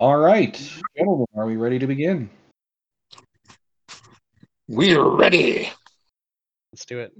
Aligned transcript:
All 0.00 0.16
right, 0.16 0.54
gentlemen, 0.96 1.26
are 1.36 1.44
we 1.44 1.56
ready 1.56 1.78
to 1.78 1.86
begin? 1.86 2.30
We're 4.66 5.06
ready. 5.06 5.70
Let's 6.72 6.86
do 6.86 7.00
it. 7.00 7.12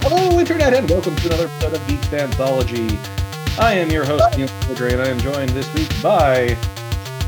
Hello, 0.00 0.38
Internet, 0.40 0.72
and 0.72 0.88
welcome 0.88 1.14
to 1.16 1.26
another 1.26 1.46
episode 1.46 1.74
of 1.74 1.86
Geek 1.86 2.12
Anthology. 2.14 2.98
I 3.58 3.74
am 3.74 3.90
your 3.90 4.06
host, 4.06 4.38
Ian 4.38 4.48
Cordray, 4.48 4.92
and 4.94 5.02
I 5.02 5.08
am 5.08 5.18
joined 5.18 5.50
this 5.50 5.72
week 5.74 5.90
by 6.02 6.56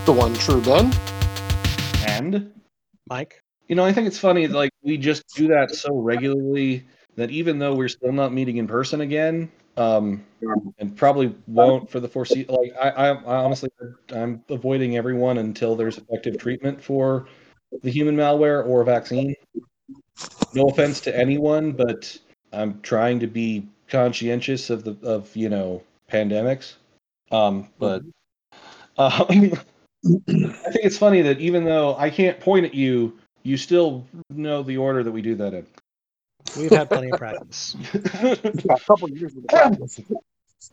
The 0.07 0.13
one 0.13 0.33
true 0.35 0.63
Ben. 0.63 0.91
and 2.07 2.51
Mike. 3.11 3.44
You 3.69 3.75
know 3.75 3.85
I 3.85 3.93
think 3.93 4.07
it's 4.07 4.19
funny 4.19 4.47
like 4.47 4.73
we 4.83 4.97
just 4.97 5.25
do 5.35 5.49
that 5.49 5.75
so 5.75 5.97
regularly 5.97 6.85
that 7.17 7.31
even 7.31 7.59
though 7.59 7.75
we're 7.75 7.89
still 7.89 8.13
not 8.13 8.33
meeting 8.33 8.57
in 8.57 8.67
person 8.67 9.01
again, 9.01 9.51
um, 9.77 10.25
and 10.79 10.97
probably 10.97 11.35
won't 11.47 11.91
for 11.91 12.01
the 12.01 12.09
foreseeable. 12.09 12.61
Like 12.61 12.75
I, 12.81 12.91
I, 12.91 13.09
I 13.11 13.37
honestly, 13.45 13.71
I'm 14.11 14.43
avoiding 14.49 14.97
everyone 14.97 15.39
until 15.39 15.77
there's 15.77 15.99
effective 15.99 16.39
treatment 16.39 16.83
for 16.83 17.27
the 17.83 17.91
human 17.91 18.17
malware 18.17 18.67
or 18.67 18.85
vaccine. 18.85 19.35
No 20.55 20.69
offense 20.69 21.01
to 21.03 21.17
anyone, 21.17 21.73
but 21.73 22.17
I'm 22.53 22.81
trying 22.83 23.21
to 23.21 23.27
be 23.27 23.67
conscientious 23.89 24.71
of 24.71 24.85
the 24.85 24.97
of 25.03 25.35
you 25.35 25.49
know 25.49 25.83
pandemics. 26.11 26.75
Um, 27.31 27.69
but 27.79 28.03
uh, 28.97 29.25
I 29.29 29.35
think 29.35 29.59
it's 30.05 30.99
funny 30.99 31.23
that 31.23 31.41
even 31.41 31.65
though 31.65 31.97
I 31.97 32.11
can't 32.11 32.39
point 32.39 32.67
at 32.67 32.75
you, 32.75 33.19
you 33.45 33.57
still 33.57 34.05
know 34.31 34.63
the 34.63 34.79
order 34.79 35.05
that 35.05 35.13
we 35.13 35.23
do 35.23 35.37
that 35.37 35.55
in. 35.55 35.67
We've 36.57 36.71
had 36.71 36.89
plenty 36.89 37.11
of 37.11 37.19
practice. 37.19 37.77
A 37.95 38.37
couple 38.87 39.05
of 39.05 39.17
years 39.17 39.35
with 39.35 39.47
the 39.47 39.49
practice. 39.49 40.01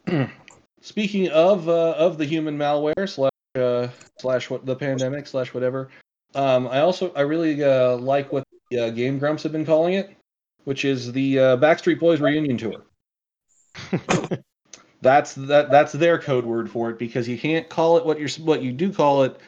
Speaking 0.81 1.29
of 1.29 1.69
uh, 1.69 1.91
of 1.91 2.17
the 2.17 2.25
human 2.25 2.57
malware 2.57 3.07
slash 3.07 3.31
uh, 3.55 3.87
slash 4.19 4.49
what 4.49 4.65
the 4.65 4.75
pandemic 4.75 5.27
slash 5.27 5.53
whatever, 5.53 5.89
um, 6.33 6.67
I 6.67 6.79
also 6.79 7.13
I 7.13 7.21
really 7.21 7.63
uh, 7.63 7.97
like 7.97 8.31
what 8.31 8.43
the 8.69 8.79
uh, 8.79 8.89
Game 8.89 9.19
Grumps 9.19 9.43
have 9.43 9.51
been 9.51 9.65
calling 9.65 9.93
it, 9.93 10.15
which 10.63 10.85
is 10.85 11.11
the 11.11 11.39
uh, 11.39 11.57
Backstreet 11.57 11.99
Boys 11.99 12.19
reunion 12.19 12.57
tour. 12.57 12.83
That's 15.01 15.33
that 15.33 15.71
that's 15.71 15.93
their 15.93 16.19
code 16.19 16.45
word 16.45 16.69
for 16.69 16.91
it 16.91 16.99
because 16.99 17.27
you 17.27 17.35
can't 17.35 17.67
call 17.67 17.97
it 17.97 18.05
what 18.05 18.19
you're 18.19 18.29
what 18.45 18.61
you 18.61 18.71
do 18.71 18.93
call 18.93 19.23
it 19.23 19.39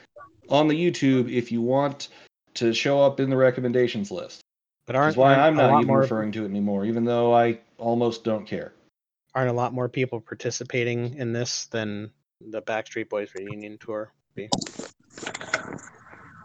on 0.49 0.67
the 0.67 0.73
YouTube 0.73 1.31
if 1.31 1.51
you 1.51 1.61
want 1.61 2.07
to 2.55 2.73
show 2.73 3.01
up 3.01 3.19
in 3.19 3.29
the 3.29 3.37
recommendations 3.37 4.11
list. 4.11 4.41
But 4.85 4.95
aren't, 4.95 5.15
why 5.15 5.35
I'm 5.35 5.55
not 5.55 5.73
even 5.75 5.87
more 5.87 5.99
referring 5.99 6.31
to 6.33 6.43
it 6.43 6.49
anymore, 6.49 6.85
even 6.85 7.05
though 7.05 7.33
I 7.33 7.59
almost 7.77 8.23
don't 8.23 8.45
care. 8.45 8.73
aren't 9.35 9.49
a 9.49 9.53
lot 9.53 9.73
more 9.73 9.89
people 9.89 10.21
participating 10.21 11.15
in 11.15 11.33
this 11.33 11.65
than 11.67 12.11
the 12.41 12.61
Backstreet 12.61 13.09
Boys 13.09 13.29
reunion 13.35 13.77
tour? 13.77 14.11
Be? 14.35 14.49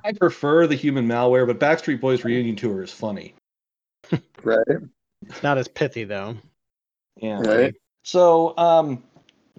I 0.05 0.13
prefer 0.13 0.67
the 0.67 0.75
human 0.75 1.07
malware, 1.07 1.47
but 1.47 1.59
Backstreet 1.59 2.01
Boys 2.01 2.25
reunion 2.25 2.57
tour 2.57 2.83
is 2.83 2.93
funny. 2.93 3.35
Right. 4.43 4.67
It's 5.27 5.43
not 5.43 5.59
as 5.59 5.69
pithy 5.69 6.05
though. 6.05 6.37
Yeah. 7.17 7.41
Right. 7.41 7.75
So, 8.05 8.57
um, 8.57 9.03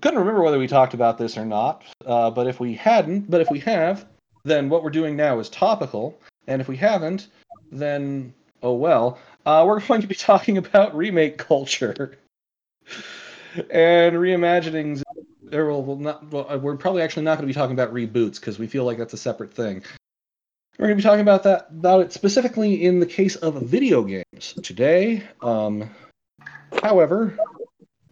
couldn't 0.01 0.19
remember 0.19 0.41
whether 0.41 0.57
we 0.57 0.67
talked 0.67 0.93
about 0.93 1.17
this 1.17 1.37
or 1.37 1.45
not. 1.45 1.83
Uh, 2.05 2.31
but 2.31 2.47
if 2.47 2.59
we 2.59 2.73
hadn't, 2.73 3.29
but 3.29 3.41
if 3.41 3.51
we 3.51 3.59
have, 3.59 4.07
then 4.45 4.69
what 4.69 4.83
we're 4.83 4.89
doing 4.89 5.17
now 5.17 5.37
is 5.39 5.49
topical. 5.49 6.17
And 6.49 6.61
if 6.61 6.67
we 6.67 6.75
haven't, 6.77 7.27
then 7.71 8.33
oh 8.63 8.73
well. 8.73 9.19
Uh, 9.45 9.63
we're 9.65 9.79
going 9.87 10.01
to 10.01 10.07
be 10.07 10.15
talking 10.15 10.57
about 10.57 10.97
remake 10.97 11.37
culture 11.37 12.17
and 13.69 14.15
reimaginings. 14.15 15.03
Well, 15.51 15.81
well, 15.81 15.95
not, 15.95 16.31
well, 16.31 16.51
uh, 16.51 16.57
we're 16.57 16.75
probably 16.75 17.01
actually 17.01 17.23
not 17.23 17.37
going 17.37 17.47
to 17.47 17.53
be 17.53 17.57
talking 17.57 17.73
about 17.73 17.93
reboots 17.93 18.39
because 18.39 18.59
we 18.59 18.67
feel 18.67 18.83
like 18.83 18.97
that's 18.97 19.13
a 19.13 19.17
separate 19.17 19.53
thing. 19.53 19.83
We're 20.77 20.87
going 20.87 20.97
to 20.97 21.03
be 21.03 21.07
talking 21.07 21.21
about 21.21 21.43
that 21.43 21.67
about 21.71 22.01
it 22.01 22.13
specifically 22.13 22.85
in 22.85 22.99
the 22.99 23.05
case 23.05 23.35
of 23.35 23.61
video 23.61 24.03
games 24.03 24.53
today. 24.63 25.23
Um, 25.41 25.89
however, 26.81 27.37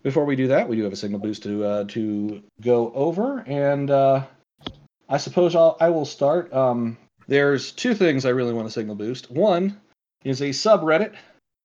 before 0.03 0.25
we 0.25 0.35
do 0.35 0.47
that, 0.47 0.67
we 0.67 0.75
do 0.75 0.83
have 0.83 0.93
a 0.93 0.97
signal 0.97 1.19
boost 1.19 1.43
to 1.43 1.63
uh, 1.63 1.83
to 1.85 2.43
go 2.61 2.91
over, 2.93 3.39
and 3.47 3.89
uh, 3.89 4.23
I 5.07 5.17
suppose 5.17 5.55
I'll, 5.55 5.77
I 5.79 5.89
will 5.89 6.05
start. 6.05 6.51
Um, 6.53 6.97
there's 7.27 7.71
two 7.71 7.93
things 7.93 8.25
I 8.25 8.29
really 8.29 8.53
want 8.53 8.67
to 8.67 8.71
signal 8.71 8.95
boost. 8.95 9.29
One 9.31 9.79
is 10.23 10.41
a 10.41 10.49
subreddit, 10.49 11.13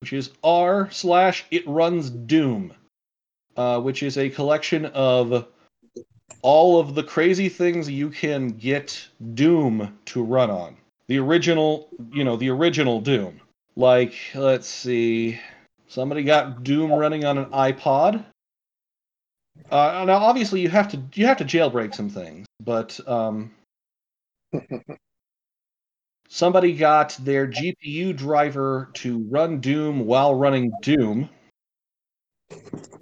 which 0.01 0.13
is 0.13 0.31
r 0.43 0.91
slash 0.91 1.45
it 1.51 1.67
runs 1.67 2.11
doom, 2.11 2.75
uh, 3.57 3.81
which 3.81 4.03
is 4.03 4.19
a 4.19 4.31
collection 4.31 4.87
of 4.87 5.47
all 6.43 6.81
of 6.81 6.95
the 6.95 7.03
crazy 7.03 7.49
things 7.49 7.89
you 7.89 8.11
can 8.11 8.49
get 8.49 9.09
Doom 9.35 9.99
to 10.07 10.23
run 10.23 10.51
on. 10.51 10.77
The 11.07 11.19
original, 11.19 11.89
you 12.13 12.25
know, 12.25 12.37
the 12.37 12.51
original 12.51 13.01
Doom. 13.01 13.41
Like, 13.77 14.15
let's 14.35 14.69
see, 14.69 15.41
somebody 15.89 16.25
got 16.25 16.65
Doom 16.65 16.93
running 16.93 17.25
on 17.25 17.39
an 17.39 17.47
iPod. 17.47 18.25
Uh, 19.71 20.05
now, 20.07 20.17
obviously, 20.17 20.61
you 20.61 20.69
have 20.69 20.89
to 20.89 21.03
you 21.15 21.27
have 21.27 21.39
to 21.39 21.45
jailbreak 21.45 21.95
some 21.95 22.11
things, 22.11 22.47
but 22.61 22.99
um, 23.09 23.53
somebody 26.33 26.73
got 26.73 27.15
their 27.21 27.47
GPU 27.47 28.17
driver 28.17 28.89
to 28.95 29.19
run 29.29 29.61
Doom 29.61 30.07
while 30.07 30.35
running 30.35 30.73
Doom. 30.81 31.29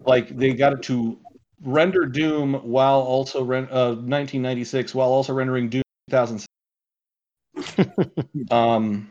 Like 0.05 0.37
they 0.37 0.53
got 0.53 0.73
it 0.73 0.83
to 0.85 1.17
render 1.63 2.07
Doom 2.07 2.55
while 2.55 2.99
also 3.01 3.45
ren- 3.45 3.69
uh, 3.71 3.95
1996 3.95 4.95
while 4.97 5.11
also 5.11 5.33
rendering 5.33 5.69
Doom 5.69 5.83
2006. 6.11 6.49
um, 8.51 9.09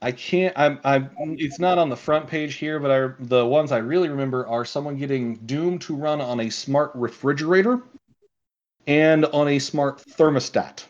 I 0.00 0.12
can't. 0.12 0.56
I'm. 0.56 0.78
I'm. 0.84 1.10
It's 1.18 1.58
not 1.58 1.78
on 1.78 1.88
the 1.88 1.96
front 1.96 2.28
page 2.28 2.54
here, 2.54 2.78
but 2.78 2.90
I 2.92 3.08
the 3.18 3.44
ones 3.44 3.72
I 3.72 3.78
really 3.78 4.10
remember 4.10 4.46
are 4.46 4.64
someone 4.64 4.96
getting 4.96 5.36
Doom 5.38 5.80
to 5.80 5.96
run 5.96 6.20
on 6.20 6.38
a 6.40 6.50
smart 6.50 6.92
refrigerator 6.94 7.82
and 8.86 9.24
on 9.24 9.48
a 9.48 9.58
smart 9.58 10.04
thermostat. 10.10 10.84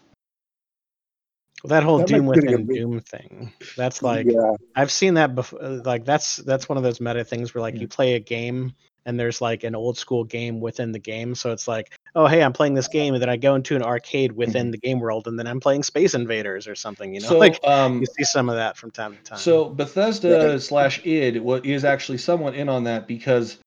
Well, 1.64 1.70
that 1.70 1.82
whole 1.82 1.98
That 1.98 2.08
Doom 2.08 2.26
might 2.26 2.34
be 2.34 2.40
getting 2.42 2.54
a 2.54 2.58
within 2.58 2.66
bit- 2.66 2.76
Doom 2.76 3.00
thing. 3.00 3.52
That's 3.74 4.02
like 4.02 4.26
yeah. 4.28 4.52
I've 4.76 4.92
seen 4.92 5.14
that 5.14 5.34
before. 5.34 5.60
Like 5.60 6.04
that's 6.04 6.36
that's 6.36 6.68
one 6.68 6.76
of 6.76 6.84
those 6.84 7.00
meta 7.00 7.24
things 7.24 7.54
where 7.54 7.62
like 7.62 7.76
you 7.76 7.88
play 7.88 8.14
a 8.14 8.20
game 8.20 8.74
and 9.06 9.18
there's 9.18 9.40
like 9.40 9.64
an 9.64 9.74
old 9.74 9.96
school 9.96 10.24
game 10.24 10.60
within 10.60 10.92
the 10.92 10.98
game. 10.98 11.34
So 11.34 11.52
it's 11.52 11.66
like, 11.66 11.98
oh 12.14 12.26
hey, 12.26 12.42
I'm 12.42 12.52
playing 12.52 12.74
this 12.74 12.88
game, 12.88 13.14
and 13.14 13.22
then 13.22 13.30
I 13.30 13.38
go 13.38 13.54
into 13.54 13.76
an 13.76 13.82
arcade 13.82 14.32
within 14.32 14.72
the 14.72 14.76
game 14.76 15.00
world, 15.00 15.26
and 15.26 15.38
then 15.38 15.46
I'm 15.46 15.58
playing 15.58 15.84
Space 15.84 16.12
Invaders 16.12 16.68
or 16.68 16.74
something. 16.74 17.14
You 17.14 17.22
know, 17.22 17.28
so, 17.28 17.38
like 17.38 17.58
um, 17.64 18.00
you 18.00 18.06
see 18.06 18.24
some 18.24 18.50
of 18.50 18.56
that 18.56 18.76
from 18.76 18.90
time 18.90 19.16
to 19.16 19.22
time. 19.22 19.38
So 19.38 19.70
Bethesda 19.70 20.60
slash 20.60 21.00
id 21.06 21.40
what 21.40 21.64
is 21.64 21.86
actually 21.86 22.18
somewhat 22.18 22.54
in 22.54 22.68
on 22.68 22.84
that 22.84 23.08
because 23.08 23.58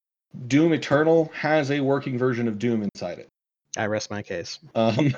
Doom 0.48 0.74
Eternal 0.74 1.32
has 1.34 1.72
a 1.72 1.80
working 1.80 2.20
version 2.20 2.48
of 2.48 2.60
Doom 2.60 2.84
inside 2.84 3.18
it. 3.18 3.28
I 3.76 3.88
rest 3.88 4.12
my 4.12 4.22
case. 4.22 4.60
Um, 4.76 5.16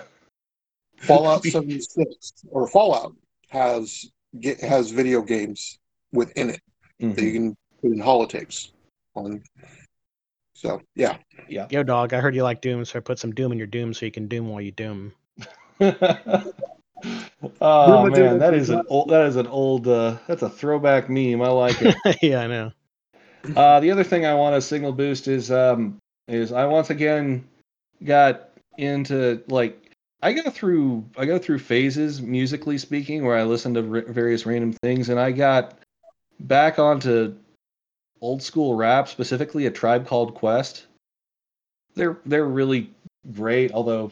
Fallout 1.01 1.43
76 1.43 2.33
or 2.49 2.67
Fallout 2.67 3.15
has 3.49 4.11
get, 4.39 4.59
has 4.61 4.91
video 4.91 5.21
games 5.21 5.79
within 6.11 6.49
it 6.49 6.61
that 6.99 7.23
you 7.23 7.31
can 7.33 7.57
put 7.81 7.91
in 7.91 7.99
holotapes 7.99 8.71
on. 9.15 9.41
So 10.53 10.81
yeah, 10.95 11.17
Yeah. 11.47 11.67
Yo, 11.69 11.83
dog, 11.83 12.13
I 12.13 12.19
heard 12.19 12.35
you 12.35 12.43
like 12.43 12.61
Doom, 12.61 12.85
so 12.85 12.99
I 12.99 13.01
put 13.01 13.19
some 13.19 13.31
Doom 13.31 13.51
in 13.51 13.57
your 13.57 13.67
Doom 13.67 13.93
so 13.93 14.05
you 14.05 14.11
can 14.11 14.27
Doom 14.27 14.49
while 14.49 14.61
you 14.61 14.71
Doom. 14.71 15.13
oh 15.81 15.89
Doom 17.01 18.11
man, 18.11 18.39
that 18.39 18.53
is 18.53 18.63
is 18.63 18.69
an 18.69 18.83
old 18.89 19.09
that 19.09 19.25
is 19.25 19.35
an 19.37 19.47
old 19.47 19.87
uh, 19.87 20.17
that's 20.27 20.41
a 20.41 20.49
throwback 20.49 21.09
meme. 21.09 21.41
I 21.41 21.47
like 21.49 21.81
it. 21.81 21.95
yeah, 22.21 22.41
I 22.41 22.47
know. 22.47 22.71
Uh, 23.55 23.79
the 23.79 23.89
other 23.89 24.03
thing 24.03 24.25
I 24.25 24.33
want 24.33 24.55
to 24.55 24.61
signal 24.61 24.91
boost 24.91 25.27
is 25.27 25.49
um 25.49 25.97
is 26.27 26.51
I 26.51 26.65
once 26.65 26.89
again 26.89 27.47
got 28.03 28.49
into 28.77 29.41
like 29.47 29.88
I 30.21 30.33
go 30.33 30.49
through 30.49 31.05
I 31.17 31.25
go 31.25 31.39
through 31.39 31.59
phases 31.59 32.21
musically 32.21 32.77
speaking 32.77 33.25
where 33.25 33.37
I 33.37 33.43
listen 33.43 33.73
to 33.75 33.79
r- 33.79 34.13
various 34.13 34.45
random 34.45 34.73
things 34.73 35.09
and 35.09 35.19
I 35.19 35.31
got 35.31 35.77
back 36.39 36.79
onto 36.79 37.35
old 38.21 38.43
school 38.43 38.75
rap 38.75 39.07
specifically 39.07 39.65
a 39.65 39.71
tribe 39.71 40.07
called 40.07 40.35
Quest. 40.35 40.85
They're 41.95 42.17
they're 42.25 42.45
really 42.45 42.91
great 43.33 43.71
although 43.71 44.11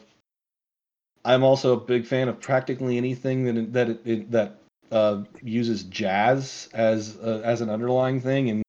I'm 1.24 1.44
also 1.44 1.74
a 1.74 1.80
big 1.80 2.06
fan 2.06 2.28
of 2.28 2.40
practically 2.40 2.96
anything 2.96 3.44
that 3.44 3.72
that 3.72 3.88
it, 3.90 4.00
it, 4.04 4.30
that 4.30 4.58
uh, 4.90 5.22
uses 5.42 5.82
jazz 5.84 6.70
as 6.72 7.18
uh, 7.22 7.42
as 7.44 7.60
an 7.60 7.68
underlying 7.68 8.20
thing 8.20 8.48
and 8.48 8.62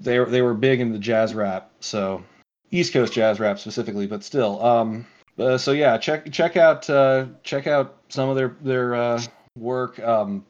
they 0.00 0.24
they 0.24 0.42
were 0.42 0.54
big 0.54 0.80
into 0.80 0.98
jazz 0.98 1.34
rap, 1.34 1.70
so 1.80 2.24
East 2.70 2.92
Coast 2.92 3.12
jazz 3.12 3.40
rap 3.40 3.58
specifically, 3.58 4.06
but 4.06 4.22
still. 4.22 4.64
Um, 4.64 5.06
uh, 5.38 5.58
so 5.58 5.72
yeah, 5.72 5.98
check 5.98 6.30
check 6.32 6.56
out 6.56 6.88
uh, 6.90 7.26
check 7.42 7.66
out 7.66 7.96
some 8.08 8.28
of 8.28 8.36
their 8.36 8.56
their 8.60 8.94
uh, 8.94 9.22
work. 9.56 9.98
Um, 10.00 10.44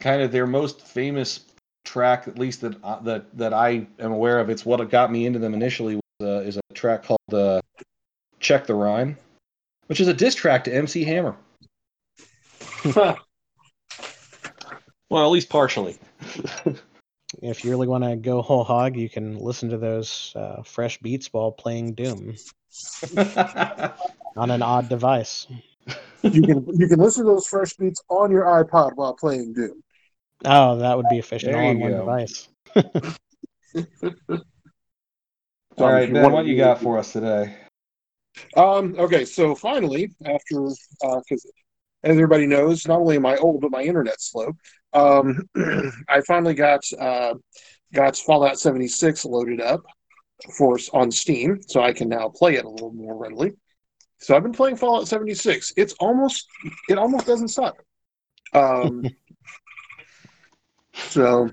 kind 0.00 0.22
of 0.22 0.32
their 0.32 0.46
most 0.46 0.82
famous 0.82 1.40
track, 1.84 2.26
at 2.28 2.38
least 2.38 2.60
that 2.62 2.82
uh, 2.82 3.00
that 3.00 3.36
that 3.36 3.52
I 3.52 3.86
am 3.98 4.12
aware 4.12 4.40
of. 4.40 4.50
It's 4.50 4.64
what 4.64 4.88
got 4.90 5.10
me 5.10 5.26
into 5.26 5.38
them 5.38 5.54
initially. 5.54 5.96
Was, 5.96 6.28
uh, 6.28 6.46
is 6.46 6.56
a 6.56 6.74
track 6.74 7.04
called 7.04 7.32
uh, 7.32 7.60
"Check 8.40 8.66
the 8.66 8.74
Rhyme," 8.74 9.16
which 9.86 10.00
is 10.00 10.08
a 10.08 10.14
diss 10.14 10.34
track 10.34 10.64
to 10.64 10.74
MC 10.74 11.04
Hammer. 11.04 11.36
Well, 15.10 15.26
at 15.26 15.30
least 15.30 15.48
partially. 15.48 15.96
If 17.42 17.64
you 17.64 17.70
really 17.70 17.88
want 17.88 18.04
to 18.04 18.16
go 18.16 18.42
whole 18.42 18.64
hog, 18.64 18.96
you 18.96 19.08
can 19.08 19.38
listen 19.38 19.68
to 19.70 19.78
those 19.78 20.32
uh, 20.36 20.62
fresh 20.62 20.98
beats 20.98 21.32
while 21.32 21.50
playing 21.50 21.94
Doom 21.94 22.36
on 24.36 24.50
an 24.50 24.62
odd 24.62 24.88
device. 24.88 25.46
you 26.22 26.42
can 26.42 26.66
you 26.72 26.88
can 26.88 26.98
listen 26.98 27.24
to 27.24 27.30
those 27.30 27.46
fresh 27.46 27.74
beats 27.74 28.02
on 28.08 28.30
your 28.30 28.44
iPod 28.44 28.92
while 28.94 29.14
playing 29.14 29.52
Doom. 29.52 29.82
Oh, 30.44 30.76
that 30.78 30.96
would 30.96 31.08
be 31.08 31.18
efficient 31.18 31.52
There 31.52 31.62
all 31.62 31.70
in 31.70 31.80
one 31.80 31.90
go. 31.92 31.98
device. 32.00 32.48
All 35.76 35.90
right, 35.90 36.12
Ben, 36.12 36.30
what 36.30 36.42
to 36.42 36.48
you 36.48 36.56
got 36.56 36.80
for 36.80 36.98
us 36.98 37.12
today? 37.12 37.56
Um, 38.56 38.94
okay, 38.98 39.24
so 39.24 39.54
finally, 39.54 40.12
after 40.24 40.68
because 41.00 41.44
as 42.04 42.10
everybody 42.12 42.46
knows, 42.46 42.86
not 42.86 43.00
only 43.00 43.16
am 43.16 43.26
I 43.26 43.36
old, 43.36 43.60
but 43.60 43.70
my 43.70 43.82
internet's 43.82 44.30
slow. 44.30 44.52
Um, 44.92 45.40
I 46.08 46.20
finally 46.26 46.54
got 46.54 46.84
uh, 46.98 47.34
got 47.92 48.16
Fallout 48.16 48.58
76 48.58 49.24
loaded 49.24 49.60
up 49.60 49.82
for 50.56 50.78
on 50.92 51.10
Steam, 51.10 51.60
so 51.62 51.82
I 51.82 51.92
can 51.92 52.08
now 52.08 52.28
play 52.28 52.54
it 52.56 52.64
a 52.64 52.68
little 52.68 52.92
more 52.92 53.16
readily. 53.16 53.52
So 54.24 54.34
I've 54.34 54.42
been 54.42 54.52
playing 54.52 54.76
Fallout 54.76 55.06
76. 55.06 55.74
It's 55.76 55.92
almost 56.00 56.48
it 56.88 56.96
almost 56.96 57.26
doesn't 57.26 57.48
suck. 57.48 57.82
Um, 58.54 59.14
so 60.94 61.50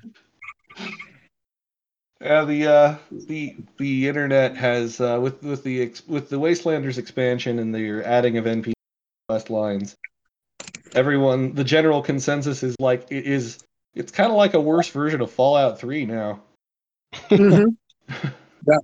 Yeah, 2.22 2.46
the 2.46 2.68
uh, 2.68 2.96
the 3.12 3.56
the 3.78 4.08
internet 4.08 4.56
has 4.56 5.02
uh, 5.02 5.20
with 5.22 5.42
with 5.44 5.64
the 5.64 5.82
ex- 5.82 6.08
with 6.08 6.30
the 6.30 6.38
Wastelanders 6.38 6.98
expansion 6.98 7.60
and 7.60 7.74
the 7.74 8.04
adding 8.06 8.38
of 8.38 8.46
NPC 8.46 8.74
quest 9.28 9.50
lines. 9.50 9.96
Everyone, 10.94 11.54
the 11.56 11.64
general 11.64 12.02
consensus 12.02 12.64
is 12.64 12.76
like 12.80 13.08
it 13.12 13.26
is. 13.26 13.60
It's 13.96 14.12
kind 14.12 14.32
of 14.32 14.38
like 14.38 14.54
a 14.54 14.62
worse 14.62 14.88
version 14.90 15.20
of 15.22 15.32
Fallout 15.32 15.80
Three 15.80 16.06
now. 16.06 16.42
mhm. 17.30 17.76
yeah, 18.68 18.78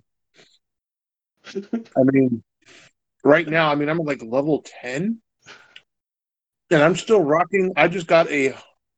I 1.95 2.03
mean, 2.11 2.43
right 3.23 3.47
now, 3.47 3.71
I 3.71 3.75
mean, 3.75 3.89
I'm 3.89 3.97
like 3.99 4.23
level 4.23 4.63
10, 4.81 5.21
and 6.71 6.83
I'm 6.83 6.95
still 6.95 7.21
rocking. 7.21 7.73
I 7.75 7.87
just 7.87 8.07
got 8.07 8.29
a, 8.29 8.55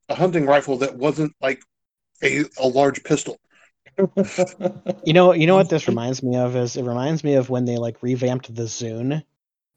a 0.08 0.14
hunting 0.14 0.46
rifle 0.46 0.78
that 0.78 0.96
wasn't 0.96 1.32
like 1.40 1.62
a, 2.22 2.44
a 2.58 2.66
large 2.68 3.02
pistol. 3.04 3.38
You 5.04 5.12
know, 5.12 5.32
you 5.32 5.46
know 5.46 5.56
what 5.56 5.68
this 5.70 5.88
reminds 5.88 6.22
me 6.22 6.36
of 6.36 6.56
is 6.56 6.76
it 6.76 6.84
reminds 6.84 7.24
me 7.24 7.34
of 7.34 7.50
when 7.50 7.64
they 7.64 7.76
like 7.76 8.02
revamped 8.02 8.54
the 8.54 8.64
Zune, 8.64 9.22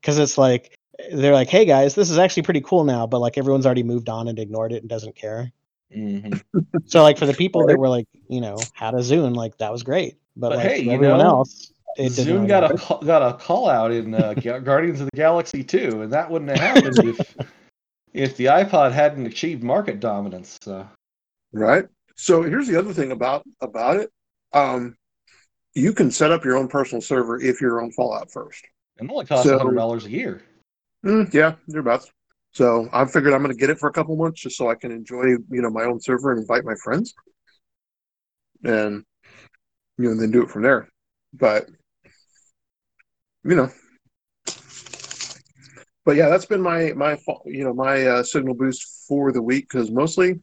because 0.01 0.19
it's 0.19 0.37
like 0.37 0.75
they're 1.11 1.33
like, 1.33 1.49
hey 1.49 1.65
guys, 1.65 1.95
this 1.95 2.09
is 2.09 2.17
actually 2.17 2.43
pretty 2.43 2.61
cool 2.61 2.83
now, 2.83 3.07
but 3.07 3.19
like 3.19 3.37
everyone's 3.37 3.65
already 3.65 3.83
moved 3.83 4.09
on 4.09 4.27
and 4.27 4.39
ignored 4.39 4.71
it 4.73 4.81
and 4.83 4.89
doesn't 4.89 5.15
care. 5.15 5.51
Mhm. 5.95 6.41
So 6.85 7.03
like 7.03 7.17
for 7.17 7.25
the 7.25 7.33
people 7.33 7.65
that 7.67 7.77
were 7.77 7.89
like, 7.89 8.07
you 8.29 8.41
know, 8.41 8.69
had 8.73 8.93
a 8.93 8.97
Zune, 8.97 9.35
like 9.35 9.57
that 9.57 9.71
was 9.71 9.83
great, 9.83 10.17
but, 10.35 10.49
But 10.49 10.57
like 10.57 10.67
hey, 10.67 10.77
for 10.79 10.83
you 10.83 10.91
everyone 10.91 11.19
know, 11.19 11.25
else, 11.25 11.51
it 11.51 11.67
didn't 11.67 11.72
Zune 11.99 12.25
really 12.25 12.47
got 12.47 12.71
a 12.71 12.77
call, 12.77 13.01
got 13.01 13.21
a 13.21 13.37
call 13.37 13.69
out 13.69 13.91
in 13.91 14.13
uh, 14.13 14.33
Guardians 14.63 15.01
of 15.01 15.09
the 15.11 15.17
Galaxy 15.17 15.63
2, 15.63 16.03
and 16.03 16.13
that 16.13 16.29
wouldn't 16.29 16.51
have 16.51 16.59
happened 16.59 16.99
if 16.99 17.35
if 18.13 18.37
the 18.37 18.45
iPod 18.45 18.91
hadn't 18.91 19.25
achieved 19.25 19.63
market 19.63 19.99
dominance. 19.99 20.57
So. 20.61 20.87
Right. 21.51 21.85
So 22.15 22.43
here's 22.43 22.67
the 22.67 22.77
other 22.77 22.93
thing 22.93 23.11
about 23.11 23.43
about 23.61 23.97
it. 23.97 24.11
Um, 24.53 24.95
you 25.73 25.93
can 25.93 26.11
set 26.11 26.31
up 26.31 26.45
your 26.45 26.57
own 26.57 26.67
personal 26.67 27.01
server 27.01 27.41
if 27.41 27.59
you're 27.61 27.81
on 27.81 27.91
Fallout 27.91 28.31
first. 28.31 28.63
And 28.97 29.09
it 29.09 29.13
only 29.13 29.25
costs 29.25 29.47
So- 29.47 29.57
hundred 29.57 29.75
dollars 29.75 30.05
a 30.05 30.11
year. 30.11 30.41
Mm, 31.05 31.33
yeah, 31.33 31.55
thereabouts. 31.67 32.11
So 32.53 32.87
I 32.93 33.03
figured 33.05 33.33
I'm 33.33 33.41
going 33.41 33.53
to 33.53 33.59
get 33.59 33.71
it 33.71 33.79
for 33.79 33.89
a 33.89 33.91
couple 33.91 34.15
months 34.15 34.41
just 34.41 34.57
so 34.57 34.69
I 34.69 34.75
can 34.75 34.91
enjoy, 34.91 35.23
you 35.25 35.47
know, 35.49 35.71
my 35.71 35.85
own 35.85 35.99
server 35.99 36.31
and 36.31 36.39
invite 36.39 36.63
my 36.63 36.75
friends, 36.83 37.15
and 38.63 39.03
you 39.97 40.09
know, 40.09 40.15
then 40.15 40.31
do 40.31 40.43
it 40.43 40.49
from 40.49 40.61
there. 40.61 40.87
But 41.33 41.67
you 43.43 43.55
know, 43.55 43.69
but 46.05 46.15
yeah, 46.15 46.29
that's 46.29 46.45
been 46.45 46.61
my 46.61 46.93
my 46.93 47.17
you 47.45 47.63
know 47.63 47.73
my 47.73 48.05
uh, 48.05 48.23
signal 48.23 48.53
boost 48.53 49.05
for 49.07 49.31
the 49.31 49.41
week 49.41 49.67
because 49.69 49.91
mostly, 49.91 50.41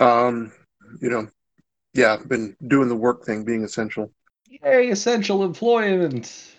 um, 0.00 0.52
you 1.00 1.10
know, 1.10 1.28
yeah, 1.94 2.14
I've 2.14 2.28
been 2.28 2.56
doing 2.66 2.88
the 2.88 2.96
work 2.96 3.24
thing, 3.24 3.44
being 3.44 3.64
essential, 3.64 4.12
Yay, 4.62 4.88
essential 4.88 5.44
employment. 5.44 6.54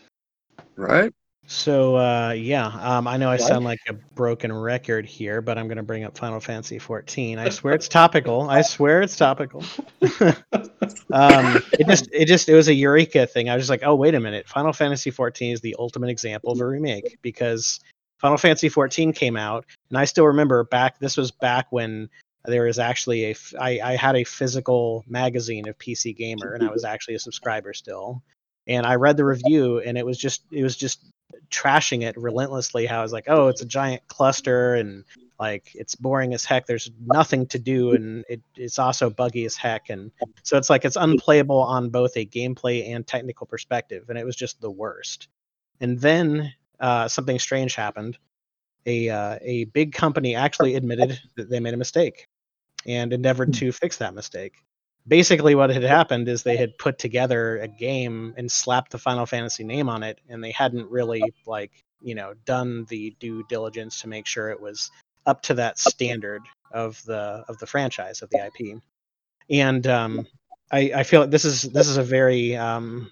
right? 0.75 1.13
So 1.51 1.98
uh, 1.98 2.34
yeah, 2.34 2.68
um, 2.68 3.07
I 3.07 3.18
know 3.18 3.31
I 3.31 3.38
sound 3.38 3.66
like 3.66 3.80
a 3.88 3.94
broken 3.94 4.54
record 4.54 5.07
here, 5.07 5.42
but 5.42 5.57
I'm 5.57 5.68
going 5.68 5.78
to 5.78 5.84
bring 5.84 6.04
up 6.04 6.16
Final 6.16 6.40
Fantasy 6.40 6.78
14. 6.78 7.40
I 7.40 7.50
swear 7.50 7.74
it's 7.74 7.88
topical. 7.90 8.48
I 8.48 8.62
swear 8.62 9.01
it's 9.01 9.16
topical. 9.16 9.63
um, 11.12 11.60
it 11.74 11.88
just, 11.88 12.07
it 12.13 12.28
just, 12.28 12.50
it 12.50 12.54
was 12.54 12.68
a 12.68 12.74
eureka 12.74 13.25
thing. 13.25 13.50
I 13.50 13.56
was 13.56 13.63
just 13.63 13.72
like, 13.72 13.81
oh 13.84 13.96
wait 13.96 14.13
a 14.13 14.19
minute, 14.19 14.48
Final 14.48 14.72
Fantasy 14.72 15.10
14 15.10 15.54
is 15.54 15.62
the 15.62 15.75
ultimate 15.80 16.12
example 16.12 16.51
of 16.51 16.60
a 16.60 16.66
remake 16.68 17.18
because 17.24 17.80
Final 18.19 18.38
Fantasy 18.38 18.69
14 18.69 19.12
came 19.12 19.36
out, 19.36 19.66
and 19.90 19.98
I 19.98 20.06
still 20.06 20.28
remember 20.28 20.66
back. 20.66 21.00
This 21.00 21.18
was 21.18 21.31
back 21.31 21.66
when 21.72 22.10
there 22.46 22.66
was 22.66 22.78
actually 22.78 23.25
a, 23.25 23.36
I 23.60 23.96
had 23.96 24.16
a 24.16 24.24
physical 24.24 25.04
magazine 25.07 25.68
of 25.68 25.80
PC 25.80 26.16
Gamer, 26.16 26.54
and 26.54 26.63
I 26.63 26.69
was 26.69 26.84
actually 26.84 27.16
a 27.16 27.19
subscriber 27.19 27.74
still. 27.74 28.22
And 28.68 28.86
I 28.86 28.96
read 28.96 29.18
the 29.18 29.25
review, 29.25 29.80
and 29.80 29.98
it 29.98 30.06
was 30.06 30.19
just, 30.19 30.44
it 30.51 30.62
was 30.62 30.78
just 30.78 31.10
trashing 31.50 32.04
it 32.04 32.18
relentlessly 32.18 32.86
how 32.86 33.04
it's 33.04 33.14
like 33.14 33.26
oh 33.28 33.48
it's 33.48 33.62
a 33.62 33.66
giant 33.66 34.08
cluster 34.08 34.76
and 34.76 35.04
like 35.40 35.72
it's 35.74 35.96
boring 35.96 36.34
as 36.34 36.44
heck. 36.44 36.68
There's 36.68 36.92
nothing 37.06 37.48
to 37.48 37.60
do 37.60 37.94
and 37.94 38.26
it, 38.28 38.42
it's 38.56 38.78
also 38.78 39.10
buggy 39.10 39.46
as 39.46 39.56
heck. 39.56 39.90
And 39.90 40.12
so 40.44 40.58
it's 40.58 40.70
like 40.70 40.84
it's 40.84 40.98
unplayable 40.98 41.60
on 41.62 41.90
both 41.90 42.18
a 42.18 42.26
gameplay 42.26 42.94
and 42.94 43.08
technical 43.08 43.48
perspective 43.48 44.10
and 44.10 44.18
it 44.18 44.26
was 44.26 44.36
just 44.36 44.60
the 44.60 44.70
worst. 44.70 45.30
And 45.80 45.98
then 46.00 46.54
uh, 46.80 47.08
something 47.08 47.40
strange 47.40 47.75
happened. 47.75 48.18
A 48.86 49.10
uh, 49.10 49.40
a 49.42 49.66
big 49.66 49.94
company 49.94 50.36
actually 50.36 50.75
admitted 50.75 51.20
that 51.36 51.50
they 51.50 51.60
made 51.60 51.74
a 51.74 51.78
mistake 51.78 52.28
and 52.86 53.14
endeavored 53.14 53.54
to 53.56 53.72
fix 53.72 53.98
that 53.98 54.14
mistake 54.14 54.56
basically 55.10 55.56
what 55.56 55.72
had 55.72 55.84
happened 55.84 56.30
is 56.30 56.44
they 56.44 56.56
had 56.56 56.78
put 56.78 56.98
together 57.00 57.58
a 57.58 57.68
game 57.68 58.34
and 58.38 58.50
slapped 58.50 58.92
the 58.92 58.98
final 58.98 59.25
fantasy 59.25 59.63
name 59.63 59.89
on 59.89 60.04
it 60.04 60.20
and 60.30 60.44
they 60.44 60.51
hadn't 60.51 60.89
really 60.89 61.22
like 61.46 61.72
you 62.01 62.16
know 62.16 62.34
done 62.46 62.86
the 62.89 63.13
due 63.20 63.44
diligence 63.50 64.00
to 64.01 64.08
make 64.08 64.25
sure 64.25 64.50
it 64.50 64.62
was 64.62 64.92
up 65.25 65.42
to 65.42 65.54
that 65.56 65.78
standard 65.78 66.42
of 66.72 67.04
the 67.06 67.44
of 67.50 67.58
the 67.58 67.68
franchise 67.68 68.22
of 68.22 68.30
the 68.30 68.38
ip 68.46 68.82
and 69.50 69.88
um 69.88 70.25
i 70.72 70.92
i 70.96 71.04
feel 71.04 71.22
like 71.22 71.32
this 71.32 71.44
is 71.44 71.63
this 71.63 71.88
is 71.88 71.98
a 71.98 72.04
very 72.04 72.56
um 72.56 73.12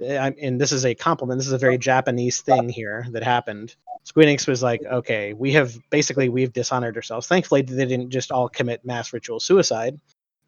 I, 0.00 0.32
and 0.40 0.60
this 0.60 0.70
is 0.70 0.84
a 0.84 0.94
compliment 0.94 1.38
this 1.38 1.46
is 1.46 1.52
a 1.52 1.58
very 1.58 1.78
japanese 1.78 2.40
thing 2.40 2.68
here 2.68 3.06
that 3.10 3.24
happened. 3.24 3.74
Square 4.04 4.26
Enix 4.26 4.46
was 4.46 4.62
like, 4.62 4.80
okay, 4.84 5.32
we 5.32 5.52
have 5.54 5.76
basically 5.90 6.28
we've 6.28 6.52
dishonored 6.52 6.94
ourselves. 6.94 7.26
Thankfully, 7.26 7.62
they 7.62 7.84
didn't 7.84 8.10
just 8.10 8.30
all 8.30 8.48
commit 8.48 8.84
mass 8.84 9.12
ritual 9.12 9.40
suicide 9.40 9.98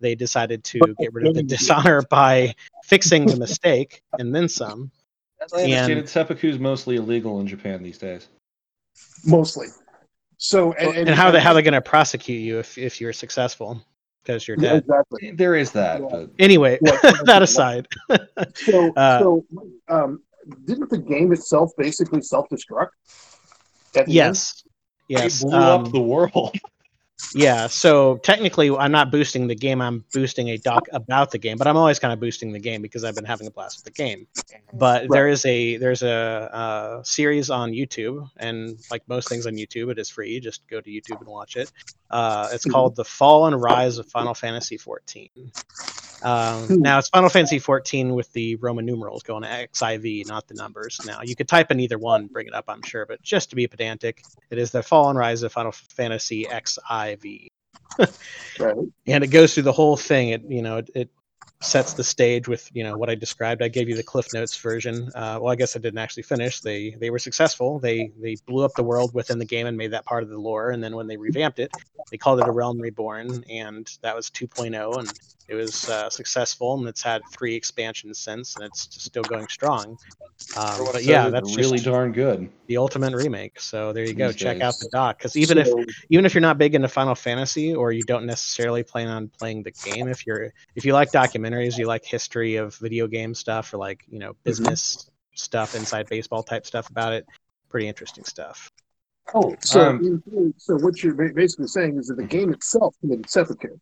they 0.01 0.15
decided 0.15 0.65
to 0.65 0.81
get 0.99 1.13
rid 1.13 1.27
of 1.27 1.35
the 1.35 1.43
dishonor 1.43 2.03
by 2.11 2.55
fixing 2.85 3.27
the 3.27 3.37
mistake 3.37 4.03
and 4.19 4.35
then 4.35 4.49
some. 4.49 4.91
As 5.43 5.53
I 5.53 5.63
understand 5.63 5.93
And- 5.93 6.01
it, 6.03 6.09
seppuku 6.09 6.49
is 6.49 6.59
mostly 6.59 6.97
illegal 6.97 7.41
in 7.41 7.47
Japan 7.47 7.83
these 7.83 7.99
days. 7.99 8.29
Mostly. 9.25 9.69
So 10.39 10.73
And, 10.73 11.09
how 11.09 11.31
they 11.31 11.41
how 11.41 11.53
they 11.53 11.63
going 11.63 11.75
to 11.75 11.83
prosecute 11.83 12.41
you 12.41 12.59
if 12.59 12.79
if 12.79 13.01
you're 13.01 13.13
successful 13.13 13.83
because 14.23 14.49
you're 14.49 14.57
Yeah, 14.59 14.71
dead. 14.75 14.79
exactly. 14.85 15.31
There 15.33 15.55
is 15.55 15.71
that, 15.73 16.01
Yeah. 16.01 16.07
but 16.11 16.31
Anyway, 16.39 16.79
Yeah. 16.83 16.99
that 17.25 17.43
aside, 17.43 17.87
So, 18.55 18.93
Uh, 18.97 19.19
so 19.21 19.47
um, 19.89 20.23
didn't 20.65 20.89
the 20.91 20.99
game 20.99 21.33
itself 21.33 21.71
basically 21.77 22.23
self-destruct? 22.23 22.89
at 23.95 23.95
the 23.95 24.01
end? 24.01 24.09
yes, 24.09 24.63
it 25.09 25.19
yes, 25.19 25.43
blew 25.43 25.59
um, 25.59 25.85
up 25.87 25.93
the 25.93 26.01
world. 26.01 26.55
yeah. 27.33 27.67
So 27.69 28.17
technically, 28.19 28.71
I'm 28.71 28.93
not 28.93 29.11
boosting 29.11 29.47
the 29.47 29.55
game. 29.55 29.81
I'm 29.81 30.05
boosting 30.13 30.49
a 30.51 30.59
doc 30.59 30.87
about 30.93 31.31
the 31.31 31.39
game, 31.39 31.59
but 31.59 31.67
I'm 31.67 31.77
always 31.77 31.99
kind 31.99 32.13
of 32.13 32.21
boosting 32.21 32.53
the 32.53 32.59
game 32.61 32.83
because 32.83 33.05
I've 33.05 33.15
been 33.15 33.25
having 33.25 33.47
a 33.47 33.51
blast 33.51 33.79
with 33.79 33.85
the 33.85 34.03
game. 34.03 34.27
But 34.73 35.09
there 35.09 35.29
is 35.29 35.45
a 35.47 35.77
there's 35.77 36.03
a, 36.03 36.11
uh 36.11 37.03
series 37.03 37.51
on 37.51 37.73
YouTube, 37.73 38.29
and 38.37 38.79
like 38.91 39.03
most 39.09 39.29
things 39.29 39.47
on 39.47 39.55
YouTube, 39.55 39.91
it 39.91 39.99
is 39.99 40.09
free. 40.11 40.41
Just 40.41 40.67
go 40.69 40.81
to 40.81 40.91
YouTube 40.91 41.21
and 41.21 41.29
watch 41.29 41.57
it. 41.57 41.71
Uh, 42.11 42.49
it's 42.53 42.67
Mhm. 42.67 42.73
called 42.73 42.97
"The 42.97 43.05
Fall 43.05 43.47
and 43.47 43.61
Rise 43.61 43.99
of 43.99 44.07
Final 44.09 44.35
Fantasy 44.35 44.77
XIV." 44.77 45.31
Um, 46.23 46.67
Hmm. 46.67 46.83
now 46.83 46.99
it's 46.99 47.09
Final 47.09 47.29
Fantasy 47.31 47.59
14 47.59 48.15
with 48.15 48.33
the 48.33 48.57
Roman 48.57 48.85
numerals 48.85 49.23
going 49.23 49.43
XIV, 49.45 50.27
not 50.27 50.47
the 50.49 50.55
numbers. 50.55 51.01
Now 51.05 51.23
you 51.23 51.35
could 51.35 51.49
type 51.49 51.71
in 51.71 51.81
either 51.81 51.99
one, 51.99 52.27
bring 52.27 52.47
it 52.47 52.55
up, 52.55 52.67
I'm 52.69 52.83
sure, 52.83 53.07
but 53.07 53.23
just 53.23 53.51
to 53.51 53.57
be 53.57 53.67
pedantic, 53.67 54.27
it 54.51 54.59
is 54.59 54.71
the 54.71 54.83
Fall 54.83 55.09
and 55.09 55.19
Rise 55.19 55.43
of 55.43 55.53
Final 55.53 55.73
Fantasy 55.73 56.45
XIV. 56.45 57.47
Right. 58.59 58.77
and 59.07 59.25
it 59.25 59.29
goes 59.29 59.55
through 59.55 59.63
the 59.65 59.73
whole 59.73 59.97
thing. 59.97 60.29
It 60.31 60.43
you 60.49 60.63
know 60.63 60.79
it, 60.79 60.91
it 60.95 61.11
sets 61.63 61.93
the 61.93 62.05
stage 62.05 62.49
with 62.49 62.71
you 62.73 62.83
know 62.83 62.97
what 62.97 63.11
I 63.11 63.15
described. 63.15 63.63
I 63.63 63.69
gave 63.69 63.89
you 63.89 63.95
the 63.95 64.03
Cliff 64.03 64.33
Notes 64.33 64.57
version. 64.57 65.11
Uh, 65.15 65.39
well, 65.41 65.53
I 65.53 65.57
guess 65.57 65.77
I 65.77 65.79
didn't 65.79 65.99
actually 65.99 66.23
finish. 66.23 66.61
They 66.61 66.97
they 66.99 67.11
were 67.11 67.19
successful. 67.19 67.79
They 67.79 68.13
they 68.21 68.37
blew 68.47 68.65
up 68.65 68.73
the 68.75 68.83
world 68.83 69.13
within 69.15 69.39
the 69.39 69.45
game 69.45 69.67
and 69.67 69.77
made 69.77 69.93
that 69.93 70.05
part 70.05 70.23
of 70.23 70.31
the 70.31 70.39
lore. 70.39 70.71
And 70.71 70.83
then 70.83 70.97
when 70.97 71.07
they 71.07 71.17
revamped 71.17 71.59
it, 71.59 71.71
they 72.11 72.17
called 72.17 72.41
it 72.41 72.49
a 72.49 72.53
Realm 72.53 72.81
Reborn, 72.81 73.45
and 73.51 73.91
that 74.03 74.17
was 74.17 74.31
2.0, 74.31 74.99
and 74.99 75.13
it 75.49 75.55
was 75.55 75.89
uh, 75.89 76.09
successful. 76.09 76.79
And 76.79 76.89
it's 76.89 77.03
had 77.03 77.23
three 77.31 77.55
expansions 77.55 78.19
since, 78.19 78.57
and 78.57 78.65
it's 78.65 78.89
still 79.03 79.23
going 79.23 79.49
strong. 79.49 79.99
Um, 80.57 80.87
but 80.93 81.05
yeah, 81.05 81.29
that's 81.29 81.57
really 81.57 81.79
darn 81.79 82.13
good. 82.13 82.49
the 82.67 82.79
ultimate 82.79 83.15
remake. 83.15 83.61
So 83.61 83.93
there 83.93 84.05
you 84.05 84.15
go. 84.15 84.29
These 84.29 84.37
Check 84.37 84.61
out 84.63 84.75
the 84.81 84.89
doc 84.91 85.19
because 85.19 85.37
even 85.37 85.59
if 85.59 85.69
even 86.09 86.25
if 86.25 86.35
you're 86.35 86.41
not 86.41 86.57
big 86.57 86.75
into 86.75 86.89
Final 86.89 87.15
Fantasy 87.15 87.75
or 87.75 87.93
you 87.93 88.03
don't 88.03 88.25
necessarily 88.25 88.83
plan 88.83 89.09
on 89.09 89.29
playing 89.29 89.63
the 89.63 89.71
game, 89.71 90.09
if 90.09 90.27
you're 90.27 90.53
if 90.75 90.85
you 90.85 90.93
like 90.93 91.13
documentaries, 91.51 91.79
you 91.79 91.87
like 91.87 92.05
history 92.05 92.57
of 92.57 92.75
video 92.77 93.07
game 93.07 93.35
stuff 93.35 93.73
or 93.73 93.79
like 93.79 94.05
you 94.09 94.19
know 94.19 94.35
business 94.45 95.11
stuff, 95.35 95.75
inside 95.75 96.09
baseball 96.09 96.43
type 96.43 96.67
stuff 96.67 96.91
about 96.91 97.13
it, 97.13 97.27
pretty 97.69 97.89
interesting 97.89 98.25
stuff. 98.25 98.71
Oh, 99.35 99.55
so, 99.61 99.81
um, 99.91 100.23
so 100.57 100.75
what 100.77 101.03
you're 101.03 101.15
basically 101.33 101.69
saying 101.69 101.99
is 101.99 102.09
that 102.09 102.17
the 102.17 102.25
game 102.25 102.53
itself 102.53 102.97
committed 103.01 103.31
seppuku. 103.31 103.79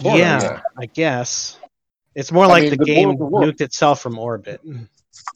Sorta, 0.00 0.18
yeah, 0.18 0.42
yeah. 0.42 0.60
I 0.78 0.86
guess 0.86 1.58
it's 2.14 2.32
more 2.32 2.44
I 2.44 2.48
like 2.48 2.62
mean, 2.62 2.70
the 2.70 2.76
the 2.78 2.84
game 2.84 3.08
world 3.08 3.20
will 3.20 3.30
work. 3.30 3.44
nuked 3.44 3.60
itself 3.60 4.00
from 4.00 4.18
orbit. 4.18 4.60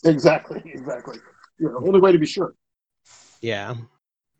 Exactly. 0.04 0.62
Exactly. 0.74 1.18
Yeah, 1.58 1.70
the 1.70 1.86
only 1.86 2.00
way 2.00 2.12
to 2.12 2.18
be 2.18 2.26
sure. 2.26 2.54
Yeah. 3.40 3.74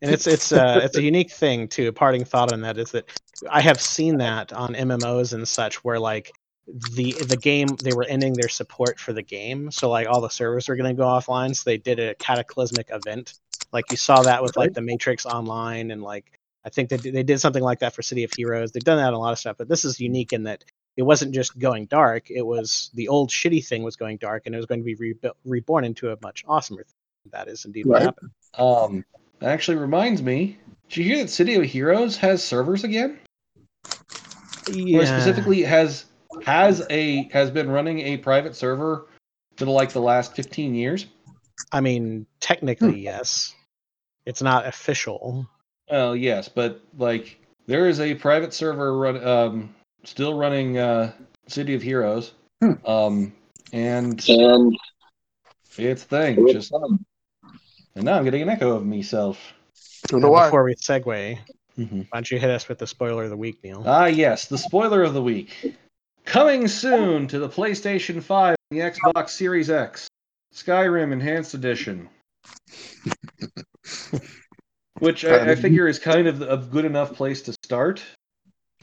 And 0.01 0.11
it's 0.11 0.27
it's 0.27 0.51
uh 0.51 0.81
it's 0.83 0.97
a 0.97 1.01
unique 1.01 1.31
thing 1.31 1.67
too. 1.67 1.87
A 1.87 1.93
parting 1.93 2.23
thought 2.23 2.49
on 2.49 2.61
that 2.61 2.77
is 2.77 2.91
that 2.91 3.09
I 3.49 3.61
have 3.61 3.81
seen 3.81 4.17
that 4.17 4.53
on 4.53 4.73
MMOs 4.75 5.33
and 5.33 5.47
such 5.47 5.83
where 5.83 5.99
like 5.99 6.31
the 6.67 7.23
the 7.23 7.37
game 7.37 7.77
they 7.81 7.93
were 7.93 8.03
ending 8.03 8.35
their 8.35 8.49
support 8.49 8.99
for 8.99 9.13
the 9.13 9.23
game. 9.23 9.71
So 9.71 9.89
like 9.89 10.07
all 10.07 10.21
the 10.21 10.29
servers 10.29 10.67
were 10.67 10.75
gonna 10.75 10.93
go 10.93 11.03
offline. 11.03 11.55
So 11.55 11.63
they 11.65 11.77
did 11.77 11.99
a 11.99 12.15
cataclysmic 12.15 12.89
event. 12.91 13.33
Like 13.73 13.89
you 13.89 13.97
saw 13.97 14.23
that 14.23 14.43
with 14.43 14.55
like 14.55 14.73
the 14.73 14.81
Matrix 14.81 15.25
Online 15.25 15.91
and 15.91 16.01
like 16.01 16.31
I 16.63 16.69
think 16.69 16.89
they 16.89 16.97
did- 16.97 17.15
they 17.15 17.23
did 17.23 17.39
something 17.39 17.63
like 17.63 17.79
that 17.79 17.95
for 17.95 18.01
City 18.01 18.23
of 18.23 18.31
Heroes. 18.31 18.71
They've 18.71 18.83
done 18.83 18.97
that 18.97 19.07
in 19.07 19.13
a 19.13 19.19
lot 19.19 19.31
of 19.31 19.39
stuff, 19.39 19.57
but 19.57 19.69
this 19.69 19.85
is 19.85 19.99
unique 19.99 20.33
in 20.33 20.43
that 20.43 20.63
it 20.97 21.03
wasn't 21.03 21.33
just 21.33 21.57
going 21.57 21.85
dark. 21.85 22.29
It 22.29 22.41
was 22.45 22.89
the 22.95 23.07
old 23.07 23.29
shitty 23.29 23.65
thing 23.65 23.83
was 23.83 23.95
going 23.95 24.17
dark, 24.17 24.45
and 24.45 24.53
it 24.55 24.57
was 24.57 24.65
going 24.65 24.81
to 24.81 24.83
be 24.85 24.95
rebuilt, 24.95 25.37
reborn 25.45 25.85
into 25.85 26.11
a 26.11 26.17
much 26.21 26.43
awesomer 26.45 26.85
thing. 26.85 27.31
That 27.31 27.47
is 27.47 27.65
indeed 27.65 27.85
what 27.85 28.01
happened. 28.01 28.31
Um, 28.57 29.05
that 29.39 29.49
actually 29.49 29.77
reminds 29.77 30.21
me. 30.21 30.57
Did 30.89 30.97
you 30.97 31.03
hear 31.03 31.17
that 31.17 31.29
City 31.29 31.55
of 31.55 31.63
Heroes 31.63 32.17
has 32.17 32.43
servers 32.43 32.83
again? 32.83 33.19
Or 34.69 35.05
specifically 35.05 35.61
has 35.63 36.05
has 36.43 36.85
a 36.89 37.29
has 37.31 37.51
been 37.51 37.69
running 37.69 37.99
a 37.99 38.17
private 38.17 38.55
server 38.55 39.07
for 39.55 39.65
like 39.65 39.91
the 39.91 40.01
last 40.01 40.35
fifteen 40.35 40.75
years. 40.75 41.05
I 41.71 41.81
mean, 41.81 42.25
technically, 42.39 42.99
yes. 42.99 43.53
It's 44.25 44.41
not 44.41 44.67
official. 44.67 45.47
Well, 45.89 46.15
yes, 46.15 46.49
but 46.49 46.81
like 46.97 47.39
there 47.65 47.87
is 47.87 47.99
a 47.99 48.15
private 48.15 48.53
server 48.53 48.97
run 48.97 49.25
um 49.25 49.75
still 50.03 50.37
running 50.37 50.77
uh 50.77 51.13
City 51.47 51.73
of 51.75 51.81
Heroes. 51.81 52.33
Hmm. 52.61 52.73
Um 52.85 53.33
and 53.71 54.27
And 54.29 54.75
it's 55.77 56.03
thing 56.03 56.47
just 56.51 56.73
and 57.97 58.05
now 58.05 58.17
I'm 58.17 58.23
getting 58.23 58.43
an 58.43 58.49
echo 58.49 58.75
of 58.75 58.85
myself. 58.85 59.53
Don't 60.07 60.21
know 60.21 60.29
why. 60.29 60.45
before 60.45 60.63
we 60.63 60.75
segue, 60.75 61.37
Mhm. 61.77 62.05
why 62.09 62.13
don't 62.13 62.31
you 62.31 62.39
hit 62.39 62.49
us 62.49 62.69
with 62.69 62.77
the 62.77 62.87
spoiler 62.87 63.23
of 63.23 63.29
the 63.31 63.37
week, 63.37 63.61
Neil? 63.63 63.83
Ah, 63.85 64.05
yes, 64.05 64.45
the 64.45 64.57
spoiler 64.57 65.03
of 65.03 65.13
the 65.13 65.21
week. 65.21 65.75
Coming 66.25 66.67
soon 66.67 67.27
to 67.27 67.39
the 67.39 67.49
PlayStation 67.49 68.21
5 68.21 68.55
and 68.71 68.79
the 68.79 68.83
Xbox 68.83 69.29
Series 69.29 69.69
X. 69.69 70.07
Skyrim 70.53 71.11
Enhanced 71.11 71.53
Edition. 71.55 72.09
Which 74.99 75.25
I, 75.25 75.51
I 75.51 75.55
figure 75.55 75.87
is 75.87 75.99
kind 75.99 76.27
of 76.27 76.41
a 76.41 76.57
good 76.57 76.85
enough 76.85 77.13
place 77.13 77.41
to 77.43 77.53
start. 77.63 78.01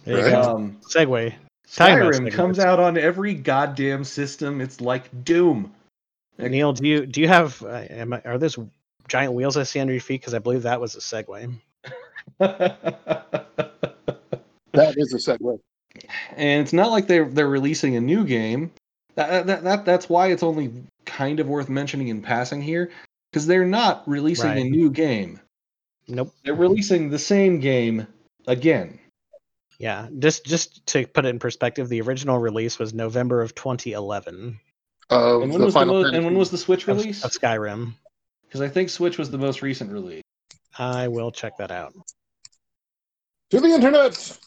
There 0.04 0.22
Right. 0.22 0.32
Um, 0.34 0.78
Segue. 0.94 1.34
Talking 1.74 1.98
about 1.98 2.12
Skyrim 2.14 2.32
comes 2.32 2.58
out 2.58 2.78
on 2.78 2.96
every 2.96 3.34
goddamn 3.34 4.04
system. 4.04 4.60
It's 4.60 4.80
like 4.80 5.24
Doom. 5.24 5.72
Neil, 6.38 6.72
do 6.72 6.86
you 6.86 7.06
do 7.06 7.20
you 7.20 7.28
have? 7.28 7.60
Uh, 7.62 7.84
am 7.90 8.12
I, 8.12 8.20
are 8.24 8.38
those 8.38 8.58
giant 9.08 9.32
wheels 9.34 9.56
I 9.56 9.62
see 9.64 9.80
under 9.80 9.92
your 9.92 10.00
feet? 10.00 10.20
Because 10.20 10.34
I 10.34 10.38
believe 10.38 10.62
that 10.62 10.80
was 10.80 10.94
a 10.96 11.00
segue. 11.00 11.54
That 14.72 14.94
is 14.96 15.12
a 15.14 15.18
segue. 15.18 15.60
and 16.36 16.60
it's 16.62 16.72
not 16.72 16.90
like 16.90 17.06
they're 17.06 17.26
they're 17.28 17.48
releasing 17.48 17.94
a 17.96 18.00
new 18.00 18.24
game. 18.24 18.72
That, 19.14 19.46
that, 19.46 19.62
that 19.62 19.84
that's 19.84 20.08
why 20.08 20.28
it's 20.32 20.42
only 20.42 20.72
kind 21.04 21.38
of 21.38 21.46
worth 21.46 21.68
mentioning 21.68 22.08
in 22.08 22.20
passing 22.22 22.60
here, 22.60 22.90
because 23.30 23.46
they're 23.46 23.64
not 23.66 24.02
releasing 24.08 24.50
a 24.50 24.64
new 24.64 24.90
game. 24.90 25.38
Nope. 26.08 26.34
They're 26.44 26.54
releasing 26.56 27.10
the 27.10 27.18
same 27.20 27.60
game 27.60 28.08
again. 28.48 28.98
Yeah. 29.78 30.08
Just 30.18 30.44
just 30.44 30.84
to 30.88 31.06
put 31.06 31.24
it 31.24 31.28
in 31.28 31.38
perspective, 31.38 31.88
the 31.88 32.00
original 32.00 32.38
release 32.38 32.76
was 32.78 32.92
November 32.92 33.42
of 33.42 33.54
2011 33.54 34.58
Of 35.10 35.42
And 35.42 35.50
when 35.52 35.60
the 35.60 35.66
was 35.66 35.74
the 35.74 35.80
Final 35.80 36.02
mo- 36.02 36.08
and 36.08 36.24
when 36.24 36.36
was 36.36 36.50
the 36.50 36.58
Switch 36.58 36.88
of, 36.88 36.96
release? 36.96 37.24
of 37.24 37.30
Skyrim. 37.30 37.92
Because 38.54 38.70
I 38.70 38.72
think 38.72 38.88
Switch 38.88 39.18
was 39.18 39.32
the 39.32 39.38
most 39.38 39.62
recent 39.62 39.90
release. 39.90 40.22
I 40.78 41.08
will 41.08 41.32
check 41.32 41.56
that 41.56 41.72
out. 41.72 41.92
to 43.50 43.58
the 43.60 43.66
internet. 43.66 44.38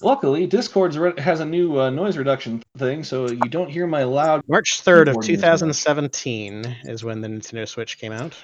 Luckily, 0.00 0.46
Discord 0.46 0.94
re- 0.94 1.20
has 1.20 1.40
a 1.40 1.44
new 1.44 1.78
uh, 1.78 1.90
noise 1.90 2.16
reduction 2.16 2.62
thing, 2.78 3.04
so 3.04 3.26
you 3.28 3.50
don't 3.50 3.68
hear 3.68 3.86
my 3.86 4.04
loud. 4.04 4.40
March 4.48 4.82
3rd 4.82 5.00
of 5.00 5.06
Keyboard 5.08 5.26
music. 5.26 5.40
2017 5.40 6.76
is 6.84 7.04
when 7.04 7.20
the 7.20 7.28
Nintendo 7.28 7.68
Switch 7.68 7.98
came 7.98 8.12
out. 8.12 8.34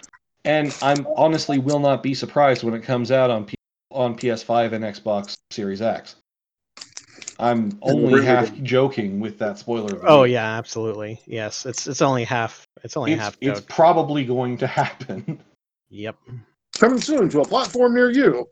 And 0.45 0.77
I'm 0.83 1.07
honestly 1.17 1.59
will 1.59 1.81
not 1.81 2.03
be 2.03 2.13
surprised 2.13 2.63
when 2.63 2.75
it 2.75 2.83
comes 2.83 3.11
out 3.11 3.31
on 3.31 3.47
P- 3.47 3.55
on 3.91 4.15
PS5 4.15 4.73
and 4.73 4.85
Xbox 4.85 5.39
Series 5.51 5.81
X. 5.81 6.17
I'm 7.39 7.79
only 7.81 8.23
half 8.23 8.55
joking 8.63 9.21
with 9.21 9.39
that 9.39 9.57
spoiler. 9.57 9.97
of 9.97 10.05
Oh 10.05 10.25
yeah, 10.25 10.59
absolutely. 10.59 11.19
Yes, 11.25 11.65
it's 11.65 11.87
it's 11.87 12.03
only 12.03 12.25
half. 12.25 12.67
It's 12.85 12.97
only 12.97 13.12
it's, 13.12 13.23
half. 13.23 13.39
it's 13.41 13.61
Code. 13.61 13.69
probably 13.69 14.25
going 14.25 14.57
to 14.59 14.67
happen. 14.67 15.41
Yep. 15.91 16.17
Coming 16.79 17.01
soon 17.01 17.29
to 17.29 17.41
a 17.41 17.45
platform 17.45 17.95
near 17.95 18.11
you. 18.11 18.49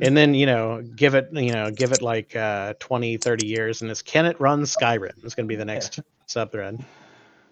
And 0.00 0.16
then 0.16 0.34
you 0.34 0.46
know, 0.46 0.82
give 0.96 1.14
it 1.14 1.28
you 1.32 1.52
know, 1.52 1.70
give 1.70 1.92
it 1.92 2.02
like 2.02 2.34
uh, 2.34 2.74
20, 2.80 3.16
30 3.18 3.46
years, 3.46 3.82
and 3.82 3.90
it's 3.90 4.02
can 4.02 4.26
it 4.26 4.40
run 4.40 4.62
Skyrim? 4.62 5.22
It's 5.22 5.34
going 5.34 5.46
to 5.46 5.48
be 5.48 5.56
the 5.56 5.64
next 5.64 6.00
subthread. 6.28 6.82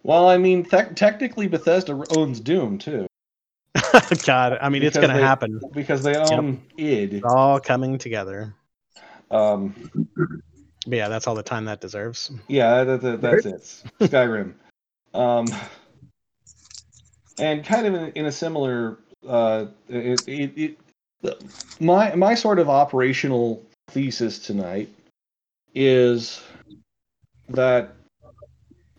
well, 0.03 0.29
I 0.29 0.39
mean, 0.39 0.65
te- 0.65 0.95
technically 0.95 1.47
Bethesda 1.47 2.03
owns 2.11 2.41
Doom 2.41 2.79
too, 2.79 3.07
God, 4.25 4.59
I 4.61 4.69
mean, 4.69 4.83
it's 4.83 4.97
going 4.97 5.11
to 5.11 5.23
happen. 5.23 5.61
because 5.73 6.03
they 6.03 6.17
own 6.17 6.63
id. 6.77 7.15
It's 7.15 7.25
all 7.25 7.61
coming 7.61 7.99
together. 7.99 8.55
Um, 9.31 9.75
But 10.87 10.97
yeah, 10.97 11.09
that's 11.09 11.27
all 11.27 11.35
the 11.35 11.43
time 11.43 11.67
that 11.67 11.81
deserves. 11.81 12.31
Yeah, 12.49 12.85
that, 12.85 13.03
that, 13.03 13.21
that's 13.21 13.47
it. 13.47 13.83
Skyrim. 14.01 14.55
Um, 15.15 15.55
and 17.39 17.65
kind 17.65 17.87
of 17.87 17.95
in, 17.95 18.13
in 18.13 18.27
a 18.27 18.33
similar, 18.33 18.99
uh, 19.27 19.67
it, 19.89 20.29
it, 20.29 20.79
it, 21.23 21.43
my 21.81 22.15
my 22.15 22.35
sort 22.35 22.59
of 22.59 22.69
operational 22.69 23.65
thesis 23.89 24.39
tonight 24.39 24.89
is 25.75 26.43
that, 27.49 27.95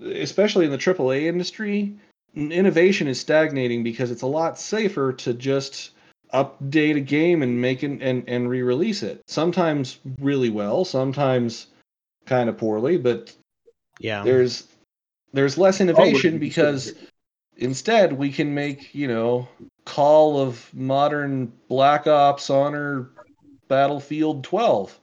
especially 0.01 0.66
in 0.66 0.72
the 0.72 0.78
AAA 0.78 1.24
industry, 1.24 1.96
innovation 2.36 3.08
is 3.08 3.20
stagnating 3.20 3.84
because 3.84 4.12
it's 4.12 4.22
a 4.22 4.28
lot 4.28 4.60
safer 4.60 5.13
to 5.13 5.34
just 5.34 5.92
update 6.34 6.96
a 6.96 7.01
game 7.01 7.42
and 7.42 7.60
make 7.60 7.84
it 7.84 8.01
and, 8.01 8.24
and 8.28 8.50
re-release 8.50 9.04
it. 9.04 9.22
Sometimes 9.28 10.00
really 10.20 10.50
well, 10.50 10.86
sometimes 10.86 11.68
kind 12.25 12.50
of 12.50 12.58
poorly, 12.58 12.98
but 12.98 13.36
Yeah. 14.00 14.24
there's 14.24 14.68
there's 15.33 15.57
less 15.57 15.81
innovation 15.81 16.33
be 16.33 16.48
because 16.48 16.93
instead 17.57 18.13
we 18.13 18.31
can 18.31 18.53
make 18.53 18.93
you 18.95 19.07
know 19.07 19.48
call 19.86 20.39
of 20.39 20.69
modern 20.74 21.51
black 21.67 22.07
ops 22.07 22.50
honor 22.50 23.09
battlefield 23.67 24.43
12 24.43 24.98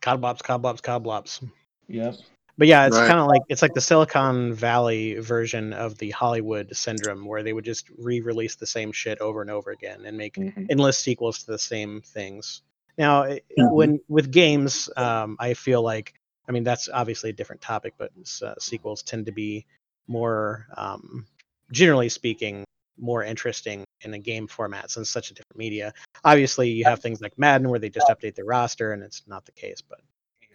Codblops, 0.00 0.40
codblops, 0.42 0.80
codblops. 0.80 1.48
yep 1.88 2.14
But 2.56 2.68
yeah, 2.68 2.86
it's 2.86 2.96
Right. 2.96 3.06
kind 3.08 3.20
of 3.20 3.26
like 3.26 3.42
it's 3.48 3.62
like 3.62 3.74
the 3.74 3.80
Silicon 3.80 4.52
Valley 4.52 5.14
version 5.14 5.72
of 5.72 5.98
the 5.98 6.10
Hollywood 6.10 6.74
syndrome, 6.76 7.24
where 7.24 7.42
they 7.42 7.52
would 7.52 7.64
just 7.64 7.88
re-release 7.98 8.56
the 8.56 8.66
same 8.66 8.90
shit 8.92 9.18
over 9.20 9.42
and 9.42 9.50
over 9.50 9.70
again 9.70 10.04
and 10.06 10.16
make 10.16 10.36
endless 10.70 10.98
sequels 10.98 11.40
to 11.40 11.46
the 11.52 11.58
same 11.58 12.00
things. 12.00 12.62
Now, 12.96 13.24
i- 13.24 13.40
Mhm. 13.58 13.72
when 13.72 14.00
with 14.08 14.30
games, 14.32 14.88
um, 14.96 15.36
I 15.38 15.54
feel 15.54 15.82
like 15.82 16.14
I 16.48 16.52
mean 16.52 16.64
that's 16.64 16.88
obviously 16.92 17.30
a 17.30 17.32
different 17.32 17.60
topic, 17.60 17.94
but 17.98 18.10
uh, 18.42 18.54
sequels 18.58 19.02
tend 19.02 19.26
to 19.26 19.32
be 19.32 19.66
more, 20.06 20.66
um, 20.76 21.26
generally 21.70 22.08
speaking, 22.08 22.64
more 22.98 23.22
interesting 23.22 23.84
in 24.00 24.14
a 24.14 24.18
game 24.18 24.46
format 24.46 24.90
since 24.90 25.10
such 25.10 25.30
a 25.30 25.34
different 25.34 25.58
media. 25.58 25.92
Obviously, 26.24 26.70
you 26.70 26.84
have 26.84 27.00
things 27.00 27.20
like 27.20 27.38
Madden 27.38 27.68
where 27.68 27.78
they 27.78 27.90
just 27.90 28.08
update 28.08 28.34
the 28.34 28.44
roster, 28.44 28.92
and 28.92 29.02
it's 29.02 29.22
not 29.26 29.44
the 29.44 29.52
case. 29.52 29.80
But 29.82 30.00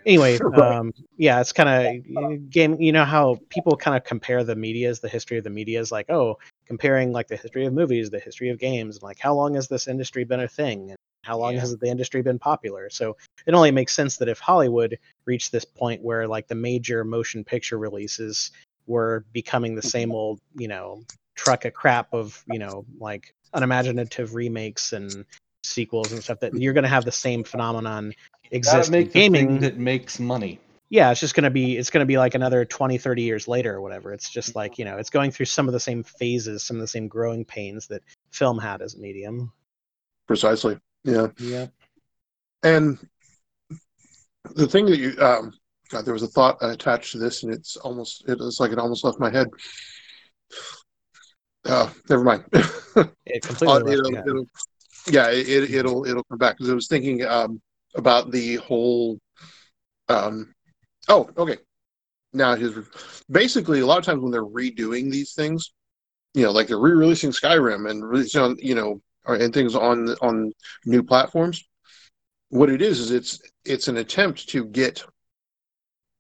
anyway, 0.06 0.40
um, 0.62 0.92
yeah, 1.18 1.40
it's 1.40 1.52
kind 1.52 1.70
of 1.70 2.50
game. 2.50 2.80
You 2.82 2.92
know 2.92 3.06
how 3.06 3.40
people 3.50 3.78
kind 3.78 3.96
of 3.96 4.04
compare 4.04 4.44
the 4.44 4.56
medias, 4.56 5.00
the 5.00 5.10
history 5.10 5.38
of 5.38 5.44
the 5.44 5.50
medias, 5.50 5.92
like 5.92 6.10
oh, 6.10 6.38
comparing 6.66 7.12
like 7.12 7.28
the 7.28 7.38
history 7.38 7.66
of 7.66 7.74
movies, 7.74 8.10
the 8.10 8.20
history 8.20 8.50
of 8.50 8.60
games, 8.60 8.98
and 8.98 9.04
like 9.04 9.20
how 9.20 9.34
long 9.34 9.56
has 9.56 9.68
this 9.68 9.88
industry 9.88 10.24
been 10.24 10.42
a 10.42 10.48
thing, 10.48 10.90
and 10.90 10.98
how 11.24 11.38
long 11.38 11.54
Yeah. 11.54 11.62
has 11.62 11.76
the 11.78 11.88
industry 11.88 12.22
been 12.22 12.40
popular? 12.40 12.90
So 12.90 13.18
it 13.46 13.54
only 13.54 13.72
makes 13.72 13.94
sense 13.94 14.18
that 14.18 14.30
if 14.30 14.40
Hollywood 14.40 14.98
reached 15.26 15.52
this 15.52 15.66
point 15.66 16.02
where 16.02 16.28
like 16.28 16.48
the 16.48 16.56
major 16.56 17.04
motion 17.04 17.44
picture 17.44 17.78
releases 17.78 18.52
were 18.86 19.26
becoming 19.34 19.76
the 19.76 19.82
same 19.82 20.10
mm-hmm. 20.10 20.18
old, 20.18 20.42
you 20.56 20.68
know, 20.68 21.04
truck 21.36 21.66
of 21.66 21.74
crap 21.74 22.14
of 22.14 22.44
you 22.52 22.60
know 22.60 22.86
like 23.00 23.34
unimaginative 23.54 24.36
remakes 24.36 24.94
and 24.94 25.26
sequels 25.64 26.12
and 26.12 26.24
stuff 26.24 26.40
that 26.40 26.52
mm-hmm. 26.52 26.62
you're 26.62 26.74
going 26.74 26.84
to 26.84 26.90
have 26.90 27.06
the 27.06 27.12
same 27.12 27.44
phenomenon 27.44 28.14
Gotta 28.44 28.56
exist 28.56 28.90
in 28.90 28.92
make 28.92 29.08
the 29.08 29.14
thing 29.14 29.32
gaming 29.32 29.60
that 29.62 29.78
makes 29.78 30.20
money. 30.20 30.60
yeah 30.90 31.10
it's 31.10 31.20
just 31.20 31.34
going 31.34 31.46
to 31.46 31.50
be 31.50 31.78
it's 31.78 31.90
going 31.90 32.02
to 32.02 32.06
be 32.06 32.18
like 32.18 32.36
another 32.36 32.66
20 32.66 32.98
30 32.98 33.22
years 33.24 33.48
later 33.48 33.74
or 33.74 33.82
whatever 33.82 34.14
it's 34.14 34.30
just 34.30 34.50
mm-hmm. 34.50 34.60
like 34.60 34.78
you 34.78 34.86
know 34.86 34.98
it's 34.98 35.10
going 35.10 35.32
through 35.32 35.46
some 35.46 35.68
of 35.68 35.74
the 35.74 35.80
same 35.80 36.04
phases 36.04 36.62
some 36.64 36.78
of 36.78 36.82
the 36.82 36.88
same 36.88 37.08
growing 37.08 37.46
pains 37.46 37.88
that 37.88 38.04
film 38.32 38.60
had 38.60 38.82
as 38.82 38.94
a 38.94 39.00
medium 39.00 39.52
Precisely. 40.28 40.80
Yeah. 41.04 41.28
Yeah. 41.40 41.68
And 42.64 42.98
the 44.56 44.68
thing 44.68 44.86
that 44.86 44.98
you, 44.98 45.16
um, 45.20 45.54
God, 45.90 46.06
there 46.06 46.14
was 46.14 46.24
a 46.24 46.28
thought 46.28 46.58
attached 46.62 47.12
to 47.12 47.18
this, 47.18 47.44
and 47.44 47.54
it's 47.54 47.76
almost, 47.78 48.24
it 48.28 48.40
was 48.40 48.60
like 48.60 48.72
it 48.72 48.80
almost 48.80 49.04
left 49.04 49.20
my 49.20 49.30
head. 49.30 49.48
Uh, 51.66 51.90
never 52.10 52.24
mind. 52.24 52.44
it 52.54 52.64
Uh, 52.96 53.48
completely 53.48 53.68
left 53.68 53.88
it'll, 53.90 54.12
me 54.12 54.18
it'll, 54.26 54.46
yeah, 55.10 55.30
it, 55.30 55.48
it, 55.48 55.74
it'll 55.74 56.06
it'll 56.06 56.24
come 56.26 56.38
back 56.38 56.58
because 56.58 56.70
I 56.70 56.76
was 56.76 56.88
thinking 56.88 57.26
um, 57.26 57.62
about 57.96 58.32
the 58.32 58.56
whole. 58.58 59.20
Um, 60.10 60.54
oh, 61.10 61.30
okay. 61.38 61.58
Now, 62.34 62.56
his 62.56 62.74
basically 63.30 63.82
a 63.82 63.86
lot 63.86 64.00
of 64.00 64.06
times 64.06 64.22
when 64.22 64.32
they're 64.32 64.44
redoing 64.46 65.12
these 65.12 65.34
things, 65.34 65.72
you 66.34 66.44
know, 66.44 66.52
like 66.52 66.68
they're 66.68 66.80
re-releasing 66.80 67.32
Skyrim 67.32 67.90
and 67.90 68.04
releasing 68.04 68.42
on, 68.42 68.58
you 68.60 68.76
know, 68.76 69.02
and 69.26 69.54
things 69.54 69.76
on 69.76 70.10
on 70.22 70.52
new 70.86 71.04
platforms. 71.04 71.64
What 72.50 72.70
it 72.70 72.82
is 72.82 73.00
is 73.00 73.12
it's 73.12 73.40
it's 73.66 73.88
an 73.88 73.98
attempt 73.98 74.50
to 74.50 74.66
get 74.66 75.04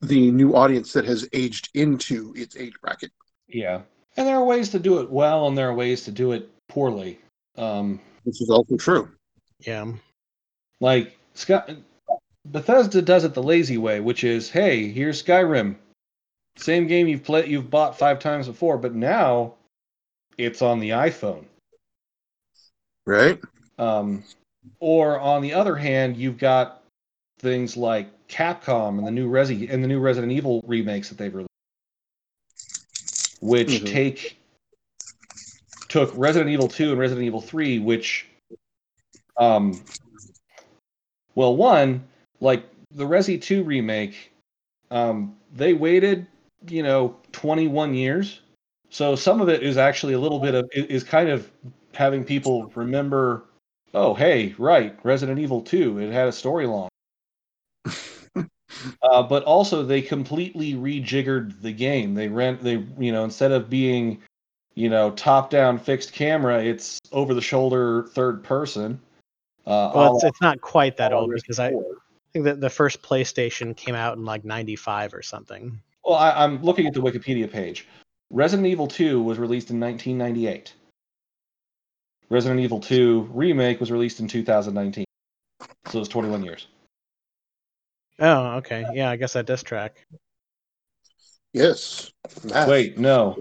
the 0.02 0.32
new 0.32 0.56
audience 0.56 0.92
that 0.94 1.06
has 1.06 1.28
aged 1.34 1.70
into 1.74 2.34
its 2.36 2.58
age 2.58 2.74
bracket. 2.82 3.12
Yeah. 3.48 3.82
And 4.18 4.28
there 4.28 4.36
are 4.38 4.44
ways 4.44 4.70
to 4.70 4.80
do 4.80 5.00
it 5.00 5.10
well, 5.10 5.48
and 5.48 5.58
there 5.58 5.70
are 5.70 5.74
ways 5.74 6.04
to 6.06 6.12
do 6.12 6.34
it 6.34 6.50
poorly. 6.68 7.20
Um, 7.58 8.00
This 8.26 8.42
is 8.42 8.50
also 8.50 8.78
true. 8.78 9.10
yeah 9.60 9.86
like 10.84 11.18
Scott, 11.34 11.72
Bethesda 12.46 13.02
does 13.02 13.24
it 13.24 13.34
the 13.34 13.42
lazy 13.42 13.78
way, 13.78 14.02
which 14.02 14.24
is, 14.24 14.50
hey, 14.50 14.92
here's 14.92 15.24
Skyrim, 15.24 15.76
same 16.58 16.88
game 16.88 17.08
you've 17.08 17.24
played, 17.24 17.48
you've 17.48 17.70
bought 17.70 17.98
five 17.98 18.20
times 18.20 18.48
before, 18.48 18.78
but 18.78 18.94
now 18.94 19.54
it's 20.38 20.62
on 20.62 20.80
the 20.80 20.90
iPhone. 20.90 21.46
Right? 23.06 23.42
Um, 23.78 24.24
or 24.80 25.20
on 25.20 25.42
the 25.42 25.54
other 25.54 25.76
hand, 25.76 26.18
you've 26.18 26.38
got 26.38 26.84
things 27.40 27.76
like 27.76 28.08
Capcom 28.28 28.98
and 28.98 29.06
the 29.06 29.12
new 29.12 29.30
Resi 29.30 29.70
and 29.70 29.84
the 29.84 29.88
new 29.88 30.00
Resident 30.00 30.32
Evil 30.32 30.64
remakes 30.66 31.10
that 31.10 31.18
they've 31.18 31.34
released, 31.34 31.50
which 33.42 33.68
Mhm. 33.70 33.88
take 33.88 34.38
took 35.90 36.12
Resident 36.16 36.50
Evil 36.50 36.68
2 36.68 36.92
and 36.92 37.00
Resident 37.00 37.26
Evil 37.26 37.42
3, 37.42 37.80
which 37.80 38.28
um 39.38 39.84
well 41.36 41.56
one, 41.56 42.08
like 42.40 42.64
the 42.92 43.06
Resi 43.06 43.42
2 43.42 43.64
remake, 43.64 44.32
um, 44.92 45.36
they 45.56 45.74
waited, 45.74 46.28
you 46.68 46.84
know, 46.84 47.16
21 47.32 47.94
years. 47.94 48.40
So 48.90 49.16
some 49.16 49.42
of 49.42 49.50
it 49.50 49.64
is 49.64 49.78
actually 49.78 50.14
a 50.14 50.20
little 50.20 50.40
bit 50.40 50.54
of 50.56 50.70
is 50.74 51.04
kind 51.04 51.30
of 51.30 51.52
having 51.94 52.24
people 52.24 52.72
remember 52.76 53.46
oh 53.94 54.14
hey 54.14 54.56
right 54.58 54.98
resident 55.04 55.40
evil 55.40 55.62
2 55.62 56.00
it 56.00 56.12
had 56.12 56.28
a 56.28 56.32
storyline. 56.32 56.90
Uh, 59.02 59.24
but 59.24 59.44
also 59.44 59.84
they 59.84 60.02
completely 60.02 60.74
rejiggered 60.74 61.62
the 61.62 61.72
game. 61.72 62.16
They 62.16 62.28
rent 62.28 62.64
they 62.64 62.84
you 63.00 63.12
know 63.12 63.24
instead 63.24 63.52
of 63.52 63.70
being 63.70 64.22
you 64.76 64.90
know 64.90 65.12
top 65.12 65.50
down 65.50 65.78
fixed 65.78 66.14
camera 66.14 66.64
it's 66.64 67.00
over 67.12 67.34
the 67.34 67.42
shoulder 67.42 68.08
third 68.14 68.44
person. 68.44 69.00
Uh, 69.66 69.92
well 69.96 70.16
it's, 70.16 70.26
it's 70.26 70.42
not 70.42 70.60
quite 70.62 70.98
that 70.98 71.14
old 71.14 71.32
because 71.34 71.60
i 71.60 71.70
think 72.34 72.44
that 72.44 72.60
the 72.60 72.70
first 72.70 73.02
playstation 73.02 73.76
came 73.78 73.96
out 73.96 74.18
in 74.18 74.26
like 74.26 74.44
95 74.44 75.14
or 75.14 75.22
something. 75.22 75.80
Well 76.04 76.18
I, 76.18 76.32
i'm 76.32 76.62
looking 76.62 76.88
at 76.88 76.94
the 76.94 77.02
wikipedia 77.02 77.50
page. 77.50 77.88
Resident 78.32 78.68
evil 78.68 78.88
2 78.88 79.22
was 79.22 79.38
released 79.38 79.70
in 79.70 79.80
1998 79.80 80.74
resident 82.30 82.60
evil 82.60 82.80
2 82.80 83.30
remake 83.34 83.80
was 83.80 83.92
released 83.92 84.20
in 84.20 84.28
2019 84.28 85.06
so 85.88 86.00
it's 86.00 86.10
21 86.10 86.44
years 86.44 86.68
oh 88.20 88.56
okay 88.56 88.86
yeah 88.94 89.10
i 89.10 89.16
guess 89.16 89.34
that 89.34 89.46
does 89.46 89.64
track 89.64 90.06
Yes. 91.54 92.12
Math. 92.44 92.68
Wait, 92.68 92.98
no. 92.98 93.38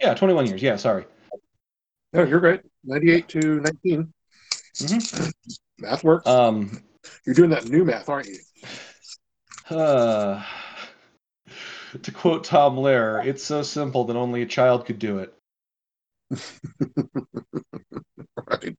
Yeah, 0.00 0.14
21 0.14 0.46
years. 0.46 0.62
Yeah, 0.62 0.76
sorry. 0.76 1.04
No, 2.12 2.22
you're 2.22 2.38
right. 2.38 2.62
98 2.84 3.28
to 3.30 3.40
19. 3.60 4.12
Mhm. 4.74 5.32
Math 5.78 6.04
works. 6.04 6.28
Um, 6.28 6.80
You're 7.26 7.34
doing 7.34 7.50
that 7.50 7.66
new 7.68 7.84
math, 7.84 8.08
aren't 8.08 8.28
you? 8.28 8.38
uh, 9.76 10.44
to 12.00 12.12
quote 12.12 12.44
Tom 12.44 12.76
Lehrer, 12.76 13.26
it's 13.26 13.42
so 13.42 13.62
simple 13.62 14.04
that 14.04 14.14
only 14.16 14.42
a 14.42 14.46
child 14.46 14.86
could 14.86 15.00
do 15.00 15.18
it. 15.18 15.34
Right. 18.48 18.76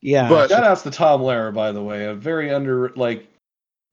yeah 0.00 0.28
But- 0.28 0.50
Shout 0.50 0.64
outs 0.64 0.82
to 0.82 0.90
Tom 0.90 1.20
Lehrer, 1.22 1.52
by 1.52 1.72
the 1.72 1.82
way. 1.82 2.04
A 2.06 2.14
very 2.14 2.50
under, 2.52 2.90
like, 2.90 3.28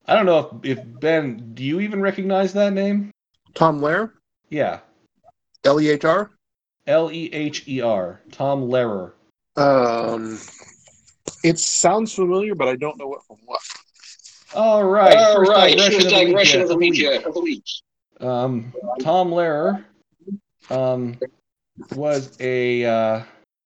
I 0.05 0.13
don't 0.15 0.25
know 0.25 0.59
if, 0.63 0.77
if 0.77 0.99
Ben, 0.99 1.53
do 1.55 1.63
you 1.63 1.79
even 1.79 2.01
recognize 2.01 2.53
that 2.53 2.73
name? 2.73 3.11
Tom 3.53 3.79
Lehrer, 3.79 4.11
Yeah. 4.49 4.79
L 5.63 5.81
E 5.81 5.89
H 5.89 6.05
R. 6.05 6.29
L 6.85 7.09
E 7.11 7.29
H 7.33 7.67
E 7.67 7.81
R. 7.81 8.21
Tom 8.31 8.61
Lehrer. 8.69 9.13
Um, 9.57 10.37
it 11.43 11.57
sounds 11.57 12.13
familiar, 12.13 12.53
but 12.53 12.67
I 12.67 12.75
don't 12.75 12.97
know 12.99 13.07
what 13.07 13.25
from 13.25 13.37
what. 13.45 13.61
All 14.53 14.83
right. 14.83 15.17
All 15.17 15.37
first 15.37 15.51
right, 15.51 15.69
digression 15.75 16.01
first 16.01 16.09
digression 16.15 16.61
of 16.61 16.67
the 16.67 16.77
week. 16.77 16.93
week. 16.93 17.25
Of 17.25 17.33
the 17.33 17.41
week. 17.41 17.63
Um, 18.19 18.73
Tom 19.01 19.31
Lehrer 19.31 19.83
um, 20.69 21.17
was 21.93 22.35
a 22.39 22.85
uh, 22.85 23.23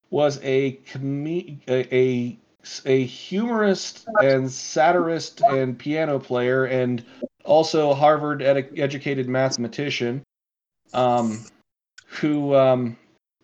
was 0.10 0.40
a, 0.44 0.74
come- 0.92 1.28
a 1.28 1.96
a 1.96 2.38
a 2.86 3.06
humorist 3.06 4.08
and 4.22 4.52
satirist 4.52 5.42
and 5.42 5.78
piano 5.78 6.20
player 6.20 6.66
and 6.66 7.04
also 7.46 7.90
a 7.92 7.96
Harvard 7.96 8.42
ed- 8.42 8.70
educated 8.78 9.28
mathematician 9.28 10.22
um, 10.94 11.44
who 12.06 12.54
um, 12.56 12.98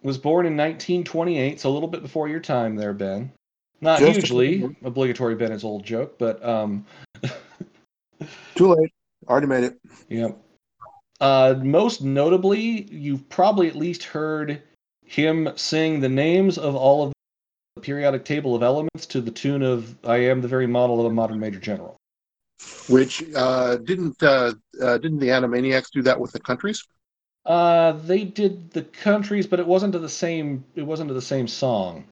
was 0.04 0.18
born 0.18 0.46
in 0.46 0.54
1928, 0.54 1.60
so 1.60 1.70
a 1.70 1.72
little 1.72 1.88
bit 1.88 2.02
before 2.02 2.28
your 2.28 2.40
time 2.40 2.76
there, 2.76 2.94
Ben. 2.94 3.32
Not 3.82 4.00
Just 4.00 4.32
little 4.32 4.74
obligatory 4.84 5.36
Bennett's 5.36 5.64
old 5.64 5.84
joke, 5.84 6.18
but 6.18 6.44
um, 6.44 6.86
Too 8.56 8.74
late. 8.74 8.92
Already 9.28 9.48
made 9.48 9.64
it. 9.64 9.78
Yep. 10.10 10.38
Uh, 11.22 11.56
most 11.64 12.02
notably, 12.02 12.84
you've 12.92 13.28
probably 13.30 13.68
at 13.68 13.76
least 13.76 14.04
heard 14.04 14.62
him 15.06 15.50
sing 15.56 16.00
the 16.00 16.10
names 16.10 16.58
of 16.58 16.76
all 16.76 17.04
of 17.04 17.14
the 17.76 17.82
periodic 17.82 18.26
table 18.26 18.56
of 18.56 18.64
elements 18.64 19.06
to 19.06 19.22
the 19.22 19.32
tune 19.32 19.62
of 19.62 19.96
"I 20.06 20.18
am 20.18 20.42
the 20.42 20.48
very 20.48 20.68
model 20.68 21.00
of 21.00 21.06
a 21.06 21.14
modern 21.14 21.40
major 21.40 21.60
general." 21.60 21.96
Which 22.88 23.24
uh, 23.36 23.78
didn't 23.78 24.22
uh, 24.22 24.54
uh, 24.82 24.98
didn't 24.98 25.20
the 25.20 25.30
Animaniacs 25.30 25.92
do 25.92 26.02
that 26.04 26.20
with 26.20 26.32
the 26.32 26.40
countries? 26.40 26.84
Uh, 27.46 27.94
they 27.94 28.24
did 28.24 28.72
the 28.72 28.82
countries, 28.82 29.46
but 29.46 29.60
it 29.60 29.68
wasn't 29.68 29.94
to 29.94 30.00
the 30.00 30.10
same. 30.10 30.64
It 30.76 30.84
wasn't 30.84 31.10
to 31.10 31.14
the 31.14 31.22
same 31.22 31.48
song, 31.48 32.06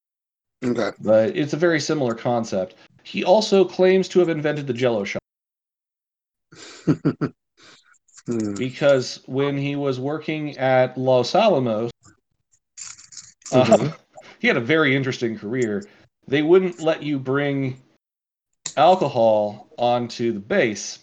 Okay. 0.63 0.91
but 1.01 1.35
it's 1.35 1.53
a 1.53 1.57
very 1.57 1.79
similar 1.79 2.13
concept. 2.13 2.75
He 3.03 3.23
also 3.23 3.65
claims 3.65 4.07
to 4.09 4.19
have 4.19 4.29
invented 4.29 4.67
the 4.67 4.73
Jello 4.73 5.03
shot 5.03 5.21
Hmm. 8.25 8.57
because 8.57 9.19
when 9.25 9.57
he 9.57 9.75
was 9.75 9.99
working 9.99 10.57
at 10.57 10.97
Los 10.97 11.35
Alamos, 11.35 11.91
uh, 13.51 13.65
Mhm. 13.65 13.93
he 14.39 14.47
had 14.47 14.57
a 14.57 14.61
very 14.61 14.95
interesting 14.95 15.37
career. 15.37 15.87
They 16.27 16.41
wouldn't 16.41 16.79
let 16.79 17.03
you 17.03 17.19
bring 17.19 17.81
alcohol 18.77 19.67
onto 19.77 20.31
the 20.31 20.39
base, 20.39 20.99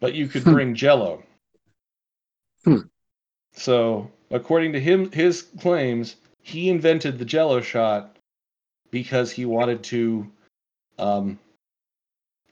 but 0.00 0.14
you 0.14 0.26
could 0.26 0.42
Hmm. 0.42 0.50
bring 0.50 0.74
Jello. 0.74 1.22
Hmm. 2.64 2.78
So, 3.52 4.10
according 4.30 4.72
to 4.72 4.80
him, 4.80 5.12
his 5.12 5.42
claims, 5.42 6.16
he 6.42 6.70
invented 6.70 7.18
the 7.18 7.24
Jello 7.24 7.60
shot 7.60 8.16
because 8.90 9.30
he 9.30 9.44
wanted 9.44 9.84
to 9.84 10.30
um, 10.98 11.38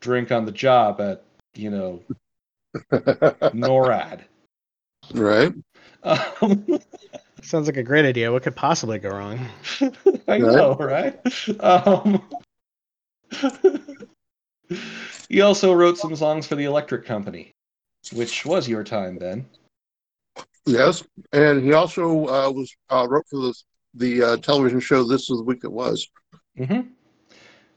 drink 0.00 0.30
on 0.30 0.44
the 0.44 0.52
job 0.52 1.00
at 1.00 1.24
you 1.54 1.70
know 1.70 2.02
NORAD. 2.92 4.20
right. 5.14 5.52
Um, 6.02 6.66
Sounds 7.42 7.66
like 7.66 7.76
a 7.76 7.82
great 7.82 8.04
idea. 8.04 8.30
What 8.30 8.44
could 8.44 8.54
possibly 8.54 8.98
go 8.98 9.10
wrong? 9.10 9.40
I 10.28 10.38
know, 10.38 10.76
right? 10.76 11.20
Um, 11.60 12.22
he 15.28 15.40
also 15.40 15.72
wrote 15.72 15.98
some 15.98 16.14
songs 16.14 16.46
for 16.46 16.54
the 16.54 16.64
Electric 16.64 17.04
Company, 17.04 17.52
which 18.12 18.46
was 18.46 18.68
your 18.68 18.84
time 18.84 19.18
then. 19.18 19.46
Yes, 20.66 21.02
and 21.32 21.62
he 21.64 21.72
also 21.72 22.26
uh, 22.28 22.50
was 22.50 22.72
uh, 22.90 23.06
wrote 23.08 23.26
for 23.28 23.40
the 23.40 23.54
the 23.94 24.22
uh, 24.22 24.36
television 24.38 24.80
show 24.80 25.04
This 25.04 25.28
Was 25.28 25.40
the 25.40 25.44
Week 25.44 25.64
It 25.64 25.72
Was. 25.72 26.08
Mm-hmm. 26.58 26.88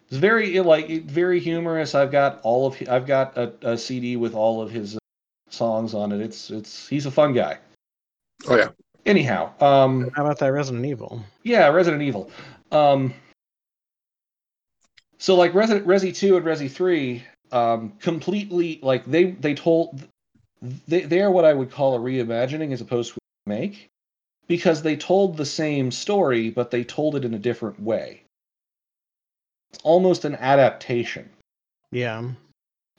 It's 0.08 0.18
very 0.18 0.60
like 0.60 0.88
very 1.04 1.39
humorous. 1.39 1.96
I've 1.96 2.12
got 2.12 2.39
all 2.44 2.68
of 2.68 2.82
I've 2.89 3.08
got 3.08 3.38
a, 3.38 3.54
a 3.62 3.78
CD 3.78 4.18
with 4.18 4.36
all 4.36 4.62
of 4.62 4.70
his 4.72 4.96
uh, 4.96 5.00
songs 5.50 5.94
on 5.94 6.12
it. 6.12 6.22
It's 6.22 6.50
it's 6.52 6.88
he's 6.88 7.06
a 7.06 7.12
fun 7.12 7.34
guy. 7.34 7.58
Oh 8.48 8.56
yeah, 8.56 8.70
Anyhow, 9.06 9.52
um, 9.62 10.10
How 10.15 10.24
about 10.24 10.39
that 10.39 10.52
Resident 10.52 10.86
Evil? 10.86 11.24
yeah, 11.44 11.68
Resident 11.68 12.02
Evil. 12.02 12.32
Um, 12.72 13.13
so 15.20 15.36
like 15.36 15.54
Resident 15.54 15.86
Resi 15.86 16.15
two 16.15 16.38
and 16.38 16.46
Resi 16.46 16.70
three, 16.70 17.24
um, 17.52 17.94
completely 18.00 18.80
like 18.82 19.06
they 19.06 19.32
they 19.32 19.54
told 19.54 20.08
they 20.88 21.02
they 21.02 21.22
are 21.22 21.30
what 21.30 21.46
I 21.46 21.54
would 21.54 21.72
call 21.72 21.96
a 21.96 22.00
reimagining 22.00 22.74
as 22.74 22.82
opposed 22.82 23.13
to 23.13 23.18
a 23.18 23.50
remake 23.50 23.88
because 24.48 24.82
they 24.82 24.96
told 24.96 25.38
the 25.38 25.46
same 25.46 25.91
story 25.91 26.50
but 26.50 26.72
they 26.72 26.84
told 26.84 27.15
it 27.15 27.26
in 27.26 27.34
a 27.34 27.39
different 27.39 27.80
way. 27.80 28.25
It's 29.76 29.84
almost 29.84 30.24
an 30.24 30.36
adaptation, 30.36 31.30
Yeah. 31.92 32.24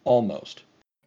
almost. 0.04 0.64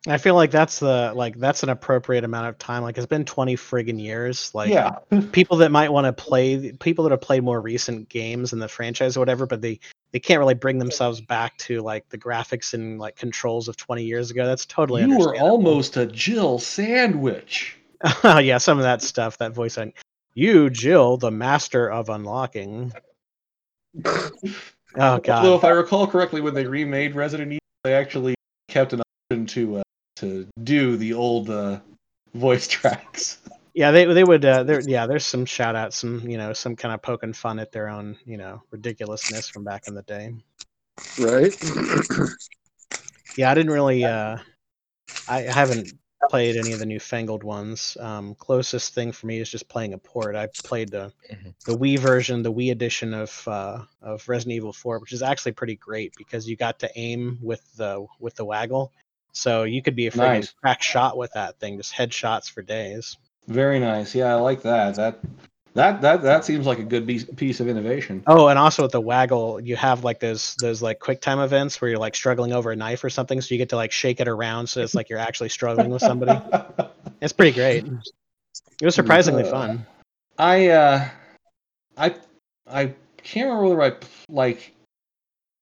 I 0.08 0.18
feel 0.18 0.34
like 0.34 0.50
that's 0.50 0.80
the 0.80 1.14
like 1.14 1.38
that's 1.38 1.62
an 1.62 1.70
appropriate 1.70 2.24
amount 2.24 2.48
of 2.48 2.58
time. 2.58 2.82
Like 2.82 2.98
it's 2.98 3.06
been 3.06 3.24
twenty 3.24 3.56
friggin' 3.56 4.02
years. 4.02 4.50
Like 4.56 4.72
yeah, 4.72 4.96
people 5.32 5.58
that 5.58 5.72
might 5.72 5.92
want 5.92 6.06
to 6.06 6.14
play 6.14 6.72
people 6.72 7.04
that 7.04 7.12
have 7.12 7.22
played 7.22 7.44
more 7.44 7.62
recent 7.62 8.10
games 8.10 8.52
in 8.52 8.58
the 8.58 8.68
franchise 8.68 9.16
or 9.16 9.20
whatever, 9.20 9.46
but 9.46 9.62
they 9.62 9.80
they 10.12 10.20
can't 10.20 10.40
really 10.40 10.56
bring 10.56 10.80
themselves 10.80 11.22
back 11.22 11.56
to 11.60 11.82
like 11.82 12.10
the 12.10 12.18
graphics 12.18 12.74
and 12.74 12.98
like 12.98 13.16
controls 13.16 13.68
of 13.68 13.78
twenty 13.78 14.06
years 14.06 14.32
ago. 14.32 14.48
That's 14.48 14.66
totally 14.66 15.04
you 15.04 15.20
were 15.20 15.36
almost 15.36 15.98
a 15.98 16.08
Jill 16.08 16.58
sandwich. 16.58 17.78
oh 18.24 18.40
yeah, 18.40 18.58
some 18.58 18.80
of 18.80 18.86
that 18.86 19.04
stuff, 19.04 19.38
that 19.38 19.54
voice 19.54 19.78
on 19.78 19.94
you, 20.34 20.72
Jill, 20.72 21.18
the 21.18 21.30
master 21.30 21.92
of 21.92 22.10
unlocking. 22.10 22.92
Oh 25.00 25.14
Although, 25.14 25.22
god. 25.22 25.56
if 25.56 25.64
I 25.64 25.70
recall 25.70 26.08
correctly, 26.08 26.42
when 26.42 26.54
they 26.54 26.66
remade 26.66 27.16
Resident 27.16 27.54
Evil, 27.54 27.60
they 27.84 27.94
actually 27.94 28.36
kept 28.68 28.92
an 28.92 29.02
option 29.32 29.46
to 29.46 29.78
uh, 29.78 29.84
to 30.18 30.46
do 30.62 30.98
the 30.98 31.14
old 31.14 31.50
uh, 31.50 31.80
voice 32.34 32.68
tracks. 32.68 33.40
Yeah, 33.74 33.92
they 33.92 34.06
they 34.06 34.26
would 34.26 34.44
uh 34.44 34.64
there 34.64 34.82
yeah, 34.82 35.08
there's 35.08 35.26
some 35.26 35.46
shout 35.46 35.76
outs, 35.76 35.98
some 35.98 36.28
you 36.30 36.38
know, 36.38 36.52
some 36.52 36.76
kind 36.76 36.94
of 36.94 37.02
poking 37.02 37.32
fun 37.32 37.60
at 37.60 37.72
their 37.72 37.88
own, 37.88 38.18
you 38.26 38.36
know, 38.36 38.62
ridiculousness 38.72 39.48
from 39.48 39.64
back 39.64 39.88
in 39.88 39.94
the 39.96 40.02
day. 40.02 40.34
right. 41.18 41.54
Yeah, 43.38 43.52
I 43.52 43.54
didn't 43.54 43.72
really 43.72 44.04
uh 44.04 44.38
I 45.30 45.42
haven't 45.44 45.98
played 46.30 46.58
any 46.58 46.74
of 46.74 46.80
the 46.80 46.86
newfangled 46.86 47.44
ones. 47.44 47.96
Um 48.00 48.36
closest 48.36 48.94
thing 48.94 49.12
for 49.12 49.28
me 49.28 49.40
is 49.40 49.50
just 49.50 49.68
playing 49.70 49.94
a 49.94 49.98
port. 49.98 50.36
I 50.36 50.48
played 50.64 50.92
the 50.92 51.14
Mhm. 51.32 51.54
the 51.66 51.78
Wii 51.78 52.00
version, 52.00 52.42
the 52.44 52.52
Wii 52.52 52.72
edition 52.72 53.14
of 53.14 53.48
uh 53.48 53.84
of 54.02 54.28
Resident 54.28 54.56
Evil 54.56 54.74
4, 54.74 55.00
which 55.00 55.14
is 55.14 55.22
actually 55.22 55.54
pretty 55.54 55.76
great 55.76 56.14
because 56.18 56.48
you 56.50 56.56
got 56.56 56.80
to 56.80 56.92
aim 56.96 57.40
with 57.42 57.62
the 57.78 58.06
with 58.20 58.36
the 58.36 58.46
waggle. 58.46 58.92
So 59.32 59.64
you 59.64 59.82
could 59.82 59.96
be 59.96 60.08
a 60.08 60.12
freaking 60.12 60.18
Nice. 60.18 60.52
crack 60.52 60.82
shot 60.82 61.16
with 61.16 61.32
that 61.34 61.60
thing, 61.60 61.78
just 61.78 61.94
headshots 61.94 62.50
for 62.50 62.62
days. 62.62 63.18
Very 63.48 63.80
nice. 63.80 64.14
Yeah, 64.16 64.36
I 64.36 64.40
like 64.40 64.62
that. 64.64 64.96
That 64.96 65.20
that 65.76 66.02
that 66.02 66.22
that 66.24 66.46
seems 66.46 66.66
like 66.66 66.80
a 66.80 66.84
good 66.84 67.08
piece 67.38 67.60
of 67.60 67.68
innovation. 67.68 68.24
Oh, 68.28 68.48
and 68.48 68.58
also 68.58 68.84
with 68.84 68.92
the 68.92 69.02
waggle, 69.02 69.60
you 69.60 69.76
have 69.76 70.04
like 70.04 70.20
those 70.20 70.56
those 70.56 70.82
like 70.82 71.00
quick 71.00 71.22
time 71.22 71.40
events 71.40 71.80
where 71.80 71.90
you're 71.90 72.00
like 72.00 72.16
struggling 72.16 72.54
over 72.54 72.72
a 72.72 72.76
knife 72.76 73.04
or 73.04 73.10
something, 73.10 73.40
so 73.42 73.54
you 73.54 73.58
get 73.58 73.70
to 73.70 73.76
like 73.76 73.92
shake 73.92 74.20
it 74.20 74.28
around, 74.28 74.68
so 74.68 74.82
it's 74.82 74.96
like 74.96 75.10
you're 75.10 75.20
actually 75.20 75.50
struggling 75.50 75.90
with 75.90 76.02
somebody. 76.02 76.40
It's 77.22 77.34
pretty 77.34 77.52
great. 77.52 77.86
It 77.86 78.86
was 78.86 78.96
surprisingly 78.96 79.44
Uh, 79.44 79.52
fun. 79.52 79.86
I 80.38 80.70
uh, 80.70 81.10
I 81.98 82.16
I 82.66 82.94
can't 83.18 83.50
remember 83.50 83.76
whether 83.76 83.96
I 83.96 84.08
like 84.30 84.74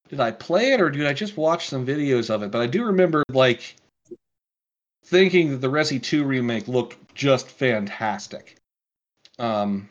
did 0.08 0.20
I 0.20 0.30
play 0.32 0.74
it 0.74 0.82
or 0.82 0.92
did 0.92 1.08
I 1.08 1.14
just 1.14 1.36
watch 1.36 1.68
some 1.68 1.84
videos 1.84 2.30
of 2.30 2.44
it. 2.44 2.52
But 2.52 2.62
I 2.62 2.68
do 2.68 2.86
remember 2.86 3.24
like 3.30 3.76
thinking 5.06 5.50
that 5.50 5.58
the 5.58 5.68
Resi 5.68 6.02
2 6.02 6.24
remake 6.24 6.68
looked 6.68 7.16
just 7.16 7.50
fantastic. 7.50 8.58
Um, 9.40 9.90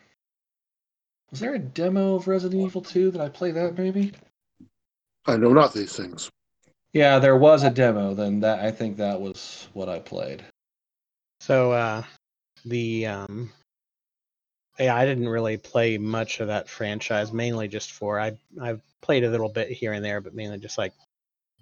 was 1.37 1.41
there 1.43 1.55
a 1.55 1.59
demo 1.59 2.15
of 2.15 2.29
Resident 2.29 2.63
Evil 2.63 2.81
2 2.81 3.11
that 3.11 3.21
I 3.21 3.29
play 3.29 3.51
that 3.51 3.77
maybe? 3.77 4.11
I 5.27 5.37
know 5.37 5.53
not 5.53 5.75
these 5.75 5.95
things. 5.95 6.31
Yeah, 6.95 7.19
there 7.19 7.37
was 7.37 7.63
a 7.63 7.69
demo. 7.69 8.15
Then 8.15 8.41
that 8.41 8.61
I 8.61 8.71
think 8.71 8.97
that 8.97 9.21
was 9.21 9.69
what 9.75 9.91
I 9.91 9.99
played. 9.99 10.43
So 11.41 11.73
uh 11.73 12.05
the 12.65 13.05
um 13.05 13.53
yeah, 14.79 14.97
I 14.97 15.05
didn't 15.05 15.29
really 15.29 15.59
play 15.59 15.99
much 15.99 16.41
of 16.41 16.47
that 16.47 16.71
franchise, 16.71 17.35
mainly 17.35 17.69
just 17.69 17.93
for 17.93 18.19
I 18.19 18.39
I've 18.59 18.81
played 19.03 19.23
a 19.23 19.31
little 19.31 19.51
bit 19.51 19.69
here 19.69 19.93
and 19.93 20.03
there, 20.03 20.23
but 20.23 20.35
mainly 20.35 20.57
just 20.57 20.79
like 20.79 20.95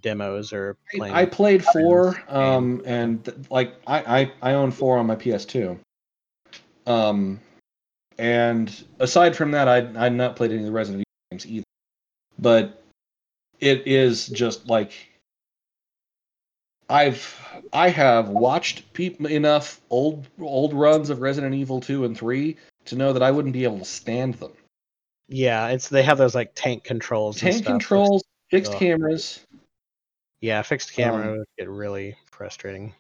demos 0.03 0.53
or 0.53 0.77
playing. 0.95 1.17
I 1.17 1.27
played 1.27 1.65
four, 1.65 2.23
um, 2.29 2.81
and 2.85 3.47
like 3.51 3.75
I, 3.89 4.21
I 4.21 4.53
I 4.53 4.55
own 4.55 4.71
four 4.71 4.99
on 4.99 5.07
my 5.09 5.17
PS2. 5.17 5.81
Um, 6.87 7.41
and 8.18 8.85
aside 8.98 9.37
from 9.37 9.50
that, 9.53 9.68
I 9.68 9.79
I'd 10.07 10.12
not 10.14 10.37
played 10.37 10.50
any 10.50 10.61
of 10.61 10.66
the 10.66 10.72
Resident 10.72 11.00
Evil 11.03 11.31
games 11.31 11.46
either. 11.46 11.64
But 12.38 12.83
it 13.61 13.87
is 13.87 14.27
just 14.29 14.66
like 14.68 14.92
I've 16.88 17.38
I 17.72 17.88
have 17.88 18.29
watched 18.29 18.92
peop 18.92 19.20
enough 19.22 19.81
old 19.90 20.27
old 20.40 20.74
runs 20.74 21.11
of 21.11 21.20
Resident 21.20 21.55
Evil 21.55 21.81
two 21.81 22.05
and 22.05 22.16
three 22.16 22.57
to 22.87 22.96
know 22.96 23.12
that 23.14 23.22
I 23.22 23.31
wouldn't 23.31 23.55
be 23.55 23.64
able 23.64 23.79
to 23.79 23.85
stand 23.85 24.35
them. 24.35 24.53
yeah, 25.29 25.68
it's 25.68 25.88
they 25.88 26.03
have 26.03 26.18
those 26.18 26.35
like 26.35 26.53
tank 26.55 26.85
controls. 26.85 27.42
and 27.42 27.53
Tank 27.53 27.64
controls, 27.66 28.22
fixed 28.50 28.74
cameras, 28.74 29.40
Yeah, 30.40 30.61
fixed 30.62 30.92
camera 30.92 31.31
Um, 31.33 31.38
would 31.38 31.46
get 31.59 31.68
really 31.70 32.16
frustrating. 32.31 32.92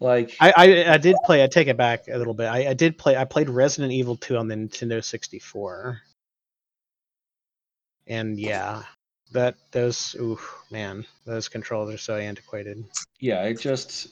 Like 0.00 0.36
I, 0.40 0.52
I 0.56 0.94
I 0.94 0.98
did 0.98 1.16
play. 1.24 1.42
I 1.42 1.46
take 1.46 1.68
it 1.68 1.76
back 1.76 2.08
a 2.08 2.18
little 2.18 2.34
bit. 2.34 2.46
I, 2.46 2.70
I 2.70 2.74
did 2.74 2.98
play. 2.98 3.16
I 3.16 3.24
played 3.24 3.48
Resident 3.48 3.92
Evil 3.92 4.16
2 4.16 4.36
on 4.36 4.48
the 4.48 4.54
Nintendo 4.54 5.02
64, 5.02 6.00
and 8.06 8.38
yeah, 8.38 8.82
that 9.32 9.56
those 9.72 10.14
ooh 10.18 10.38
man, 10.70 11.06
those 11.24 11.48
controls 11.48 11.92
are 11.92 11.98
so 11.98 12.16
antiquated. 12.16 12.84
yeah, 13.20 13.42
it 13.44 13.60
just 13.60 14.08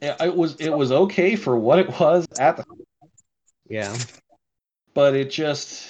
it, 0.00 0.16
it 0.20 0.34
was 0.34 0.56
it 0.56 0.70
was 0.70 0.92
okay 0.92 1.36
for 1.36 1.56
what 1.58 1.78
it 1.78 1.88
was 2.00 2.26
at 2.38 2.56
the 2.56 2.64
Yeah, 3.68 3.96
but 4.94 5.14
it 5.14 5.30
just 5.30 5.88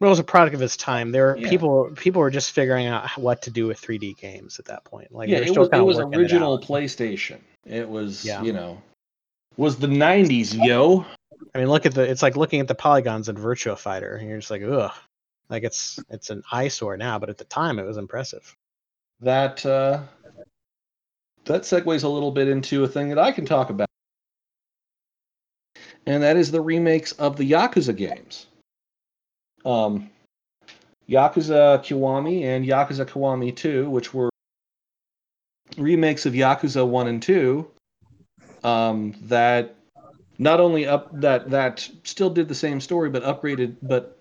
well, 0.00 0.08
it 0.08 0.12
was 0.12 0.18
a 0.18 0.24
product 0.24 0.54
of 0.54 0.62
its 0.62 0.76
time. 0.76 1.10
There, 1.12 1.26
were 1.28 1.38
Yeah. 1.38 1.48
people 1.48 1.90
people 1.96 2.20
were 2.20 2.30
just 2.30 2.52
figuring 2.52 2.86
out 2.86 3.08
what 3.16 3.42
to 3.42 3.50
do 3.50 3.66
with 3.66 3.80
3D 3.80 4.18
games 4.18 4.58
at 4.58 4.66
that 4.66 4.84
point. 4.84 5.12
Like 5.12 5.28
yeah 5.28 5.38
it 5.38 5.48
still 5.48 5.62
was 5.62 5.70
it 5.72 5.80
was 5.84 5.98
original 5.98 6.54
out. 6.54 6.62
PlayStation. 6.62 7.38
It 7.64 7.88
was 7.88 8.24
Yeah. 8.24 8.42
you 8.42 8.52
know 8.52 8.82
was 9.56 9.76
the 9.76 9.86
90s, 9.86 10.54
yo. 10.54 11.06
I 11.54 11.58
mean, 11.58 11.68
look 11.68 11.86
at 11.86 11.94
the. 11.94 12.02
It's 12.02 12.22
like 12.22 12.36
looking 12.36 12.60
at 12.60 12.68
the 12.68 12.74
polygons 12.74 13.28
in 13.30 13.36
Virtua 13.36 13.78
Fighter, 13.78 14.16
and 14.16 14.28
you're 14.28 14.38
just 14.38 14.50
like, 14.50 14.62
ugh. 14.62 14.92
Like 15.48 15.62
it's 15.62 15.98
it's 16.10 16.30
an 16.30 16.42
eyesore 16.50 16.96
now, 16.96 17.18
but 17.18 17.30
at 17.30 17.38
the 17.38 17.44
time 17.44 17.78
it 17.78 17.84
was 17.86 17.96
impressive. 17.96 18.54
That 19.20 19.64
uh 19.64 20.02
that 21.44 21.62
segues 21.62 22.04
a 22.04 22.08
little 22.08 22.32
bit 22.32 22.48
into 22.48 22.84
a 22.84 22.88
thing 22.88 23.08
that 23.10 23.18
I 23.18 23.32
can 23.32 23.46
talk 23.46 23.70
about. 23.70 23.88
And 26.04 26.22
that 26.22 26.36
is 26.36 26.50
the 26.50 26.60
remakes 26.60 27.12
of 27.12 27.36
the 27.36 27.50
Yakuza 27.50 27.96
games. 27.96 28.46
Um 29.66 30.10
Yakuza 31.08 31.78
Kiwami 31.84 32.44
and 32.44 32.64
Yakuza 32.64 33.06
Kiwami 33.06 33.54
2, 33.54 33.88
which 33.90 34.12
were 34.12 34.30
remakes 35.78 36.26
of 36.26 36.32
Yakuza 36.32 36.86
1 36.86 37.08
and 37.08 37.22
2, 37.22 37.66
um, 38.64 39.14
that 39.22 39.76
not 40.38 40.60
only 40.60 40.86
up 40.86 41.08
that 41.20 41.50
that 41.50 41.88
still 42.02 42.30
did 42.30 42.48
the 42.48 42.54
same 42.54 42.80
story, 42.80 43.08
but 43.08 43.22
upgraded, 43.22 43.76
but 43.82 44.18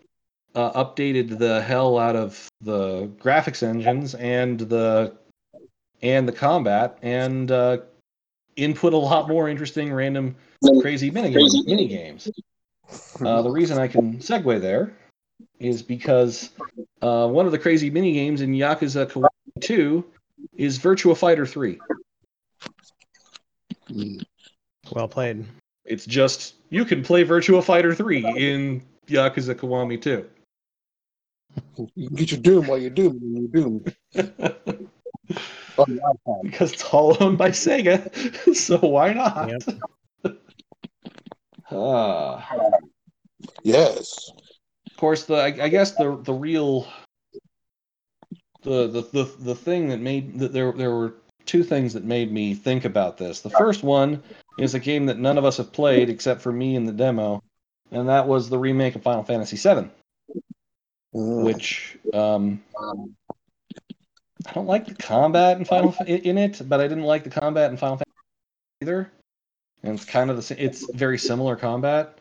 uh, 0.53 0.83
updated 0.83 1.37
the 1.37 1.61
hell 1.61 1.97
out 1.97 2.15
of 2.15 2.47
the 2.61 3.07
graphics 3.19 3.63
engines 3.63 4.15
and 4.15 4.59
the 4.59 5.13
and 6.01 6.27
the 6.27 6.31
combat, 6.31 6.97
and 7.01 7.51
uh, 7.51 7.77
input 8.55 8.93
a 8.93 8.97
lot 8.97 9.27
more 9.27 9.49
interesting, 9.49 9.91
random, 9.91 10.35
crazy 10.81 11.09
mini 11.09 11.31
games. 11.87 12.29
Uh, 13.19 13.41
the 13.41 13.49
reason 13.49 13.79
I 13.79 13.87
can 13.87 14.19
segue 14.19 14.61
there 14.61 14.93
is 15.59 15.81
because 15.81 16.51
uh, 17.01 17.27
one 17.27 17.45
of 17.45 17.51
the 17.51 17.59
crazy 17.59 17.89
mini 17.89 18.13
games 18.13 18.41
in 18.41 18.51
Yakuza 18.51 19.05
Kiwami 19.09 19.29
2 19.61 20.03
is 20.57 20.79
Virtua 20.79 21.17
Fighter 21.17 21.45
3. 21.45 21.79
Well 24.91 25.07
played. 25.07 25.45
It's 25.85 26.05
just 26.05 26.55
you 26.69 26.85
can 26.85 27.03
play 27.03 27.23
Virtua 27.23 27.63
Fighter 27.63 27.93
3 27.93 28.25
in 28.37 28.81
Yakuza 29.07 29.55
Kiwami 29.55 30.01
2. 30.01 30.25
You 31.95 32.07
can 32.07 32.15
get 32.15 32.31
your 32.31 32.41
Doom 32.41 32.67
while 32.67 32.77
you're 32.77 32.89
Doom 32.89 33.19
when 33.21 33.41
you're 33.43 33.63
Doom 33.63 33.85
on 35.77 35.95
the 35.95 36.01
iPad. 36.01 36.43
because 36.43 36.73
it's 36.73 36.83
all 36.85 37.15
owned 37.21 37.37
by 37.37 37.49
Sega, 37.49 38.55
so 38.55 38.77
why 38.77 39.13
not? 39.13 39.49
Yep. 39.49 40.37
Ah. 41.71 42.47
Yes. 43.63 44.31
Of 44.95 44.99
course, 44.99 45.25
the 45.25 45.35
I, 45.35 45.47
I 45.47 45.67
guess 45.67 45.91
the 45.91 46.17
the 46.23 46.33
real 46.33 46.87
the, 48.63 48.87
the 48.87 49.01
the 49.11 49.23
the 49.39 49.55
thing 49.55 49.89
that 49.89 49.99
made 49.99 50.39
that 50.39 50.53
there 50.53 50.71
there 50.71 50.91
were 50.91 51.15
two 51.45 51.65
things 51.65 51.91
that 51.93 52.05
made 52.05 52.31
me 52.31 52.53
think 52.53 52.85
about 52.85 53.17
this. 53.17 53.41
The 53.41 53.49
first 53.49 53.83
one 53.83 54.23
is 54.57 54.73
a 54.73 54.79
game 54.79 55.07
that 55.07 55.19
none 55.19 55.37
of 55.37 55.43
us 55.43 55.57
have 55.57 55.73
played 55.73 56.09
except 56.09 56.41
for 56.41 56.53
me 56.53 56.77
in 56.77 56.85
the 56.85 56.93
demo, 56.93 57.43
and 57.91 58.07
that 58.07 58.25
was 58.25 58.47
the 58.47 58.57
remake 58.57 58.95
of 58.95 59.03
Final 59.03 59.25
Fantasy 59.25 59.57
VII, 59.57 59.89
which 61.11 61.97
um, 62.13 62.63
I 64.47 64.53
don't 64.53 64.67
like 64.67 64.87
the 64.87 64.95
combat 64.95 65.57
in 65.57 65.65
Final 65.65 65.93
in 66.07 66.37
it, 66.37 66.61
but 66.69 66.79
I 66.79 66.87
didn't 66.87 67.03
like 67.03 67.25
the 67.25 67.29
combat 67.29 67.69
in 67.69 67.75
Final 67.75 67.97
Fantasy 67.97 68.15
either. 68.81 69.11
And 69.83 69.95
it's 69.95 70.05
kind 70.05 70.29
of 70.29 70.37
the 70.37 70.41
same. 70.41 70.57
It's 70.57 70.89
very 70.93 71.17
similar 71.17 71.57
combat. 71.57 72.17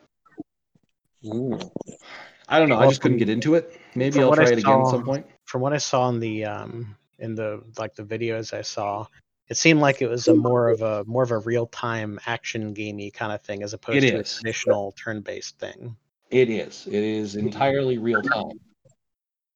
I 2.49 2.59
don't 2.59 2.69
know. 2.69 2.79
I 2.79 2.89
just 2.89 3.01
couldn't 3.01 3.19
get 3.19 3.29
into 3.29 3.55
it. 3.55 3.81
Maybe 3.95 4.21
I'll 4.21 4.29
what 4.29 4.39
I 4.39 4.45
try 4.45 4.53
it 4.53 4.59
again 4.59 4.81
at 4.81 4.87
some 4.89 5.05
point. 5.05 5.27
From 5.45 5.61
what 5.61 5.73
I 5.73 5.79
saw 5.79 6.09
in 6.09 6.21
the 6.21 6.45
um 6.45 6.97
in 7.19 7.35
the 7.35 7.63
like 7.79 7.95
the 7.95 8.03
videos 8.03 8.53
I 8.53 8.63
saw, 8.63 9.07
it 9.49 9.57
seemed 9.57 9.81
like 9.81 10.03
it 10.03 10.09
was 10.09 10.29
a 10.29 10.35
more 10.35 10.69
of 10.69 10.83
a 10.83 11.05
more 11.05 11.23
of 11.23 11.31
a 11.31 11.39
real 11.39 11.67
time 11.67 12.19
action 12.27 12.73
gamey 12.75 13.11
kind 13.11 13.33
of 13.33 13.43
thing 13.43 13.63
as 13.63 13.73
opposed 13.73 14.05
It 14.05 14.11
to 14.11 14.21
is. 14.21 14.33
a 14.33 14.43
traditional 14.43 14.93
turn 14.93 15.21
based 15.21 15.59
thing. 15.59 15.97
It 16.31 16.51
is. 16.51 16.87
It 16.87 16.95
is 16.95 17.37
entirely 17.37 17.99
real 17.99 18.23
time. 18.23 18.61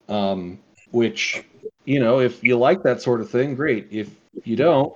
Um, 0.09 0.59
which, 0.91 1.43
you 1.85 2.01
know, 2.01 2.21
if 2.21 2.43
you 2.43 2.57
like 2.57 2.83
that 2.85 3.03
sort 3.03 3.21
of 3.21 3.31
thing, 3.31 3.55
great. 3.55 3.89
If 3.91 4.11
you 4.45 4.57
don't, 4.57 4.95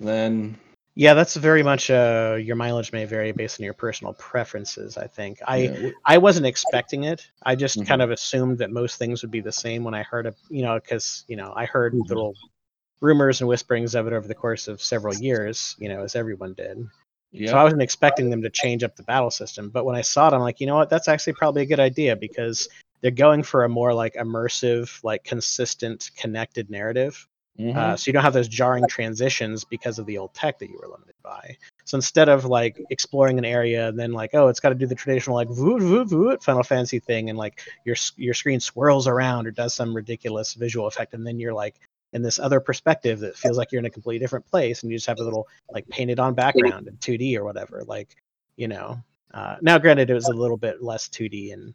then 0.00 0.56
Yeah, 0.98 1.14
that's 1.14 1.36
very 1.36 1.62
much 1.62 1.90
uh 1.90 2.36
your 2.40 2.56
mileage 2.56 2.92
may 2.92 3.04
vary 3.04 3.30
based 3.30 3.60
on 3.60 3.64
your 3.64 3.72
personal 3.72 4.14
preferences, 4.14 4.96
I 4.98 5.06
think. 5.06 5.38
I 5.46 5.70
know, 5.70 5.92
I 6.04 6.18
wasn't 6.18 6.46
expecting 6.46 7.04
it. 7.04 7.24
I 7.44 7.54
just 7.54 7.84
Mhm. 7.84 7.86
kind 7.86 8.02
of 8.02 8.10
assumed 8.10 8.58
that 8.58 8.72
most 8.72 8.98
things 8.98 9.22
would 9.22 9.30
be 9.30 9.40
the 9.40 9.52
same 9.52 9.84
when 9.84 9.94
I 9.94 10.02
heard 10.02 10.26
of, 10.26 10.34
you 10.50 10.62
know, 10.62 10.74
because, 10.80 11.24
you 11.28 11.36
know, 11.36 11.52
I 11.54 11.66
heard 11.66 12.00
Mhm. 12.00 12.08
little 12.08 12.34
rumors 13.00 13.40
and 13.40 13.48
whisperings 13.48 13.94
of 13.94 14.08
it 14.08 14.12
over 14.12 14.26
the 14.26 14.34
course 14.34 14.66
of 14.68 14.82
several 14.82 15.14
years, 15.14 15.76
you 15.78 15.88
know, 15.88 16.02
as 16.02 16.16
everyone 16.16 16.54
did. 16.54 16.78
yeah, 17.32 17.50
So 17.52 17.58
I 17.58 17.62
wasn't 17.64 17.82
expecting 17.82 18.30
them 18.30 18.42
to 18.42 18.50
change 18.50 18.82
up 18.82 18.96
the 18.96 19.04
battle 19.04 19.30
system. 19.30 19.70
But 19.70 19.84
when 19.84 19.96
I 19.96 20.02
saw 20.02 20.28
it, 20.28 20.34
I'm 20.34 20.40
like, 20.40 20.60
you 20.60 20.66
know 20.66 20.76
what? 20.76 20.90
That's 20.90 21.08
actually 21.08 21.34
probably 21.34 21.62
a 21.62 21.66
good 21.66 21.80
idea 21.80 22.16
because 22.16 22.68
they're 23.02 23.12
going 23.12 23.44
for 23.44 23.64
a 23.64 23.68
more 23.68 23.94
like 23.94 24.14
immersive, 24.14 25.02
like 25.04 25.24
consistent, 25.24 26.10
connected 26.16 26.70
narrative. 26.70 27.28
Mhm. 27.58 27.76
Uh, 27.76 27.96
so 27.96 28.08
you 28.08 28.12
don't 28.12 28.22
have 28.22 28.32
those 28.32 28.48
jarring 28.48 28.86
transitions 28.88 29.64
because 29.64 29.98
of 29.98 30.06
the 30.06 30.18
old 30.18 30.32
tech 30.34 30.58
that 30.58 30.68
you 30.68 30.78
were 30.80 30.88
limited 30.88 31.14
by. 31.22 31.56
So 31.84 31.96
instead 31.96 32.28
of 32.28 32.44
like 32.44 32.80
exploring 32.90 33.38
an 33.38 33.44
area 33.44 33.88
and 33.88 33.98
then 33.98 34.12
like, 34.12 34.30
oh, 34.34 34.48
it's 34.48 34.60
got 34.60 34.70
to 34.70 34.74
do 34.74 34.86
the 34.86 34.94
traditional 34.94 35.36
like 35.36 35.48
voot 35.48 35.82
voot 35.82 36.08
voot 36.08 36.42
Final 36.42 36.62
Fantasy 36.62 36.98
thing, 36.98 37.30
and 37.30 37.38
like 37.38 37.60
your 37.84 37.96
your 38.16 38.34
screen 38.34 38.60
swirls 38.60 39.06
around 39.06 39.46
or 39.46 39.50
does 39.50 39.74
some 39.74 39.94
ridiculous 39.94 40.54
visual 40.54 40.86
effect, 40.86 41.14
and 41.14 41.26
then 41.26 41.40
you're 41.40 41.54
like 41.54 41.76
in 42.12 42.22
this 42.22 42.38
other 42.38 42.60
perspective 42.60 43.20
that 43.20 43.36
feels 43.36 43.58
like 43.58 43.70
you're 43.70 43.80
in 43.80 43.86
a 43.86 43.90
completely 43.90 44.18
different 44.18 44.46
place, 44.46 44.82
and 44.82 44.90
you 44.90 44.96
just 44.96 45.06
have 45.06 45.18
a 45.18 45.24
little 45.24 45.46
like 45.72 45.88
painted 45.88 46.18
on 46.18 46.34
background 46.34 46.88
in 46.88 46.96
2D 46.96 47.36
or 47.36 47.44
whatever. 47.44 47.82
Like, 47.86 48.16
you 48.56 48.68
know. 48.68 49.02
Uh, 49.34 49.56
now, 49.60 49.76
granted, 49.76 50.08
it 50.08 50.14
was 50.14 50.28
a 50.28 50.32
little 50.32 50.56
bit 50.56 50.82
less 50.82 51.06
2D 51.10 51.52
in 51.52 51.74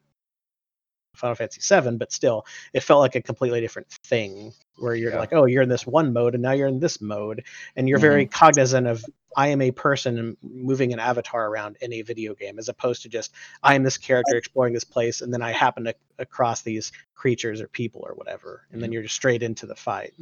Final 1.15 1.36
Fantasy 1.36 1.62
VII, 1.62 1.97
but 1.97 2.12
still, 2.12 2.45
it 2.73 2.82
felt 2.82 2.99
like 3.02 3.15
a 3.15 3.21
completely 3.21 3.62
different 3.62 3.88
thing 3.88 4.54
where 4.78 4.95
you're 4.95 5.12
Yeah. 5.12 5.19
like, 5.19 5.34
oh, 5.34 5.45
you're 5.45 5.62
in 5.62 5.69
this 5.69 5.86
one 5.86 6.12
mode 6.13 6.34
and 6.34 6.41
now 6.41 6.52
you're 6.52 6.67
in 6.67 6.80
this 6.80 6.99
mode, 7.02 7.43
and 7.76 7.88
you're 7.88 7.99
very 7.99 8.26
cognizant 8.26 8.88
of 8.88 9.06
I 9.36 9.47
am 9.47 9.62
a 9.62 9.71
person 9.71 10.38
moving 10.41 10.93
an 10.93 10.99
avatar 10.99 11.47
around 11.47 11.78
in 11.82 11.91
a 11.93 12.02
video 12.04 12.36
game, 12.36 12.60
as 12.60 12.69
opposed 12.69 13.02
to 13.04 13.10
just 13.10 13.32
I 13.63 13.76
am 13.76 13.84
this 13.84 13.97
character 13.97 14.36
exploring 14.36 14.73
this 14.73 14.84
place, 14.84 15.21
and 15.21 15.34
then 15.34 15.41
I 15.41 15.52
happen 15.52 15.86
to 15.86 15.95
across 16.19 16.62
these 16.62 16.91
creatures 17.15 17.62
or 17.62 17.67
people 17.67 18.02
or 18.06 18.13
whatever, 18.13 18.67
and 18.71 18.82
then 18.82 18.91
you're 18.91 19.04
just 19.04 19.15
straight 19.15 19.43
into 19.43 19.65
the 19.65 19.76
fight. 19.76 20.13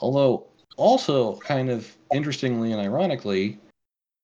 Although, 0.00 0.46
also 0.76 1.36
kind 1.36 1.70
of 1.70 1.94
interestingly 2.12 2.72
and 2.72 2.80
ironically, 2.80 3.58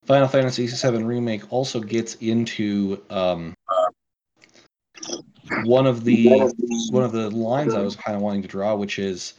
Final 0.07 0.29
Fantasy 0.29 0.66
VII 0.66 1.03
Remake 1.03 1.53
also 1.53 1.81
gets 1.81 2.14
into 2.16 3.03
um, 3.11 3.55
one 5.65 5.87
of 5.87 6.05
the 6.05 6.29
one 6.91 7.05
of 7.05 7.13
the 7.13 7.31
lines 7.31 7.75
I 7.75 7.83
was 7.83 7.97
kind 7.97 8.17
of 8.17 8.23
wanting 8.23 8.43
to 8.43 8.49
draw, 8.49 8.75
which 8.75 8.99
is 8.99 9.35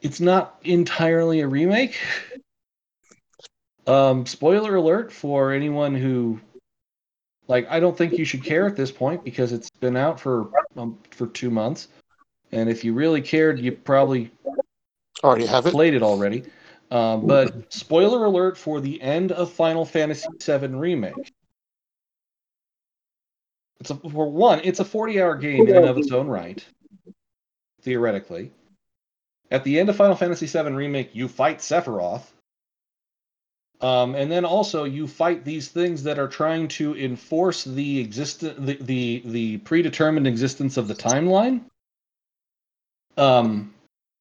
it's 0.00 0.20
not 0.20 0.58
entirely 0.64 1.40
a 1.40 1.48
remake. 1.48 1.98
Um, 3.86 4.24
spoiler 4.26 4.76
alert 4.76 5.12
for 5.12 5.52
anyone 5.52 5.94
who 5.94 6.40
like 7.48 7.66
I 7.70 7.80
don't 7.80 7.96
think 7.96 8.12
you 8.12 8.24
should 8.24 8.44
care 8.44 8.66
at 8.66 8.76
this 8.76 8.92
point 8.92 9.24
because 9.24 9.52
it's 9.52 9.70
been 9.70 9.96
out 9.96 10.20
for 10.20 10.50
um, 10.76 10.98
for 11.10 11.26
two 11.26 11.50
months, 11.50 11.88
and 12.52 12.70
if 12.70 12.84
you 12.84 12.94
really 12.94 13.20
cared, 13.20 13.58
you 13.58 13.72
probably 13.72 14.30
Already 15.22 15.46
have 15.46 15.66
it. 15.66 15.72
played 15.72 15.94
it 15.94 16.02
already. 16.02 16.44
Um, 16.90 17.26
but 17.26 17.72
spoiler 17.72 18.24
alert 18.24 18.56
for 18.56 18.80
the 18.80 19.00
end 19.00 19.32
of 19.32 19.52
Final 19.52 19.84
Fantasy 19.84 20.26
VII 20.42 20.68
Remake. 20.68 21.32
It's 23.80 23.90
a, 23.90 23.94
for 23.96 24.30
one, 24.30 24.60
it's 24.62 24.80
a 24.80 24.84
40-hour 24.84 25.36
game 25.36 25.66
in 25.66 25.76
and 25.76 25.86
of 25.86 25.96
its 25.96 26.12
own 26.12 26.28
right, 26.28 26.64
theoretically. 27.82 28.52
At 29.50 29.64
the 29.64 29.80
end 29.80 29.88
of 29.88 29.96
Final 29.96 30.16
Fantasy 30.16 30.46
VII 30.46 30.72
Remake, 30.72 31.14
you 31.14 31.26
fight 31.28 31.58
Sephiroth, 31.58 32.26
um, 33.80 34.14
and 34.14 34.30
then 34.30 34.44
also 34.44 34.84
you 34.84 35.06
fight 35.06 35.44
these 35.44 35.68
things 35.68 36.02
that 36.02 36.18
are 36.18 36.28
trying 36.28 36.68
to 36.68 36.94
enforce 36.94 37.64
the 37.64 38.00
existent, 38.00 38.64
the, 38.64 38.76
the 38.80 39.22
the 39.24 39.56
predetermined 39.58 40.26
existence 40.26 40.76
of 40.76 40.86
the 40.86 40.94
timeline. 40.94 41.62
Um, 43.16 43.74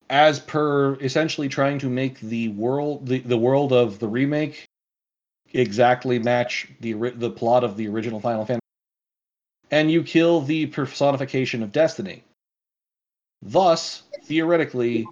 as 0.09 0.39
per 0.39 0.95
essentially 0.95 1.49
trying 1.49 1.79
to 1.79 1.89
make 1.89 2.19
the 2.21 2.47
world 2.49 3.05
the, 3.05 3.19
the 3.19 3.37
world 3.37 3.73
of 3.73 3.99
the 3.99 4.07
remake 4.07 4.65
exactly 5.53 6.17
match 6.17 6.67
the 6.79 6.93
the 6.93 7.29
plot 7.29 7.63
of 7.63 7.75
the 7.75 7.87
original 7.87 8.19
Final 8.19 8.45
Fantasy 8.45 8.58
and 9.71 9.91
you 9.91 10.03
kill 10.03 10.41
the 10.41 10.65
personification 10.67 11.63
of 11.63 11.71
destiny. 11.71 12.23
Thus 13.41 14.03
theoretically 14.23 15.10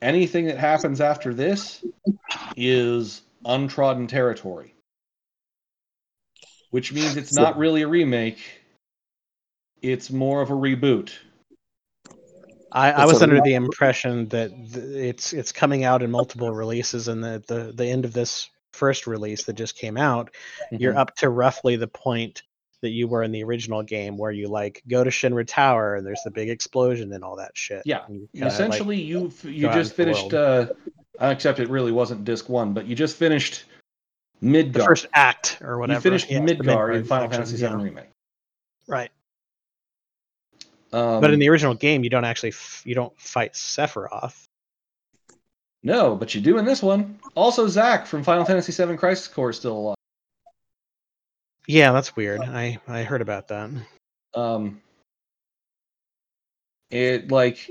anything 0.00 0.46
that 0.46 0.58
happens 0.58 1.00
after 1.00 1.34
this 1.34 1.82
is 2.56 3.22
untrodden 3.44 4.06
territory 4.06 4.74
which 6.70 6.92
means 6.92 7.16
it's 7.16 7.32
not 7.32 7.56
really 7.56 7.82
a 7.82 7.88
remake. 7.88 8.38
It's 9.80 10.10
more 10.10 10.42
of 10.42 10.50
a 10.50 10.54
reboot. 10.54 11.12
I, 12.70 12.92
I 12.92 13.04
was 13.06 13.20
a- 13.20 13.24
under 13.24 13.40
the 13.40 13.54
impression 13.54 14.28
that 14.28 14.50
it's 14.74 15.32
it's 15.32 15.52
coming 15.52 15.84
out 15.84 16.02
in 16.02 16.10
multiple 16.10 16.50
releases, 16.50 17.08
and 17.08 17.24
the, 17.24 17.42
the 17.48 17.72
the 17.74 17.86
end 17.86 18.04
of 18.04 18.12
this 18.12 18.50
first 18.74 19.06
release 19.06 19.44
that 19.44 19.54
just 19.54 19.76
came 19.76 19.96
out, 19.96 20.34
you're 20.70 20.92
Mhm. 20.92 20.98
up 20.98 21.16
to 21.16 21.30
roughly 21.30 21.76
the 21.76 21.88
point 21.88 22.42
that 22.82 22.90
you 22.90 23.08
were 23.08 23.22
in 23.22 23.32
the 23.32 23.42
original 23.44 23.82
game, 23.82 24.16
where 24.16 24.30
you 24.30 24.48
like 24.48 24.82
go 24.88 25.02
to 25.02 25.10
Shinra 25.10 25.44
Tower 25.46 25.96
and 25.96 26.06
there's 26.06 26.22
the 26.24 26.30
big 26.30 26.48
explosion 26.48 27.12
and 27.12 27.24
all 27.24 27.36
that 27.36 27.50
shit. 27.54 27.82
Yeah, 27.84 28.02
you 28.08 28.28
kinda, 28.32 28.46
like- 28.46 28.52
essentially 28.52 29.00
you 29.00 29.32
you 29.44 29.68
just 29.72 29.94
finished 29.94 30.32
uh 30.32 30.66
except 31.20 31.58
it 31.58 31.68
really 31.68 31.90
wasn't 31.90 32.24
disc 32.24 32.48
one 32.48 32.72
but 32.74 32.86
you 32.86 32.94
just 32.94 33.16
finished 33.16 33.64
Midgar 34.40 34.72
the 34.72 34.84
first 34.84 35.06
act 35.12 35.58
or 35.60 35.78
whatever. 35.80 35.96
you 35.96 36.00
finished 36.00 36.30
Yeah, 36.30 36.44
the 36.46 36.92
in 36.94 37.04
final 37.04 37.28
fantasy 37.28 37.56
yeah. 37.56 37.76
VII 37.76 37.82
remake 37.82 38.04
Right, 38.86 39.10
um, 40.92 41.20
but 41.20 41.32
in 41.32 41.40
the 41.40 41.48
original 41.48 41.74
game, 41.74 42.04
you 42.04 42.10
don't 42.10 42.24
actually 42.24 42.50
f- 42.50 42.82
you 42.86 42.94
don't 42.94 43.18
fight 43.20 43.54
Sephiroth. 43.54 44.44
no 45.82 46.14
but 46.14 46.34
you 46.36 46.40
do 46.40 46.56
in 46.58 46.64
this 46.64 46.80
one 46.82 47.18
also 47.34 47.66
Zack 47.66 48.06
from 48.06 48.22
final 48.22 48.44
fantasy 48.44 48.70
VII 48.72 48.96
crisis 48.96 49.26
core 49.26 49.50
is 49.50 49.56
still 49.56 49.76
alive 49.76 49.96
Yeah, 51.68 51.92
that's 51.92 52.16
weird. 52.16 52.40
I 52.40 52.78
I 52.88 53.02
heard 53.02 53.20
about 53.20 53.48
that. 53.48 53.70
um 54.34 54.80
it 56.90 57.30
like 57.30 57.70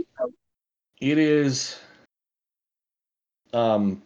it 1.02 1.18
is 1.18 1.80
um 3.54 4.02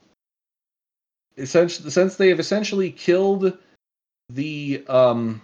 essentially 1.38 1.90
since 1.90 2.16
they 2.16 2.30
have 2.30 2.40
essentially 2.40 2.90
killed 2.90 3.58
the 4.30 4.86
um 4.88 5.42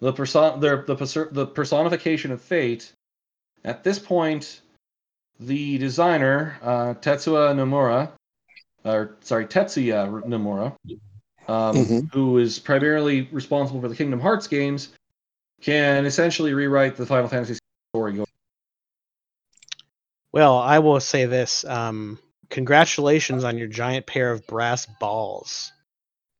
the 0.00 0.12
person 0.12 0.60
the 0.60 0.84
the, 0.86 1.28
the 1.32 1.46
personification 1.46 2.30
of 2.30 2.40
fate. 2.40 2.92
At 3.64 3.82
this 3.82 3.98
point, 3.98 4.60
the 5.40 5.78
designer 5.78 6.56
uh, 6.62 6.94
Tetsuya 6.94 7.54
Nomura, 7.54 8.10
or 8.84 9.16
sorry 9.20 9.46
Tetsuya 9.46 10.22
Nomura, 10.24 10.74
um, 11.48 11.76
Mhm. 11.76 12.12
who 12.12 12.38
is 12.38 12.58
primarily 12.58 13.28
responsible 13.32 13.80
for 13.80 13.88
the 13.88 13.96
Kingdom 13.96 14.20
Hearts 14.20 14.46
games, 14.46 14.90
can 15.60 16.06
essentially 16.06 16.54
rewrite 16.54 16.96
the 16.96 17.06
Final 17.06 17.28
Fantasy 17.28 17.58
story. 17.94 18.18
Well, 20.32 20.58
I 20.58 20.78
will 20.78 21.00
say 21.00 21.26
this. 21.26 21.64
Um, 21.64 22.18
congratulations 22.50 23.44
on 23.44 23.58
your 23.58 23.68
giant 23.68 24.06
pair 24.06 24.30
of 24.30 24.46
brass 24.46 24.86
balls. 25.00 25.72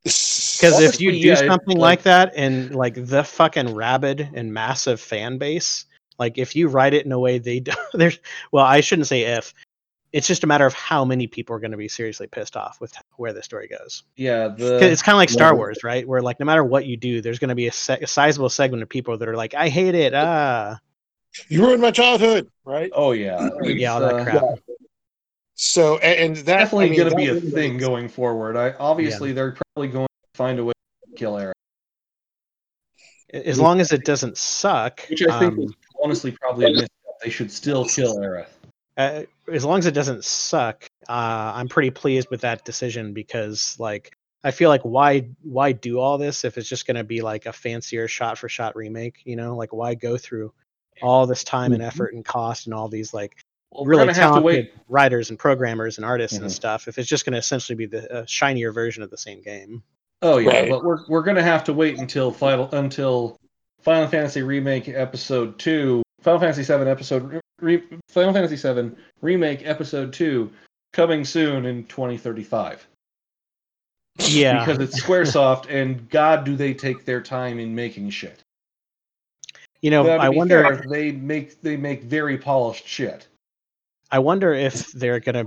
Because 0.04 0.80
if 0.80 1.00
you 1.00 1.10
do 1.10 1.18
yeah, 1.18 1.34
something 1.34 1.76
like- 1.76 1.98
like 1.98 2.02
that 2.04 2.32
and 2.36 2.72
like 2.72 2.94
the 2.94 3.24
fucking 3.24 3.74
rabid 3.74 4.28
and 4.32 4.54
massive 4.54 5.00
fan 5.00 5.38
base, 5.38 5.86
like 6.20 6.38
if 6.38 6.54
you 6.54 6.68
write 6.68 6.94
it 6.94 7.04
in 7.04 7.10
a 7.10 7.18
way 7.18 7.38
they 7.38 7.58
don't, 7.68 7.78
there's 7.94 8.20
well, 8.52 8.64
I 8.64 8.80
shouldn't 8.80 9.08
say 9.08 9.22
if. 9.22 9.52
It's 10.12 10.26
just 10.26 10.44
a 10.44 10.46
matter 10.46 10.66
of 10.66 10.74
how 10.74 11.04
many 11.06 11.26
people 11.26 11.56
are 11.56 11.58
going 11.58 11.70
to 11.70 11.76
be 11.78 11.88
seriously 11.88 12.26
pissed 12.26 12.56
off 12.56 12.80
with 12.80 12.94
where 13.16 13.32
the 13.32 13.42
story 13.42 13.66
goes. 13.66 14.04
Yeah, 14.16 14.48
the 14.48 14.78
it's 14.90 15.02
kind 15.02 15.14
of 15.14 15.18
like 15.18 15.30
Star. 15.30 15.56
Wars, 15.56 15.82
right? 15.82 16.06
Where 16.06 16.20
like 16.20 16.38
no 16.38 16.44
matter 16.44 16.62
what 16.62 16.84
you 16.84 16.98
do, 16.98 17.22
there's 17.22 17.38
going 17.38 17.48
to 17.48 17.54
be 17.54 17.66
a, 17.68 17.72
se- 17.72 18.00
a 18.02 18.06
sizable 18.06 18.50
segment 18.50 18.82
of 18.82 18.88
people 18.90 19.16
that 19.16 19.28
are 19.28 19.36
like, 19.36 19.54
"I 19.54 19.70
hate 19.70 19.94
it." 19.94 20.12
Ah, 20.14 20.78
you 21.48 21.62
ruined 21.64 21.80
my 21.80 21.90
childhood, 21.90 22.48
right? 22.64 22.90
oh 22.94 23.12
yeah, 23.12 23.48
yeah, 23.62 23.94
all 23.94 24.04
it's, 24.04 24.12
that 24.12 24.20
uh, 24.20 24.24
crap. 24.24 24.58
So, 25.54 25.96
and, 25.98 26.36
and 26.36 26.46
that 26.46 26.58
definitely 26.58 26.86
I 26.86 26.88
mean, 26.90 26.98
going 26.98 27.10
to 27.10 27.16
be 27.16 27.26
a 27.28 27.34
really 27.34 27.50
thing 27.50 27.76
is- 27.76 27.80
going 27.80 28.08
forward. 28.08 28.56
I 28.56 28.72
obviously 28.78 29.32
they're 29.32 29.56
probably 29.74 29.88
going 29.88 30.06
to 30.06 30.36
find 30.36 30.58
a 30.58 30.64
way 30.64 30.72
to 31.08 31.14
kill 31.16 31.34
Aerith, 31.34 31.52
As 33.32 33.58
long 33.58 33.80
as 33.80 33.92
it 33.92 34.04
doesn't 34.04 34.36
suck. 34.36 35.06
which 35.08 35.22
I 35.22 35.38
think 35.38 35.52
um, 35.54 35.60
is 35.60 35.72
honestly 36.02 36.32
probably 36.32 36.66
a 36.66 36.70
misstep. 36.70 36.90
They 37.22 37.30
should 37.30 37.50
still 37.50 37.86
kill 37.86 38.18
Aerith. 38.18 38.48
Uh, 38.96 39.22
as 39.50 39.64
long 39.64 39.78
as 39.78 39.86
it 39.86 39.92
doesn't 39.94 40.24
suck, 40.24 40.86
uh, 41.08 41.52
I'm 41.54 41.68
pretty 41.68 41.90
pleased 41.90 42.28
with 42.30 42.42
that 42.42 42.64
decision 42.64 43.12
because 43.12 43.76
like 43.78 44.12
I 44.44 44.50
feel 44.50 44.68
like 44.68 44.82
why 44.82 45.28
why 45.42 45.72
do 45.72 45.98
all 46.00 46.18
this 46.18 46.44
if 46.44 46.58
it's 46.58 46.68
just 46.68 46.86
going 46.86 46.96
to 46.96 47.04
be 47.04 47.20
like 47.22 47.46
a 47.46 47.52
fancier 47.52 48.08
shot 48.08 48.38
for 48.38 48.48
shot 48.48 48.76
remake? 48.76 49.22
You 49.24 49.36
know, 49.36 49.56
like 49.56 49.72
why 49.72 49.94
go 49.94 50.16
through 50.16 50.52
all 51.00 51.26
this 51.26 51.42
time 51.44 51.72
and 51.72 51.82
Mhm. 51.82 51.86
effort 51.86 52.14
and 52.14 52.24
cost 52.24 52.66
and 52.66 52.74
all 52.74 52.88
these 52.88 53.14
like 53.14 53.36
Well, 53.70 53.84
we're 53.84 53.90
really 53.90 54.04
going 54.04 54.14
have 54.16 54.16
to 54.16 54.20
talented 54.40 54.44
wait. 54.44 54.74
writers 54.88 55.30
and 55.30 55.38
programmers 55.38 55.96
and 55.96 56.04
artists 56.04 56.38
Mhm. 56.38 56.42
and 56.42 56.52
stuff 56.52 56.86
if 56.88 56.98
it's 56.98 57.08
just 57.08 57.24
going 57.24 57.32
to 57.32 57.38
essentially 57.38 57.76
be 57.76 57.86
the 57.86 58.12
uh, 58.12 58.24
shinier 58.26 58.72
version 58.72 59.02
of 59.02 59.10
the 59.10 59.16
same 59.16 59.40
game. 59.42 59.82
Oh 60.20 60.36
yeah, 60.38 60.50
Right. 60.50 60.68
but 60.68 60.84
we're 60.84 60.98
we're 61.08 61.22
going 61.22 61.36
to 61.36 61.42
have 61.42 61.64
to 61.64 61.72
wait 61.72 61.98
until 61.98 62.30
final 62.30 62.68
until 62.72 63.36
Final 63.80 64.06
Fantasy 64.06 64.42
Remake 64.42 64.88
Episode 64.88 65.58
Two, 65.58 66.02
Final 66.22 66.40
Fantasy 66.40 66.62
VII 66.62 66.88
Episode 66.88 67.40
re, 67.60 67.82
Final 68.08 68.32
Fantasy 68.32 68.56
Seven 68.56 68.96
Remake 69.20 69.66
Episode 69.66 70.12
Two, 70.12 70.50
coming 70.92 71.24
soon 71.24 71.66
in 71.66 71.84
2035. 71.84 72.86
Yeah, 74.18 74.64
because 74.64 74.78
it's 74.78 75.02
SquareSoft, 75.02 75.66
and 75.70 76.08
God, 76.10 76.44
do 76.44 76.54
they 76.54 76.74
take 76.74 77.04
their 77.04 77.22
time 77.22 77.58
in 77.58 77.74
making 77.74 78.10
shit. 78.10 78.42
you 79.80 79.90
know, 79.90 80.06
I 80.06 80.28
wonder. 80.28 80.62
fair, 80.62 80.84
they 80.88 81.12
make 81.12 81.60
they 81.62 81.76
make 81.76 82.02
very 82.02 82.36
polished 82.38 82.86
shit. 82.86 83.26
I 84.10 84.18
wonder 84.18 84.52
if 84.52 84.92
they're 84.92 85.20
gonna 85.20 85.46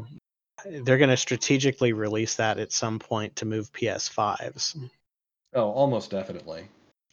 they're 0.65 0.97
gonna 0.97 1.17
strategically 1.17 1.93
release 1.93 2.35
that 2.35 2.57
at 2.57 2.71
some 2.71 2.97
point 2.97 3.35
to 3.37 3.45
move 3.45 3.71
PS5s. 3.71 4.89
Oh, 5.53 5.69
almost 5.69 6.09
definitely. 6.09 6.67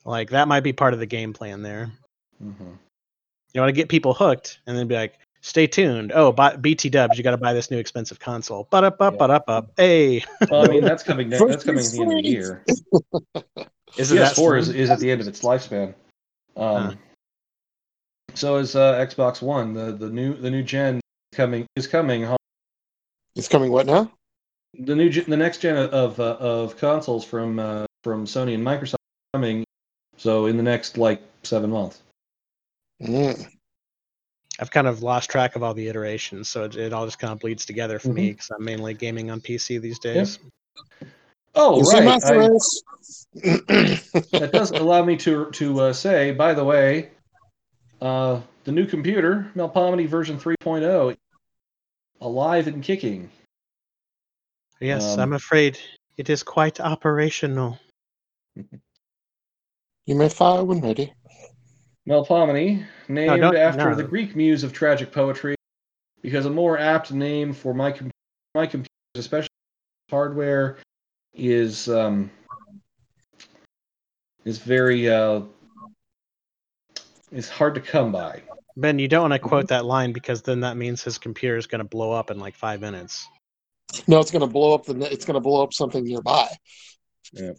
Like 0.05 0.31
that 0.31 0.49
might 0.49 0.65
be 0.65 0.73
part 0.73 0.95
of 0.95 1.01
the 1.01 1.07
game 1.07 1.33
plan 1.33 1.63
there. 1.63 1.93
hmm 2.39 2.73
You 3.55 3.61
want 3.61 3.69
to 3.69 3.73
get 3.73 3.89
people 3.89 4.15
hooked, 4.15 4.61
and 4.67 4.77
then 4.77 4.87
be 4.89 4.95
like, 4.95 5.19
"Stay 5.41 5.67
tuned." 5.67 6.13
Oh, 6.15 6.33
buy, 6.33 6.57
BT 6.57 6.89
Dubs, 6.89 7.19
you 7.19 7.25
got 7.25 7.33
to 7.33 7.37
buy 7.37 7.53
this 7.53 7.71
new 7.71 7.79
expensive 7.79 8.19
console. 8.19 8.67
But 8.71 8.85
up, 8.85 9.01
up, 9.01 9.19
but 9.19 9.31
up, 9.31 9.45
up. 9.49 9.73
Hey, 9.77 10.25
Well, 10.51 10.65
I 10.65 10.69
mean 10.69 10.83
that's 10.83 11.03
coming. 11.03 11.29
Next, 11.29 11.45
that's 11.47 11.65
coming 11.65 11.85
at 11.85 11.93
the 11.93 12.01
end 12.03 12.13
of 12.13 12.23
the 12.23 12.29
year. 12.29 12.65
is 13.97 14.11
it 14.11 14.17
that 14.17 14.35
PS4 14.35 14.59
is, 14.59 14.69
is 14.71 14.91
at 14.91 14.99
the 14.99 15.11
end 15.11 15.21
of 15.21 15.29
its 15.29 15.43
lifespan. 15.43 15.95
Um, 16.57 16.83
Huh. 16.83 16.93
So 18.35 18.57
is 18.57 18.75
uh, 18.77 18.95
Xbox 18.95 19.43
One. 19.43 19.75
The 19.75 19.93
the 19.93 20.09
new 20.09 20.35
the 20.35 20.51
new 20.51 20.63
gen 20.63 21.01
coming 21.33 21.67
is 21.77 21.87
coming. 21.87 22.27
It's 23.37 23.49
coming 23.49 23.71
what 23.73 23.87
now? 23.87 24.11
The 24.79 24.95
new 24.95 25.11
gen, 25.11 25.25
the 25.29 25.37
next 25.37 25.59
gen 25.59 25.77
of 25.77 26.19
uh, 26.19 26.37
of 26.39 26.77
consoles 26.79 27.25
from 27.25 27.59
uh, 27.59 27.87
from 28.05 28.25
Sony 28.25 28.55
and 28.55 28.67
Microsoft 28.67 28.97
coming. 29.35 29.65
So 30.17 30.47
in 30.47 30.57
the 30.57 30.63
next 30.63 30.97
like 30.97 31.23
seven 31.43 31.71
months. 31.71 32.01
Mm. 33.03 33.49
I've 34.61 34.71
kind 34.71 34.87
of 34.87 35.03
lost 35.03 35.31
track 35.31 35.57
of 35.57 35.63
all 35.63 35.75
the 35.75 35.89
iterations, 35.89 36.49
so 36.49 36.65
it, 36.65 36.77
it 36.77 36.93
all 36.93 37.05
just 37.07 37.19
kind 37.19 37.33
of 37.33 37.41
bleeds 37.41 37.65
together 37.67 37.99
for 37.99 38.09
me 38.13 38.29
Mhm. 38.29 38.33
because 38.33 38.51
I'm 38.51 38.65
mainly 38.65 38.95
gaming 38.95 39.31
on 39.31 39.41
PC 39.41 39.81
these 39.81 39.99
days. 39.99 40.39
Oh 41.55 41.79
You 41.79 41.85
see, 41.85 41.99
right. 41.99 42.25
I- 42.25 42.49
that 44.39 44.51
does 44.53 44.71
allow 44.71 45.03
me 45.05 45.17
to 45.17 45.51
to 45.51 45.81
uh, 45.81 45.93
say, 45.93 46.33
by 46.33 46.55
the 46.55 46.65
way, 46.65 47.11
uh, 48.01 48.41
the 48.65 48.73
new 48.73 48.87
computer, 48.87 49.51
Melpomene 49.57 50.07
version 50.09 50.39
3.0, 50.39 51.17
alive 52.21 52.67
and 52.69 52.83
kicking. 52.83 53.31
Yes, 54.81 55.15
Um, 55.15 55.21
I'm 55.21 55.33
afraid 55.33 55.79
it 56.19 56.29
is 56.31 56.43
quite 56.43 56.79
operational. 56.81 57.79
you 58.55 60.15
may 60.15 60.29
fire 60.29 60.65
when 60.65 60.81
ready. 60.81 61.13
Melpomene, 62.09 62.85
named 63.09 63.41
don't- 63.41 63.57
after 63.57 63.91
no. 63.91 63.95
the 63.95 64.03
Greek 64.03 64.35
muse 64.35 64.65
of 64.65 64.73
tragic 64.73 65.13
poetry, 65.13 65.55
because 66.21 66.47
a 66.47 66.51
more 66.51 66.79
apt 66.79 67.13
name 67.13 67.53
for 67.53 67.73
my 67.75 67.93
com- 67.93 68.11
my 68.55 68.67
computers, 68.67 68.89
especially 69.15 69.49
hardware, 70.11 70.79
is 71.33 71.89
um, 71.89 72.31
is 74.45 74.59
very 74.59 75.09
uh, 75.09 75.43
is 77.31 77.49
hard 77.49 77.75
to 77.77 77.81
come 77.81 78.11
by. 78.11 78.43
Ben, 78.77 78.99
you 78.99 79.07
don't 79.07 79.31
want 79.31 79.35
to 79.35 79.39
quote 79.39 79.69
that 79.69 79.85
line 79.85 80.13
because 80.13 80.43
then 80.43 80.61
that 80.61 80.77
means 80.77 81.03
his 81.03 81.19
computer 81.19 81.57
is 81.57 81.67
going 81.67 81.81
to 81.81 81.89
blow 81.89 82.11
up 82.13 82.31
in 82.31 82.39
like 82.39 82.55
five 82.55 82.81
minutes. 82.81 83.29
No, 84.07 84.19
it's 84.19 84.31
going 84.31 84.41
to 84.41 84.47
blow 84.47 84.75
up 84.75 84.87
the. 84.87 84.95
It's 85.13 85.25
going 85.25 85.35
to 85.35 85.41
blow 85.41 85.63
up 85.63 85.73
something 85.73 86.03
nearby. 86.05 86.49
Yeah. 87.33 87.53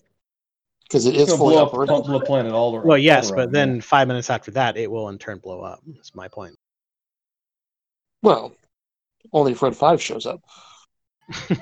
Because 0.88 1.06
it 1.06 1.15
It's 1.15 1.24
is 1.24 1.30
gonna 1.30 1.38
fully 1.38 1.56
blow 1.56 1.63
up 1.65 1.74
operational. 1.74 2.19
the 2.19 2.26
planet 2.26 2.54
all 2.54 2.76
around. 2.76 2.86
Well, 2.88 2.98
yes, 2.98 3.30
all 3.30 3.36
but 3.38 3.41
around, 3.43 3.52
then 3.54 3.76
yeah. 3.76 3.82
five 3.82 4.08
minutes 4.08 4.30
after 4.30 4.52
that, 4.52 4.78
it 4.78 4.89
will 4.91 5.10
in 5.10 5.17
turn 5.17 5.39
blow 5.39 5.62
up. 5.62 5.80
That's 5.88 6.13
my 6.13 6.28
point. 6.28 6.56
Well, 8.22 8.54
only 9.32 9.54
if 9.54 9.62
Red 9.62 9.76
Five 9.76 10.02
shows 10.02 10.26
up. 10.26 10.41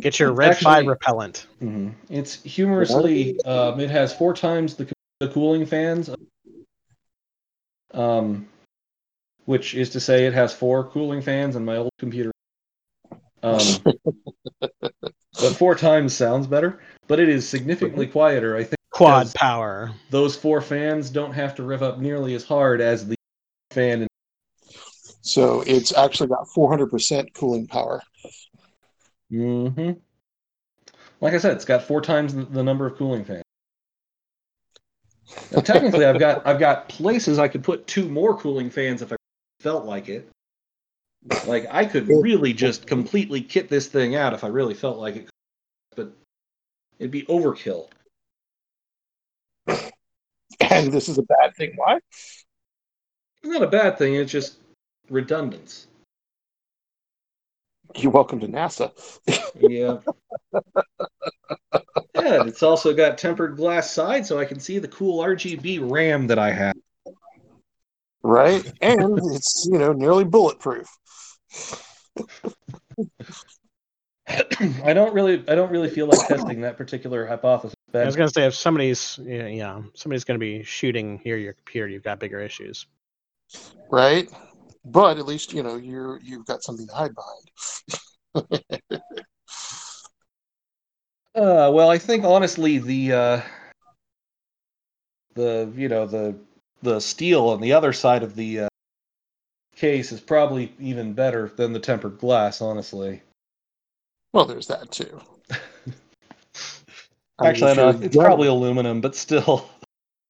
Get 0.00 0.18
your 0.18 0.32
red 0.32 0.50
Actually- 0.52 0.64
five 0.64 0.86
repellent. 0.86 1.46
Mhm. 1.62 1.94
It's 2.10 2.42
humorously, 2.42 3.40
um, 3.44 3.80
it 3.80 3.90
has 3.90 4.12
four 4.14 4.34
times 4.34 4.74
the, 4.74 4.90
the 5.20 5.28
cooling 5.28 5.64
fans, 5.66 6.10
um, 7.92 8.48
which 9.44 9.74
is 9.74 9.90
to 9.90 10.00
say, 10.00 10.26
it 10.26 10.34
has 10.34 10.52
four 10.52 10.84
cooling 10.84 11.22
fans 11.22 11.56
in 11.56 11.64
my 11.64 11.76
old 11.76 11.92
computer. 11.98 12.32
Um, 13.42 13.58
but 14.60 15.56
four 15.56 15.74
times 15.74 16.14
sounds 16.14 16.46
better, 16.46 16.80
but 17.08 17.20
it 17.20 17.28
is 17.28 17.48
significantly 17.48 18.06
quieter. 18.06 18.56
I 18.56 18.64
think 18.64 18.76
Quad 18.90 19.34
power. 19.34 19.90
those 20.10 20.36
four 20.36 20.60
fans 20.60 21.10
don't 21.10 21.32
have 21.32 21.54
to 21.56 21.62
rev 21.64 21.82
up 21.82 21.98
nearly 21.98 22.34
as 22.34 22.44
hard 22.44 22.80
as 22.80 23.06
the 23.06 23.16
fan. 23.70 24.02
In- 24.02 24.08
So 25.22 25.62
it's 25.66 25.92
actually 25.96 26.28
got 26.28 26.46
400% 26.56 27.32
cooling 27.34 27.66
power. 27.66 28.00
hmm 29.30 29.92
Like 31.20 31.34
I 31.34 31.38
said, 31.38 31.52
it's 31.56 31.64
got 31.64 31.82
four 31.82 32.00
times 32.00 32.34
the, 32.34 32.44
the 32.44 32.62
number 32.62 32.86
of 32.86 32.96
cooling 32.96 33.24
fans. 33.24 33.42
Now, 35.50 35.60
technically, 35.60 36.04
I've 36.04 36.18
got 36.20 36.46
I've 36.46 36.58
got 36.60 36.88
places 36.88 37.38
I 37.38 37.48
could 37.48 37.64
put 37.64 37.86
two 37.86 38.08
more 38.08 38.36
cooling 38.36 38.70
fans 38.70 39.02
if 39.02 39.12
I 39.12 39.16
felt 39.60 39.84
like 39.84 40.08
it. 40.08 40.28
Like 41.46 41.66
I 41.70 41.86
could 41.86 42.06
really 42.08 42.52
just 42.52 42.86
completely 42.86 43.40
kit 43.40 43.68
this 43.68 43.86
thing 43.86 44.14
out 44.14 44.34
if 44.34 44.44
I 44.44 44.48
really 44.48 44.74
felt 44.74 44.98
like 44.98 45.16
it, 45.16 45.24
but 45.24 45.33
it'd 46.98 47.10
be 47.10 47.22
overkill. 47.22 47.88
And 50.60 50.92
this 50.92 51.08
is 51.08 51.18
a 51.18 51.22
bad 51.22 51.54
thing. 51.56 51.72
Why? 51.76 51.96
It's 51.96 52.44
not 53.44 53.62
a 53.62 53.68
bad 53.68 53.98
thing. 53.98 54.14
It's 54.14 54.32
just 54.32 54.58
redundance. 55.10 55.86
You're 57.96 58.12
welcome 58.12 58.40
to 58.40 58.48
NASA. 58.48 58.90
Yeah. 59.56 59.98
yeah, 62.14 62.40
and 62.40 62.48
it's 62.48 62.62
also 62.62 62.94
got 62.94 63.18
tempered 63.18 63.56
glass 63.56 63.90
sides, 63.90 64.28
so 64.28 64.38
I 64.38 64.44
can 64.44 64.58
see 64.58 64.78
the 64.78 64.88
cool 64.88 65.22
RGB 65.22 65.90
RAM 65.90 66.26
that 66.28 66.38
I 66.38 66.50
have. 66.50 66.74
Right? 68.22 68.64
And 68.80 69.18
it's, 69.32 69.68
you 69.70 69.78
know, 69.78 69.92
nearly 69.92 70.24
bulletproof. 70.24 70.88
I 74.84 74.92
don't 74.92 75.12
really, 75.12 75.44
I 75.48 75.54
don't 75.54 75.70
really 75.70 75.90
feel 75.90 76.06
like 76.06 76.26
testing 76.26 76.62
that 76.62 76.76
particular 76.76 77.26
hypothesis. 77.26 77.74
I 77.92 78.04
was 78.04 78.16
gonna 78.16 78.30
say 78.30 78.46
if 78.46 78.54
somebody's 78.54 79.18
yeah, 79.22 79.46
yeah 79.46 79.82
somebody's 79.94 80.24
gonna 80.24 80.38
be 80.38 80.62
shooting 80.64 81.18
here 81.18 81.36
your 81.36 81.52
computer, 81.52 81.88
you've 81.88 82.02
got 82.02 82.18
bigger 82.18 82.40
issues. 82.40 82.86
right? 83.90 84.28
But 84.84 85.18
at 85.18 85.26
least 85.26 85.52
you 85.52 85.62
know 85.62 85.76
you're 85.76 86.18
you've 86.20 86.46
got 86.46 86.62
something 86.62 86.86
to 86.88 86.94
hide 86.94 87.12
behind. 87.14 88.60
Uh, 91.34 91.68
well, 91.74 91.90
I 91.90 91.98
think 91.98 92.24
honestly 92.24 92.78
the 92.78 93.12
uh, 93.12 93.40
the 95.34 95.72
you 95.74 95.88
know 95.88 96.06
the 96.06 96.36
the 96.82 97.00
steel 97.00 97.48
on 97.48 97.60
the 97.60 97.72
other 97.72 97.92
side 97.92 98.22
of 98.22 98.36
the 98.36 98.60
uh, 98.60 98.68
case 99.74 100.12
is 100.12 100.20
probably 100.20 100.72
even 100.78 101.12
better 101.12 101.48
than 101.56 101.72
the 101.72 101.80
tempered 101.80 102.18
glass. 102.18 102.60
Honestly, 102.60 103.20
well, 104.34 104.44
there's 104.44 104.66
that 104.66 104.90
too. 104.90 105.20
I 105.50 105.52
mean, 107.52 107.64
actually, 107.64 107.70
if 107.70 107.76
no, 107.76 107.90
you're 107.92 108.02
it's 108.02 108.14
young- 108.16 108.24
probably 108.26 108.48
aluminum, 108.48 109.00
but 109.00 109.14
still. 109.14 109.70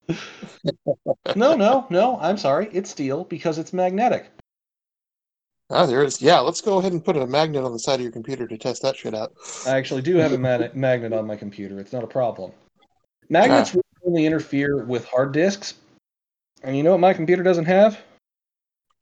no, 1.35 1.57
no, 1.57 1.87
no. 1.89 2.19
I'm 2.21 2.37
sorry. 2.37 2.69
It's 2.73 2.91
steel 2.91 3.25
because 3.25 3.59
it's 3.59 3.73
magnetic. 3.73 4.27
Ah, 5.71 5.87
there 5.87 6.05
is. 6.05 6.21
Yeah, 6.21 6.41
let's 6.41 6.61
go 6.61 6.79
ahead 6.79 6.93
and 6.93 7.03
put 7.03 7.17
a 7.17 7.27
magnet 7.27 7.65
on 7.65 7.73
the 7.73 7.79
side 7.79 7.95
of 7.95 8.03
your 8.03 8.13
computer 8.13 8.47
to 8.47 8.59
test 8.59 8.83
that 8.83 8.97
shit 8.97 9.15
out. 9.15 9.33
I 9.67 9.71
actually 9.71 10.03
do 10.03 10.17
have 10.17 10.35
a 10.35 10.39
ma- 10.39 10.69
magnet 10.75 11.15
on 11.15 11.27
my 11.27 11.37
computer. 11.37 11.81
It's 11.81 11.93
not 11.93 12.05
a 12.05 12.07
problem. 12.07 12.53
Magnets 13.31 13.73
really 13.75 13.83
only 14.07 14.27
interfere 14.27 14.85
with 14.85 15.07
hard 15.07 15.33
disks, 15.33 15.75
and 16.63 16.77
you 16.77 16.83
know 16.83 16.91
what 16.91 17.01
my 17.01 17.15
computer 17.15 17.43
doesn't 17.43 17.65
have? 17.65 17.99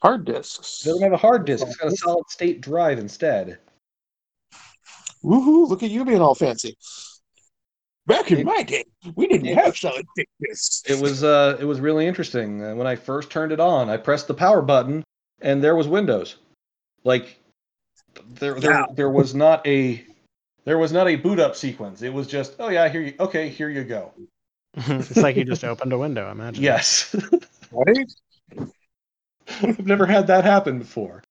Hard 0.00 0.24
disks. 0.24 0.82
It 0.86 0.90
doesn't 0.90 1.02
have 1.02 1.12
a 1.12 1.16
hard 1.16 1.44
disk. 1.44 1.66
It's 1.66 1.76
got 1.76 1.92
a 1.92 1.96
solid 1.96 2.30
state 2.30 2.60
drive 2.60 3.00
instead. 3.00 3.58
Woohoo! 5.24 5.68
Look 5.68 5.82
at 5.82 5.90
you 5.90 6.04
being 6.04 6.20
all 6.20 6.34
fancy. 6.34 6.76
Back 8.06 8.32
in 8.32 8.38
It- 8.40 8.46
my 8.46 8.62
day, 8.62 8.84
we 9.14 9.28
didn't 9.28 9.46
it- 9.46 9.56
have 9.56 9.76
solid 9.76 10.04
state 10.12 10.28
disks. 10.40 10.82
It 10.90 11.00
was 11.00 11.22
uh, 11.22 11.56
it 11.60 11.64
was 11.64 11.80
really 11.80 12.06
interesting. 12.06 12.62
Uh, 12.64 12.74
when 12.74 12.86
I 12.86 12.96
first 12.96 13.30
turned 13.30 13.52
it 13.52 13.60
on, 13.60 13.88
I 13.88 13.96
pressed 13.96 14.26
the 14.28 14.34
power 14.34 14.60
button, 14.62 15.04
and 15.40 15.62
there 15.62 15.76
was 15.76 15.86
Windows. 15.88 16.36
Like 17.04 17.38
there 18.26 18.58
there, 18.58 18.70
Wow. 18.72 18.88
there 18.94 19.10
was 19.10 19.34
not 19.34 19.64
a 19.66 20.04
there 20.64 20.78
was 20.78 20.92
not 20.92 21.08
a 21.08 21.16
boot 21.16 21.38
up 21.38 21.54
sequence. 21.56 22.02
It 22.02 22.12
was 22.12 22.26
just 22.26 22.56
oh 22.58 22.68
yeah 22.70 22.88
here 22.88 23.02
you 23.02 23.14
okay 23.20 23.48
here 23.48 23.68
you 23.68 23.84
go. 23.84 24.12
it's 24.74 25.16
like 25.16 25.36
you 25.36 25.44
just 25.44 25.64
opened 25.64 25.92
a 25.92 25.98
window. 25.98 26.30
Imagine. 26.30 26.62
Yes, 26.64 27.14
Right? 27.72 28.10
I've 29.62 29.86
never 29.86 30.06
had 30.06 30.26
that 30.28 30.44
happen 30.44 30.78
before. 30.78 31.22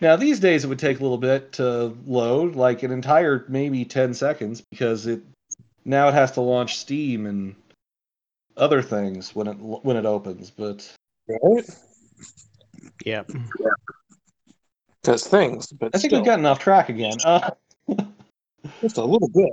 Now 0.00 0.16
these 0.16 0.40
days 0.40 0.64
it 0.64 0.68
would 0.68 0.78
take 0.78 1.00
a 1.00 1.02
little 1.02 1.18
bit 1.18 1.52
to 1.52 1.96
load, 2.06 2.54
like 2.54 2.82
an 2.82 2.92
entire 2.92 3.44
maybe 3.48 3.84
ten 3.84 4.14
seconds, 4.14 4.60
because 4.60 5.06
it 5.06 5.22
now 5.84 6.08
it 6.08 6.14
has 6.14 6.32
to 6.32 6.40
launch 6.40 6.76
Steam 6.76 7.26
and 7.26 7.54
other 8.56 8.82
things 8.82 9.34
when 9.34 9.46
it 9.48 9.56
when 9.56 9.96
it 9.96 10.06
opens. 10.06 10.50
But 10.50 10.88
Right? 11.28 11.68
Yep. 13.04 13.30
Because 15.02 15.26
things, 15.26 15.72
but 15.72 15.94
I 15.94 15.98
think 15.98 16.10
still, 16.10 16.20
we've 16.20 16.26
gotten 16.26 16.46
off 16.46 16.58
track 16.58 16.88
again. 16.88 17.16
Uh, 17.24 17.50
just 18.80 18.96
a 18.96 19.04
little 19.04 19.28
bit. 19.28 19.50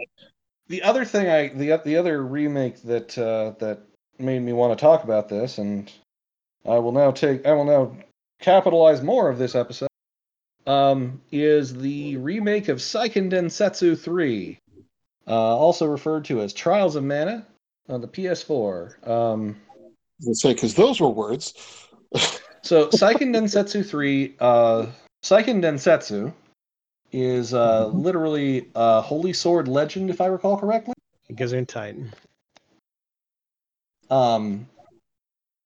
the 0.67 0.83
other 0.83 1.05
thing 1.05 1.29
I 1.29 1.49
the 1.49 1.81
the 1.83 1.97
other 1.97 2.23
remake 2.23 2.81
that 2.83 3.17
uh, 3.17 3.51
that 3.59 3.79
made 4.17 4.41
me 4.41 4.53
want 4.53 4.77
to 4.77 4.81
talk 4.81 5.03
about 5.03 5.29
this, 5.29 5.57
and 5.57 5.91
I 6.65 6.79
will 6.79 6.91
now 6.91 7.11
take 7.11 7.45
I 7.45 7.53
will 7.53 7.65
now 7.65 7.95
capitalize 8.39 9.01
more 9.01 9.29
of 9.29 9.37
this 9.37 9.55
episode. 9.55 9.89
Um, 10.68 11.22
is 11.32 11.76
the 11.76 12.18
remake 12.18 12.70
of 12.70 12.80
Seiken 12.80 13.30
Densetsu 13.32 13.97
3, 13.97 14.57
uh, 15.28 15.32
also 15.32 15.86
referred 15.86 16.26
to 16.26 16.41
as 16.41 16.53
Trials 16.53 16.95
of 16.95 17.03
Mana 17.03 17.45
on 17.88 18.01
the 18.01 18.07
PS4. 18.07 19.07
Um, 19.07 19.55
Let's 20.22 20.41
say 20.41 20.53
because 20.53 20.74
those 20.74 20.99
were 20.99 21.09
words. 21.09 21.53
so 22.63 22.88
Seiken 22.88 23.36
Densetsu 23.36 23.86
3, 23.86 24.36
uh, 24.39 24.86
Seiken 25.24 25.61
Densetsu 25.61 26.34
is 27.11 27.53
uh, 27.53 27.88
literally 27.88 28.70
a 28.76 29.01
Holy 29.01 29.34
Sword 29.34 29.68
Legend, 29.68 30.09
if 30.09 30.20
I 30.20 30.26
recall 30.26 30.57
correctly. 30.57 30.93
Gesundheit. 31.32 32.11
um, 34.09 34.68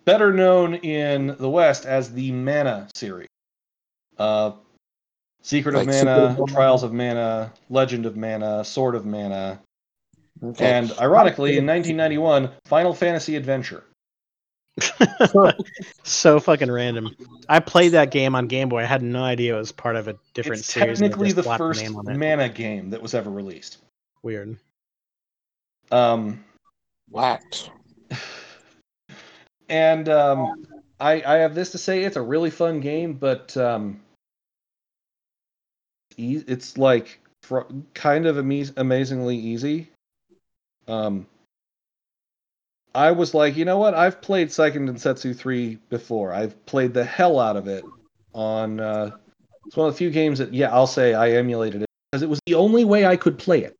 better 0.05 0.31
known 0.31 0.75
in 0.75 1.35
the 1.39 1.49
West 1.49 1.85
as 1.85 2.13
the 2.13 2.31
Mana 2.31 2.87
series. 2.95 3.27
Uh, 4.17 4.51
Secret 5.41 5.75
of 5.75 5.85
Like 5.87 5.93
Secret 5.93 6.05
Mana, 6.05 6.41
of 6.41 6.51
Trials 6.51 6.83
of 6.83 6.93
Mana, 6.93 7.53
Legend 7.69 8.05
of 8.05 8.17
Mana, 8.17 8.63
Sword 8.63 8.95
of 8.95 9.05
Mana, 9.05 9.59
Okay. 10.41 10.65
and 10.65 10.91
ironically, 10.99 11.57
in 11.57 11.65
1991, 11.65 12.49
Final 12.65 12.93
Fantasy 12.93 13.35
Adventure. 13.35 13.83
so 16.03 16.39
fucking 16.39 16.71
random. 16.71 17.13
I 17.49 17.59
played 17.59 17.89
that 17.89 18.11
game 18.11 18.35
on 18.35 18.47
Game 18.47 18.69
Boy. 18.69 18.79
I 18.79 18.85
had 18.85 19.01
no 19.01 19.23
idea 19.23 19.55
it 19.55 19.59
was 19.59 19.73
part 19.73 19.97
of 19.97 20.07
a 20.07 20.15
different 20.33 20.61
it's 20.61 20.71
series. 20.71 21.01
and 21.01 21.09
they 21.09 21.09
technically 21.09 21.33
the 21.33 21.43
first 21.43 21.81
name 21.81 21.97
on 21.97 22.09
it. 22.09 22.17
Mana 22.17 22.47
game 22.47 22.89
that 22.91 23.01
was 23.01 23.13
ever 23.13 23.29
released. 23.29 23.79
Weird. 24.23 24.57
Um, 25.91 26.43
whacked. 27.09 27.71
and 29.69 30.07
um, 30.07 30.65
I, 31.01 31.21
I 31.23 31.35
have 31.37 31.55
this 31.55 31.71
to 31.71 31.77
say: 31.77 32.03
it's 32.03 32.15
a 32.15 32.21
really 32.21 32.49
fun 32.49 32.79
game, 32.79 33.13
but 33.13 33.57
um, 33.57 33.99
e- 36.19 36.43
it's 36.47 36.77
like 36.77 37.19
fr- 37.43 37.71
kind 37.93 38.25
of 38.25 38.37
ama- 38.37 38.73
amazingly 38.77 39.37
easy. 39.37 39.89
Um, 40.87 41.27
I 42.93 43.11
was 43.11 43.33
like, 43.33 43.55
you 43.55 43.65
know 43.65 43.77
what? 43.77 43.93
I've 43.93 44.21
played 44.21 44.49
Seiken 44.49 44.89
Densetsu 44.89 45.35
3 45.35 45.77
before. 45.89 46.33
I've 46.33 46.65
played 46.65 46.93
the 46.93 47.03
hell 47.03 47.39
out 47.39 47.55
of 47.55 47.67
it 47.67 47.85
on. 48.33 48.79
Uh, 48.79 49.11
it's 49.67 49.77
one 49.77 49.87
of 49.87 49.93
the 49.93 49.97
few 49.97 50.09
games 50.09 50.39
that, 50.39 50.53
yeah, 50.53 50.73
I'll 50.73 50.87
say 50.87 51.13
I 51.13 51.31
emulated 51.31 51.83
it 51.83 51.87
because 52.11 52.23
it 52.23 52.29
was 52.29 52.39
the 52.47 52.55
only 52.55 52.85
way 52.85 53.05
I 53.05 53.15
could 53.15 53.37
play 53.37 53.63
it. 53.63 53.75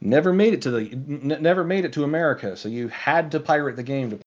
Never 0.00 0.32
made 0.32 0.54
it 0.54 0.62
to 0.62 0.70
the, 0.72 0.90
n- 0.90 1.38
never 1.40 1.64
made 1.64 1.84
it 1.84 1.92
to 1.94 2.04
America, 2.04 2.56
so 2.56 2.68
you 2.68 2.88
had 2.88 3.30
to 3.32 3.40
pirate 3.40 3.76
the 3.76 3.82
game 3.82 4.10
to. 4.10 4.18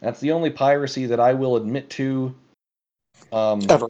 That's 0.00 0.20
the 0.20 0.32
only 0.32 0.50
piracy 0.50 1.06
that 1.06 1.20
I 1.20 1.34
will 1.34 1.56
admit 1.56 1.90
to. 1.90 2.34
Um, 3.32 3.60
Ever. 3.68 3.88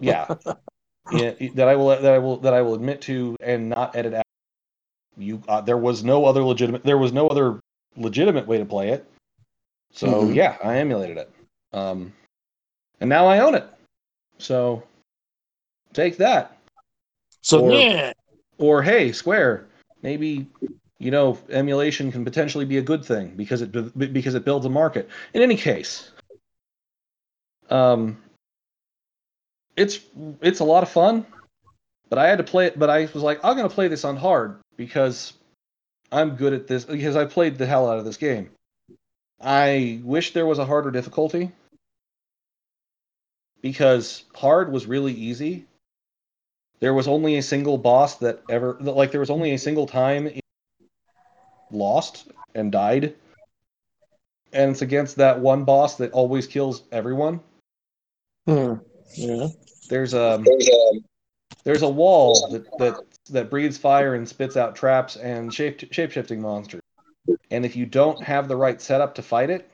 yeah, 0.00 0.34
that 1.54 1.68
I 1.68 1.76
will 1.76 1.88
that 1.88 2.12
I 2.12 2.18
will 2.18 2.38
that 2.38 2.54
I 2.54 2.62
will 2.62 2.74
admit 2.74 3.02
to 3.02 3.36
and 3.40 3.68
not 3.68 3.94
edit 3.94 4.14
out. 4.14 4.24
You, 5.16 5.42
uh, 5.46 5.60
there 5.60 5.78
was 5.78 6.02
no 6.02 6.24
other 6.24 6.42
legitimate. 6.42 6.82
There 6.82 6.98
was 6.98 7.12
no 7.12 7.28
other 7.28 7.60
legitimate 7.96 8.46
way 8.46 8.58
to 8.58 8.64
play 8.64 8.88
it. 8.90 9.06
So 9.92 10.24
Mhm. 10.24 10.34
yeah, 10.34 10.56
I 10.62 10.78
emulated 10.78 11.18
it. 11.18 11.30
Um, 11.72 12.12
and 13.00 13.08
now 13.08 13.26
I 13.26 13.38
own 13.40 13.54
it. 13.54 13.64
So 14.38 14.82
take 15.92 16.16
that. 16.16 16.56
So 17.42 17.64
Or- 17.64 17.78
yeah. 17.78 18.12
Or 18.58 18.82
hey, 18.82 19.12
Square, 19.12 19.66
maybe 20.02 20.46
you 20.98 21.10
know 21.10 21.38
emulation 21.50 22.10
can 22.10 22.24
potentially 22.24 22.64
be 22.64 22.78
a 22.78 22.82
good 22.82 23.04
thing 23.04 23.34
because 23.36 23.62
it 23.62 23.70
because 24.12 24.34
it 24.34 24.44
builds 24.44 24.64
a 24.64 24.70
market. 24.70 25.08
In 25.34 25.42
any 25.42 25.56
case, 25.56 26.10
um, 27.70 28.22
it's 29.76 30.00
it's 30.40 30.60
a 30.60 30.64
lot 30.64 30.82
of 30.82 30.88
fun, 30.88 31.26
but 32.08 32.18
I 32.18 32.28
had 32.28 32.38
to 32.38 32.44
play 32.44 32.66
it. 32.66 32.78
But 32.78 32.90
I 32.90 33.08
was 33.12 33.22
like, 33.22 33.40
I'm 33.44 33.56
gonna 33.56 33.68
play 33.68 33.88
this 33.88 34.04
on 34.04 34.16
hard 34.16 34.56
because 34.76 35.32
I'm 36.12 36.36
good 36.36 36.52
at 36.52 36.66
this 36.66 36.84
because 36.84 37.16
I 37.16 37.24
played 37.24 37.58
the 37.58 37.66
hell 37.66 37.88
out 37.88 37.98
of 37.98 38.04
this 38.04 38.16
game. 38.16 38.50
I 39.40 40.00
wish 40.02 40.32
there 40.32 40.46
was 40.46 40.58
a 40.58 40.64
harder 40.64 40.90
difficulty 40.90 41.50
because 43.60 44.24
hard 44.34 44.70
was 44.70 44.86
really 44.86 45.12
easy 45.12 45.66
there 46.80 46.92
was 46.92 47.08
only 47.08 47.38
a 47.38 47.42
single 47.42 47.78
boss 47.78 48.16
that 48.16 48.42
ever 48.50 48.76
like 48.78 49.10
there 49.10 49.20
was 49.20 49.30
only 49.30 49.54
a 49.54 49.58
single 49.58 49.86
time 49.86 50.28
lost 51.70 52.30
and 52.54 52.70
died 52.70 53.14
and 54.52 54.72
it's 54.72 54.82
against 54.82 55.16
that 55.16 55.40
one 55.40 55.64
boss 55.64 55.96
that 55.96 56.12
always 56.12 56.46
kills 56.46 56.82
everyone 56.92 57.40
Hmm. 58.46 58.74
Yeah. 59.16 59.48
There's 59.88 60.14
um, 60.14 60.44
a 60.46 60.90
um, 60.90 61.04
there's 61.64 61.82
a 61.82 61.88
wall 61.88 62.48
that 62.50 62.66
that 62.78 63.04
that 63.30 63.50
breathes 63.50 63.78
fire 63.78 64.14
and 64.14 64.28
spits 64.28 64.56
out 64.56 64.76
traps 64.76 65.16
and 65.16 65.52
shape 65.52 65.78
shapeshifting 65.78 66.38
monsters. 66.38 66.80
And 67.50 67.64
if 67.64 67.76
you 67.76 67.86
don't 67.86 68.22
have 68.22 68.48
the 68.48 68.56
right 68.56 68.80
setup 68.80 69.14
to 69.14 69.22
fight 69.22 69.50
it 69.50 69.70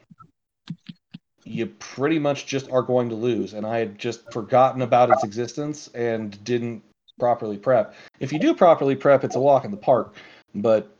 you 1.44 1.66
pretty 1.66 2.18
much 2.18 2.46
just 2.46 2.70
are 2.70 2.82
going 2.82 3.08
to 3.08 3.14
lose. 3.14 3.54
And 3.54 3.66
i 3.66 3.78
had 3.78 3.98
just 3.98 4.30
forgotten 4.32 4.82
about 4.82 5.10
its 5.10 5.24
existence 5.24 5.88
and 5.94 6.42
didn't 6.44 6.82
properly 7.18 7.58
prep. 7.58 7.94
If 8.18 8.32
you 8.32 8.38
do 8.38 8.54
properly 8.54 8.96
prep 8.96 9.24
it's 9.24 9.36
a 9.36 9.40
walk 9.40 9.64
in 9.64 9.70
the 9.70 9.76
park 9.76 10.14
but 10.54 10.90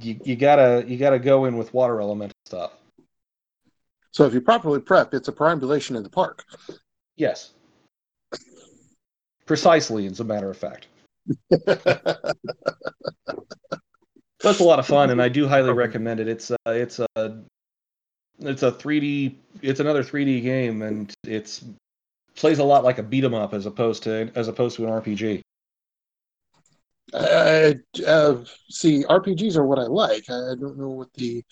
you, 0.00 0.18
you 0.24 0.36
gotta 0.36 0.84
you 0.86 0.96
gotta 0.96 1.18
go 1.18 1.46
in 1.46 1.56
with 1.56 1.74
water 1.74 2.00
elemental 2.00 2.36
stuff. 2.46 2.72
So 4.12 4.24
if 4.24 4.34
you 4.34 4.40
properly 4.40 4.80
prep, 4.80 5.14
it's 5.14 5.28
a 5.28 5.32
perambulation 5.32 5.96
in 5.96 6.02
the 6.02 6.10
park. 6.10 6.44
yes 7.16 7.52
precisely 9.48 10.06
as 10.06 10.20
a 10.20 10.24
matter 10.24 10.48
of 10.48 10.56
fact 10.56 10.86
That's 14.40 14.60
a 14.60 14.64
lot 14.64 14.78
of 14.78 14.86
fun, 14.86 15.10
and 15.10 15.20
I 15.20 15.28
do 15.28 15.48
highly 15.48 15.72
recommend 15.72 16.20
it. 16.20 16.28
It's 16.28 16.50
uh, 16.50 16.56
it's 16.66 17.00
a 17.00 17.42
it's 18.38 18.62
a 18.62 18.70
3D. 18.70 19.34
It's 19.62 19.80
another 19.80 20.02
3D 20.02 20.42
game, 20.42 20.82
and 20.82 21.12
it's 21.24 21.64
plays 22.36 22.60
a 22.60 22.64
lot 22.64 22.84
like 22.84 22.98
a 22.98 23.02
beat 23.02 23.24
'em 23.24 23.34
up 23.34 23.52
as 23.52 23.66
opposed 23.66 24.04
to 24.04 24.30
as 24.36 24.46
opposed 24.46 24.76
to 24.76 24.84
an 24.84 24.90
RPG. 24.90 25.40
Uh, 27.12 27.72
uh, 28.06 28.36
see, 28.68 29.02
RPGs 29.04 29.56
are 29.56 29.64
what 29.64 29.78
I 29.78 29.84
like. 29.84 30.24
I 30.28 30.54
don't 30.60 30.78
know 30.78 30.90
what 30.90 31.12
the. 31.14 31.42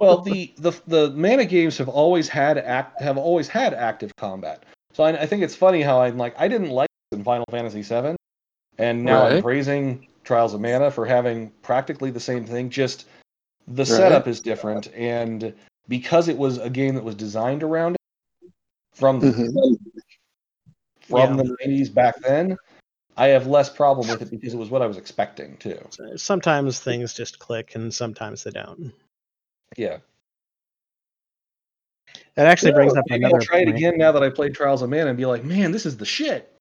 well, 0.00 0.20
the, 0.22 0.52
the 0.56 0.72
the 0.86 1.10
mana 1.10 1.44
games 1.44 1.78
have 1.78 1.88
always 1.88 2.26
had 2.26 2.58
act 2.58 3.00
have 3.00 3.16
always 3.16 3.46
had 3.46 3.74
active 3.74 4.16
combat. 4.16 4.64
So 4.92 5.04
I, 5.04 5.22
I 5.22 5.26
think 5.26 5.42
it's 5.42 5.54
funny 5.54 5.82
how 5.82 6.00
I'm 6.02 6.18
like 6.18 6.34
I 6.38 6.48
didn't 6.48 6.70
like 6.70 6.88
this 7.10 7.18
in 7.18 7.24
Final 7.24 7.46
Fantasy 7.50 7.82
VII, 7.82 8.16
and 8.78 9.04
now 9.04 9.26
I'm 9.26 9.42
praising 9.42 10.08
Trials 10.24 10.54
of 10.54 10.60
Mana 10.60 10.90
for 10.90 11.06
having 11.06 11.50
practically 11.62 12.10
the 12.10 12.20
same 12.20 12.44
thing. 12.44 12.70
Just 12.70 13.06
the 13.68 13.86
setup 13.86 14.26
is 14.26 14.40
different, 14.40 14.92
and 14.94 15.54
because 15.88 16.28
it 16.28 16.36
was 16.36 16.58
a 16.58 16.70
game 16.70 16.94
that 16.94 17.04
was 17.04 17.14
designed 17.14 17.62
around 17.62 17.94
it 17.94 18.50
from 18.94 19.20
Mhm. 19.20 19.78
from 21.00 21.36
Yeah. 21.36 21.42
the 21.42 21.56
90s 21.60 21.90
back 21.90 22.20
then, 22.22 22.56
I 23.16 23.28
have 23.28 23.46
less 23.46 23.68
problem 23.70 24.08
with 24.08 24.22
it 24.22 24.30
because 24.30 24.54
it 24.54 24.58
was 24.58 24.70
what 24.70 24.82
I 24.82 24.86
was 24.86 24.96
expecting 24.96 25.56
too. 25.56 25.78
Sometimes 26.16 26.80
things 26.80 27.14
just 27.14 27.38
click, 27.38 27.74
and 27.74 27.92
sometimes 27.92 28.44
they 28.44 28.50
don't. 28.50 28.92
Yeah. 29.76 29.98
That 32.34 32.46
actually 32.46 32.72
brings 32.72 32.94
up 32.96 33.04
Maybe 33.08 33.24
another 33.24 33.36
I'll 33.36 33.42
try 33.42 33.60
it 33.60 33.68
again 33.68 33.98
now 33.98 34.12
that 34.12 34.22
I 34.22 34.30
played 34.30 34.54
Trials 34.54 34.82
of 34.82 34.90
Mana 34.90 35.08
and 35.08 35.16
be 35.16 35.26
like, 35.26 35.44
man, 35.44 35.72
this 35.72 35.86
is 35.86 35.96
the 35.96 36.04
shit. 36.04 36.52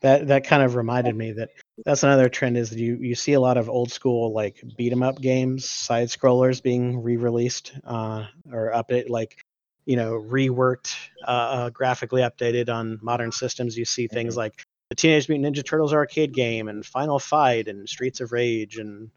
That 0.00 0.26
that 0.28 0.44
kind 0.44 0.62
of 0.62 0.74
reminded 0.74 1.14
me 1.14 1.32
that 1.32 1.50
that's 1.84 2.02
another 2.02 2.28
trend 2.28 2.56
is 2.56 2.70
that 2.70 2.78
you 2.78 2.96
you 2.96 3.14
see 3.14 3.34
a 3.34 3.40
lot 3.40 3.56
of 3.56 3.68
old 3.68 3.92
school 3.92 4.32
like 4.32 4.62
beat 4.76 4.92
'em 4.92 5.02
up 5.02 5.20
games, 5.20 5.68
side 5.68 6.08
scrollers 6.08 6.62
being 6.62 7.02
re-released 7.02 7.72
uh, 7.84 8.26
or 8.52 8.72
update 8.72 9.08
like 9.08 9.36
you 9.84 9.96
know 9.96 10.14
reworked, 10.14 10.96
uh, 11.22 11.30
uh, 11.30 11.70
graphically 11.70 12.22
updated 12.22 12.68
on 12.68 12.98
modern 13.00 13.30
systems. 13.30 13.78
You 13.78 13.84
see 13.84 14.08
things 14.08 14.36
like 14.36 14.64
the 14.88 14.96
Teenage 14.96 15.28
Mutant 15.28 15.56
Ninja 15.56 15.64
Turtles 15.64 15.92
arcade 15.92 16.32
game 16.34 16.68
and 16.68 16.84
Final 16.84 17.18
Fight 17.18 17.68
and 17.68 17.88
Streets 17.88 18.20
of 18.20 18.32
Rage 18.32 18.78
and 18.78 19.08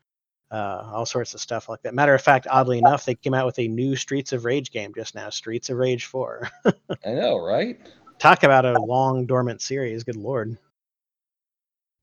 uh, 0.56 0.90
all 0.94 1.06
sorts 1.06 1.34
of 1.34 1.42
stuff 1.42 1.68
like 1.68 1.82
that. 1.82 1.94
Matter 1.94 2.14
of 2.14 2.22
fact, 2.22 2.48
oddly 2.50 2.78
enough, 2.78 3.04
they 3.04 3.16
came 3.16 3.34
out 3.34 3.46
with 3.46 3.60
a 3.60 3.68
new 3.68 3.96
Streets 3.96 4.32
of 4.32 4.46
Rage 4.46 4.72
game 4.72 4.94
just 4.96 5.14
now, 5.14 5.30
Streets 5.30 5.70
of 5.70 5.78
Rage 5.78 6.06
4. 6.06 6.50
I 6.66 7.12
know, 7.14 7.44
right? 7.46 7.78
Talk 8.20 8.44
about 8.44 8.66
a 8.66 8.80
long 8.80 9.26
dormant 9.26 9.62
series. 9.62 10.04
Good 10.06 10.16
lord. 10.16 10.58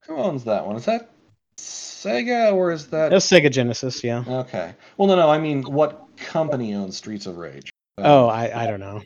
Who 0.07 0.17
owns 0.17 0.45
that 0.45 0.67
one? 0.67 0.77
Is 0.77 0.85
that 0.85 1.11
Sega 1.57 2.53
or 2.53 2.73
is 2.73 2.89
that 2.89 3.11
That's 3.11 3.27
Sega 3.31 3.51
Genesis, 3.51 4.05
yeah. 4.05 4.23
Okay. 4.27 4.75
Well 4.99 5.09
no 5.09 5.17
no, 5.17 5.31
I 5.31 5.39
mean 5.39 5.63
what 5.63 6.09
company 6.17 6.75
owns 6.75 6.97
Streets 6.97 7.27
of 7.27 7.39
Rage? 7.39 7.71
Um, 7.97 8.05
Oh, 8.07 8.27
I, 8.27 8.65
I 8.65 8.67
don't 8.67 8.81
know. 8.81 9.03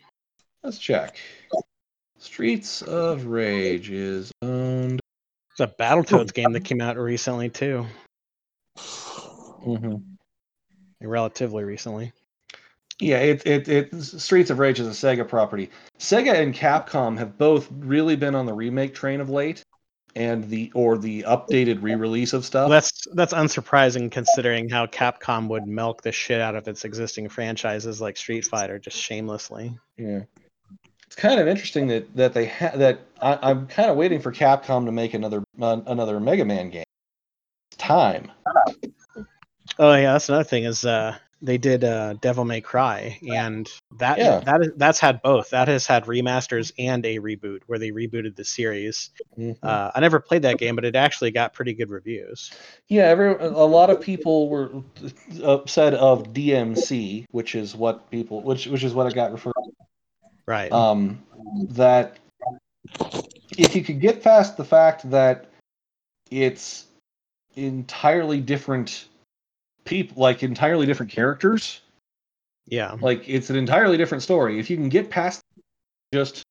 let's 0.65 0.79
check. 0.79 1.19
Streets 2.19 2.83
of 2.83 3.27
Rage 3.27 3.91
is 3.91 4.33
owned 4.43 5.01
It's 5.53 5.61
a 5.61 5.69
Battletoads 5.69 6.33
game 6.35 6.53
that 6.53 6.65
came 6.65 6.81
out 6.81 6.97
recently 6.97 7.51
too, 7.51 7.87
mm-hmm. 9.67 11.07
relatively 11.07 11.65
recently. 11.65 12.13
Yeah, 12.99 13.19
it, 13.19 13.47
it 13.47 13.69
it 13.69 14.03
Streets 14.03 14.49
of 14.51 14.59
Rage 14.59 14.81
is 14.81 14.87
a 14.87 14.91
Sega 14.91 15.29
property. 15.29 15.71
Sega 15.99 16.35
and 16.35 16.55
Capcom 16.55 17.19
have 17.19 17.37
both 17.37 17.69
really 17.71 18.17
been 18.17 18.35
on 18.35 18.47
the 18.47 18.55
remake 18.55 18.95
train 18.95 19.21
of 19.21 19.29
late, 19.29 19.63
and 20.17 20.49
the 20.49 20.73
or 20.75 20.97
the 20.97 21.23
updated 21.29 21.83
re-release 21.83 22.33
of 22.33 22.45
stuff. 22.45 22.71
That's 22.71 23.07
that's 23.13 23.35
unsurprising 23.35 24.11
considering 24.11 24.71
how 24.71 24.87
Capcom 24.87 25.47
would 25.49 25.67
milk 25.67 26.03
the 26.03 26.11
shit 26.11 26.41
out 26.41 26.57
of 26.57 26.67
its 26.69 26.87
existing 26.87 27.29
franchises 27.29 28.01
like 28.01 28.17
Street 28.17 28.47
Fighter 28.47 28.79
just 28.79 28.97
shamelessly. 28.97 29.77
yeah, 29.99 30.23
it's 31.07 31.17
kind 31.17 31.39
of 31.39 31.47
interesting 31.47 31.87
that 31.89 32.17
that 32.17 32.33
they 32.33 32.47
ha- 32.47 32.73
that 32.77 33.01
I, 33.21 33.39
I'm 33.43 33.67
kind 33.67 33.91
of 33.91 33.97
waiting 33.99 34.21
for 34.21 34.33
Capcom 34.33 34.87
to 34.87 34.93
make 34.93 35.13
another 35.13 35.45
uh, 35.61 35.81
another 35.87 36.19
Mega 36.19 36.47
Man 36.47 36.71
game. 36.71 36.85
It's 37.71 37.77
time. 37.77 38.33
Oh 39.79 39.95
yeah, 39.95 40.13
that's 40.13 40.29
another 40.29 40.45
thing 40.45 40.65
is 40.65 40.85
uh 40.85 41.17
they 41.43 41.59
did 41.59 41.85
uh 41.85 42.15
Devil 42.15 42.45
May 42.47 42.63
Cry 42.63 43.19
and 43.29 43.71
that 43.99 44.17
Yeah. 44.19 44.41
that 44.41 44.63
is 44.63 44.69
that's 44.77 44.99
had 44.99 45.21
both. 45.23 45.51
That 45.51 45.69
has 45.69 45.87
had 45.87 46.05
remasters 46.07 46.73
and 46.79 47.05
a 47.05 47.19
reboot 47.19 47.61
where 47.67 47.79
they 47.79 47.91
rebooted 47.91 48.37
the 48.37 48.45
series. 48.45 49.11
Mhm. 49.39 49.57
Uh, 49.63 49.91
I 49.95 50.01
never 50.01 50.19
played 50.19 50.43
that 50.43 50.57
game, 50.59 50.77
but 50.77 50.85
it 50.87 50.97
actually 50.97 51.31
got 51.31 51.53
pretty 51.53 51.75
good 51.75 51.91
reviews. 51.91 52.51
Yeah, 52.89 53.05
every 53.05 53.35
a 53.35 53.49
lot 53.51 53.91
of 53.91 54.01
people 54.01 54.49
were 54.49 54.71
upset 55.45 55.93
of 55.95 56.33
DMC, 56.33 57.27
which 57.33 57.55
is 57.55 57.77
what 57.77 58.11
people 58.11 58.41
which 58.41 58.67
which 58.67 58.83
is 58.83 58.95
what 58.95 59.07
it 59.07 59.15
got 59.15 59.31
referred. 59.33 59.53
To. 59.53 59.71
Right. 60.47 60.73
um, 60.73 61.23
that 61.71 62.19
if 63.59 63.75
you 63.77 63.83
could 63.83 64.01
get 64.01 64.23
past 64.23 64.57
the 64.57 64.65
fact 64.65 65.11
that 65.11 65.47
it's 66.31 66.87
entirely 67.57 68.41
different 68.41 69.07
people, 69.87 70.21
like 70.23 70.43
entirely 70.43 70.85
different 70.87 71.11
characters, 71.13 71.81
yeah. 72.67 72.97
like 73.01 73.29
it's 73.29 73.49
an 73.49 73.57
entirely 73.57 73.97
different 73.97 74.23
story. 74.23 74.59
If 74.59 74.69
you 74.69 74.77
can 74.77 74.89
get 74.91 75.09
past 75.09 75.41
just 76.13 76.43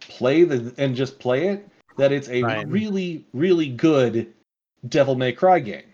play 0.00 0.44
the 0.44 0.74
and 0.78 0.94
just 0.94 1.18
play 1.18 1.48
it, 1.48 1.68
that 1.96 2.12
it's 2.12 2.28
a 2.28 2.42
Right. 2.42 2.68
really 2.68 3.24
really 3.32 3.68
good 3.68 4.32
Devil 4.88 5.14
May 5.14 5.32
Cry 5.32 5.60
game. 5.60 5.84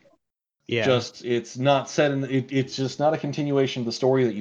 Yeah. 0.67 0.85
Just 0.85 1.25
it's 1.25 1.57
not 1.57 1.89
set 1.89 2.11
in. 2.11 2.25
It, 2.25 2.53
it's 2.53 2.77
just 2.77 2.99
not 2.99 3.15
a 3.15 3.19
continuation 3.19 3.81
of 3.83 3.87
the 3.87 3.93
story 3.93 4.25
that 4.25 4.35
you. 4.35 4.41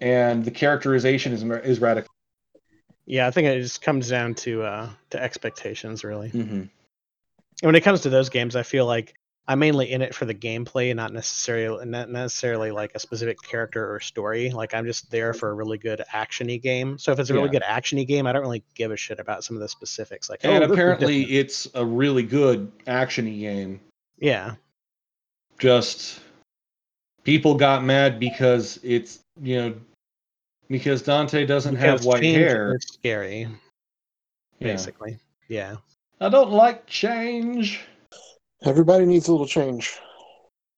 And 0.00 0.44
the 0.44 0.50
characterization 0.50 1.32
is 1.32 1.42
is 1.42 1.80
radical. 1.80 2.10
yeah, 3.06 3.26
I 3.26 3.30
think 3.32 3.48
it 3.48 3.60
just 3.60 3.82
comes 3.82 4.08
down 4.08 4.34
to 4.36 4.62
uh 4.62 4.88
to 5.10 5.22
expectations 5.22 6.04
really. 6.04 6.30
Mm-hmm. 6.30 6.60
And 6.60 6.70
when 7.66 7.74
it 7.74 7.82
comes 7.82 8.02
to 8.02 8.08
those 8.08 8.28
games, 8.30 8.56
I 8.56 8.62
feel 8.62 8.86
like 8.86 9.14
I'm 9.50 9.58
mainly 9.58 9.90
in 9.90 10.00
it 10.00 10.14
for 10.14 10.26
the 10.26 10.34
gameplay 10.34 10.94
not 10.94 11.12
necessarily 11.12 11.84
not 11.84 12.08
necessarily 12.08 12.70
like 12.70 12.92
a 12.94 13.00
specific 13.00 13.42
character 13.42 13.92
or 13.92 13.98
story. 13.98 14.50
Like 14.50 14.74
I'm 14.74 14.86
just 14.86 15.10
there 15.10 15.32
mm-hmm. 15.32 15.40
for 15.40 15.50
a 15.50 15.54
really 15.54 15.76
good 15.76 16.04
actiony 16.14 16.62
game. 16.62 16.98
So 16.98 17.10
if 17.10 17.18
it's 17.18 17.30
a 17.30 17.34
really 17.34 17.46
Yeah. 17.46 17.58
good 17.58 17.62
actiony 17.62 18.06
game, 18.06 18.28
I 18.28 18.32
don't 18.32 18.42
really 18.42 18.62
give 18.76 18.92
a 18.92 18.96
shit 18.96 19.18
about 19.18 19.42
some 19.42 19.56
of 19.56 19.60
the 19.60 19.68
specifics. 19.68 20.30
Like, 20.30 20.44
And 20.44 20.62
oh, 20.62 20.72
apparently, 20.72 21.24
it's 21.36 21.66
a 21.74 21.84
really 21.84 22.22
good 22.22 22.70
actiony 22.86 23.40
game. 23.40 23.80
yeah, 24.20 24.54
Just 25.58 26.20
people 27.24 27.56
got 27.56 27.82
mad 27.82 28.20
because 28.20 28.78
it's 28.84 29.18
you 29.42 29.56
know 29.56 29.74
because 30.68 31.02
Dante 31.02 31.44
doesn't 31.44 31.74
have 31.74 32.04
white 32.04 32.22
hair. 32.22 32.76
is 32.76 32.86
scary, 32.86 33.40
Yeah. 33.40 33.48
basically. 34.60 35.18
Yeah. 35.48 35.78
I 36.20 36.28
don't 36.28 36.52
like 36.52 36.86
change. 36.86 37.80
Everybody 38.64 39.06
needs 39.06 39.28
a 39.28 39.32
little 39.32 39.46
change. 39.46 39.98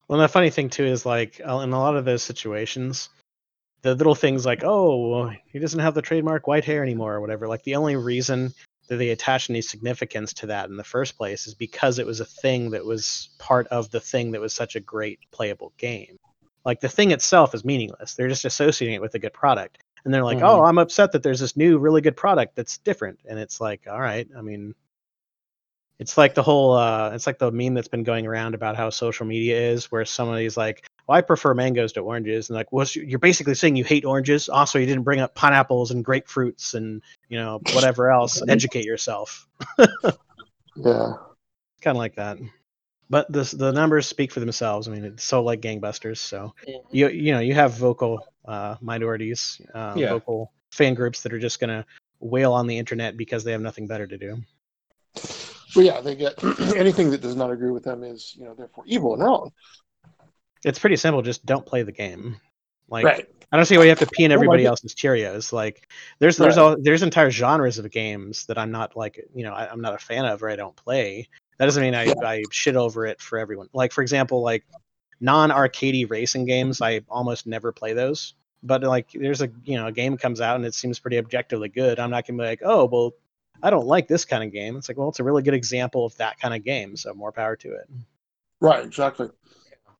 Well, 0.08 0.20
the 0.20 0.28
funny 0.28 0.50
thing 0.50 0.70
too 0.70 0.84
is 0.84 1.04
like 1.06 1.40
uh, 1.46 1.58
in 1.58 1.72
a 1.72 1.78
lot 1.78 1.96
of 1.96 2.04
those 2.04 2.22
situations, 2.22 3.08
the 3.82 3.94
little 3.94 4.14
things 4.14 4.46
like, 4.46 4.62
oh, 4.62 5.32
he 5.46 5.58
doesn't 5.58 5.80
have 5.80 5.94
the 5.94 6.02
trademark 6.02 6.46
white 6.46 6.64
hair 6.64 6.82
anymore 6.82 7.14
or 7.14 7.20
whatever. 7.20 7.48
Like 7.48 7.64
the 7.64 7.76
only 7.76 7.96
reason 7.96 8.52
that 8.88 8.96
they 8.96 9.10
attach 9.10 9.50
any 9.50 9.62
significance 9.62 10.32
to 10.34 10.46
that 10.46 10.68
in 10.68 10.76
the 10.76 10.84
first 10.84 11.16
place 11.16 11.46
is 11.46 11.54
because 11.54 11.98
it 11.98 12.06
was 12.06 12.20
a 12.20 12.24
thing 12.24 12.70
that 12.70 12.84
was 12.84 13.30
part 13.38 13.66
of 13.68 13.90
the 13.90 14.00
thing 14.00 14.32
that 14.32 14.40
was 14.40 14.52
such 14.52 14.76
a 14.76 14.80
great 14.80 15.18
playable 15.30 15.72
game. 15.78 16.16
Like 16.64 16.80
the 16.80 16.88
thing 16.88 17.10
itself 17.10 17.54
is 17.54 17.64
meaningless. 17.64 18.14
They're 18.14 18.28
just 18.28 18.44
associating 18.44 18.94
it 18.94 19.00
with 19.00 19.14
a 19.14 19.18
good 19.18 19.32
product. 19.32 19.78
And 20.04 20.12
they're 20.12 20.24
like, 20.24 20.38
Mhm. 20.38 20.48
oh, 20.48 20.64
I'm 20.64 20.78
upset 20.78 21.12
that 21.12 21.22
there's 21.22 21.40
this 21.40 21.56
new 21.56 21.78
really 21.78 22.00
good 22.00 22.16
product 22.16 22.54
that's 22.54 22.78
different. 22.78 23.20
And 23.28 23.38
it's 23.38 23.60
like, 23.60 23.86
all 23.90 24.00
right, 24.00 24.28
I 24.36 24.42
mean, 24.42 24.74
it's 25.98 26.16
like 26.18 26.34
the 26.34 26.42
whole 26.42 26.72
uh 26.72 27.10
it's 27.10 27.26
like 27.26 27.38
the 27.38 27.50
meme 27.50 27.74
that's 27.74 27.88
been 27.88 28.02
going 28.02 28.26
around 28.26 28.54
about 28.54 28.76
how 28.76 28.90
social 28.90 29.26
media 29.26 29.58
is 29.58 29.90
where 29.92 30.04
somebody's 30.04 30.56
like 30.56 30.84
well, 31.06 31.18
i 31.18 31.20
prefer 31.20 31.54
mangoes 31.54 31.92
to 31.92 32.00
oranges 32.00 32.48
and 32.48 32.56
like 32.56 32.72
well 32.72 32.86
so 32.86 33.00
you're 33.00 33.18
basically 33.18 33.54
saying 33.54 33.76
you 33.76 33.84
hate 33.84 34.04
oranges? 34.04 34.48
Also 34.48 34.78
you 34.78 34.86
didn't 34.86 35.02
bring 35.04 35.20
up 35.20 35.34
pineapples 35.34 35.90
and 35.90 36.04
grapefruits 36.04 36.74
and 36.74 37.02
you 37.28 37.38
know 37.38 37.60
whatever 37.72 38.10
else. 38.10 38.42
Educate 38.48 38.84
yourself. 38.84 39.46
Yeah. 40.74 41.12
kind 41.82 41.96
of 41.96 41.98
like 41.98 42.14
that. 42.16 42.38
But 43.10 43.30
the 43.30 43.42
the 43.56 43.72
numbers 43.72 44.06
speak 44.06 44.32
for 44.32 44.40
themselves. 44.40 44.88
I 44.88 44.92
mean 44.92 45.04
it's 45.04 45.24
so 45.24 45.42
like 45.42 45.60
gangbusters 45.60 46.16
so 46.16 46.54
you 46.90 47.08
you 47.08 47.32
know 47.32 47.40
you 47.40 47.54
have 47.54 47.74
vocal 47.74 48.26
uh 48.46 48.76
minorities 48.80 49.60
uh 49.74 49.94
Yeah. 49.96 50.08
vocal 50.10 50.50
fan 50.70 50.94
groups 50.94 51.22
that 51.22 51.32
are 51.32 51.38
just 51.38 51.60
gonna 51.60 51.84
wail 52.20 52.52
on 52.54 52.66
the 52.66 52.78
internet 52.78 53.16
because 53.16 53.44
they 53.44 53.52
have 53.52 53.60
nothing 53.60 53.86
better 53.86 54.06
to 54.06 54.16
do 54.16 54.42
But 55.74 55.84
yeah, 55.84 56.00
they 56.00 56.14
get 56.16 56.42
anything 56.76 57.10
that 57.10 57.20
does 57.20 57.36
not 57.36 57.50
agree 57.50 57.70
with 57.70 57.84
them 57.84 58.02
is, 58.04 58.34
you 58.36 58.44
know, 58.44 58.54
therefore 58.54 58.84
evil 58.86 59.14
and 59.14 59.22
wrong. 59.22 59.52
it's 60.64 60.78
pretty 60.78 60.96
simple 60.96 61.22
just 61.22 61.44
don't 61.46 61.66
play 61.66 61.82
the 61.82 61.92
game 61.92 62.36
Like 62.88 63.04
right. 63.04 63.26
I 63.50 63.56
don't 63.56 63.66
see 63.66 63.76
why 63.76 63.84
you 63.84 63.90
have 63.90 63.98
to 63.98 64.06
pee 64.06 64.24
in 64.24 64.32
everybody 64.32 64.64
else's 64.64 64.94
Cheerios. 64.94 65.52
Like 65.52 65.88
there's 66.18 66.36
there's 66.38 66.56
Right. 66.56 66.62
all 66.62 66.76
there's 66.80 67.02
entire 67.02 67.30
genres 67.30 67.78
of 67.78 67.90
games 67.90 68.46
that 68.46 68.56
I'm 68.58 68.70
not 68.70 68.96
like 68.96 69.22
you 69.34 69.44
know 69.44 69.52
I, 69.52 69.70
I'm 69.70 69.80
not 69.80 69.94
a 69.94 69.98
fan 69.98 70.24
of 70.24 70.42
or 70.42 70.48
I 70.50 70.56
don't 70.56 70.74
play. 70.76 71.28
That 71.58 71.66
doesn't 71.66 71.82
mean 71.82 71.94
I, 71.94 72.04
Yeah. 72.04 72.14
I 72.24 72.42
shit 72.50 72.76
over 72.76 73.06
it 73.06 73.20
for 73.20 73.38
everyone. 73.38 73.68
Like 73.72 73.92
for 73.92 74.02
example, 74.02 74.42
like 74.42 74.64
non-arcadey 75.20 76.08
racing 76.10 76.46
games, 76.46 76.80
I 76.80 77.02
almost 77.08 77.46
never 77.46 77.72
play 77.72 77.92
those. 77.92 78.34
But 78.62 78.82
like 78.82 79.10
there's 79.12 79.42
a 79.42 79.48
you 79.64 79.76
know 79.76 79.86
a 79.88 79.92
game 79.92 80.16
comes 80.16 80.40
out 80.40 80.56
and 80.56 80.64
it 80.64 80.74
seems 80.74 80.98
pretty 80.98 81.18
objectively 81.18 81.68
good. 81.68 81.98
I'm 81.98 82.10
not 82.10 82.26
gonna 82.26 82.38
be 82.42 82.44
like 82.44 82.62
oh 82.64 82.86
well 82.86 83.12
I 83.62 83.70
don't 83.70 83.86
like 83.86 84.08
this 84.08 84.24
kind 84.24 84.42
of 84.42 84.52
game. 84.52 84.76
It's 84.76 84.88
like 84.88 84.98
well 84.98 85.08
it's 85.08 85.20
a 85.20 85.24
really 85.24 85.42
good 85.42 85.54
example 85.54 86.04
of 86.04 86.16
that 86.16 86.38
kind 86.40 86.54
of 86.54 86.64
game. 86.64 86.96
So 86.96 87.14
more 87.14 87.32
power 87.32 87.56
to 87.56 87.68
it. 87.74 87.88
Right. 88.60 88.84
Exactly. 88.84 89.28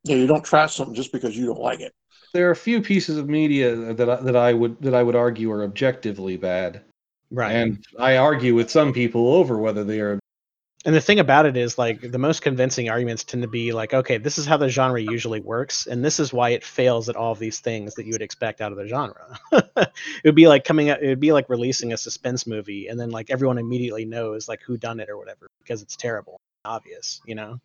Yeah, 0.05 0.17
you 0.17 0.27
don't 0.27 0.45
trash 0.45 0.75
something 0.75 0.95
just 0.95 1.13
because 1.13 1.37
you 1.37 1.47
don't 1.47 1.61
like 1.61 1.81
it. 1.81 1.93
There 2.33 2.49
are 2.49 2.53
a 2.53 2.57
few 2.57 2.81
pieces 2.81 3.19
of 3.19 3.29
media 3.29 3.75
that 3.95 4.09
I, 4.09 4.17
that 4.17 4.37
I 4.37 4.53
would 4.53 4.81
that 4.83 4.95
I 4.95 5.03
would 5.03 5.15
argue 5.15 5.51
are 5.53 5.65
objectively 5.65 6.37
bad, 6.37 6.83
Right. 7.31 7.53
and 7.53 7.85
I 7.99 8.17
argue 8.17 8.55
with 8.55 8.71
some 8.71 8.93
people 8.93 9.35
over 9.35 9.59
whether 9.59 9.85
they 9.85 10.01
are. 10.01 10.19
And 10.85 10.95
the 10.95 11.01
thing 11.01 11.21
about 11.21 11.47
it 11.47 11.57
is, 11.57 11.79
like, 11.79 12.01
the 12.01 12.19
most 12.19 12.43
convincing 12.43 12.91
arguments 12.91 13.23
tend 13.23 13.43
to 13.43 13.49
be 13.49 13.73
like, 13.73 13.95
okay, 13.95 14.19
this 14.19 14.37
is 14.37 14.47
how 14.47 14.57
the 14.57 14.69
genre 14.69 15.01
usually 15.01 15.39
works, 15.39 15.87
and 15.87 16.05
this 16.05 16.19
is 16.19 16.33
why 16.33 16.51
it 16.51 16.65
fails 16.65 17.09
at 17.09 17.15
all 17.15 17.31
of 17.31 17.39
these 17.39 17.61
things 17.61 17.95
that 17.95 18.05
you 18.05 18.13
would 18.13 18.23
expect 18.23 18.61
out 18.61 18.73
of 18.73 18.79
the 18.79 18.89
genre. 18.89 19.39
it 19.53 19.93
would 20.25 20.35
be 20.35 20.49
like 20.49 20.65
coming 20.65 20.91
out, 20.91 21.01
it 21.01 21.07
would 21.07 21.21
be 21.21 21.33
like 21.33 21.49
releasing 21.49 21.93
a 21.93 21.97
suspense 21.97 22.49
movie, 22.49 22.89
and 22.89 22.99
then 22.99 23.11
like 23.11 23.31
everyone 23.31 23.59
immediately 23.59 24.05
knows 24.05 24.49
like 24.49 24.61
who 24.63 24.77
done 24.77 24.99
it 24.99 25.09
or 25.09 25.17
whatever 25.17 25.47
because 25.63 25.83
it's 25.83 25.95
terrible, 25.95 26.41
obvious, 26.65 27.21
you 27.27 27.37
know. 27.37 27.61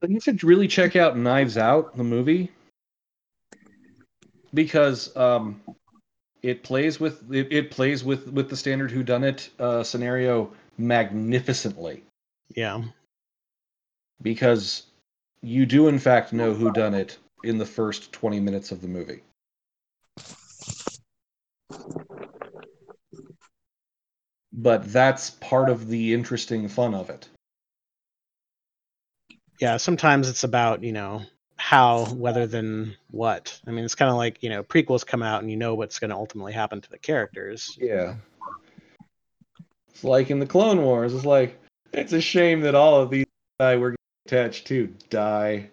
But 0.00 0.10
you 0.10 0.20
should 0.20 0.44
really 0.44 0.68
check 0.68 0.96
out 0.96 1.16
Knives 1.16 1.56
Out, 1.56 1.96
the 1.96 2.04
movie, 2.04 2.52
because 4.52 5.16
um, 5.16 5.62
it 6.42 6.62
plays 6.62 7.00
with 7.00 7.32
it, 7.32 7.50
it 7.50 7.70
plays 7.70 8.04
with 8.04 8.28
with 8.28 8.50
the 8.50 8.56
standard 8.56 8.90
whodunit 8.90 9.48
uh, 9.58 9.82
scenario 9.82 10.52
magnificently. 10.76 12.04
Yeah, 12.54 12.82
because 14.22 14.86
you 15.42 15.66
do 15.66 15.88
in 15.88 15.98
fact 15.98 16.32
know 16.32 16.52
who 16.52 16.72
done 16.72 16.94
it 16.94 17.18
in 17.44 17.58
the 17.58 17.66
first 17.66 18.12
20 18.12 18.40
minutes 18.40 18.72
of 18.72 18.80
the 18.80 18.88
movie 18.88 19.22
but 24.52 24.92
that's 24.92 25.30
part 25.30 25.70
of 25.70 25.86
the 25.88 26.12
interesting 26.12 26.68
fun 26.68 26.94
of 26.94 27.10
it 27.10 27.28
yeah. 29.60 29.76
Sometimes 29.76 30.28
it's 30.28 30.44
about 30.44 30.82
you 30.82 30.92
know 30.92 31.22
how 31.56 32.06
rather 32.16 32.46
than 32.46 32.94
what. 33.10 33.60
I 33.66 33.72
mean, 33.72 33.84
it's 33.84 33.94
kind 33.94 34.10
of 34.10 34.16
like 34.16 34.42
you 34.42 34.48
know 34.50 34.62
prequels 34.62 35.04
come 35.04 35.22
out 35.22 35.42
and 35.42 35.50
you 35.50 35.56
know 35.56 35.74
what's 35.74 35.98
going 35.98 36.10
to 36.10 36.16
ultimately 36.16 36.52
happen 36.52 36.80
to 36.80 36.90
the 36.90 36.98
characters. 36.98 37.76
yeah 37.80 38.14
it's 39.90 40.04
like 40.04 40.30
in 40.30 40.38
the 40.38 40.46
clone 40.46 40.82
wars 40.82 41.12
it's 41.12 41.24
like 41.24 41.58
it's 41.92 42.12
a 42.12 42.20
shame 42.20 42.60
that 42.60 42.74
all 42.74 43.00
of 43.00 43.10
these 43.10 43.26
guy 43.60 43.76
we're 43.76 43.94
attached 44.26 44.66
to 44.68 44.86
die 45.10 45.70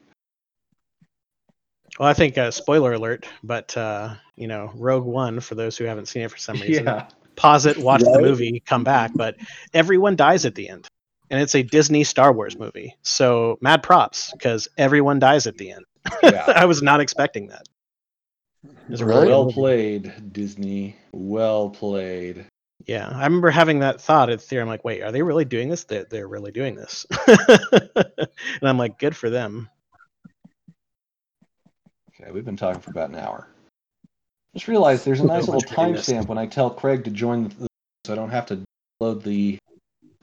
Well, 1.99 2.09
I 2.09 2.13
think 2.13 2.37
uh, 2.37 2.51
spoiler 2.51 2.93
alert, 2.93 3.25
but 3.43 3.75
uh, 3.77 4.15
you 4.35 4.47
know, 4.47 4.71
Rogue 4.75 5.05
One 5.05 5.39
for 5.39 5.55
those 5.55 5.77
who 5.77 5.85
haven't 5.85 6.07
seen 6.07 6.23
it 6.23 6.31
for 6.31 6.37
some 6.37 6.59
reason. 6.59 6.85
yeah 6.85 7.07
Pause 7.35 7.65
it, 7.65 7.77
watch 7.77 8.01
the 8.01 8.21
movie, 8.21 8.61
come 8.65 8.85
back, 8.85 9.11
but 9.13 9.35
everyone 9.73 10.15
dies 10.15 10.45
at 10.45 10.55
the 10.55 10.69
end, 10.69 10.87
and 11.29 11.41
it's 11.41 11.53
a 11.53 11.63
Disney 11.63 12.05
Star 12.05 12.31
Wars 12.31 12.57
movie. 12.57 12.95
So 13.01 13.57
mad 13.59 13.83
props 13.83 14.31
because 14.31 14.69
everyone 14.77 15.19
dies 15.19 15.45
at 15.45 15.57
the 15.57 15.71
end. 15.71 15.83
yeah 16.23 16.45
I 16.55 16.63
was 16.65 16.81
not 16.81 17.01
expecting 17.01 17.47
that. 17.47 17.65
It's 18.89 19.01
Really? 19.01 19.21
really 19.23 19.27
well 19.31 19.51
played 19.51 20.31
disney 20.33 20.95
well 21.11 21.69
played 21.69 22.45
Yeah, 22.85 23.09
I 23.09 23.23
remember 23.23 23.49
having 23.49 23.79
that 23.79 23.99
thought 23.99 24.29
at 24.29 24.41
theater. 24.41 24.61
I'm 24.61 24.67
like, 24.67 24.85
wait, 24.85 25.01
are 25.01 25.11
they 25.11 25.23
really 25.23 25.45
doing 25.45 25.69
this? 25.69 25.85
They're, 25.85 26.05
they're 26.05 26.27
really 26.27 26.51
doing 26.51 26.75
this, 26.75 27.05
and 27.27 28.61
I'm 28.61 28.77
like, 28.77 28.99
good 28.99 29.15
for 29.15 29.29
them. 29.29 29.69
Okay, 32.21 32.31
we've 32.31 32.45
been 32.45 32.57
talking 32.57 32.81
for 32.81 32.91
about 32.91 33.09
an 33.09 33.15
hour. 33.15 33.47
Just 34.53 34.67
realized 34.67 35.03
there's 35.03 35.19
a 35.19 35.25
nice 35.27 35.47
little 35.47 35.61
timestamp 35.61 36.27
when 36.27 36.37
I 36.37 36.45
tell 36.45 36.69
Craig 36.69 37.03
to 37.05 37.11
join 37.11 37.49
the, 37.49 37.67
so 38.05 38.13
I 38.13 38.15
don't 38.15 38.29
have 38.29 38.45
to 38.47 38.61
load 38.99 39.23
the 39.23 39.57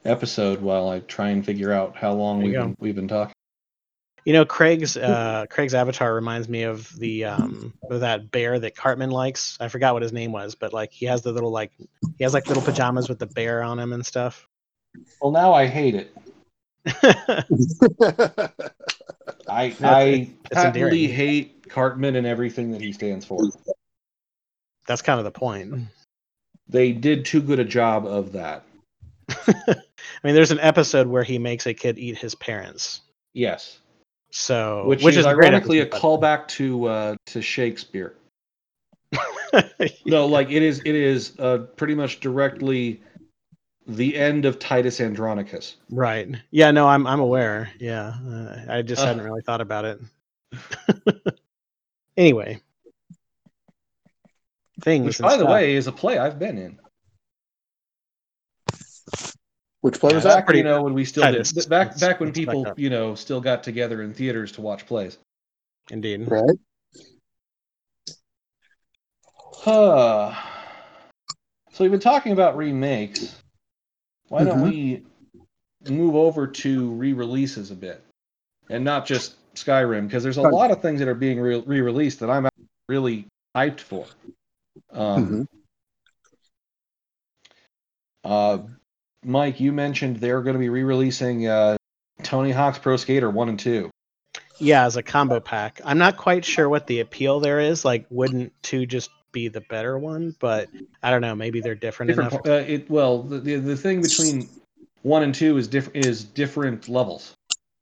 episode 0.05 0.61
while 0.61 0.89
I 0.89 0.99
try 1.01 1.29
and 1.29 1.45
figure 1.45 1.71
out 1.71 1.95
how 1.95 2.13
long 2.13 2.41
we've 2.41 2.53
been, 2.53 2.75
we've 2.79 2.95
been 2.95 3.07
talking. 3.07 3.33
You 4.25 4.33
know, 4.33 4.45
Craig's 4.45 4.95
uh, 4.95 5.45
Craig's 5.49 5.73
avatar 5.73 6.13
reminds 6.13 6.47
me 6.47 6.63
of 6.63 6.97
the 6.97 7.25
um, 7.25 7.73
of 7.89 7.99
that 8.01 8.31
bear 8.31 8.57
that 8.59 8.75
Cartman 8.75 9.11
likes. 9.11 9.57
I 9.59 9.67
forgot 9.67 9.93
what 9.93 10.01
his 10.01 10.13
name 10.13 10.31
was, 10.31 10.55
but 10.55 10.71
like 10.71 10.91
he 10.91 11.05
has 11.07 11.21
the 11.21 11.31
little 11.31 11.51
like 11.51 11.71
he 12.17 12.23
has 12.23 12.33
like 12.33 12.47
little 12.47 12.63
pajamas 12.63 13.09
with 13.09 13.19
the 13.19 13.25
bear 13.25 13.61
on 13.63 13.79
him 13.79 13.91
and 13.91 14.05
stuff. 14.05 14.47
Well, 15.21 15.31
now 15.31 15.53
I 15.53 15.65
hate 15.67 15.95
it. 15.95 16.15
I 19.47 19.69
That's- 19.69 19.81
I 19.81 20.03
it's 20.05 20.29
patently 20.51 21.07
hate 21.07 21.69
Cartman 21.69 22.15
and 22.15 22.25
everything 22.27 22.71
that 22.71 22.81
he 22.81 22.93
stands 22.93 23.25
for. 23.25 23.49
That's 24.87 25.01
kind 25.01 25.19
of 25.19 25.25
the 25.25 25.31
point. 25.31 25.87
They 26.67 26.91
did 26.91 27.25
too 27.25 27.41
good 27.41 27.59
a 27.59 27.65
job 27.65 28.05
of 28.05 28.33
that. 28.33 28.63
I 29.29 29.75
mean, 30.23 30.35
there's 30.35 30.51
an 30.51 30.59
episode 30.59 31.07
where 31.07 31.23
he 31.23 31.39
makes 31.39 31.65
a 31.65 31.73
kid 31.73 31.97
eat 31.97 32.17
his 32.17 32.35
parents. 32.35 33.01
Yes, 33.33 33.79
So, 34.35 34.85
which, 34.87 35.03
which, 35.03 35.13
is, 35.13 35.19
is, 35.19 35.25
ironically 35.27 35.79
a 35.81 35.85
callback 35.85 36.47
to 36.49 36.85
uh, 36.85 37.15
to 37.27 37.41
Shakespeare. 37.41 38.15
No, 40.07 40.25
like 40.25 40.49
it 40.49 40.63
is. 40.63 40.79
It 40.79 40.95
is 40.95 41.37
uh, 41.37 41.59
pretty 41.75 41.93
much 41.93 42.19
directly 42.19 43.03
the 43.85 44.17
end 44.17 44.45
of 44.45 44.57
Titus 44.57 44.99
Andronicus. 44.99 45.75
right. 45.91 46.27
Yeah. 46.49 46.71
No, 46.71 46.87
I'm 46.87 47.05
I'm 47.05 47.19
aware. 47.19 47.69
Yeah. 47.79 48.15
Uh, 48.27 48.65
I 48.67 48.81
just 48.81 49.03
Ugh. 49.03 49.07
hadn't 49.07 49.23
really 49.23 49.43
thought 49.43 49.61
about 49.61 49.85
it. 49.85 49.99
anyway, 52.17 52.59
things. 54.81 55.05
Which, 55.05 55.19
by 55.19 55.37
the 55.37 55.45
way, 55.45 55.75
is 55.75 55.85
a 55.85 55.91
play 55.91 56.17
I've 56.17 56.39
been 56.39 56.57
in. 56.57 56.79
Which 59.83 59.99
play 59.99 60.11
Yeah, 60.11 60.15
was 60.15 60.23
that? 60.23 60.35
Back, 60.35 60.45
pretty 60.45 60.59
you 60.59 60.63
know, 60.63 60.81
when 60.81 60.93
we 60.93 61.03
still 61.03 61.29
did 61.29 61.45
back 61.67 61.99
back 61.99 62.21
when 62.21 62.31
people, 62.31 62.73
you 62.77 62.89
know, 62.89 63.15
still 63.15 63.41
got 63.41 63.63
together 63.63 64.01
in 64.01 64.13
theaters 64.13 64.53
to 64.53 64.61
watch 64.61 64.85
plays. 64.85 65.17
indeed. 65.91 66.25
Right. 66.25 66.57
Huh. 69.35 70.33
So 71.73 71.83
we've 71.83 71.91
been 71.91 71.99
talking 71.99 72.31
about 72.31 72.55
remakes. 72.55 73.35
Why 74.29 74.45
don't 74.45 74.59
Mhm. 74.59 74.63
we 74.63 75.05
move 75.91 76.15
over 76.15 76.47
to 76.47 76.91
re-releases 76.91 77.69
a 77.69 77.75
bit, 77.75 78.01
and 78.69 78.85
not 78.85 79.05
just 79.05 79.35
Skyrim? 79.55 80.07
Because 80.07 80.23
there's 80.23 80.37
a 80.37 80.43
lot 80.43 80.71
of 80.71 80.81
things 80.81 80.99
that 80.99 81.09
are 81.09 81.13
being 81.13 81.41
re- 81.41 81.59
re-released 81.59 82.21
that 82.21 82.29
I'm 82.29 82.47
really 82.87 83.27
hyped 83.53 83.81
for. 83.81 84.05
Um, 84.91 85.25
Mhm. 85.27 85.47
uh, 88.23 88.59
Mike, 89.23 89.59
you 89.59 89.71
mentioned 89.71 90.17
they're 90.17 90.41
going 90.41 90.53
to 90.55 90.59
be 90.59 90.69
re-releasing 90.69 91.47
uh, 91.47 91.77
Tony 92.23 92.51
Hawk's 92.51 92.77
Pro 92.79 92.97
Skater 92.97 93.29
One 93.29 93.49
and 93.49 93.59
Two. 93.59 93.89
Yeah, 94.59 94.85
as 94.85 94.97
a 94.97 95.03
combo 95.03 95.39
pack. 95.39 95.81
I'm 95.83 95.97
not 95.97 96.17
quite 96.17 96.45
sure 96.45 96.69
what 96.69 96.87
the 96.87 96.99
appeal 96.99 97.39
there 97.39 97.59
is. 97.59 97.83
Like, 97.83 98.05
wouldn't 98.09 98.53
two 98.61 98.85
just 98.85 99.09
be 99.31 99.47
the 99.47 99.61
better 99.61 99.97
one? 99.97 100.35
But 100.39 100.69
I 101.01 101.09
don't 101.11 101.21
know. 101.21 101.35
Maybe 101.35 101.59
they're 101.59 101.75
different, 101.75 102.09
Different. 102.09 102.33
enough. 102.33 102.45
Uh, 102.45 102.51
it 102.71 102.89
well, 102.89 103.23
the, 103.23 103.39
the 103.39 103.55
the 103.57 103.75
thing 103.75 104.01
between 104.01 104.47
one 105.01 105.23
and 105.23 105.33
two 105.33 105.57
is 105.57 105.67
different 105.67 106.05
is 106.05 106.23
different 106.23 106.87
levels 106.87 107.33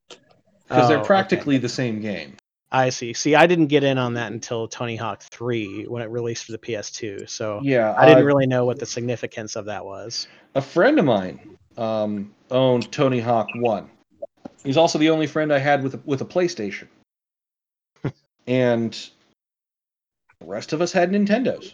because 0.10 0.86
Oh, 0.86 0.88
they're 0.88 0.98
okay. 1.00 1.08
practically 1.08 1.58
the 1.58 1.70
same 1.70 2.00
game. 2.02 2.36
I 2.72 2.89
see. 2.89 3.13
See, 3.13 3.36
I 3.36 3.47
didn't 3.47 3.67
get 3.67 3.84
in 3.84 3.97
on 3.97 4.13
that 4.13 4.32
until 4.32 4.67
Tony 4.67 4.95
Hawk 4.95 5.22
3 5.24 5.86
when 5.88 6.01
it 6.01 6.09
released 6.09 6.45
for 6.45 6.53
the 6.53 6.57
PS2. 6.57 7.30
So 7.30 7.59
Yeah, 7.63 7.93
I 7.97 8.05
didn't 8.05 8.24
uh, 8.24 8.26
really 8.26 8.47
know 8.47 8.65
what 8.65 8.80
the 8.80 8.86
significance 8.86 9.55
of 9.55 9.65
that 9.65 9.84
was. 9.84 10.28
A 10.55 10.61
friend 10.61 10.97
of 10.97 11.05
mine 11.05 11.57
um, 11.78 12.34
owned 12.49 12.91
Tony 12.91 13.19
Hawk 13.19 13.47
One. 13.55 13.89
He's 14.63 14.78
also 14.78 14.99
the 14.99 15.09
only 15.09 15.28
friend 15.28 15.51
I 15.51 15.57
had 15.57 15.84
with 15.84 15.95
a, 15.95 15.99
with 16.05 16.22
a 16.22 16.26
PlayStation, 16.26 16.88
and 18.47 18.93
the 20.39 20.45
rest 20.45 20.72
of 20.72 20.82
us 20.82 20.91
had 20.91 21.11
Nintendos. 21.11 21.74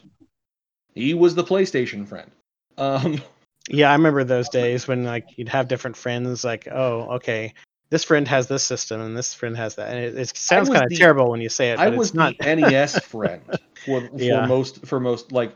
He 0.96 1.14
was 1.14 1.36
the 1.36 1.44
PlayStation 1.44 2.08
friend. 2.08 2.32
Um, 2.78 3.22
Yeah, 3.70 3.90
I 3.90 3.94
remember 3.94 4.24
those 4.24 4.50
days 4.62 4.88
when 4.88 5.04
like 5.04 5.26
you'd 5.38 5.50
have 5.50 5.68
different 5.68 5.98
friends. 5.98 6.44
Like, 6.44 6.68
oh, 6.72 7.16
okay, 7.16 7.54
this 7.90 8.04
friend 8.04 8.28
has 8.28 8.48
this 8.48 8.64
system 8.64 9.02
and 9.02 9.18
this 9.18 9.34
friend 9.34 9.56
has 9.58 9.76
that, 9.76 9.90
and 9.90 10.04
it, 10.04 10.18
it 10.18 10.38
sounds 10.38 10.70
kind 10.70 10.86
of 10.86 10.94
terrible 10.94 11.30
when 11.30 11.42
you 11.42 11.50
say 11.50 11.72
it. 11.72 11.80
I 11.80 11.90
was 11.90 12.14
not. 12.14 12.34
the 12.34 12.38
NES 12.42 13.00
friend 13.00 13.42
for, 13.86 14.10
for 14.20 14.22
Yeah. 14.24 14.48
most 14.48 14.86
for 14.86 15.00
most 15.00 15.32
like 15.32 15.54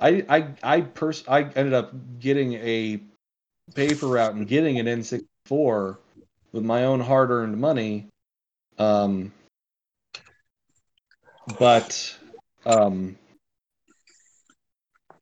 I 0.00 0.24
I 0.28 0.48
I 0.62 0.80
pers- 0.82 1.26
I 1.28 1.42
ended 1.42 1.72
up 1.74 1.92
getting 2.20 2.54
a 2.54 3.00
paper 3.74 4.08
route 4.08 4.34
and 4.34 4.46
getting 4.46 4.78
an 4.78 4.88
N64 4.88 5.98
with 6.52 6.64
my 6.64 6.84
own 6.84 7.00
hard-earned 7.00 7.58
money. 7.58 8.08
Um 8.78 9.32
but 11.58 12.16
um, 12.66 13.16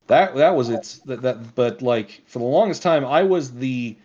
that 0.07 0.35
that 0.37 0.55
was 0.55 0.69
its 0.71 0.99
that, 1.01 1.23
that 1.23 1.55
but 1.55 1.83
like 1.83 2.23
for 2.27 2.39
the 2.39 2.45
longest 2.45 2.83
time 2.83 3.05
I 3.05 3.23
was 3.23 3.53
the 3.53 3.97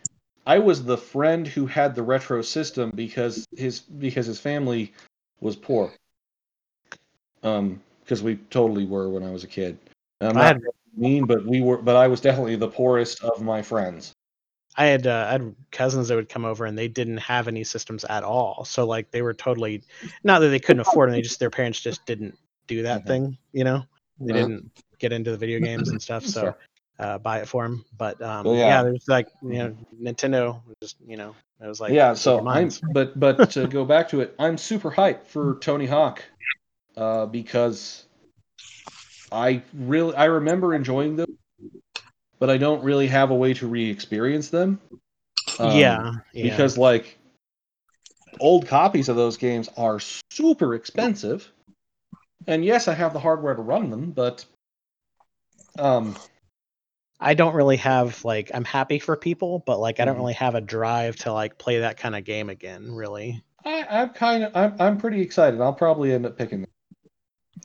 I 0.48 0.60
was 0.60 0.82
the 0.82 0.98
friend 0.98 1.46
who 1.46 1.66
had 1.66 1.94
the 1.94 2.02
retro 2.02 2.42
system 2.42 2.90
because 2.96 3.46
his 3.58 3.82
because 3.82 4.26
his 4.26 4.40
family 4.40 4.94
was 5.42 5.58
poor. 5.58 5.92
Um, 7.44 7.82
because 8.02 8.24
we 8.24 8.38
totally 8.50 8.86
were 8.86 9.10
when 9.10 9.24
I 9.24 9.30
was 9.30 9.44
a 9.44 9.48
kid. 9.48 9.78
And 10.22 10.30
I'm 10.30 10.38
I 10.38 10.40
not 10.40 10.48
had 10.48 10.62
mean, 10.96 11.26
but 11.26 11.46
we 11.46 11.62
were, 11.62 11.78
but 11.78 11.98
I 11.98 12.08
was 12.08 12.22
definitely 12.22 12.56
the 12.56 12.70
poorest 12.70 13.22
of 13.24 13.42
my 13.42 13.62
friends. 13.62 14.14
I 14.78 14.86
had 14.86 15.06
uh, 15.06 15.26
I 15.28 15.32
had 15.34 15.56
cousins 15.72 16.08
that 16.08 16.16
would 16.16 16.30
come 16.30 16.46
over 16.46 16.66
and 16.66 16.78
they 16.78 16.88
didn't 16.88 17.18
have 17.18 17.50
any 17.50 17.66
systems 17.66 18.06
at 18.06 18.24
all. 18.24 18.64
So 18.64 18.86
like 18.86 19.12
they 19.12 19.22
were 19.22 19.34
totally 19.34 19.84
not 20.24 20.40
that 20.40 20.48
they 20.48 20.60
couldn't 20.60 20.80
afford 20.80 21.10
them, 21.10 21.16
they 21.18 21.22
just 21.22 21.40
their 21.40 21.50
parents 21.50 21.82
just 21.82 22.06
didn't 22.06 22.38
do 22.68 22.84
that 22.84 23.04
Mhm. 23.04 23.08
thing, 23.08 23.38
you 23.52 23.66
know. 23.66 23.84
They 24.22 24.32
Uh-huh. 24.32 24.40
didn't 24.48 24.72
get 24.98 25.12
into 25.12 25.32
the 25.32 25.38
video 25.38 25.60
games 25.60 25.90
and 25.90 26.02
stuff, 26.02 26.26
so 26.26 26.42
Sure. 26.42 26.58
Uh, 27.00 27.18
buy 27.18 27.40
it 27.40 27.48
for 27.48 27.66
him. 27.66 27.86
But 27.98 28.22
um, 28.22 28.46
Well, 28.46 28.56
yeah. 28.56 28.68
yeah. 28.68 28.84
there's 28.84 29.08
like 29.08 29.28
you 29.42 29.58
know 29.58 29.78
Nintendo 30.02 30.62
just 30.82 30.98
you 31.06 31.18
know 31.18 31.36
it 31.62 31.68
was 31.68 31.80
like 31.80 31.92
yeah, 31.92 32.14
so 32.14 32.48
I'm, 32.48 32.70
but 32.92 33.20
but 33.20 33.50
to 33.52 33.68
go 33.68 33.86
back 33.86 34.10
to 34.10 34.22
it, 34.22 34.36
I'm 34.38 34.58
super 34.58 34.92
hyped 34.92 35.26
for 35.26 35.58
Tony 35.60 35.88
Hawk, 35.88 36.24
uh, 36.96 37.26
because 37.26 38.06
I 39.32 39.64
really 39.74 40.16
I 40.16 40.26
remember 40.26 40.74
enjoying 40.74 41.16
them, 41.16 41.38
but 42.40 42.50
I 42.50 42.58
don't 42.58 42.84
really 42.84 43.08
have 43.08 43.32
a 43.32 43.36
way 43.36 43.54
to 43.56 43.68
re-experience 43.68 44.50
them. 44.50 44.80
Um, 45.60 45.78
yeah, 45.78 46.12
yeah. 46.34 46.44
because 46.44 46.78
like 46.78 47.18
old 48.40 48.68
copies 48.68 49.10
of 49.10 49.16
those 49.16 49.38
games 49.38 49.68
are 49.78 50.00
super 50.32 50.76
expensive, 50.76 51.52
and 52.46 52.64
yes, 52.64 52.88
I 52.88 52.94
have 52.94 53.14
the 53.14 53.20
hardware 53.20 53.56
to 53.56 53.62
run 53.62 53.90
them, 53.90 54.12
but 54.12 54.46
um, 55.80 56.16
I 57.20 57.34
don't 57.34 57.56
really 57.56 57.78
have 57.78 58.24
like 58.24 58.52
I'm 58.54 58.64
happy 58.64 59.00
for 59.00 59.16
people, 59.16 59.64
but 59.66 59.80
like 59.80 60.00
I 60.00 60.06
don't 60.06 60.16
Mhm. 60.16 60.20
really 60.20 60.34
have 60.34 60.56
a 60.56 60.62
drive 60.62 61.16
to 61.18 61.34
like 61.34 61.58
play 61.58 61.80
that 61.80 61.98
kind 61.98 62.16
of 62.16 62.24
game 62.24 62.50
again, 62.50 62.92
really. 62.94 63.44
I, 63.66 63.86
I'm 63.90 64.10
kind 64.10 64.44
of 64.44 64.56
I'm 64.56 64.76
I'm 64.80 64.98
pretty 64.98 65.22
excited. 65.22 65.60
I'll 65.60 65.74
probably 65.74 66.14
end 66.14 66.26
up 66.26 66.38
picking 66.38 66.62
them. 66.62 66.70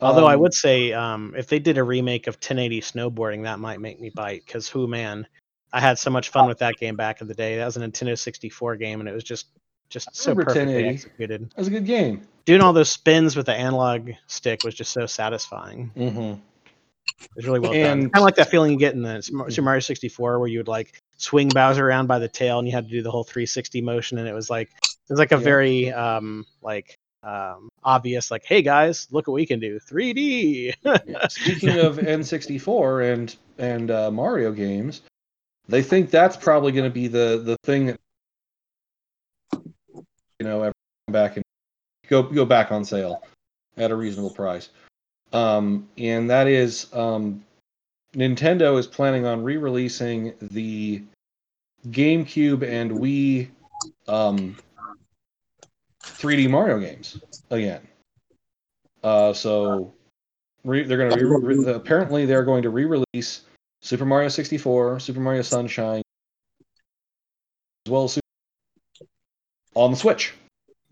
Although 0.00 0.26
I 0.26 0.34
Um, 0.34 0.40
would 0.40 0.54
say, 0.54 0.92
um, 0.92 1.34
if 1.36 1.46
they 1.48 1.58
did 1.58 1.78
a 1.78 1.84
remake 1.84 2.26
of 2.26 2.40
1080 2.40 2.80
snowboarding, 2.80 3.42
that 3.44 3.60
might 3.60 3.80
make 3.80 4.00
me 4.00 4.10
bite. 4.10 4.44
Because 4.46 4.68
who 4.68 4.86
man, 4.88 5.26
I 5.72 5.80
had 5.80 5.98
so 5.98 6.10
much 6.10 6.30
fun 6.30 6.48
with 6.48 6.58
that 6.58 6.78
game 6.78 6.96
back 6.96 7.20
in 7.20 7.28
the 7.28 7.34
day. 7.34 7.56
That 7.58 7.66
was 7.66 7.76
a 7.76 7.80
Nintendo 7.80 8.18
64 8.18 8.76
game, 8.76 9.00
and 9.00 9.08
it 9.08 9.12
was 9.12 9.24
just 9.24 9.46
just 9.90 10.16
so 10.16 10.34
perfectly 10.34 10.86
executed. 10.86 11.50
That 11.50 11.58
was 11.58 11.68
a 11.68 11.70
good 11.70 11.84
game. 11.84 12.26
Doing 12.46 12.62
all 12.62 12.72
those 12.72 12.90
spins 12.90 13.36
with 13.36 13.46
the 13.46 13.54
analog 13.54 14.10
stick 14.26 14.64
was 14.64 14.74
just 14.74 14.92
so 14.92 15.06
satisfying. 15.06 15.92
Mm-hmm. 15.94 16.40
It 17.06 17.36
was 17.36 17.46
really 17.46 17.60
well 17.60 17.72
done. 17.72 18.02
Kind 18.02 18.16
of 18.16 18.22
like 18.22 18.34
that 18.36 18.50
feeling 18.50 18.72
you 18.72 18.78
get 18.78 18.94
in 18.94 19.02
the 19.02 19.22
Super 19.22 19.50
Super 19.50 19.64
Mario 19.64 19.80
64, 19.80 20.38
where 20.38 20.48
you 20.48 20.58
would 20.58 20.68
like 20.68 20.98
swing 21.16 21.48
Bowser 21.48 21.86
around 21.86 22.06
by 22.06 22.18
the 22.18 22.28
tail, 22.28 22.58
and 22.58 22.68
you 22.68 22.74
had 22.74 22.84
to 22.84 22.90
do 22.90 23.02
the 23.02 23.10
whole 23.10 23.24
360 23.24 23.80
motion, 23.80 24.18
and 24.18 24.28
it 24.28 24.34
was 24.34 24.50
like 24.50 24.68
it 24.68 25.10
was 25.10 25.18
like 25.18 25.32
a 25.32 25.36
Yeah. 25.36 25.42
very 25.42 25.92
um 25.92 26.46
like 26.60 26.94
um 27.22 27.68
obvious 27.84 28.30
like, 28.30 28.44
hey 28.44 28.60
guys, 28.60 29.08
look 29.10 29.28
what 29.28 29.34
we 29.34 29.46
can 29.46 29.60
do, 29.60 29.78
3D. 29.80 30.74
Speaking 31.28 31.78
of 31.78 31.96
N64 31.98 33.12
and 33.12 33.36
and 33.58 33.90
uh, 33.90 34.10
Mario 34.10 34.52
games, 34.52 35.02
they 35.68 35.82
think 35.82 36.10
that's 36.10 36.36
probably 36.36 36.72
going 36.72 36.84
to 36.84 36.90
be 36.94 37.08
the 37.08 37.40
the 37.42 37.56
thing 37.64 37.86
that 37.86 38.00
you 40.38 40.44
know 40.46 40.62
ever 40.64 40.74
back 41.08 41.36
and 41.36 41.44
go 42.08 42.22
go 42.22 42.44
back 42.44 42.72
on 42.72 42.84
sale 42.84 43.22
at 43.76 43.90
a 43.90 43.96
reasonable 43.96 44.30
price. 44.30 44.68
Um, 45.32 45.88
and 45.96 46.28
that 46.30 46.46
is 46.46 46.92
um, 46.92 47.44
Nintendo 48.14 48.78
is 48.78 48.86
planning 48.86 49.26
on 49.26 49.42
re-releasing 49.42 50.34
the 50.40 51.02
GameCube 51.88 52.62
and 52.62 52.90
Wii 52.90 53.48
um, 54.08 54.56
3D 56.02 56.50
Mario 56.50 56.78
games 56.78 57.18
again. 57.50 57.80
Uh, 59.02 59.32
so 59.32 59.92
re- 60.64 60.84
they're 60.84 60.98
going 60.98 61.10
to 61.10 61.26
re- 61.26 61.56
re- 61.56 61.72
apparently 61.72 62.26
they're 62.26 62.44
going 62.44 62.62
to 62.62 62.70
re-release 62.70 63.42
Super 63.80 64.04
Mario 64.04 64.28
64, 64.28 65.00
Super 65.00 65.20
Mario 65.20 65.42
Sunshine, 65.42 66.02
as 67.86 67.90
well 67.90 68.04
as 68.04 68.12
Super- 68.12 69.08
on 69.74 69.90
the 69.90 69.96
Switch. 69.96 70.34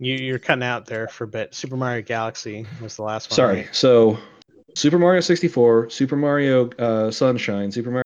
You, 0.01 0.15
you're 0.15 0.39
cutting 0.39 0.65
out 0.65 0.87
there 0.87 1.09
for 1.09 1.25
a 1.25 1.29
bit. 1.29 1.55
Super 1.55 1.77
Mario 1.77 2.03
Galaxy 2.03 2.67
was 2.83 2.97
the 2.97 3.03
last 3.03 3.31
one. 3.31 3.37
Sorry. 3.37 3.57
right? 3.57 3.69
So 3.73 4.19
Super 4.75 4.99
Mario 4.99 5.21
64, 5.21 5.91
Super 5.91 6.17
Mario 6.17 6.71
uh, 6.71 7.11
Sunshine, 7.11 7.71
Super 7.71 7.91
Mario, 7.91 8.05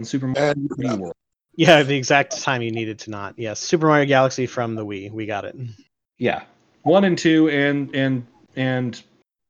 and 0.00 0.06
Super 0.06 0.28
Mario 0.28 0.52
And 0.52 1.00
World. 1.00 1.14
Yeah, 1.56 1.82
the 1.82 1.96
exact 1.96 2.40
time 2.40 2.62
you 2.62 2.70
needed 2.70 2.98
to 3.00 3.10
not. 3.10 3.34
Yes, 3.38 3.58
Super 3.58 3.86
Mario 3.86 4.06
Galaxy 4.06 4.46
from 4.46 4.74
the 4.74 4.84
Wii. 4.84 5.10
We 5.10 5.26
got 5.26 5.44
it. 5.44 5.56
Yeah, 6.18 6.42
one 6.82 7.04
and 7.04 7.16
two, 7.16 7.48
and 7.48 7.94
and 7.94 8.26
and 8.54 9.02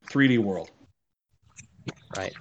3D 0.06 0.38
World. 0.38 0.70
Right. 2.16 2.34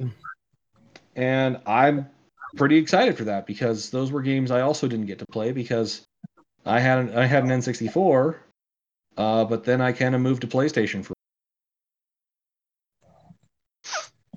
and 1.16 1.60
I'm 1.66 2.08
pretty 2.56 2.78
excited 2.78 3.18
for 3.18 3.26
that 3.26 3.46
because 3.48 3.90
those 3.90 4.12
were 4.12 4.22
games 4.22 4.52
I 4.52 4.62
also 4.62 4.88
didn't 4.88 5.08
get 5.08 5.20
to 5.20 5.26
play 5.26 5.52
because 5.52 6.06
I 6.68 6.80
had 6.80 7.00
an, 7.00 7.18
I 7.18 7.26
had 7.26 7.44
an 7.44 7.50
N64, 7.50 8.36
uh, 9.16 9.46
but 9.46 9.64
then 9.64 9.82
I 9.82 9.94
kind 9.94 10.14
of 10.14 10.22
moved 10.22 10.42
to 10.42 10.48
PlayStation 10.48 11.04
for. 11.04 11.14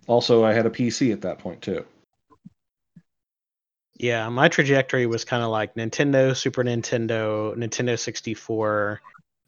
Also, 0.07 0.45
I 0.45 0.53
had 0.53 0.67
a 0.67 0.71
PC 0.71 1.13
at 1.13 1.23
that 1.23 1.39
point 1.39 1.63
too. 1.63 1.85
Yeah, 3.95 4.29
my 4.31 4.49
trajectory 4.49 5.07
was 5.07 5.25
kind 5.25 5.43
of 5.43 5.51
like 5.51 5.75
Nintendo, 5.75 6.35
Super 6.35 6.65
Nintendo, 6.65 7.55
Nintendo 7.55 7.99
64, 7.99 9.01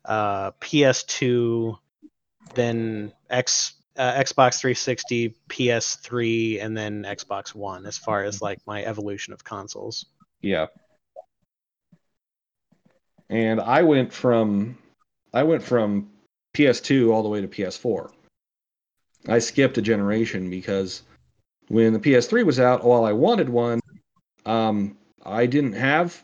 uh, 0.05 0.51
PS2, 0.61 1.79
then 2.55 3.13
X, 3.31 3.73
uh, 3.97 4.13
Xbox 4.13 4.61
360, 4.61 5.35
PS3, 5.49 6.63
and 6.63 6.77
then 6.77 7.05
Xbox 7.05 7.55
One. 7.55 7.87
As 7.87 7.97
far 7.97 8.25
as 8.25 8.43
like 8.43 8.59
my 8.67 8.85
evolution 8.85 9.33
of 9.33 9.43
consoles. 9.43 10.05
Yeah. 10.43 10.67
And 13.33 13.63
I 13.63 13.83
went 13.83 14.13
from 14.13 14.77
I 15.33 15.43
went 15.43 15.63
from 15.63 16.11
PS2 16.55 17.11
all 17.11 17.23
the 17.23 17.31
way 17.31 17.41
to 17.41 17.49
PS4. 17.49 18.11
I 19.27 19.39
skipped 19.39 19.79
a 19.79 19.83
generation 19.83 20.51
because 20.51 21.03
when 21.69 21.95
the 21.95 21.99
PS3 21.99 22.45
was 22.45 22.61
out, 22.61 22.85
while 22.85 23.07
I 23.07 23.13
wanted 23.13 23.49
one, 23.49 23.81
um, 24.45 24.99
I 25.25 25.47
didn't 25.47 25.73
have 25.73 26.23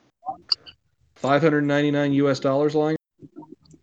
599 1.15 2.13
US 2.13 2.41
dollars 2.41 2.75
lying. 2.75 2.99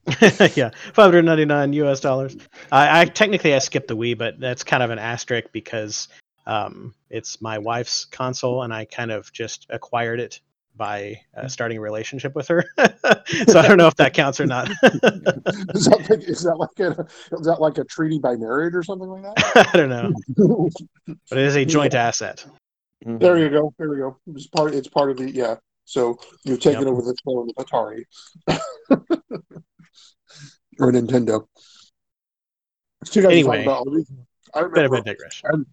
yeah, 0.53 0.69
599 0.93 1.73
US 1.73 1.99
dollars. 2.01 2.37
I, 2.71 3.01
I 3.01 3.05
technically 3.05 3.55
I 3.55 3.59
skipped 3.59 3.87
the 3.87 3.97
Wii, 3.97 4.15
but 4.15 4.39
that's 4.39 4.63
kind 4.63 4.83
of 4.83 4.91
an 4.91 4.99
asterisk 4.99 5.47
because 5.51 6.09
um, 6.45 6.93
it's 7.09 7.41
my 7.41 7.57
wife's 7.57 8.05
console, 8.05 8.61
and 8.61 8.71
I 8.71 8.85
kind 8.85 9.11
of 9.11 9.33
just 9.33 9.65
acquired 9.71 10.19
it 10.19 10.41
by 10.77 11.19
uh, 11.37 11.47
starting 11.47 11.77
a 11.77 11.81
relationship 11.81 12.35
with 12.35 12.47
her. 12.49 12.63
so 13.47 13.59
I 13.59 13.67
don't 13.67 13.77
know 13.77 13.87
if 13.87 13.95
that 13.95 14.13
counts 14.13 14.39
or 14.39 14.45
not. 14.45 14.69
is 14.71 15.85
that 15.85 16.05
like, 16.09 16.23
is 16.27 16.43
that 16.43 16.55
like 16.57 16.79
a 16.79 17.07
is 17.39 17.45
that 17.47 17.57
like 17.61 17.77
a 17.77 17.83
treaty 17.85 18.19
by 18.19 18.35
marriage 18.35 18.75
or 18.75 18.83
something 18.83 19.07
like 19.09 19.23
that? 19.35 19.69
I 19.73 19.77
don't 19.77 19.89
know, 19.89 20.69
but 21.29 21.37
it 21.37 21.45
is 21.45 21.55
a 21.55 21.65
joint 21.65 21.93
asset. 21.95 22.45
there 23.05 23.37
you 23.37 23.49
go. 23.49 23.73
There 23.77 23.89
we 23.89 23.97
go. 23.97 24.17
It's 24.27 24.47
part. 24.47 24.73
It's 24.73 24.87
part 24.87 25.11
of 25.11 25.17
the 25.17 25.29
yeah. 25.31 25.55
So 25.85 26.17
you're 26.43 26.57
taking 26.57 26.81
Yep. 26.81 26.89
over 26.89 27.01
the 27.03 27.15
throne 27.23 27.49
of 27.55 27.65
Atari 27.65 28.03
or 30.79 30.91
Nintendo. 30.91 31.45
It's 33.01 33.11
too 33.11 33.21
bad 33.21 33.31
Anyway, 33.33 33.63
about. 33.63 33.87
I 34.53 34.61
Bit 34.63 34.85
of 34.85 34.91
remember. 34.91 34.95
a 34.97 35.01
digression. 35.03 35.65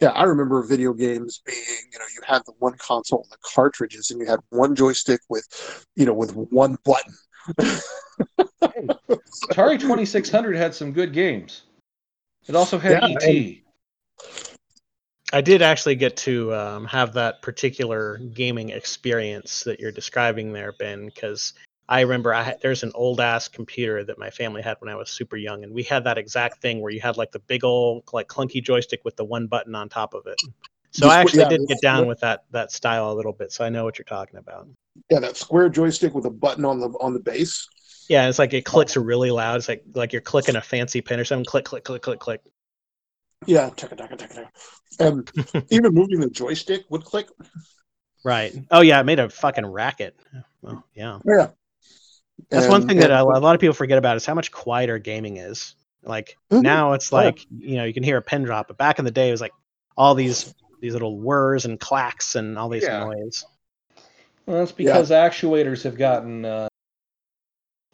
Yeah, 0.00 0.10
I 0.10 0.24
remember 0.24 0.62
video 0.62 0.92
games 0.92 1.42
being, 1.44 1.58
you 1.92 1.98
know, 1.98 2.04
you 2.14 2.20
had 2.24 2.42
the 2.46 2.52
one 2.58 2.74
console 2.78 3.22
and 3.22 3.32
the 3.32 3.38
cartridges, 3.42 4.10
and 4.10 4.20
you 4.20 4.26
had 4.26 4.38
one 4.50 4.76
joystick 4.76 5.20
with, 5.28 5.86
you 5.96 6.06
know, 6.06 6.12
with 6.12 6.34
one 6.34 6.78
button. 6.84 7.14
Atari 9.50 9.78
2600 9.80 10.56
had 10.56 10.74
some 10.74 10.92
good 10.92 11.12
games. 11.12 11.62
It 12.46 12.54
also 12.54 12.78
had 12.78 13.02
Yeah, 13.02 13.16
ET. 13.20 13.62
I 15.32 15.40
did 15.40 15.60
actually 15.60 15.96
get 15.96 16.16
to 16.18 16.54
um, 16.54 16.86
have 16.86 17.12
that 17.14 17.42
particular 17.42 18.18
gaming 18.18 18.70
experience 18.70 19.64
that 19.64 19.78
you're 19.80 19.92
describing 19.92 20.52
there, 20.52 20.72
Ben, 20.72 21.06
because 21.06 21.52
I 21.88 22.02
remember 22.02 22.34
I 22.34 22.42
had, 22.42 22.60
there's 22.60 22.82
an 22.82 22.92
old 22.94 23.20
ass 23.20 23.48
computer 23.48 24.04
that 24.04 24.18
my 24.18 24.28
family 24.30 24.60
had 24.60 24.76
when 24.80 24.90
I 24.90 24.94
was 24.94 25.08
super 25.08 25.36
young, 25.36 25.64
and 25.64 25.72
we 25.72 25.82
had 25.82 26.04
that 26.04 26.18
exact 26.18 26.60
thing 26.60 26.80
where 26.80 26.92
you 26.92 27.00
had 27.00 27.16
like 27.16 27.32
the 27.32 27.38
big 27.38 27.64
old 27.64 28.04
like 28.12 28.28
clunky 28.28 28.62
joystick 28.62 29.04
with 29.04 29.16
the 29.16 29.24
one 29.24 29.46
button 29.46 29.74
on 29.74 29.88
top 29.88 30.12
of 30.14 30.26
it. 30.26 30.38
So 30.90 31.06
Just- 31.06 31.16
I 31.16 31.20
actually 31.20 31.44
did 31.48 31.66
get 31.66 31.80
down 31.80 32.06
with 32.06 32.20
that 32.20 32.44
that 32.50 32.72
style 32.72 33.10
a 33.12 33.14
little 33.14 33.32
bit, 33.32 33.52
so 33.52 33.64
I 33.64 33.70
know 33.70 33.84
what 33.84 33.98
you're 33.98 34.04
talking 34.04 34.38
about. 34.38 34.68
Yeah, 35.10 35.20
that 35.20 35.36
square 35.36 35.68
joystick 35.68 36.14
with 36.14 36.26
a 36.26 36.30
button 36.30 36.64
on 36.64 36.80
the 36.80 36.88
on 37.00 37.14
the 37.14 37.20
base. 37.20 37.66
Yeah, 38.08 38.28
it's 38.28 38.38
like 38.38 38.52
it 38.52 38.64
clicks 38.64 38.96
really 38.96 39.30
loud. 39.30 39.56
It's 39.56 39.68
like 39.68 39.84
like 39.94 40.12
you're 40.12 40.22
clicking 40.22 40.56
a 40.56 40.60
fancy 40.60 41.00
pin 41.00 41.20
or 41.20 41.24
something. 41.24 41.44
Click, 41.44 41.64
click, 41.64 41.84
click, 41.84 42.02
click, 42.02 42.20
click. 42.20 42.40
Yeah, 43.46 43.70
taka, 43.76 43.96
taka, 43.96 44.16
taka. 44.16 44.50
and 44.98 45.30
even 45.70 45.94
moving 45.94 46.20
the 46.20 46.28
joystick 46.28 46.84
would 46.90 47.04
click. 47.04 47.28
Right. 48.24 48.52
Oh 48.70 48.80
yeah, 48.80 49.00
it 49.00 49.04
made 49.04 49.20
a 49.20 49.28
fucking 49.28 49.66
racket. 49.66 50.18
Well, 50.60 50.84
yeah. 50.94 51.18
Yeah, 51.24 51.48
That's 52.50 52.68
one 52.68 52.80
And- 52.82 52.88
thing 52.90 52.98
that 53.00 53.10
a, 53.10 53.22
a 53.22 53.40
lot 53.40 53.54
of 53.54 53.60
people 53.60 53.74
forget 53.74 53.98
about 53.98 54.16
is 54.16 54.24
how 54.26 54.34
much 54.34 54.50
quieter 54.52 54.98
gaming 54.98 55.36
is. 55.38 55.74
Like 56.02 56.36
Mhm. 56.50 56.62
now 56.62 56.92
it's 56.92 57.12
Oh, 57.12 57.18
yeah. 57.18 57.24
like 57.26 57.46
you 57.50 57.76
know 57.76 57.84
you 57.84 57.92
can 57.92 58.02
hear 58.02 58.16
a 58.16 58.22
pin 58.22 58.44
drop, 58.44 58.68
but 58.68 58.78
back 58.78 58.98
in 58.98 59.04
the 59.04 59.10
day 59.10 59.28
it 59.28 59.32
was 59.32 59.40
like 59.40 59.52
all 59.96 60.14
these 60.14 60.54
these 60.80 60.92
little 60.92 61.18
whirs 61.18 61.64
and 61.64 61.78
clacks 61.80 62.36
and 62.36 62.56
all 62.56 62.68
these 62.68 62.84
Yeah. 62.84 63.00
noise. 63.04 63.44
Well, 64.46 64.58
that's 64.60 64.72
because 64.72 65.10
actuators 65.10 65.82
have 65.82 65.98
gotten 65.98 66.44
uh, 66.44 66.68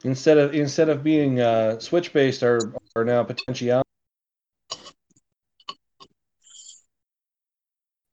instead 0.04 0.36
of 0.38 0.54
instead 0.54 0.88
of 0.90 1.02
being 1.02 1.40
uh, 1.40 1.78
switch 1.80 2.12
based 2.12 2.42
are 2.42 2.60
are 2.94 3.04
now 3.04 3.24
potential. 3.24 3.82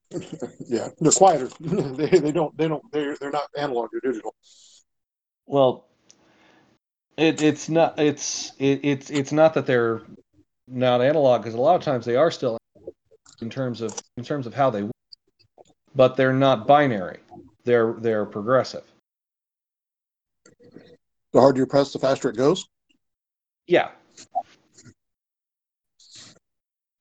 yeah, 0.68 0.90
they're 1.00 1.12
quieter. 1.12 1.50
they, 1.60 2.08
they 2.08 2.32
don't 2.32 2.58
they 2.58 2.68
don't 2.68 2.84
they're 2.92 3.16
they're 3.18 3.32
not 3.32 3.50
analog 3.58 3.90
or 3.94 4.00
digital. 4.02 4.36
Well, 5.46 5.88
it, 7.22 7.42
it's 7.42 7.70
not 7.70 8.00
it's 8.00 8.54
it, 8.60 8.80
it's 8.84 9.10
it's 9.10 9.32
not 9.32 9.54
that 9.54 9.66
they're 9.66 10.02
not 10.68 11.02
analog 11.02 11.42
because 11.42 11.54
a 11.54 11.60
lot 11.60 11.76
of 11.76 11.82
times 11.82 12.06
they 12.06 12.16
are 12.16 12.32
still 12.32 12.58
in 13.42 13.50
terms 13.50 13.82
of 13.82 13.94
in 14.18 14.24
terms 14.24 14.48
of 14.48 14.54
how 14.54 14.70
they 14.70 14.84
work, 14.84 14.92
but 15.96 16.16
they're 16.16 16.34
not 16.34 16.68
binary. 16.68 17.20
They're 17.64 17.94
they're 17.94 18.26
progressive. 18.26 18.84
The 21.34 21.40
harder 21.40 21.60
you 21.60 21.66
press, 21.66 21.94
the 21.94 22.00
faster 22.00 22.30
it 22.30 22.36
goes. 22.36 22.68
Yeah, 23.68 23.90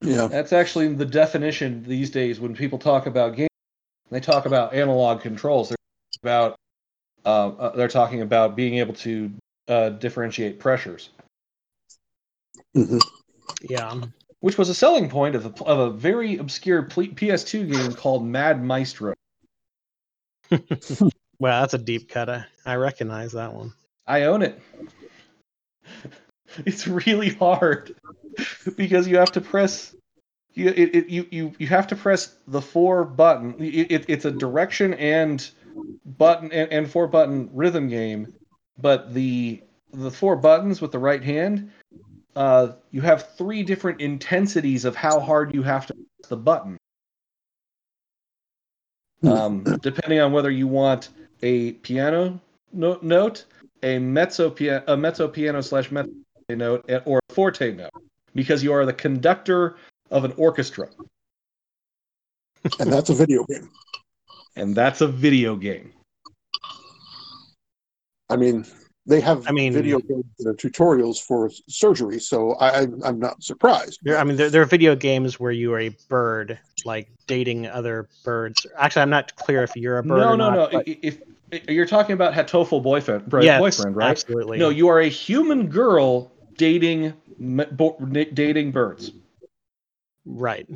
Yeah, 0.01 0.27
that's 0.27 0.53
actually 0.53 0.93
the 0.93 1.05
definition 1.05 1.83
these 1.83 2.09
days 2.09 2.39
when 2.39 2.55
people 2.55 2.79
talk 2.79 3.05
about 3.05 3.35
games. 3.35 3.49
They 4.09 4.19
talk 4.19 4.45
about 4.45 4.73
analog 4.73 5.21
controls. 5.21 5.69
They're 5.69 5.77
about 6.23 6.55
uh, 7.23 7.49
uh, 7.49 7.75
they're 7.75 7.87
talking 7.87 8.21
about 8.21 8.55
being 8.55 8.75
able 8.75 8.93
to 8.95 9.31
uh, 9.71 9.89
differentiate 9.89 10.59
pressures. 10.59 11.09
hmm 12.75 12.99
Yeah. 13.67 14.01
which 14.41 14.57
was 14.57 14.69
a 14.69 14.75
selling 14.75 15.09
point 15.09 15.35
of 15.35 15.45
a, 15.45 15.63
of 15.63 15.79
a 15.79 15.89
very 15.91 16.37
obscure 16.37 16.83
PS2 16.83 17.71
game 17.71 17.93
called 17.93 18.25
Mad 18.25 18.63
Maestro. 18.63 19.13
Well, 21.39 21.61
that's 21.61 21.73
a 21.73 21.79
deep 21.79 22.07
cut. 22.07 22.29
I, 22.29 22.45
I 22.67 22.75
recognize 22.75 23.31
that 23.31 23.51
one. 23.51 23.73
I 24.05 24.23
own 24.23 24.43
it. 24.43 24.61
It's 26.65 26.85
really 26.85 27.29
hard 27.29 27.95
because 28.75 29.07
you 29.07 29.17
have 29.17 29.31
to 29.31 29.41
press. 29.41 29.95
You 30.53 30.67
it, 30.67 30.95
it, 30.95 31.07
you, 31.09 31.25
you 31.31 31.53
you 31.59 31.67
have 31.67 31.87
to 31.87 31.95
press 31.95 32.35
the 32.45 32.61
four 32.61 33.05
button. 33.05 33.55
It, 33.57 33.89
it, 33.89 34.05
it's 34.09 34.25
a 34.25 34.31
direction 34.31 34.93
and 34.95 35.49
button 36.05 36.51
and, 36.51 36.69
and 36.73 36.91
four 36.91 37.07
button 37.07 37.49
rhythm 37.53 37.87
game, 37.87 38.33
but 38.81 39.13
the 39.13 39.61
the 39.93 40.11
four 40.11 40.35
buttons 40.35 40.81
with 40.81 40.91
the 40.91 40.99
right 40.99 41.23
hand, 41.23 41.69
uh, 42.35 42.69
you 42.91 43.01
have 43.01 43.35
three 43.37 43.61
different 43.63 43.99
intensities 43.99 44.85
of 44.85 44.95
how 44.95 45.19
hard 45.19 45.53
you 45.53 45.63
have 45.63 45.85
to 45.87 45.93
press 45.93 46.29
the 46.29 46.37
button. 46.37 46.77
um, 49.23 49.63
depending 49.81 50.19
on 50.19 50.31
whether 50.31 50.49
you 50.49 50.67
want 50.67 51.09
a 51.43 51.73
piano 51.73 52.39
no- 52.73 52.97
note, 53.03 53.45
a 53.83 53.99
mezzo 53.99 54.49
pia- 54.49 54.83
a 54.87 54.97
mezzo 54.97 55.27
piano 55.27 55.61
slash 55.61 55.91
mezzo 55.91 56.09
note, 56.49 56.83
or 57.05 57.19
a 57.29 57.33
forte 57.33 57.71
note, 57.71 57.91
because 58.33 58.63
you 58.63 58.73
are 58.73 58.85
the 58.85 58.93
conductor 58.93 59.75
of 60.09 60.23
an 60.25 60.33
orchestra, 60.37 60.89
and 62.79 62.91
that's 62.91 63.09
a 63.09 63.13
video 63.13 63.43
game. 63.45 63.69
and 64.55 64.73
that's 64.73 65.01
a 65.01 65.07
video 65.07 65.55
game. 65.55 65.93
I 68.31 68.37
mean, 68.37 68.65
they 69.05 69.19
have 69.19 69.47
I 69.47 69.51
mean- 69.51 69.73
video 69.73 69.99
games 69.99 70.25
that 70.39 70.49
are 70.49 70.53
tutorials 70.53 71.19
for 71.21 71.51
surgery, 71.67 72.19
so 72.19 72.53
I, 72.53 72.81
I 72.83 72.87
I'm 73.03 73.19
not 73.19 73.43
surprised. 73.43 73.99
There, 74.03 74.17
I 74.17 74.23
mean, 74.23 74.37
there, 74.37 74.49
there 74.49 74.61
are 74.61 74.65
video 74.65 74.95
games 74.95 75.39
where 75.39 75.51
you 75.51 75.73
are 75.73 75.79
a 75.81 75.89
bird, 76.07 76.57
like 76.85 77.09
dating 77.27 77.67
other 77.67 78.07
birds. 78.23 78.65
Actually, 78.77 79.01
I'm 79.03 79.09
not 79.09 79.35
clear 79.35 79.63
if 79.63 79.75
you're 79.75 79.97
a 79.97 80.03
bird. 80.03 80.17
No, 80.19 80.29
or 80.29 80.37
no, 80.37 80.49
not, 80.49 80.71
no. 80.71 80.77
but- 80.79 80.87
If, 80.87 81.19
if 81.51 81.67
you're 81.69 81.85
talking 81.85 82.13
about 82.13 82.33
Hatoful 82.33 82.81
boyfriend, 82.81 83.25
bro- 83.27 83.41
yes, 83.41 83.59
boyfriend, 83.59 83.95
right? 83.97 84.11
Absolutely. 84.11 84.57
No, 84.57 84.69
you 84.69 84.87
are 84.87 85.01
a 85.01 85.09
human 85.09 85.67
girl 85.67 86.31
dating 86.57 87.13
bo- 87.37 87.97
dating 88.33 88.71
birds. 88.71 89.11
right. 90.25 90.67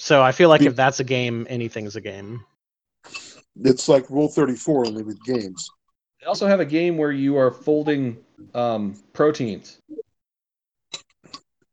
So 0.00 0.22
I 0.22 0.32
feel 0.32 0.48
like 0.48 0.60
Be- 0.60 0.66
if 0.66 0.74
that's 0.76 0.98
a 1.00 1.04
game, 1.04 1.46
anything's 1.48 1.94
a 1.96 2.00
game. 2.00 2.44
It's 3.62 3.88
like 3.88 4.08
Rule 4.10 4.28
34 4.28 4.86
only 4.86 5.02
with 5.02 5.22
games. 5.24 5.70
They 6.20 6.26
also 6.26 6.46
have 6.46 6.60
a 6.60 6.64
game 6.64 6.96
where 6.96 7.12
you 7.12 7.36
are 7.36 7.50
folding 7.50 8.18
um, 8.54 8.94
proteins, 9.12 9.78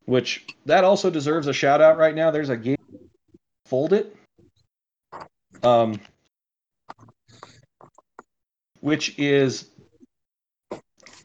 which 0.05 0.45
that 0.65 0.83
also 0.83 1.09
deserves 1.09 1.47
a 1.47 1.53
shout 1.53 1.81
out 1.81 1.97
right 1.97 2.13
now. 2.13 2.29
There's 2.31 2.49
a 2.49 2.57
game, 2.57 2.77
Foldit, 3.67 4.07
um, 5.63 5.99
which 8.81 9.17
is 9.17 9.67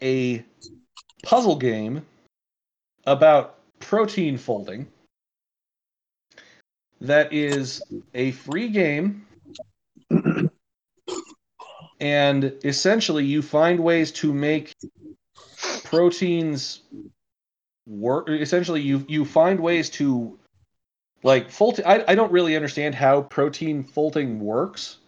a 0.00 0.42
puzzle 1.22 1.56
game 1.56 2.06
about 3.04 3.58
protein 3.80 4.38
folding. 4.38 4.86
That 7.02 7.32
is 7.32 7.82
a 8.14 8.30
free 8.32 8.68
game 8.68 9.26
and 12.01 12.53
essentially 12.64 13.24
you 13.24 13.42
find 13.42 13.78
ways 13.78 14.11
to 14.12 14.32
make 14.32 14.74
proteins 15.84 16.82
work. 17.86 18.28
Essentially 18.28 18.80
you 18.80 19.05
you 19.09 19.24
find 19.24 19.61
ways 19.61 19.90
to 19.90 20.38
like 21.22 21.51
folding 21.51 21.84
I, 21.84 22.05
I 22.09 22.14
don't 22.14 22.32
really 22.32 22.57
understand 22.57 22.94
how 22.94 23.22
protein 23.22 23.84
folding 23.84 24.40
works 24.40 24.98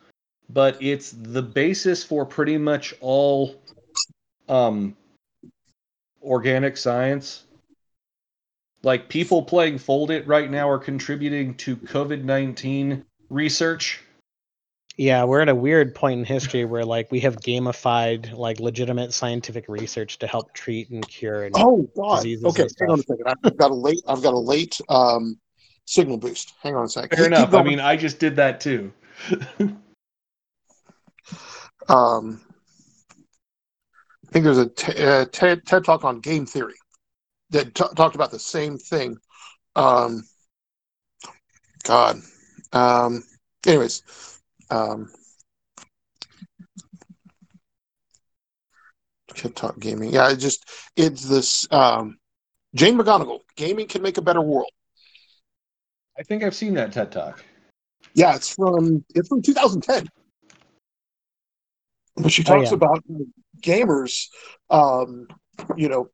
but 0.51 0.77
it's 0.83 1.13
the 1.13 1.43
basis 1.43 2.05
for 2.05 2.27
pretty 2.27 2.59
much 2.59 2.95
all 3.01 3.57
um 4.49 4.97
organic 6.23 6.77
science. 6.77 7.45
Like 8.85 9.09
people 9.09 9.43
playing 9.43 9.79
Foldit 9.79 10.27
right 10.27 10.51
now 10.51 10.69
are 10.69 10.79
contributing 10.79 11.55
to 11.57 11.77
covid-19 11.77 13.05
research 13.31 14.03
Yeah, 14.97 15.25
we're 15.25 15.41
at 15.41 15.49
a 15.49 15.55
weird 15.55 15.95
point 15.95 16.19
in 16.19 16.25
history 16.25 16.65
where 16.67 16.85
like 16.85 17.11
we 17.11 17.21
have 17.21 17.37
gamified 17.37 18.37
like 18.37 18.61
legitimate 18.61 19.15
scientific 19.15 19.67
research 19.69 20.19
to 20.19 20.27
help 20.27 20.53
treat 20.53 20.91
and 20.91 21.07
cure. 21.09 21.45
And, 21.45 21.55
Oh 21.57 21.89
God. 21.97 22.17
Diseases 22.17 22.45
Okay, 22.45 22.67
hang 22.79 22.91
on 22.91 23.01
a 23.01 23.03
second. 23.03 23.25
I've 23.45 23.57
got 23.57 23.71
a 23.71 23.75
late. 23.75 24.03
I've 24.07 24.23
got 24.23 24.35
a 24.35 24.39
late 24.39 24.79
um, 24.91 25.39
signal 25.87 26.19
boost. 26.19 26.53
Hang 26.63 26.75
on 26.75 26.85
a 26.85 26.89
second. 26.89 27.17
Fair 27.17 27.25
Keep 27.25 27.27
enough. 27.39 27.55
I 27.55 27.63
mean, 27.63 27.81
I 27.81 27.97
just 27.97 28.19
did 28.19 28.37
that 28.37 28.61
too. 28.61 28.93
um, 31.89 32.43
I 34.27 34.31
think 34.31 34.45
there's 34.45 34.59
a 34.59 34.69
t- 34.69 35.05
uh, 35.05 35.25
TED, 35.33 35.65
TED 35.67 35.85
talk 35.85 36.05
on 36.05 36.21
game 36.21 36.45
theory 36.45 36.75
that 37.51 37.75
t- 37.75 37.85
talked 37.97 38.15
about 38.15 38.31
the 38.31 38.39
same 38.39 38.77
thing. 38.77 39.17
Um, 39.75 40.25
God. 41.85 42.21
Um, 42.73 43.25
anyways, 43.67 44.03
um, 44.73 45.09
TED 49.35 49.55
talk 49.57 49.79
gaming. 49.79 50.11
Yeah, 50.13 50.31
it 50.31 50.37
just 50.37 50.69
it's 50.97 51.29
this. 51.29 51.67
Um, 51.71 52.19
Jane 52.75 52.97
McGonigal. 52.99 53.41
Gaming 53.57 53.87
can 53.87 54.03
make 54.03 54.19
a 54.19 54.23
better 54.23 54.41
world. 54.41 54.71
I 56.19 56.23
think 56.23 56.43
I've 56.43 56.55
seen 56.55 56.75
that 56.75 56.93
TED 56.93 57.13
Talk. 57.13 57.45
Yeah, 58.15 58.35
it's 58.35 58.55
from 58.55 59.05
it's 59.15 59.29
from 59.29 59.43
2010. 59.43 60.09
But 62.17 62.33
she 62.33 62.43
Oh, 62.43 62.55
talks 62.55 62.71
yeah. 62.71 62.75
about 62.75 63.03
gamers, 63.61 64.27
um, 64.69 65.27
you 65.77 65.89
know, 65.89 66.09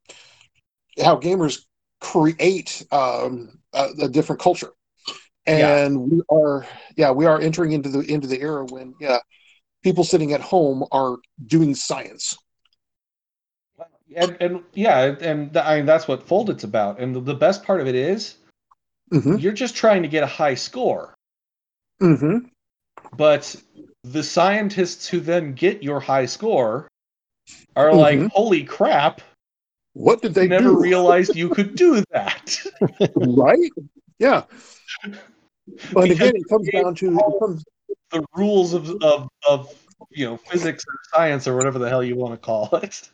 how 1.03 1.17
gamers 1.17 1.65
create 2.01 2.87
um, 2.93 3.59
a, 3.73 3.89
a 4.03 4.09
different 4.09 4.41
culture, 4.41 4.71
and 5.49 6.11
we 6.11 6.23
are, 6.31 6.67
yeah, 6.97 7.11
we 7.11 7.27
are 7.27 7.41
entering 7.41 7.73
into 7.73 7.89
the 7.89 8.01
into 8.01 8.27
the 8.27 8.41
era 8.41 8.65
when, 8.65 8.95
yeah, 9.01 9.19
people 9.83 10.05
sitting 10.05 10.33
at 10.33 10.41
home 10.41 10.85
are 10.93 11.17
doing 11.47 11.75
science. 11.75 12.37
And, 14.17 14.37
and 14.41 14.63
yeah, 14.75 15.15
and 15.21 15.57
I 15.57 15.77
mean 15.77 15.87
that's 15.87 16.09
what 16.09 16.27
Foldit's 16.27 16.65
about. 16.65 16.99
And 16.99 17.15
the, 17.15 17.21
the 17.21 17.35
best 17.35 17.63
part 17.65 17.81
of 17.81 17.87
it 17.87 17.95
is 17.95 18.37
Mm-hmm. 19.11 19.39
you're 19.39 19.53
just 19.55 19.75
trying 19.75 20.03
to 20.03 20.09
get 20.09 20.23
a 20.23 20.27
high 20.27 20.55
score. 20.55 21.15
Mm-hmm. 22.03 22.49
But 23.17 23.57
the 24.05 24.23
scientists 24.23 25.09
who 25.09 25.21
then 25.21 25.55
get 25.55 25.83
your 25.83 25.99
high 25.99 26.27
score 26.27 26.89
are 27.75 27.91
Mhm. 27.91 27.97
like, 27.99 28.31
"Holy 28.33 28.65
crap! 28.65 29.23
What 29.95 30.21
did 30.21 30.35
they 30.35 30.47
never 30.47 30.73
do? 30.73 30.79
realized 30.79 31.35
you 31.35 31.49
could 31.49 31.75
do 31.75 32.05
that." 32.11 32.59
right? 33.17 33.71
Yeah. 34.19 34.43
But 35.93 36.11
again, 36.11 36.37
it 36.37 36.49
comes 36.49 36.69
down 36.71 36.95
to 36.97 37.19
comes, 37.41 37.65
the 38.11 38.25
rules 38.35 38.75
of, 38.75 38.91
of 39.03 39.29
of 39.49 39.75
you 40.11 40.27
know 40.27 40.37
physics 40.37 40.85
or 40.87 40.95
science 41.13 41.47
or 41.47 41.57
whatever 41.57 41.79
the 41.79 41.89
hell 41.89 42.03
you 42.03 42.17
want 42.17 42.35
to 42.35 42.39
call 42.39 42.69
it. 42.83 43.09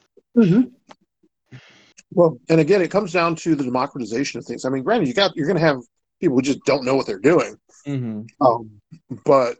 well, 2.12 2.38
and 2.48 2.60
again, 2.60 2.82
it 2.82 2.90
comes 2.90 3.12
down 3.12 3.36
to 3.36 3.54
the 3.54 3.64
democratization 3.64 4.38
of 4.38 4.46
things. 4.46 4.64
I 4.64 4.68
mean, 4.68 4.82
granted, 4.82 5.08
you 5.08 5.14
got 5.14 5.36
you're 5.36 5.46
going 5.46 5.58
to 5.58 5.64
have 5.64 5.78
people 6.20 6.36
who 6.36 6.42
just 6.42 6.64
don't 6.64 6.84
know 6.84 6.94
what 6.94 7.06
they're 7.06 7.18
doing, 7.18 7.56
Mm-hmm. 7.86 8.22
um, 8.44 8.80
but 9.24 9.58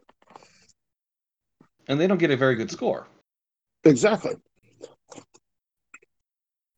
And 1.87 1.99
they 1.99 2.07
don't 2.07 2.17
get 2.17 2.31
a 2.31 2.37
very 2.37 2.55
good 2.55 2.71
score. 2.71 3.07
exactly. 3.83 4.35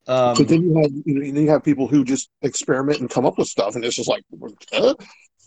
Um, 0.08 0.38
so 0.38 0.44
then 0.44 0.64
you 0.64 0.78
have 0.82 0.92
you, 1.06 1.34
know, 1.34 1.42
you 1.42 1.50
have 1.50 1.64
people 1.64 1.88
who 1.88 2.06
just 2.06 2.30
experiment 2.42 3.02
and 3.02 3.10
come 3.10 3.26
up 3.26 3.38
with 3.38 3.48
stuff, 3.48 3.76
and 3.76 3.84
it's 3.84 3.96
just 3.96 4.08
like 4.10 4.24
uh, 4.72 4.94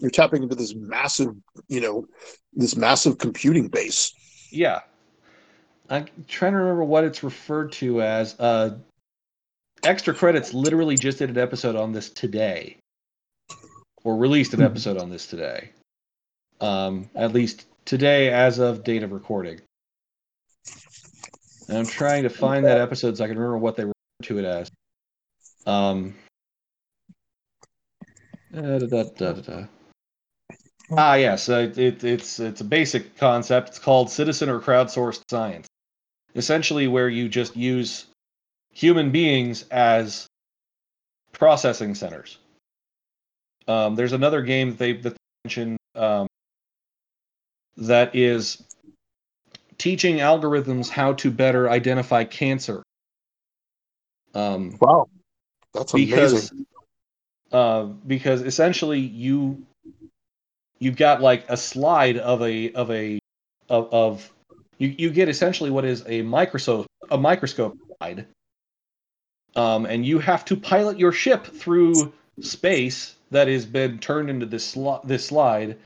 you're 0.01 0.11
tapping 0.11 0.43
into 0.43 0.55
this 0.55 0.75
massive, 0.75 1.35
you 1.69 1.81
know, 1.81 2.07
this 2.53 2.77
massive 2.77 3.19
computing 3.19 3.69
base. 3.69 4.13
yeah, 4.51 4.81
I'm 5.89 6.07
trying 6.29 6.53
to 6.53 6.59
remember 6.59 6.85
what 6.85 7.05
it's 7.05 7.23
referred 7.23 7.73
to 7.73 8.03
as. 8.03 8.39
Uh, 8.39 8.79
extra 9.83 10.13
credits 10.15 10.53
literally 10.55 10.97
just 10.97 11.19
did 11.19 11.31
an 11.31 11.39
episode 11.39 11.77
on 11.77 11.93
this 11.93 12.11
today, 12.11 12.77
or 14.05 14.17
released 14.17 14.55
an 14.55 14.61
Mhm. 14.61 14.67
episode 14.67 14.97
on 14.99 15.11
this 15.11 15.27
today. 15.27 15.71
Um, 16.61 17.09
at 17.15 17.33
least 17.33 17.67
today, 17.87 18.31
as 18.31 18.59
of 18.59 18.85
date 18.85 19.03
of 19.03 19.13
recording. 19.13 19.61
And 21.69 21.79
I'm 21.79 21.87
trying 21.87 22.25
to 22.25 22.29
find 22.31 22.65
that 22.67 22.79
episode 22.79 23.17
so 23.17 23.25
I 23.25 23.29
can 23.29 23.39
remember 23.39 23.59
what 23.59 23.77
they 23.77 23.85
referred 23.85 24.25
to 24.25 24.39
it 24.39 24.45
as. 24.45 24.71
Um. 25.67 26.15
da, 28.53 28.79
da, 28.79 28.87
da, 28.87 29.33
da, 29.33 29.33
da. 29.41 29.67
Ah, 30.97 31.15
yes, 31.15 31.49
uh, 31.49 31.71
it, 31.77 32.03
it's 32.03 32.41
it's 32.41 32.61
a 32.61 32.65
basic 32.65 33.17
concept. 33.17 33.69
It's 33.69 33.79
called 33.79 34.11
citizen 34.11 34.49
or 34.49 34.61
crowdsourced 34.61 35.23
science. 35.31 35.67
Essentially, 36.35 36.89
where 36.89 37.09
you 37.09 37.29
just 37.29 37.57
use 37.57 38.07
human 38.73 39.11
beings 39.11 39.65
as 39.71 40.27
processing 41.33 41.95
centers. 41.95 42.39
Um, 43.69 43.95
there's 43.95 44.13
another 44.13 44.43
game 44.43 44.71
that 44.71 44.79
they, 44.79 44.93
that 44.95 45.11
they 45.13 45.17
mentioned 45.45 45.79
um, 45.95 46.27
that 47.77 48.15
is 48.17 48.63
teaching 49.79 50.17
algorithms 50.17 50.89
how 50.89 51.13
to 51.15 51.31
better 51.31 51.71
identify 51.71 52.25
cancer. 52.25 52.83
Um, 54.35 54.77
Wow, 54.81 55.09
that's 55.73 55.93
because 55.95 56.51
amazing. 56.51 56.67
uh, 57.53 57.85
because 57.85 58.43
essentially 58.43 59.01
you 59.01 59.67
you've 60.81 60.97
got 60.97 61.21
like 61.21 61.45
a 61.49 61.57
slide 61.57 62.17
of 62.17 62.43
a 62.43 62.73
of 62.73 62.91
a 62.91 63.19
of, 63.69 63.93
of 63.93 64.33
you, 64.79 64.89
you 64.89 65.11
get 65.11 65.29
essentially 65.29 65.71
what 65.71 65.85
is 65.85 66.03
a 66.07 66.23
microscope 66.23 66.87
a 67.11 67.19
microscope 67.19 67.77
slide 67.99 68.27
um, 69.57 69.85
and 69.87 70.05
you 70.07 70.19
have 70.19 70.45
to 70.45 70.57
pilot 70.57 70.99
your 70.99 71.13
ship 71.13 71.47
through 71.47 72.13
space 72.41 73.17
that 73.31 73.49
has 73.49 73.67
been 73.67 73.99
turned 73.99 74.31
into 74.31 74.47
this 74.47 74.75
sli- 74.75 75.07
this 75.07 75.27
slide 75.27 75.77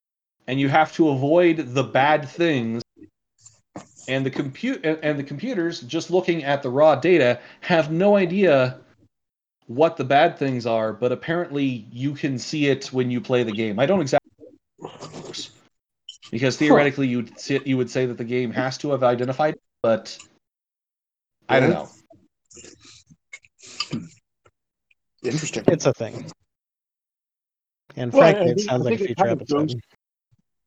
and 0.47 0.59
you 0.59 0.69
have 0.69 0.93
to 0.93 1.09
avoid 1.09 1.57
the 1.73 1.83
bad 1.83 2.27
things 2.27 2.81
and 4.07 4.25
the 4.25 4.29
compute 4.29 4.85
and, 4.85 4.99
and 5.03 5.19
the 5.19 5.23
computers 5.23 5.81
just 5.81 6.11
looking 6.11 6.43
at 6.43 6.63
the 6.63 6.69
raw 6.69 6.95
data 6.95 7.39
have 7.61 7.91
no 7.91 8.15
idea 8.15 8.79
what 9.67 9.97
the 9.97 10.03
bad 10.03 10.37
things 10.37 10.67
are, 10.67 10.93
but 10.93 11.11
apparently 11.11 11.87
you 11.91 12.13
can 12.13 12.37
see 12.37 12.67
it 12.67 12.93
when 12.93 13.09
you 13.09 13.19
play 13.19 13.43
the 13.43 13.51
game. 13.51 13.79
I 13.79 13.85
don't 13.87 14.01
exactly 14.01 14.24
because 16.35 16.57
theoretically 16.57 17.07
you'd 17.07 17.39
see, 17.39 17.61
you 17.65 17.77
would 17.77 17.89
say 17.89 18.05
that 18.05 18.17
the 18.17 18.25
game 18.25 18.51
has 18.51 18.77
to 18.79 18.89
have 18.91 19.03
identified, 19.03 19.53
it, 19.53 19.61
but 19.81 20.17
I 21.47 21.61
don't 21.61 21.69
know. 21.69 21.87
Interesting. 25.23 25.63
It's 25.67 25.85
a 25.85 25.93
thing. 25.93 26.29
And 27.95 28.11
Well, 28.11 28.23
I 28.23 28.33
frankly, 28.33 28.51
it 28.51 28.59
sounds 28.59 28.83
like 28.83 28.95
a 28.95 28.97
think 28.97 29.07
future 29.07 29.27
episode. 29.29 29.67
goes- 29.69 29.75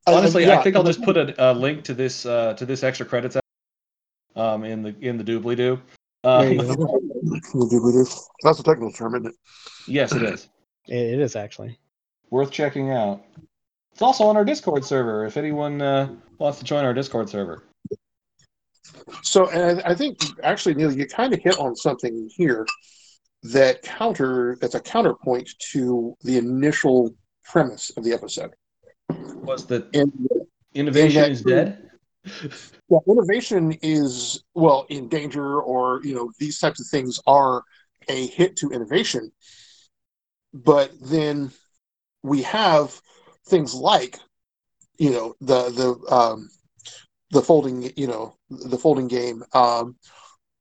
Honestly, 0.07 0.47
yeah, 0.47 0.57
I 0.57 0.63
think 0.63 0.75
I'll 0.75 0.83
just 0.83 1.03
put 1.03 1.17
a, 1.17 1.51
a 1.51 1.53
link 1.53 1.83
to 1.83 1.93
this 1.93 2.25
uh, 2.25 2.55
to 2.55 2.65
this 2.65 2.81
extra 2.81 3.05
credits 3.05 3.37
um, 4.35 4.63
in 4.63 4.81
the 4.81 4.95
in 5.01 5.17
the 5.17 5.23
doobly 5.23 5.55
doo. 5.55 5.79
There 6.23 6.51
you 6.51 6.61
Um. 6.61 8.07
That's 8.41 8.59
a 8.59 8.63
technical 8.63 8.91
term, 8.91 9.13
isn't 9.13 9.27
it? 9.27 9.35
yes, 9.87 10.13
it 10.13 10.23
is 10.23 10.49
It, 10.87 10.95
it 11.13 11.19
is 11.19 11.35
actually. 11.35 11.77
worth 12.31 12.49
checking 12.49 12.89
out. 12.89 13.23
It's 13.93 14.01
also 14.01 14.25
on 14.25 14.37
our 14.37 14.45
Discord 14.45 14.85
server. 14.85 15.25
If 15.25 15.37
anyone 15.37 15.81
uh, 15.81 16.15
wants 16.37 16.59
to 16.59 16.65
join 16.65 16.85
our 16.85 16.93
Discord 16.93 17.29
server. 17.29 17.63
So, 19.23 19.49
and 19.49 19.81
I 19.83 19.93
think 19.95 20.19
actually, 20.43 20.75
Neil, 20.75 20.91
you 20.91 21.05
kind 21.07 21.33
of 21.33 21.39
hit 21.39 21.57
on 21.57 21.75
something 21.75 22.29
here 22.35 22.65
that 23.43 23.81
counter 23.83 24.57
that's 24.61 24.75
a 24.75 24.79
counterpoint 24.79 25.49
to 25.71 26.15
the 26.23 26.37
initial 26.37 27.13
premise 27.43 27.89
of 27.97 28.03
the 28.03 28.13
episode. 28.13 28.51
Was 29.09 29.65
that 29.67 29.87
And 29.95 30.11
innovation 30.73 31.21
that- 31.21 31.31
is 31.31 31.41
dead? 31.41 31.85
yeah, 32.89 32.99
innovation 33.07 33.71
is 33.81 34.43
well 34.53 34.85
in 34.89 35.07
danger, 35.07 35.61
or 35.61 36.01
you 36.03 36.13
know, 36.13 36.29
these 36.37 36.59
types 36.59 36.79
of 36.81 36.87
things 36.87 37.19
are 37.25 37.63
a 38.09 38.27
hit 38.27 38.55
to 38.57 38.69
innovation. 38.69 39.31
But 40.53 40.91
then 41.01 41.51
we 42.23 42.41
have 42.43 42.99
things 43.49 43.73
like, 43.73 44.19
you 44.97 45.11
know, 45.11 45.35
the 45.41 45.69
the 45.69 46.15
um, 46.15 46.49
the 47.31 47.41
folding, 47.41 47.91
you 47.95 48.07
know, 48.07 48.35
the 48.49 48.77
folding 48.77 49.07
game, 49.07 49.43
um, 49.53 49.95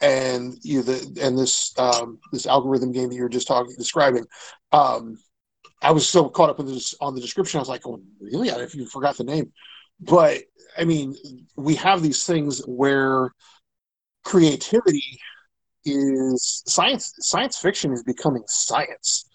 and 0.01 0.57
you 0.63 0.79
know, 0.79 0.83
the 0.83 1.21
and 1.23 1.39
this 1.39 1.75
um, 1.79 2.19
this 2.33 2.47
algorithm 2.47 2.93
game 2.93 3.09
that 3.09 3.15
you 3.15 3.23
were 3.23 3.29
just 3.29 3.49
talking 3.49 3.75
describing. 3.79 4.27
Um, 4.73 5.17
I 5.83 5.93
was 5.93 6.09
so 6.09 6.29
caught 6.29 6.51
up 6.51 6.61
in 6.61 6.67
this 6.67 6.95
on 7.01 7.15
the 7.15 7.21
description. 7.21 7.59
I 7.59 7.63
was 7.63 7.69
like, 7.69 7.87
"Oh, 7.87 8.01
really? 8.21 8.49
If 8.49 8.75
you 8.75 8.87
forgot 8.87 9.17
the 9.17 9.25
name." 9.25 9.53
But 10.01 10.43
I 10.77 10.85
mean, 10.85 11.17
we 11.57 11.75
have 11.77 12.03
these 12.03 12.25
things 12.25 12.61
where 12.67 13.33
creativity 14.25 15.21
is 15.85 16.63
science. 16.67 17.13
Science 17.21 17.59
fiction 17.59 17.93
is 17.93 18.03
becoming 18.03 18.43
science. 18.47 19.28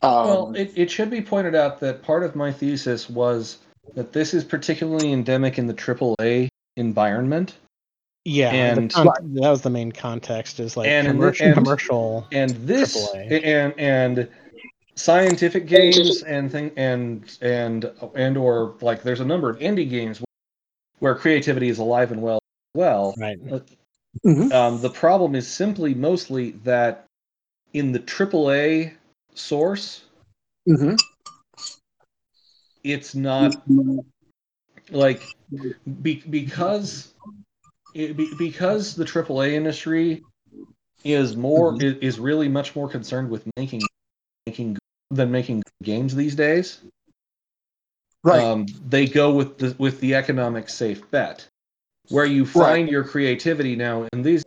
Um, 0.00 0.26
Well, 0.26 0.54
it, 0.56 0.72
it 0.76 0.90
should 0.90 1.10
be 1.10 1.20
pointed 1.20 1.54
out 1.54 1.80
that 1.80 2.02
part 2.02 2.22
of 2.22 2.34
my 2.34 2.52
thesis 2.52 3.10
was 3.10 3.58
that 3.94 4.12
this 4.12 4.32
is 4.32 4.44
particularly 4.44 5.12
endemic 5.12 5.58
in 5.58 5.66
the 5.66 5.74
AAA 5.74 6.48
environment. 6.76 7.54
Yeah, 8.24 8.50
And- 8.52 8.92
con- 8.92 9.06
that 9.34 9.50
was 9.50 9.62
the 9.62 9.70
main 9.70 9.90
context. 9.92 10.60
Is 10.60 10.76
like 10.76 10.88
And 10.88 11.08
commercial, 11.08 11.46
and- 11.46 11.54
commercial. 11.54 12.26
And 12.32 12.50
this 12.50 12.96
AAA. 13.12 13.44
and 13.44 13.74
and 13.78 14.28
scientific 14.94 15.66
games 15.66 16.22
and 16.22 16.52
thing 16.52 16.70
and 16.76 17.36
and 17.40 17.90
and 18.14 18.36
or 18.36 18.74
like 18.80 19.02
there's 19.02 19.20
a 19.20 19.24
number 19.24 19.48
of 19.50 19.58
indie 19.58 19.88
games 19.88 20.22
where 21.00 21.14
creativity 21.14 21.68
is 21.68 21.78
alive 21.78 22.12
and 22.12 22.22
well 22.22 22.38
well. 22.74 23.14
Right. 23.18 23.38
mhm. 24.24 24.52
Um, 24.52 24.80
the 24.80 24.90
problem 24.90 25.34
is 25.34 25.48
simply 25.48 25.94
mostly 25.94 26.52
that 26.64 27.06
in 27.72 27.90
the 27.92 27.98
AAA 27.98 28.92
source, 29.34 30.04
Mhm. 30.68 30.96
it's 32.84 33.14
not 33.14 33.62
like 34.90 35.22
be, 36.02 36.16
because 36.28 37.14
it, 37.94 38.16
be, 38.16 38.34
because 38.34 38.94
the 38.94 39.04
AAA 39.04 39.52
industry 39.52 40.22
is 41.04 41.36
more 41.36 41.80
is, 41.82 41.96
is 41.98 42.20
really 42.20 42.48
much 42.48 42.74
more 42.76 42.88
concerned 42.88 43.30
with 43.30 43.44
making 43.56 43.82
making 44.46 44.78
than 45.10 45.30
making 45.30 45.62
games 45.82 46.14
these 46.14 46.34
days. 46.34 46.80
Right. 48.24 48.42
Um, 48.42 48.66
they 48.88 49.06
go 49.06 49.34
with 49.34 49.58
the 49.58 49.74
with 49.78 50.00
the 50.00 50.14
economic 50.14 50.68
safe 50.68 51.10
bet, 51.10 51.46
where 52.08 52.24
you 52.24 52.46
find 52.46 52.88
your 52.88 53.04
creativity 53.04 53.74
now 53.76 54.06
in 54.12 54.22
these 54.22 54.44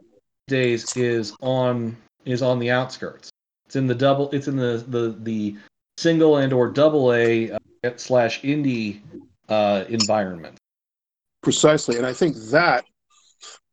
days 0.47 0.95
is 0.95 1.36
on 1.41 1.97
is 2.23 2.41
on 2.41 2.59
the 2.59 2.71
outskirts. 2.71 3.29
It's 3.66 3.76
in 3.76 3.88
the 3.88 3.95
double. 3.95 4.30
It's 4.32 4.47
in 4.47 4.55
the 4.55 4.84
the 4.88 5.16
the 5.20 5.55
single 5.97 6.38
and 6.38 6.53
or 6.53 6.70
double 6.70 7.13
A 7.13 7.51
uh, 7.51 7.59
slash 7.95 8.41
indie 8.41 9.01
uh, 9.49 9.86
environment. 9.89 10.57
Precisely, 11.41 11.97
and 11.97 12.05
I 12.05 12.13
think 12.13 12.36
that, 12.51 12.86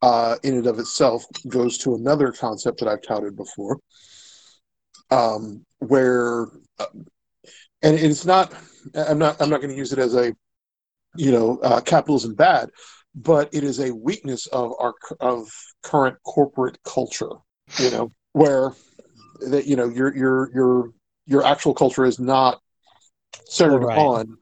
uh, 0.02 0.36
in 0.42 0.54
and 0.54 0.66
of 0.66 0.78
itself, 0.78 1.24
goes 1.48 1.78
to 1.78 1.94
another 1.94 2.32
concept 2.32 2.80
that 2.80 2.88
I've 2.88 3.02
touted 3.02 3.36
before, 3.36 3.78
um, 5.10 5.64
where, 5.78 6.48
uh, 6.78 6.86
and 7.82 7.98
it's 7.98 8.24
not. 8.24 8.52
I'm 8.94 9.18
not. 9.18 9.40
I'm 9.40 9.48
not 9.48 9.60
going 9.60 9.70
to 9.70 9.76
use 9.76 9.92
it 9.92 9.98
as 9.98 10.14
a, 10.14 10.34
you 11.16 11.32
know, 11.32 11.58
uh, 11.62 11.80
capitalism 11.80 12.34
bad, 12.34 12.70
but 13.14 13.48
it 13.52 13.64
is 13.64 13.80
a 13.80 13.94
weakness 13.94 14.46
of 14.48 14.72
our 14.78 14.94
of 15.20 15.48
current 15.82 16.16
corporate 16.24 16.78
culture. 16.84 17.30
You 17.78 17.90
know, 17.90 18.12
where 18.32 18.72
that 19.50 19.66
you 19.66 19.76
know 19.76 19.88
your 19.88 20.14
your 20.16 20.50
your 20.54 20.92
your 21.26 21.44
actual 21.44 21.74
culture 21.74 22.04
is 22.04 22.18
not 22.18 22.60
centered 23.46 23.84
Right. 23.84 23.98
on. 23.98 24.38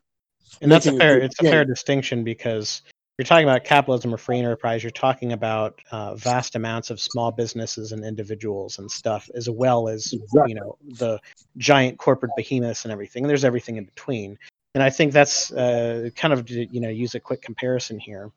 and 0.60 0.70
that's 0.70 0.86
a 0.86 0.92
fair 0.96 1.18
it's 1.18 1.38
a 1.40 1.44
fair 1.44 1.64
distinction 1.64 2.24
because 2.24 2.82
you're 3.18 3.24
talking 3.26 3.44
about 3.46 3.64
capitalism 3.64 4.14
or 4.14 4.16
free 4.16 4.38
enterprise 4.38 4.82
you're 4.82 4.90
talking 4.90 5.32
about 5.32 5.78
uh, 5.90 6.14
vast 6.14 6.54
amounts 6.56 6.90
of 6.90 7.00
small 7.00 7.30
businesses 7.30 7.92
and 7.92 8.04
individuals 8.04 8.78
and 8.78 8.90
stuff 8.90 9.28
as 9.34 9.48
well 9.50 9.88
as 9.88 10.12
Exactly. 10.12 10.50
you 10.50 10.54
know 10.54 10.76
the 10.98 11.18
giant 11.56 11.98
corporate 11.98 12.32
behemoths 12.36 12.84
and 12.84 12.92
everything 12.92 13.24
And 13.24 13.30
there's 13.30 13.44
everything 13.44 13.76
in 13.76 13.84
between 13.84 14.38
and 14.74 14.82
i 14.82 14.90
think 14.90 15.12
that's 15.12 15.52
uh, 15.52 16.10
kind 16.16 16.32
of 16.32 16.48
you 16.50 16.80
know 16.80 16.88
use 16.88 17.14
a 17.14 17.20
quick 17.20 17.42
comparison 17.42 17.98
here 17.98 18.30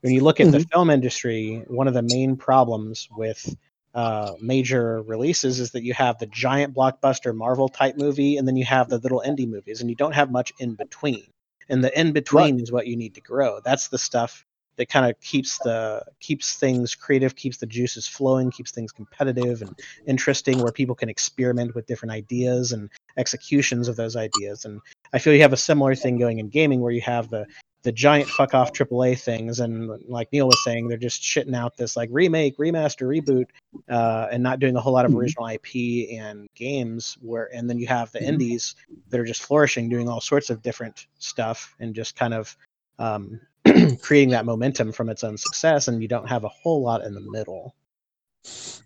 when 0.00 0.12
you 0.12 0.22
look 0.22 0.40
at 0.40 0.50
the 0.52 0.60
film 0.72 0.90
industry 0.90 1.62
one 1.68 1.88
of 1.88 1.94
the 1.94 2.02
main 2.02 2.36
problems 2.36 3.08
with 3.16 3.54
uh, 3.94 4.32
major 4.40 5.02
releases 5.02 5.60
is 5.60 5.70
that 5.70 5.84
you 5.84 5.94
have 5.94 6.18
the 6.18 6.26
giant 6.26 6.74
blockbuster 6.74 7.34
marvel 7.34 7.68
type 7.68 7.96
movie 7.96 8.36
and 8.36 8.46
then 8.48 8.56
you 8.56 8.64
have 8.64 8.88
the 8.88 8.98
little 8.98 9.22
indie 9.24 9.48
movies 9.48 9.80
and 9.80 9.88
you 9.88 9.96
don't 9.96 10.14
have 10.14 10.30
much 10.30 10.52
in 10.58 10.74
between. 10.74 11.26
And 11.68 11.82
the 11.82 11.98
in 11.98 12.12
between 12.12 12.60
is 12.60 12.72
what 12.72 12.86
you 12.86 12.96
need 12.96 13.14
to 13.14 13.20
grow. 13.20 13.60
That's 13.64 13.88
the 13.88 13.98
stuff 13.98 14.44
that 14.76 14.88
kind 14.88 15.08
of 15.08 15.18
keeps 15.20 15.58
the 15.58 16.04
keeps 16.18 16.56
things 16.56 16.96
creative 16.96 17.36
keeps 17.36 17.58
the 17.58 17.66
juices 17.66 18.08
flowing 18.08 18.50
keeps 18.50 18.72
things 18.72 18.90
competitive 18.90 19.62
and 19.62 19.78
interesting 20.06 20.58
where 20.58 20.72
people 20.72 20.96
can 20.96 21.08
experiment 21.08 21.76
with 21.76 21.86
different 21.86 22.12
ideas 22.12 22.72
and 22.72 22.90
executions 23.16 23.86
of 23.86 23.94
those 23.94 24.16
ideas. 24.16 24.64
And 24.64 24.80
i 25.12 25.18
feel 25.18 25.32
you 25.32 25.42
have 25.42 25.52
a 25.52 25.56
similar 25.56 25.94
thing 25.94 26.18
going 26.18 26.40
in 26.40 26.48
gaming 26.48 26.80
where 26.80 26.92
you 26.92 27.02
have 27.02 27.30
the 27.30 27.46
the 27.84 27.92
giant 27.92 28.28
fuck 28.28 28.54
off 28.54 28.72
AAA 28.72 29.18
things, 29.18 29.60
and 29.60 29.88
like 30.08 30.32
Neil 30.32 30.48
was 30.48 30.58
saying, 30.64 30.88
they're 30.88 30.96
just 30.96 31.22
shitting 31.22 31.54
out 31.54 31.76
this 31.76 31.96
like 31.96 32.08
remake, 32.10 32.56
remaster, 32.56 33.06
reboot, 33.06 33.46
uh, 33.90 34.26
and 34.32 34.42
not 34.42 34.58
doing 34.58 34.74
a 34.74 34.80
whole 34.80 34.94
lot 34.94 35.04
of 35.04 35.12
Mhm. 35.12 35.18
original 35.18 35.46
IP 35.46 36.08
and 36.18 36.48
games. 36.54 37.16
Where 37.20 37.54
and 37.54 37.68
then 37.68 37.78
you 37.78 37.86
have 37.86 38.10
the 38.12 38.20
Mhm. 38.20 38.28
indies 38.28 38.74
that 39.10 39.20
are 39.20 39.24
just 39.24 39.42
flourishing, 39.42 39.90
doing 39.90 40.08
all 40.08 40.20
sorts 40.20 40.48
of 40.48 40.62
different 40.62 41.06
stuff, 41.18 41.74
and 41.78 41.94
just 41.94 42.16
kind 42.16 42.34
of 42.34 42.56
um, 42.98 43.40
creating 44.00 44.30
that 44.30 44.46
momentum 44.46 44.92
from 44.92 45.08
its 45.08 45.24
own 45.24 45.36
success. 45.36 45.88
And 45.88 46.00
you 46.00 46.08
don't 46.08 46.28
have 46.28 46.44
a 46.44 46.48
whole 46.48 46.80
lot 46.80 47.04
in 47.04 47.12
the 47.12 47.20
middle. 47.20 47.74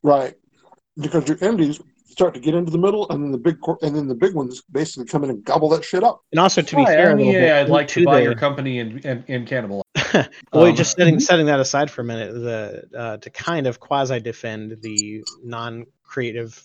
Right. 0.03 0.35
Because 0.97 1.29
your 1.29 1.39
indies 1.39 1.81
start 2.19 2.35
to 2.35 2.41
get 2.41 2.53
into 2.53 2.73
the 2.73 2.79
middle, 2.79 3.09
and 3.11 3.23
then 3.23 3.31
the 3.31 3.39
big 3.39 3.61
cor- 3.61 3.79
and 3.81 3.95
then 3.95 4.09
the 4.09 4.15
big 4.15 4.35
ones 4.35 4.61
basically 4.73 5.07
come 5.07 5.23
in 5.23 5.31
and 5.31 5.45
gobble 5.45 5.69
that 5.69 5.85
shit 5.85 6.03
up. 6.03 6.21
And 6.33 6.41
also 6.41 6.63
to 6.63 6.77
be 6.77 6.83
Hi, 6.83 6.95
fair, 6.95 7.09
a 7.11 7.13
I'm 7.13 7.19
little 7.19 7.33
EA. 7.33 7.51
I'd 7.51 7.69
like 7.69 7.87
to 7.89 8.05
buy 8.05 8.17
their- 8.17 8.25
your 8.25 8.35
company 8.35 8.81
and 8.81 9.05
and, 9.05 9.23
and 9.29 9.47
cannibal. 9.47 9.85
well, 10.53 10.65
Um, 10.65 10.75
just 10.75 10.97
setting 10.97 11.21
setting 11.21 11.47
that 11.47 11.61
aside 11.61 11.93
for 11.93 12.01
a 12.01 12.05
minute, 12.05 12.33
the 12.35 12.89
uh, 12.99 13.17
to 13.19 13.31
kind 13.31 13.69
of 13.69 13.79
quasi 13.79 14.19
defend 14.19 14.79
the 14.83 15.23
non-creative 15.45 16.61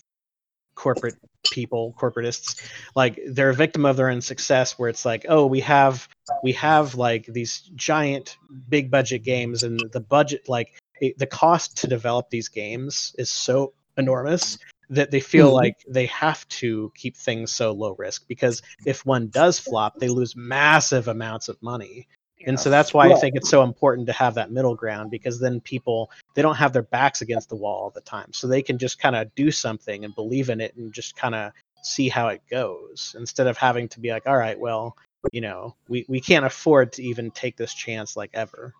corporate 0.74 1.14
people, 1.52 1.94
corporatists, 1.96 2.60
like 2.96 3.20
they're 3.28 3.50
a 3.50 3.54
victim 3.54 3.86
of 3.86 3.96
their 3.96 4.08
own 4.10 4.20
success. 4.22 4.76
Where 4.76 4.88
it's 4.88 5.04
like, 5.04 5.24
oh, 5.28 5.46
we 5.46 5.60
have 5.60 6.08
we 6.42 6.50
have 6.54 6.96
like 6.96 7.26
these 7.26 7.60
giant 7.76 8.38
big 8.68 8.90
budget 8.90 9.22
games, 9.22 9.62
and 9.62 9.80
the 9.92 10.00
budget 10.00 10.48
like 10.48 10.74
it, 11.00 11.16
the 11.16 11.26
cost 11.28 11.76
to 11.78 11.86
develop 11.86 12.28
these 12.30 12.48
games 12.48 13.14
is 13.18 13.30
so 13.30 13.72
enormous 13.96 14.58
that 14.90 15.10
they 15.10 15.20
feel 15.20 15.50
Mhm. 15.50 15.54
like 15.54 15.84
they 15.88 16.06
have 16.06 16.46
to 16.48 16.92
keep 16.94 17.16
things 17.16 17.52
so 17.54 17.72
low 17.72 17.94
risk 17.98 18.26
because 18.28 18.62
if 18.84 19.04
one 19.06 19.28
does 19.28 19.58
flop, 19.58 19.98
they 19.98 20.08
lose 20.08 20.36
massive 20.36 21.08
amounts 21.08 21.48
of 21.48 21.62
money. 21.62 22.06
And 22.46 22.60
so 22.60 22.68
that's 22.68 22.92
why 22.92 23.10
I 23.10 23.14
think 23.14 23.36
it's 23.36 23.48
so 23.48 23.62
important 23.62 24.06
to 24.08 24.12
have 24.12 24.34
that 24.34 24.50
middle 24.50 24.74
ground 24.74 25.10
because 25.10 25.40
then 25.40 25.60
people 25.60 26.10
they 26.34 26.42
don't 26.42 26.56
have 26.56 26.74
their 26.74 26.82
backs 26.82 27.22
against 27.22 27.48
the 27.48 27.56
wall 27.56 27.84
all 27.84 27.90
the 27.90 28.02
time. 28.02 28.32
So 28.32 28.46
they 28.46 28.60
can 28.60 28.76
just 28.76 28.98
kind 28.98 29.16
of 29.16 29.34
do 29.34 29.50
something 29.50 30.04
and 30.04 30.14
believe 30.14 30.50
in 30.50 30.60
it 30.60 30.76
and 30.76 30.92
just 30.92 31.16
kind 31.16 31.34
of 31.34 31.52
see 31.82 32.08
how 32.08 32.28
it 32.28 32.42
goes 32.50 33.14
instead 33.18 33.46
of 33.46 33.56
having 33.56 33.88
to 33.90 34.00
be 34.00 34.10
like, 34.10 34.26
all 34.26 34.36
right, 34.36 34.58
well, 34.58 34.96
you 35.32 35.40
know, 35.40 35.74
we, 35.88 36.04
we 36.08 36.20
can't 36.20 36.44
afford 36.44 36.92
to 36.94 37.02
even 37.02 37.30
take 37.30 37.56
this 37.56 37.72
chance 37.72 38.16
like 38.16 38.30
ever. 38.34 38.74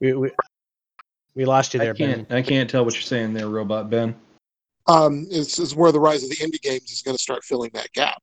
We, 0.00 0.14
we, 0.14 0.30
we 1.34 1.44
lost 1.44 1.74
you 1.74 1.80
there, 1.80 1.94
Ben. 1.94 2.26
can't 2.26 2.32
I 2.32 2.42
can't 2.42 2.68
tell 2.68 2.84
what 2.84 2.94
you're 2.94 3.02
saying 3.02 3.34
there, 3.34 3.48
Robot 3.48 3.90
Ben. 3.90 4.14
Um, 4.86 5.26
it's, 5.30 5.58
it's 5.58 5.74
where 5.74 5.92
the 5.92 6.00
rise 6.00 6.24
of 6.24 6.30
the 6.30 6.36
indie 6.36 6.60
games 6.60 6.90
is 6.90 7.02
going 7.02 7.16
to 7.16 7.22
start 7.22 7.44
filling 7.44 7.70
that 7.74 7.92
gap. 7.92 8.20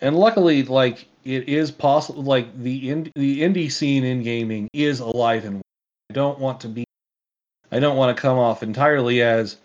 And 0.00 0.16
luckily, 0.16 0.62
like 0.62 1.08
it 1.24 1.48
is 1.48 1.70
possible, 1.70 2.22
like 2.22 2.56
the 2.62 2.90
ind- 2.90 3.12
the 3.16 3.40
indie 3.40 3.72
scene 3.72 4.04
in 4.04 4.22
gaming 4.22 4.68
is 4.72 5.00
alive 5.00 5.44
and 5.44 5.54
well. 5.54 5.62
I 6.10 6.12
don't 6.12 6.38
want 6.38 6.60
to 6.60 6.68
be, 6.68 6.84
I 7.72 7.80
don't 7.80 7.96
want 7.96 8.16
to 8.16 8.20
come 8.20 8.38
off 8.38 8.62
entirely 8.62 9.22
as, 9.22 9.56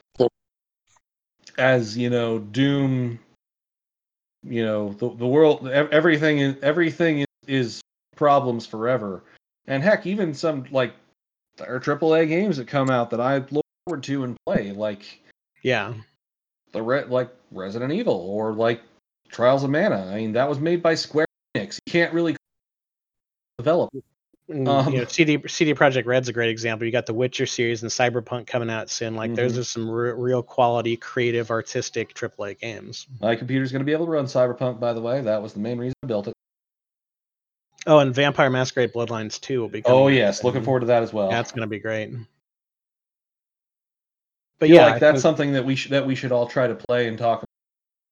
as 1.57 1.97
you 1.97 2.09
know, 2.09 2.39
doom. 2.39 3.19
You 4.43 4.65
know, 4.65 4.93
the 4.93 5.13
the 5.13 5.27
world, 5.27 5.67
everything 5.67 6.39
is 6.39 6.55
everything 6.63 7.19
is, 7.19 7.27
is 7.47 7.81
problems 8.15 8.65
forever, 8.65 9.21
and 9.67 9.83
heck, 9.83 10.05
even 10.05 10.33
some 10.33 10.65
like 10.71 10.93
there 11.57 11.73
are 11.75 11.79
AAA 11.79 12.27
games 12.27 12.57
that 12.57 12.67
come 12.67 12.89
out 12.89 13.09
that 13.11 13.19
I 13.21 13.37
look 13.51 13.65
forward 13.85 14.03
to 14.03 14.23
and 14.23 14.37
play, 14.45 14.71
like 14.71 15.19
Yeah. 15.63 15.93
the 16.71 16.81
re- 16.81 17.05
like 17.05 17.29
Resident 17.51 17.91
Evil 17.91 18.15
or 18.15 18.53
like 18.53 18.81
Trials 19.29 19.63
of 19.63 19.69
Mana. 19.69 20.07
I 20.11 20.15
mean, 20.15 20.33
that 20.33 20.47
was 20.49 20.59
made 20.59 20.81
by 20.81 20.95
Square 20.95 21.25
Enix. 21.55 21.77
You 21.85 21.91
can't 21.91 22.13
really 22.13 22.35
develop. 23.57 23.89
Um, 24.49 24.91
you 24.91 24.99
know, 24.99 25.05
CD 25.05 25.41
CD 25.47 25.73
Projekt 25.73 26.05
Red's 26.05 26.27
a 26.27 26.33
great 26.33 26.49
example. 26.49 26.85
You 26.85 26.91
got 26.91 27.05
the 27.05 27.13
Witcher 27.13 27.45
series 27.45 27.83
and 27.83 27.91
Cyberpunk 27.91 28.47
coming 28.47 28.69
out 28.69 28.89
soon. 28.89 29.15
Like, 29.15 29.33
those 29.33 29.53
Mhm. 29.55 29.59
are 29.59 29.63
some 29.63 29.89
re- 29.89 30.11
real 30.11 30.43
quality, 30.43 30.97
creative, 30.97 31.49
artistic 31.51 32.13
AAA 32.13 32.55
games. 32.55 33.07
My 33.21 33.35
computer's 33.37 33.71
going 33.71 33.79
to 33.79 33.85
be 33.85 33.93
able 33.93 34.07
to 34.07 34.11
run 34.11 34.25
Cyberpunk, 34.25 34.77
by 34.79 34.91
the 34.91 34.99
way. 34.99 35.21
That 35.21 35.41
was 35.41 35.53
the 35.53 35.59
main 35.61 35.77
reason 35.77 35.93
I 36.03 36.07
built 36.07 36.27
it. 36.27 36.33
Oh, 37.87 37.99
and 37.99 38.13
Vampire 38.13 38.49
Masquerade 38.49 38.93
Bloodlines 38.93 39.39
2 39.41 39.59
will 39.59 39.69
be 39.69 39.81
coming. 39.81 39.99
Oh 39.99 40.07
yes, 40.07 40.39
soon. 40.39 40.47
looking 40.47 40.63
forward 40.63 40.81
to 40.81 40.85
that 40.87 41.03
as 41.03 41.11
well. 41.11 41.29
That's 41.29 41.51
going 41.51 41.61
to 41.61 41.67
be 41.67 41.79
great. 41.79 42.11
But 44.59 44.67
feel 44.67 44.75
yeah, 44.75 44.85
like 44.91 44.99
that's 44.99 45.15
think 45.15 45.21
something 45.21 45.53
that 45.53 45.65
we 45.65 45.75
should 45.75 45.91
that 45.91 46.05
we 46.05 46.13
should 46.13 46.31
all 46.31 46.45
try 46.45 46.67
to 46.67 46.75
play 46.75 47.07
and 47.07 47.17
talk. 47.17 47.43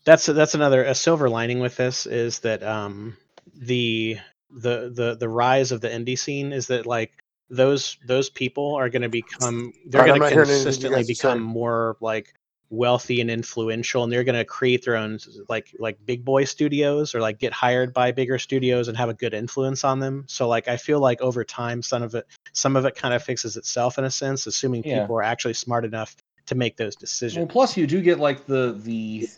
that's 0.04 0.26
that's 0.26 0.56
another 0.56 0.84
a 0.84 0.96
silver 0.96 1.30
lining 1.30 1.60
with 1.60 1.78
this 1.78 2.08
is 2.08 2.40
that 2.40 2.64
um 2.64 3.16
the 3.56 4.18
the 4.50 4.92
the 4.94 5.18
the 5.20 5.30
rise 5.30 5.72
of 5.72 5.82
the 5.82 5.90
indie 5.90 6.18
scene 6.18 6.52
is 6.52 6.68
that 6.68 6.88
like 6.88 7.12
those 7.52 7.98
those 8.08 8.32
people 8.32 8.74
are 8.76 8.90
going 8.90 9.04
to 9.04 9.10
become 9.10 9.74
they're 9.86 10.02
Alright, 10.02 10.20
going 10.20 10.30
to 10.30 10.36
hearing 10.36 10.50
anything 10.50 10.60
you 10.60 10.64
consistently 10.64 11.04
become 11.04 11.42
more 11.42 11.98
like 12.02 12.34
wealthy 12.72 13.20
and 13.20 13.32
influential 13.32 14.04
and 14.04 14.14
they're 14.14 14.24
going 14.24 14.38
to 14.38 14.46
create 14.46 14.86
their 14.86 14.96
own 14.96 15.18
like 15.48 15.76
like 15.80 15.98
big 16.06 16.24
boy 16.24 16.44
studios 16.44 17.16
or 17.16 17.20
like 17.20 17.40
get 17.40 17.52
hired 17.52 17.94
by 17.94 18.12
bigger 18.12 18.38
studios 18.38 18.88
and 18.88 18.98
have 18.98 19.10
a 19.10 19.14
good 19.14 19.34
influence 19.34 19.84
on 19.84 20.00
them. 20.00 20.24
So 20.28 20.48
like 20.48 20.68
i 20.68 20.78
feel 20.78 21.00
like 21.00 21.20
over 21.22 21.44
time 21.44 21.82
some 21.82 22.04
of 22.04 22.14
it 22.16 22.28
some 22.54 22.76
of 22.76 22.86
it 22.86 22.96
kind 22.96 23.14
of 23.14 23.24
fixes 23.24 23.58
itself 23.58 23.98
in 23.98 24.04
a 24.04 24.12
sense 24.12 24.46
assuming 24.48 24.84
Yeah. 24.84 25.02
people 25.02 25.18
are 25.18 25.24
actually 25.24 25.56
smart 25.56 25.84
enough 25.86 26.16
to 26.46 26.56
make 26.56 26.78
those 26.78 26.96
Well, 26.96 27.02
decisions. 27.02 27.52
plus 27.52 27.78
you 27.78 27.88
do 27.88 28.02
get 28.02 28.20
like 28.20 28.46
the 28.46 28.74
the 28.74 29.30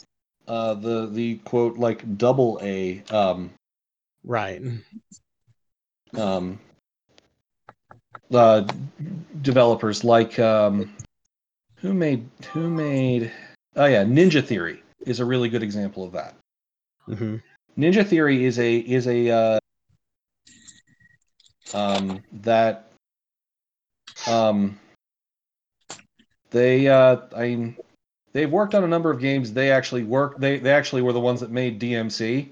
uh 0.48 0.74
the 0.74 1.08
the 1.08 1.36
quote 1.38 1.78
like 1.78 2.18
double 2.18 2.60
A 2.62 3.02
um 3.12 3.52
right. 4.24 4.62
um 6.18 6.60
uh 8.34 8.68
developers 9.42 10.04
like 10.04 10.40
um 10.40 10.92
who 11.82 11.94
made 11.94 12.30
who 12.54 12.70
made 12.70 13.32
oh 13.76 13.86
yeah 13.86 14.04
Ninja 14.04 14.44
Theory 14.44 14.82
is 15.02 15.20
a 15.20 15.26
really 15.26 15.50
good 15.50 15.64
example 15.64 16.04
of 16.04 16.12
that. 16.14 16.36
hmm 17.06 17.38
Ninja 17.78 18.06
Theory 18.06 18.46
is 18.46 18.60
a 18.60 18.78
is 18.78 19.08
a 19.08 19.30
uh, 19.30 19.60
um, 21.74 22.22
that 22.44 22.92
um, 24.28 24.78
they 26.52 26.88
uh, 26.88 27.18
I 27.36 27.42
mean, 27.48 27.78
they've 28.34 28.52
worked 28.52 28.76
on 28.76 28.84
a 28.84 28.88
number 28.88 29.10
of 29.10 29.20
games. 29.20 29.54
They 29.54 29.72
actually 29.72 30.04
work. 30.04 30.38
They 30.38 30.60
they 30.60 30.72
actually 30.72 31.02
were 31.02 31.14
the 31.14 31.20
ones 31.20 31.40
that 31.40 31.52
made 31.52 31.80
DMC. 31.80 32.50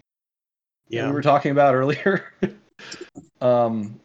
yeah 0.88 1.08
we 1.08 1.14
were 1.14 1.22
talking 1.22 1.52
about 1.52 1.76
earlier. 1.76 2.32
um, 3.42 4.00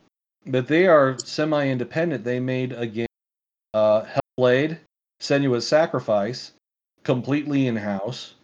but 0.46 0.68
they 0.68 0.86
are 0.86 1.16
semi-independent. 1.18 2.24
They 2.24 2.40
made 2.40 2.72
a 2.72 2.86
game, 2.86 3.06
uh, 3.72 4.04
Hellblade: 4.38 4.78
Senua's 5.24 5.66
Sacrifice, 5.66 6.52
completely 7.02 7.66
in-house. 7.66 8.34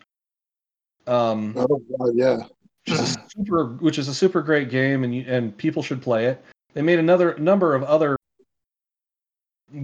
Um, 1.06 1.54
Oh, 1.56 1.66
God, 1.98 2.14
yeah. 2.14 2.44
which 2.86 2.98
is 2.98 3.16
a 3.16 3.26
super 3.36 3.66
which 3.80 3.98
is 3.98 4.08
a 4.08 4.14
super 4.14 4.40
great 4.40 4.70
game 4.70 5.04
and 5.04 5.14
you, 5.14 5.24
and 5.28 5.56
people 5.56 5.82
should 5.82 6.00
play 6.00 6.26
it. 6.26 6.42
They 6.72 6.82
made 6.82 6.98
another 6.98 7.36
number 7.36 7.74
of 7.74 7.82
other 7.82 8.16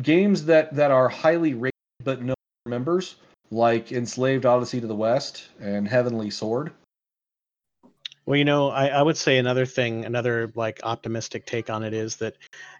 games 0.00 0.46
that 0.46 0.74
that 0.74 0.90
are 0.90 1.08
highly 1.08 1.52
rated 1.54 1.72
but 2.02 2.22
no 2.22 2.34
members, 2.66 3.16
like 3.50 3.92
Enslaved 3.92 4.46
Odyssey 4.46 4.80
to 4.80 4.86
the 4.86 4.94
West 4.94 5.48
and 5.60 5.86
Heavenly 5.86 6.30
Sword. 6.30 6.72
Well, 8.24 8.36
you 8.36 8.44
know, 8.44 8.70
I, 8.70 8.88
I 8.88 9.02
would 9.02 9.16
say 9.16 9.38
another 9.38 9.66
thing, 9.66 10.04
another 10.04 10.50
like 10.54 10.80
optimistic 10.82 11.44
take 11.46 11.68
on 11.70 11.82
it 11.82 11.92
is 11.92 12.16
that 12.16 12.36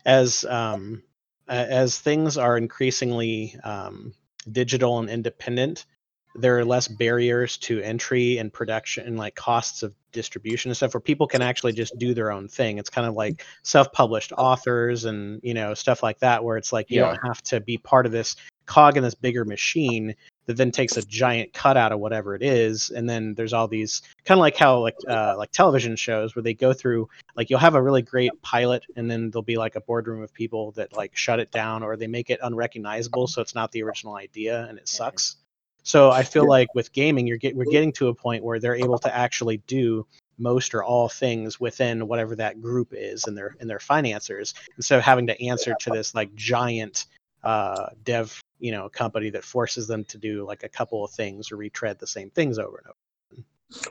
as 0.06 0.44
um 0.47 1.02
a- 1.02 1.02
as 1.48 1.98
things 1.98 2.36
are 2.36 2.56
increasingly 2.59 3.56
um, 3.64 4.14
digital 4.51 4.98
and 4.98 5.09
independent, 5.09 5.86
there 6.35 6.59
are 6.59 6.64
less 6.64 6.86
barriers 6.89 7.56
to 7.56 7.81
entry 7.81 8.39
and 8.39 8.52
production 8.52 9.06
and 9.06 9.16
like 9.16 9.35
costs 9.35 9.82
of 9.82 9.94
distribution 10.12 10.70
and 10.70 10.77
stuff 10.77 10.93
where 10.93 11.01
people 11.01 11.27
can 11.27 11.43
actually 11.43 11.73
just 11.73 11.97
do 11.98 12.14
their 12.14 12.31
own 12.31 12.48
thing. 12.48 12.78
It's 12.78 12.90
kind 12.90 13.06
of 13.06 13.14
like 13.14 13.44
self-published 13.62 14.32
authors 14.36 15.05
and 15.05 15.40
you 15.43 15.55
know 15.55 15.74
stuff 15.74 16.02
like 16.02 16.18
that 16.20 16.43
where 16.44 16.56
it's 16.56 16.73
like 16.73 16.90
you 16.90 17.01
Yeah. 17.01 17.06
don't 17.06 17.27
have 17.27 17.43
to 17.44 17.60
be 17.60 17.78
part 17.78 18.06
of 18.06 18.12
this 18.12 18.36
cog 18.66 18.97
in 18.97 19.02
this 19.02 19.14
bigger 19.14 19.44
machine 19.44 20.14
that 20.47 20.56
then 20.56 20.70
takes 20.70 20.97
a 20.97 21.02
giant 21.02 21.52
cut 21.52 21.77
out 21.77 21.93
of 21.93 21.98
whatever 21.98 22.35
it 22.35 22.43
is. 22.43 22.90
And 22.90 23.09
then 23.09 23.35
there's 23.35 23.52
all 23.52 23.68
these 23.68 24.02
kind 24.24 24.39
of 24.39 24.43
like 24.43 24.56
how 24.56 24.78
like 24.78 24.97
uh, 25.09 25.35
like 25.36 25.51
television 25.51 25.97
shows 25.97 26.35
where 26.35 26.43
they 26.43 26.55
go 26.55 26.73
through 26.73 27.09
like 27.36 27.51
you'll 27.51 27.59
have 27.59 27.74
a 27.74 27.82
really 27.82 28.02
great 28.02 28.31
pilot 28.43 28.85
and 28.97 29.10
then 29.10 29.31
there'll 29.31 29.43
be 29.43 29.56
like 29.56 29.77
a 29.77 29.81
boardroom 29.81 30.23
of 30.23 30.32
people 30.32 30.73
that 30.73 30.97
like 30.97 31.16
shut 31.16 31.40
it 31.40 31.51
down 31.51 31.82
or 31.82 31.97
they 31.97 32.06
make 32.06 32.31
it 32.31 32.40
unrecognizable 32.43 33.27
so 33.27 33.43
it's 33.43 33.55
not 33.55 33.73
the 33.73 33.82
original 33.82 34.16
idea 34.16 34.66
and 34.68 34.78
it 34.78 34.89
sucks. 34.89 35.36
So 35.82 36.10
i 36.10 36.24
feel 36.24 36.48
like 36.48 36.74
with 36.74 36.93
gaming 36.93 37.27
you're 37.27 37.36
get, 37.36 37.55
we're 37.55 37.64
getting 37.64 37.93
to 37.94 38.09
a 38.09 38.14
point 38.14 38.43
where 38.43 38.59
they're 38.59 38.74
able 38.74 38.98
to 39.01 39.14
actually 39.14 39.59
do 39.68 40.06
most 40.39 40.74
or 40.74 40.85
all 40.85 41.09
things 41.09 41.59
within 41.59 42.09
whatever 42.09 42.36
that 42.36 42.60
group 42.60 42.93
is 42.93 43.24
and 43.24 43.36
their 43.36 43.56
and 43.60 43.70
their 43.70 43.78
financiers. 43.78 44.55
Instead 44.77 44.98
of 44.98 45.05
having 45.05 45.27
to 45.28 45.47
answer 45.47 45.74
to 45.81 45.90
this 45.90 46.14
like 46.14 46.35
giant 46.35 47.06
uh 47.43 47.86
dev 48.05 48.43
you 48.58 48.72
know 48.72 48.86
a 48.86 48.90
company 48.90 49.30
that 49.30 49.44
forces 49.44 49.86
them 49.86 50.04
to 50.04 50.18
do 50.18 50.44
like 50.46 50.62
a 50.62 50.68
couple 50.68 51.04
of 51.04 51.10
things 51.10 51.52
or 51.52 51.56
retread 51.56 51.98
the 51.98 52.06
same 52.06 52.30
things 52.30 52.58
over 52.58 52.78
and 52.78 52.86
over. 52.86 52.96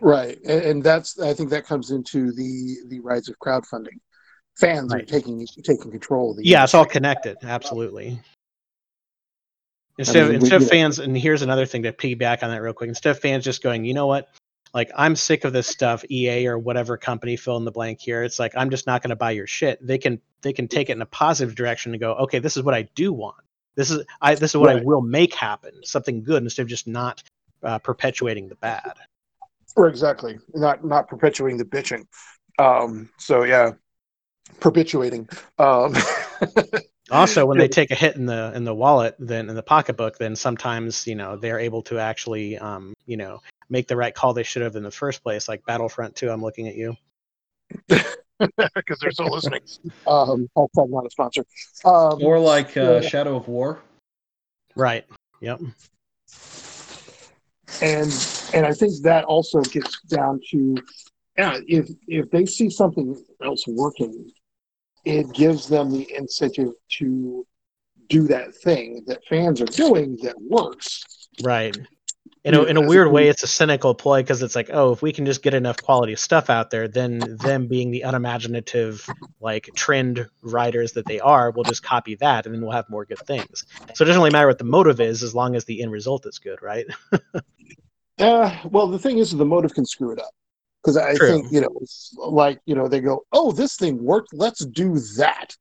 Right, 0.01 0.37
and, 0.45 0.61
and 0.61 0.83
that's 0.83 1.19
I 1.19 1.33
think 1.33 1.49
that 1.49 1.65
comes 1.65 1.91
into 1.91 2.31
the 2.31 2.77
the 2.87 2.99
rise 3.01 3.27
of 3.27 3.37
crowdfunding. 3.39 3.99
Fans 4.57 4.93
are 4.93 5.01
taking 5.01 5.45
taking 5.63 5.91
control 5.91 6.31
of 6.31 6.37
the 6.37 6.45
yeah 6.45 6.63
it's 6.63 6.73
all 6.73 6.85
connected 6.85 7.37
absolutely. 7.43 8.19
Instead 9.97 10.23
of 10.23 10.29
mean, 10.29 10.29
we- 10.29 10.35
instead 10.35 10.55
of 10.57 10.61
yeah. 10.63 10.69
fans 10.69 10.99
and 10.99 11.17
here's 11.17 11.41
another 11.41 11.65
thing 11.65 11.83
to 11.83 11.91
piggyback 11.91 12.41
on 12.41 12.49
that 12.49 12.61
real 12.61 12.73
quick 12.73 12.87
instead 12.87 13.11
of 13.11 13.19
fans 13.19 13.43
just 13.43 13.61
going 13.61 13.83
you 13.83 13.93
know 13.93 14.07
what? 14.07 14.29
Like 14.73 14.91
i'm 14.95 15.15
sick 15.15 15.43
of 15.43 15.51
this 15.51 15.67
stuff 15.67 16.03
ea 16.09 16.47
or 16.47 16.57
whatever 16.57 16.97
company 16.97 17.35
fill 17.35 17.57
in 17.57 17.65
the 17.65 17.71
blank 17.71 17.99
here. 17.99 18.23
It's 18.23 18.39
like 18.39 18.53
i'm 18.55 18.69
just 18.69 18.87
not 18.87 19.01
going 19.01 19.09
to 19.09 19.15
buy 19.17 19.31
your 19.31 19.47
shit. 19.47 19.85
They 19.85 19.97
can 19.97 20.21
they 20.41 20.53
can 20.53 20.69
take 20.69 20.89
it 20.89 20.93
in 20.93 21.01
a 21.01 21.05
positive 21.05 21.53
direction 21.55 21.93
and 21.93 21.99
go 21.99 22.13
okay 22.13 22.39
this 22.39 22.55
is 22.55 22.63
what 22.63 22.73
i 22.73 22.83
do 22.95 23.11
want 23.11 23.44
this 23.76 23.91
is 23.91 24.03
i 24.22 24.35
this 24.35 24.52
is 24.52 24.57
what 24.57 24.76
i 24.76 24.81
will 24.81 25.02
make 25.02 25.34
happen 25.34 25.72
something 25.84 26.23
good 26.23 26.43
instead 26.43 26.64
of 26.64 26.68
just 26.68 26.88
not 26.88 27.22
uh, 27.65 27.80
perpetuating 27.80 28.47
the 28.47 28.56
bad. 28.56 28.93
Or 29.76 29.88
exactly, 29.89 30.39
not 30.53 30.85
not 30.85 31.10
perpetuating 31.10 31.57
the 31.57 31.65
bitching. 31.65 32.06
Um, 32.57 33.10
so 33.18 33.43
yeah, 33.43 33.73
perpetuating. 34.61 35.27
Um, 35.60 35.93
also 37.11 37.45
when 37.45 37.57
they 37.57 37.68
take 37.68 37.91
a 37.91 37.95
hit 37.95 38.15
in 38.15 38.26
the 38.26 38.52
in 38.56 38.64
the 38.64 38.73
wallet 38.73 39.15
then 39.19 39.47
in 39.47 39.56
the 39.56 39.61
pocketbook 39.61 40.18
then 40.18 40.35
sometimes 40.35 41.06
you 41.06 41.14
know 41.14 41.35
they're 41.35 41.60
able 41.60 41.84
to 41.84 41.99
actually 41.99 42.57
um 42.57 42.95
you 43.06 43.15
know 43.15 43.39
make 43.69 43.88
the 43.88 43.95
right 43.95 44.15
call 44.15 44.34
they 44.34 44.41
should 44.41 44.64
have 44.64 44.76
in 44.76 44.81
the 44.81 44.89
first 44.89 45.22
place 45.22 45.47
like 45.47 45.64
battlefront 45.68 46.15
2 46.15 46.31
i'm 46.31 46.41
looking 46.41 46.68
at 46.68 46.73
you 46.73 46.95
because 48.75 48.99
they're 48.99 49.11
still 49.11 49.29
listening. 49.31 49.61
Um, 50.07 50.49
hashtag 50.57 50.89
not 50.89 51.05
a 51.05 51.09
sponsor. 51.09 51.45
Um, 51.83 52.23
Or 52.23 52.39
like 52.39 52.75
uh, 52.77 52.99
Yeah. 53.01 53.09
Shadow 53.09 53.35
of 53.35 53.47
War. 53.47 53.81
right 54.75 55.05
yep 55.41 55.59
and 57.81 58.11
and 58.53 58.65
I 58.65 58.73
think 58.73 59.01
that 59.03 59.25
also 59.25 59.61
gets 59.61 59.99
down 60.03 60.39
to 60.51 60.75
yeah, 61.37 61.59
if 61.67 61.89
if 62.07 62.29
they 62.31 62.45
see 62.45 62.69
something 62.69 63.21
else 63.43 63.65
working, 63.67 64.31
it 65.03 65.31
gives 65.33 65.67
them 65.67 65.91
the 65.91 66.07
incentive 66.15 66.71
to 66.99 67.45
do 68.07 68.27
that 68.27 68.55
thing 68.55 69.03
that 69.07 69.25
fans 69.25 69.61
are 69.61 69.65
doing 69.65 70.17
that 70.23 70.35
works. 70.41 71.03
right 71.43 71.77
in 72.45 72.53
a, 72.53 72.63
in 72.63 72.77
a 72.77 72.81
weird 72.81 73.11
way 73.11 73.27
it's 73.27 73.43
a 73.43 73.47
cynical 73.47 73.93
ploy 73.93 74.22
because 74.22 74.41
it's 74.41 74.55
like 74.55 74.69
oh 74.72 74.91
if 74.91 75.01
we 75.01 75.11
can 75.11 75.26
just 75.26 75.41
get 75.41 75.53
enough 75.53 75.81
quality 75.81 76.15
stuff 76.15 76.49
out 76.49 76.69
there 76.69 76.88
then 76.88 77.35
them 77.38 77.67
being 77.67 77.91
the 77.91 78.01
unimaginative 78.01 79.11
like 79.41 79.69
trend 79.76 80.27
writers 80.41 80.93
that 80.93 81.07
they 81.07 81.19
are 81.19 81.51
we'll 81.51 81.65
just 81.65 81.84
copy 81.84 82.15
that 82.15 82.45
and 82.45 82.55
then 82.55 82.61
we'll 82.61 82.72
have 82.72 82.89
more 82.89 83.05
good 83.05 83.22
things 83.27 83.65
so 83.93 84.03
it 84.03 84.07
doesn't 84.07 84.22
really 84.22 84.31
matter 84.31 84.47
what 84.47 84.59
the 84.59 84.63
motive 84.63 85.01
is 85.01 85.23
as 85.23 85.35
long 85.35 85.55
as 85.55 85.65
the 85.65 85.81
end 85.81 85.91
result 85.91 86.26
is 86.26 86.39
good 86.39 86.61
right 86.61 86.85
Uh, 88.19 88.57
well, 88.72 88.88
the 88.88 88.99
thing 88.99 89.17
is, 89.17 89.31
the 89.31 89.45
motive 89.45 89.73
can 89.73 89.85
screw 89.85 90.11
it 90.11 90.19
up 90.19 90.31
because 90.81 90.95
I 90.95 91.15
True. 91.15 91.31
think 91.31 91.51
you 91.51 91.61
know, 91.61 91.81
like 92.17 92.59
you 92.65 92.76
know, 92.76 92.88
they 92.88 93.01
go, 93.01 93.26
"Oh, 93.31 93.51
this 93.51 93.76
thing 93.76 94.01
worked. 94.01 94.34
Let's 94.34 94.65
do 94.65 94.99
that." 95.17 95.55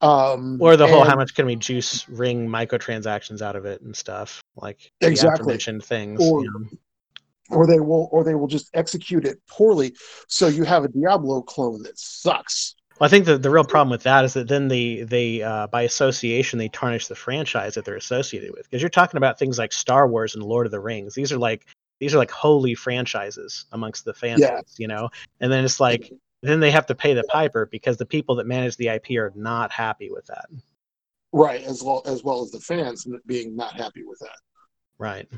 Um, 0.00 0.58
or 0.60 0.76
the 0.76 0.86
whole 0.86 1.00
and- 1.02 1.10
how 1.10 1.16
much 1.16 1.34
can 1.34 1.46
we 1.46 1.56
juice 1.56 2.08
ring 2.08 2.48
microtransactions 2.48 3.42
out 3.42 3.56
of 3.56 3.64
it 3.66 3.82
and 3.82 3.94
stuff 3.96 4.40
like 4.56 4.90
Exactly. 5.00 5.34
aforementioned 5.42 5.84
things 5.84 6.20
Or- 6.22 6.42
you 6.44 6.50
know. 6.52 7.56
or 7.56 7.66
they 7.66 7.80
will, 7.80 8.08
or 8.12 8.22
they 8.24 8.34
will 8.34 8.46
just 8.46 8.70
execute 8.74 9.24
it 9.24 9.40
poorly, 9.48 9.94
so 10.28 10.46
you 10.46 10.62
have 10.64 10.84
a 10.84 10.88
Diablo 10.88 11.42
clone 11.42 11.82
that 11.82 11.98
sucks. 11.98 12.76
Well, 13.00 13.06
I 13.06 13.10
think 13.10 13.24
the, 13.24 13.38
the 13.38 13.50
real 13.50 13.64
problem 13.64 13.90
with 13.90 14.02
that 14.04 14.24
is 14.24 14.34
that 14.34 14.46
then 14.46 14.68
they 14.68 15.02
they 15.02 15.42
uh, 15.42 15.66
by 15.68 15.82
association 15.82 16.58
they 16.58 16.68
tarnish 16.68 17.06
the 17.08 17.14
franchise 17.16 17.74
that 17.74 17.84
they're 17.84 17.96
associated 17.96 18.52
with 18.52 18.64
because 18.64 18.82
you're 18.82 18.90
talking 18.90 19.16
about 19.18 19.38
things 19.38 19.58
like 19.58 19.72
Star 19.72 20.06
Wars 20.06 20.34
and 20.34 20.44
Lord 20.44 20.66
of 20.66 20.70
the 20.72 20.80
Rings. 20.80 21.14
These 21.14 21.32
are 21.32 21.38
like 21.38 21.66
these 21.98 22.14
are 22.14 22.18
like 22.18 22.30
holy 22.30 22.74
franchises 22.74 23.64
amongst 23.72 24.04
the 24.04 24.14
fans, 24.14 24.40
Yeah. 24.40 24.60
you 24.76 24.86
know. 24.86 25.08
And 25.40 25.50
then 25.50 25.64
it's 25.64 25.80
like 25.80 26.12
then 26.42 26.60
they 26.60 26.70
have 26.70 26.86
to 26.86 26.94
pay 26.94 27.14
the 27.14 27.24
piper 27.24 27.66
because 27.66 27.96
the 27.96 28.06
people 28.06 28.34
that 28.36 28.46
manage 28.46 28.76
the 28.76 28.88
IP 28.88 29.10
are 29.18 29.32
not 29.34 29.70
happy 29.70 30.10
with 30.10 30.26
that. 30.26 30.46
Right, 31.32 31.62
as 31.62 31.82
well 31.82 32.02
as 32.06 32.24
well 32.24 32.42
as 32.42 32.50
the 32.50 32.60
fans 32.60 33.06
being 33.26 33.54
not 33.54 33.74
happy 33.74 34.02
with 34.04 34.18
that. 34.20 34.36
Right. 34.98 35.28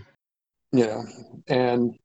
you 0.73 0.87
know 0.87 1.05
and 1.49 1.99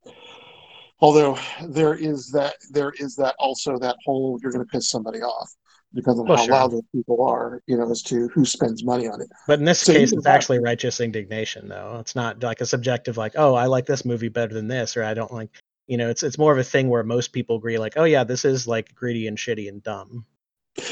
although 1.00 1.38
there 1.70 1.94
is 1.96 2.30
that 2.32 2.56
there 2.72 2.92
is 3.00 3.16
that 3.16 3.36
also 3.40 3.78
that 3.80 3.96
whole 4.06 4.40
you're 4.42 4.52
going 4.52 4.66
to 4.66 4.70
piss 4.70 4.90
somebody 4.90 5.22
off 5.22 5.50
because 5.94 6.20
of 6.20 6.26
Well, 6.28 6.38
how 6.38 6.44
sure. 6.46 6.54
loud 6.54 6.72
those 6.72 6.82
people 6.94 7.24
are 7.24 7.62
you 7.66 7.78
know 7.78 7.90
as 7.90 8.02
to 8.04 8.28
who 8.30 8.44
spends 8.46 8.84
money 8.84 9.08
on 9.08 9.22
it 9.22 9.28
But 9.48 9.60
in 9.60 9.66
this 9.66 9.80
So 9.80 9.94
case, 9.94 10.12
it's 10.12 10.26
have- 10.26 10.36
actually 10.36 10.60
righteous 10.60 11.00
indignation, 11.00 11.68
though. 11.70 11.98
It's 12.00 12.16
not 12.16 12.44
like 12.44 12.60
a 12.62 12.66
subjective, 12.66 13.16
like, 13.16 13.34
oh, 13.38 13.56
I 13.56 13.66
like 13.68 13.86
this 13.86 14.04
movie 14.04 14.28
better 14.28 14.54
than 14.54 14.68
this, 14.68 14.98
or 14.98 15.04
I 15.04 15.14
don't 15.14 15.32
like. 15.34 15.50
You 15.88 15.98
know, 15.98 16.10
it's 16.10 16.24
it's 16.24 16.38
more 16.38 16.52
of 16.52 16.58
a 16.58 16.64
thing 16.64 16.90
where 16.90 17.04
most 17.04 17.32
people 17.32 17.56
agree, 17.58 17.78
like, 17.78 17.94
oh 17.96 18.04
yeah, 18.04 18.24
this 18.24 18.46
is 18.46 18.68
like 18.68 18.94
greedy 18.94 19.28
and 19.28 19.38
shitty 19.38 19.70
and 19.70 19.82
dumb. 19.82 20.26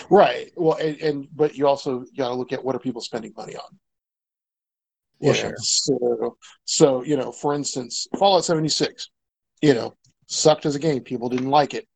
right. 0.10 0.52
Well 0.56 0.78
and, 0.78 1.00
and 1.02 1.28
but 1.36 1.56
you 1.56 1.68
also 1.68 2.06
got 2.18 2.30
to 2.30 2.34
look 2.34 2.54
at 2.54 2.64
what 2.64 2.76
are 2.76 2.80
people 2.80 3.02
spending 3.02 3.34
money 3.36 3.56
on. 3.56 3.80
Well, 5.20 5.34
know, 5.34 5.40
sure. 5.40 5.56
so 5.60 6.38
so 6.66 7.04
you 7.04 7.18
know 7.18 7.32
for 7.32 7.54
instance 7.54 8.08
fallout 8.18 8.44
76 8.44 9.10
you 9.62 9.74
know 9.74 9.94
sucked 10.28 10.66
as 10.66 10.76
a 10.76 10.80
game. 10.80 11.02
People 11.02 11.30
didn't 11.30 11.50
like 11.50 11.74
it. 11.74 11.88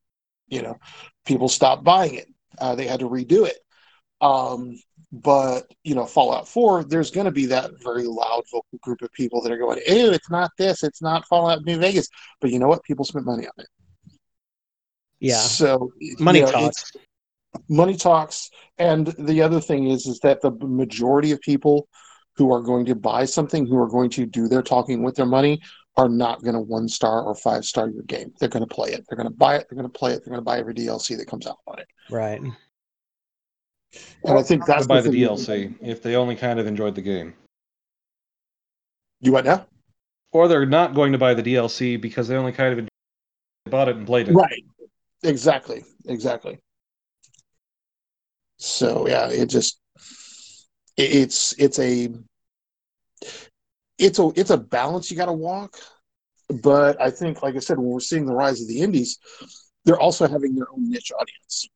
You 0.48 0.62
know 0.62 0.78
people 1.24 1.48
stopped 1.48 1.84
buying 1.84 2.14
it. 2.14 2.28
Uh, 2.58 2.74
they 2.74 2.86
had 2.86 3.00
to 3.00 3.08
redo 3.08 3.46
it. 3.46 3.58
Um 4.20 4.76
but 5.12 5.64
you 5.82 5.94
know 5.94 6.06
fallout 6.06 6.46
4 6.46 6.84
there's 6.84 7.10
going 7.10 7.24
to 7.24 7.32
be 7.32 7.46
that 7.46 7.72
very 7.82 8.04
loud 8.04 8.42
vocal 8.50 8.78
group 8.80 9.02
of 9.02 9.10
people 9.12 9.42
that 9.42 9.50
are 9.50 9.58
going 9.58 9.80
ew 9.88 10.12
it's 10.12 10.30
not 10.30 10.52
this 10.56 10.84
it's 10.84 11.02
not 11.02 11.26
fallout 11.26 11.64
new 11.64 11.78
vegas. 11.78 12.08
But 12.40 12.50
you 12.50 12.58
know 12.58 12.68
what? 12.68 12.82
People 12.84 13.04
spent 13.04 13.26
money 13.26 13.46
on 13.46 13.52
it. 13.58 13.66
Yeah, 15.18 15.36
so 15.36 15.92
you 15.98 16.16
money 16.18 16.40
know, 16.40 16.50
talks. 16.50 16.92
money 17.68 17.96
talks. 17.96 18.50
And 18.78 19.08
the 19.18 19.42
other 19.42 19.60
thing 19.60 19.88
is 19.88 20.06
is 20.06 20.18
that 20.20 20.40
the 20.40 20.50
majority 20.50 21.32
of 21.32 21.40
people 21.40 21.88
who 22.36 22.52
are 22.52 22.62
going 22.62 22.86
to 22.86 22.94
buy 22.94 23.24
something 23.26 23.66
who 23.66 23.76
are 23.76 23.88
going 23.88 24.10
to 24.10 24.24
do 24.24 24.48
their 24.48 24.62
talking 24.62 25.02
with 25.02 25.14
their 25.14 25.26
money 25.26 25.60
are 25.96 26.08
not 26.08 26.42
going 26.42 26.54
to 26.54 26.60
one 26.60 26.88
star 26.88 27.22
or 27.22 27.34
five 27.34 27.64
star 27.64 27.90
your 27.90 28.04
game. 28.04 28.32
They're 28.40 28.48
going 28.48 28.66
to 28.66 28.74
play 28.74 28.92
it. 28.92 29.04
They're 29.08 29.16
going 29.16 29.28
to 29.28 29.36
buy 29.36 29.56
it. 29.56 29.66
They're 29.68 29.76
going 29.76 29.90
to 29.90 29.98
play 29.98 30.12
it. 30.12 30.24
They're 30.24 30.32
going 30.32 30.40
to 30.40 30.44
buy 30.44 30.58
every 30.58 30.72
dlc 30.72 31.16
that 31.18 31.26
comes 31.26 31.46
out 31.46 31.58
on 31.66 31.78
it. 31.80 31.88
Right. 32.10 32.40
And 34.24 34.38
i 34.38 34.42
think 34.42 34.64
that's 34.66 34.86
by 34.86 35.00
the 35.00 35.10
thing- 35.10 35.20
DLC 35.20 35.74
if 35.82 36.02
they 36.02 36.16
only 36.16 36.36
kind 36.36 36.58
of 36.60 36.66
enjoyed 36.66 36.94
the 36.94 37.02
game. 37.02 37.34
you 39.20 39.32
what 39.32 39.44
now? 39.44 39.66
Or 40.32 40.46
they're 40.46 40.64
not 40.64 40.94
going 40.94 41.10
to 41.12 41.18
buy 41.18 41.34
the 41.34 41.42
DLC 41.42 42.00
because 42.00 42.28
they 42.28 42.36
only 42.36 42.52
kind 42.52 42.78
of 42.78 42.88
bought 43.70 43.88
it 43.88 43.96
and 43.96 44.06
played 44.06 44.28
it. 44.28 44.32
right. 44.32 44.64
Exactly. 45.24 45.84
Exactly. 46.06 46.58
So 48.58 49.08
yeah 49.08 49.28
it 49.28 49.46
just 49.46 49.80
it- 50.96 51.12
it's 51.22 51.52
it's 51.58 51.78
a 51.78 52.08
it's 53.98 54.18
a 54.18 54.30
it's 54.36 54.50
a 54.50 54.56
balance 54.56 55.10
you 55.10 55.16
got 55.16 55.26
to 55.26 55.32
walk. 55.32 55.76
But 56.62 57.00
i 57.00 57.10
think 57.10 57.42
like 57.42 57.54
i 57.56 57.58
said 57.60 57.78
when 57.78 57.86
we're 57.88 58.00
seeing 58.00 58.26
the 58.26 58.34
rise 58.34 58.60
of 58.60 58.66
the 58.68 58.80
indies 58.80 59.18
they're 59.84 60.00
also 60.00 60.26
having 60.28 60.54
their 60.56 60.66
own 60.72 60.90
niche 60.90 61.12
audience 61.18 61.68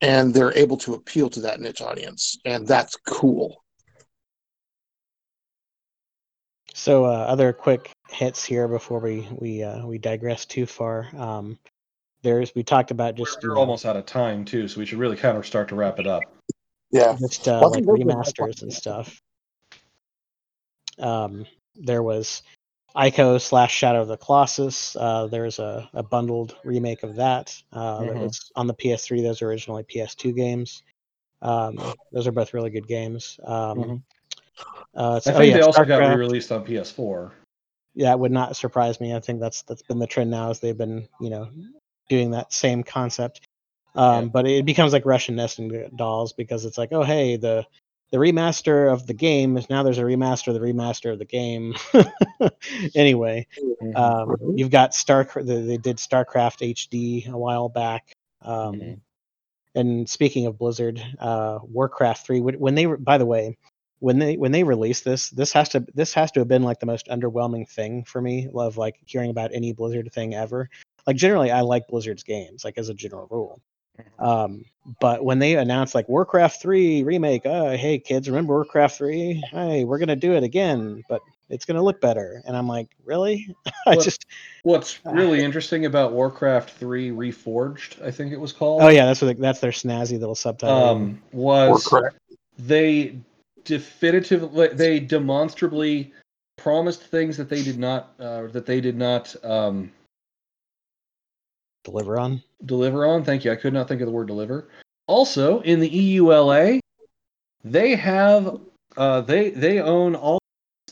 and 0.00 0.32
they're 0.32 0.56
able 0.56 0.76
to 0.76 0.94
appeal 0.94 1.28
to 1.30 1.40
that 1.40 1.60
niche 1.60 1.80
audience 1.80 2.38
and 2.44 2.66
that's 2.66 2.96
cool 3.06 3.62
So 6.74 7.04
uh, 7.06 7.08
other 7.08 7.52
quick 7.52 7.90
hits 8.08 8.44
here 8.44 8.68
before 8.68 9.00
we 9.00 9.26
we 9.32 9.64
uh, 9.64 9.84
we 9.84 9.98
digress 9.98 10.46
too 10.46 10.64
far. 10.64 11.08
Um, 11.16 11.58
there's 12.22 12.54
we 12.54 12.62
talked 12.62 12.92
about 12.92 13.16
just 13.16 13.42
you 13.42 13.48
We're 13.48 13.56
know, 13.56 13.60
almost 13.62 13.84
out 13.84 13.96
of 13.96 14.06
time 14.06 14.44
too, 14.44 14.68
so 14.68 14.78
we 14.78 14.86
should 14.86 14.98
really 14.98 15.16
kind 15.16 15.36
of 15.36 15.44
start 15.44 15.68
to 15.70 15.74
wrap 15.74 15.98
it 15.98 16.06
up. 16.06 16.22
Yeah. 16.92 17.16
just 17.18 17.48
uh, 17.48 17.58
Well, 17.60 17.70
like 17.70 17.84
think 17.84 17.86
those 17.86 17.98
were- 17.98 18.04
remasters 18.14 18.62
and 18.62 18.72
stuff. 18.72 19.20
Um, 21.00 21.46
there 21.74 22.02
was 22.04 22.42
Ico 22.96 23.40
slash 23.40 23.74
Shadow 23.74 24.02
of 24.02 24.08
the 24.08 24.16
Colossus. 24.16 24.96
Uh, 24.96 25.26
there's 25.26 25.58
a, 25.58 25.88
a 25.94 26.02
bundled 26.02 26.56
remake 26.64 27.02
of 27.02 27.16
that. 27.16 27.54
Uh, 27.72 28.04
that 28.04 28.14
Mhm. 28.14 28.20
was 28.20 28.50
on 28.56 28.66
the 28.66 28.74
PS3. 28.74 29.22
Those 29.22 29.42
are 29.42 29.48
originally 29.48 29.84
PS2 29.84 30.32
games. 30.34 30.82
Um, 31.42 31.78
those 32.12 32.26
are 32.26 32.32
both 32.32 32.54
really 32.54 32.70
good 32.70 32.88
games. 32.88 33.38
Um, 33.44 33.78
Mhm. 33.78 34.02
uh, 34.96 35.12
I 35.12 35.16
it's- 35.18 35.26
oh, 35.28 35.32
think 35.38 35.50
yeah, 35.50 35.54
they 35.58 35.60
also 35.62 35.84
got 35.84 35.98
re-released 35.98 36.50
on 36.50 36.64
PS4. 36.64 37.32
Yeah, 37.94 38.12
it 38.12 38.18
would 38.18 38.32
not 38.32 38.56
surprise 38.56 39.00
me. 39.00 39.14
I 39.14 39.20
think 39.20 39.40
that's 39.40 39.62
that's 39.62 39.82
been 39.82 39.98
the 39.98 40.06
trend 40.06 40.30
now, 40.30 40.50
as 40.50 40.60
they've 40.60 40.76
been 40.76 41.08
you 41.20 41.30
know 41.30 41.48
doing 42.08 42.30
that 42.32 42.52
same 42.52 42.82
concept. 42.82 43.40
Um, 43.94 44.24
Yeah. 44.24 44.30
But 44.30 44.46
it 44.46 44.64
becomes 44.64 44.92
like 44.92 45.04
Russian 45.04 45.36
nesting 45.36 45.90
dolls 45.96 46.32
because 46.32 46.64
it's 46.64 46.78
like, 46.78 46.92
oh 46.92 47.02
hey, 47.02 47.36
the 47.36 47.66
the 48.10 48.18
remaster 48.18 48.92
of 48.92 49.06
the 49.06 49.14
game 49.14 49.56
is 49.56 49.68
now 49.68 49.82
there's 49.82 49.98
a 49.98 50.02
remaster 50.02 50.48
of 50.48 50.54
the 50.54 50.60
remaster 50.60 51.12
of 51.12 51.18
the 51.18 51.24
game. 51.24 51.74
anyway, 52.94 53.46
Mm-hmm. 53.82 53.96
um, 53.96 54.36
you've 54.56 54.70
got 54.70 54.92
Star. 54.94 55.24
They 55.36 55.60
they 55.62 55.76
did 55.76 55.98
StarCraft 55.98 56.62
HD 56.74 57.28
a 57.28 57.38
while 57.38 57.68
back. 57.68 58.12
Um, 58.42 58.74
Mhm. 58.74 59.00
And 59.74 60.08
speaking 60.10 60.46
of 60.46 60.58
Blizzard, 60.58 61.00
uh, 61.20 61.60
Warcraft 61.62 62.26
three. 62.26 62.40
When 62.40 62.58
when 62.58 62.74
they, 62.74 62.86
re- 62.86 62.96
by 62.98 63.18
the 63.18 63.26
way, 63.26 63.56
when 64.00 64.18
they 64.18 64.36
when 64.36 64.50
they 64.50 64.64
released 64.64 65.04
this, 65.04 65.30
this 65.30 65.52
has 65.52 65.68
to 65.70 65.86
this 65.94 66.12
has 66.14 66.32
to 66.32 66.40
have 66.40 66.48
been 66.48 66.62
like 66.64 66.80
the 66.80 66.86
most 66.86 67.06
underwhelming 67.08 67.68
thing 67.68 68.02
for 68.04 68.20
me. 68.20 68.48
Love 68.52 68.76
like 68.76 68.96
hearing 69.06 69.30
about 69.30 69.52
any 69.54 69.72
Blizzard 69.72 70.10
thing 70.12 70.34
ever. 70.34 70.68
Like 71.06 71.16
generally, 71.16 71.50
I 71.52 71.60
like 71.60 71.86
Blizzard's 71.86 72.24
games, 72.24 72.64
like 72.64 72.78
as 72.78 72.88
a 72.88 72.94
general 72.94 73.28
rule. 73.30 73.60
Um, 74.18 74.64
but 75.00 75.24
when 75.24 75.38
they 75.38 75.54
announced 75.56 75.94
like 75.94 76.08
Warcraft 76.08 76.60
three 76.62 77.02
remake, 77.02 77.44
uh, 77.46 77.70
hey 77.76 77.98
kids, 77.98 78.28
remember 78.28 78.54
Warcraft 78.54 78.96
three? 78.96 79.42
Hey, 79.50 79.84
we're 79.84 79.98
gonna 79.98 80.16
do 80.16 80.32
it 80.34 80.42
again, 80.42 81.02
but 81.08 81.20
it's 81.50 81.64
gonna 81.64 81.82
look 81.82 82.00
better. 82.00 82.42
And 82.46 82.56
I'm 82.56 82.66
like, 82.68 82.88
really? 83.04 83.54
I 83.86 83.96
What- 83.96 84.04
just 84.04 84.24
What's 84.62 84.98
really 85.04 85.42
interesting 85.42 85.86
about 85.86 86.12
Warcraft 86.12 86.70
3 86.70 87.10
Reforged, 87.10 88.02
I 88.04 88.10
think 88.10 88.32
it 88.32 88.40
was 88.40 88.52
called. 88.52 88.82
oh 88.82 88.88
yeah, 88.88 89.06
that's 89.06 89.20
what 89.22 89.36
they- 89.36 89.40
that's 89.40 89.60
their 89.60 89.70
snazzy 89.72 90.18
little 90.18 90.34
subtitle. 90.34 90.76
Um, 90.76 91.22
was 91.32 91.86
Warcraft. 91.90 92.16
they 92.58 93.18
definitively 93.64 94.68
they 94.68 94.98
demonstrably 95.00 96.12
promised 96.56 97.02
things 97.02 97.36
that 97.36 97.48
they 97.48 97.62
did 97.62 97.78
not 97.78 98.14
uh, 98.18 98.46
that 98.48 98.66
they 98.66 98.80
did 98.80 98.96
not 98.96 99.34
um, 99.44 99.92
Deliver 101.84 102.18
on. 102.18 102.42
Deliver 102.64 103.06
on. 103.06 103.24
Thank 103.24 103.44
you. 103.44 103.52
I 103.52 103.56
could 103.56 103.72
not 103.72 103.88
think 103.88 104.00
of 104.00 104.06
the 104.06 104.12
word 104.12 104.26
deliver. 104.26 104.68
Also, 105.06 105.60
in 105.60 105.80
the 105.80 105.88
EULA, 105.90 106.80
they 107.64 107.94
have 107.94 108.60
uh, 108.96 109.20
they 109.22 109.50
they 109.50 109.80
own 109.80 110.14
all 110.14 110.38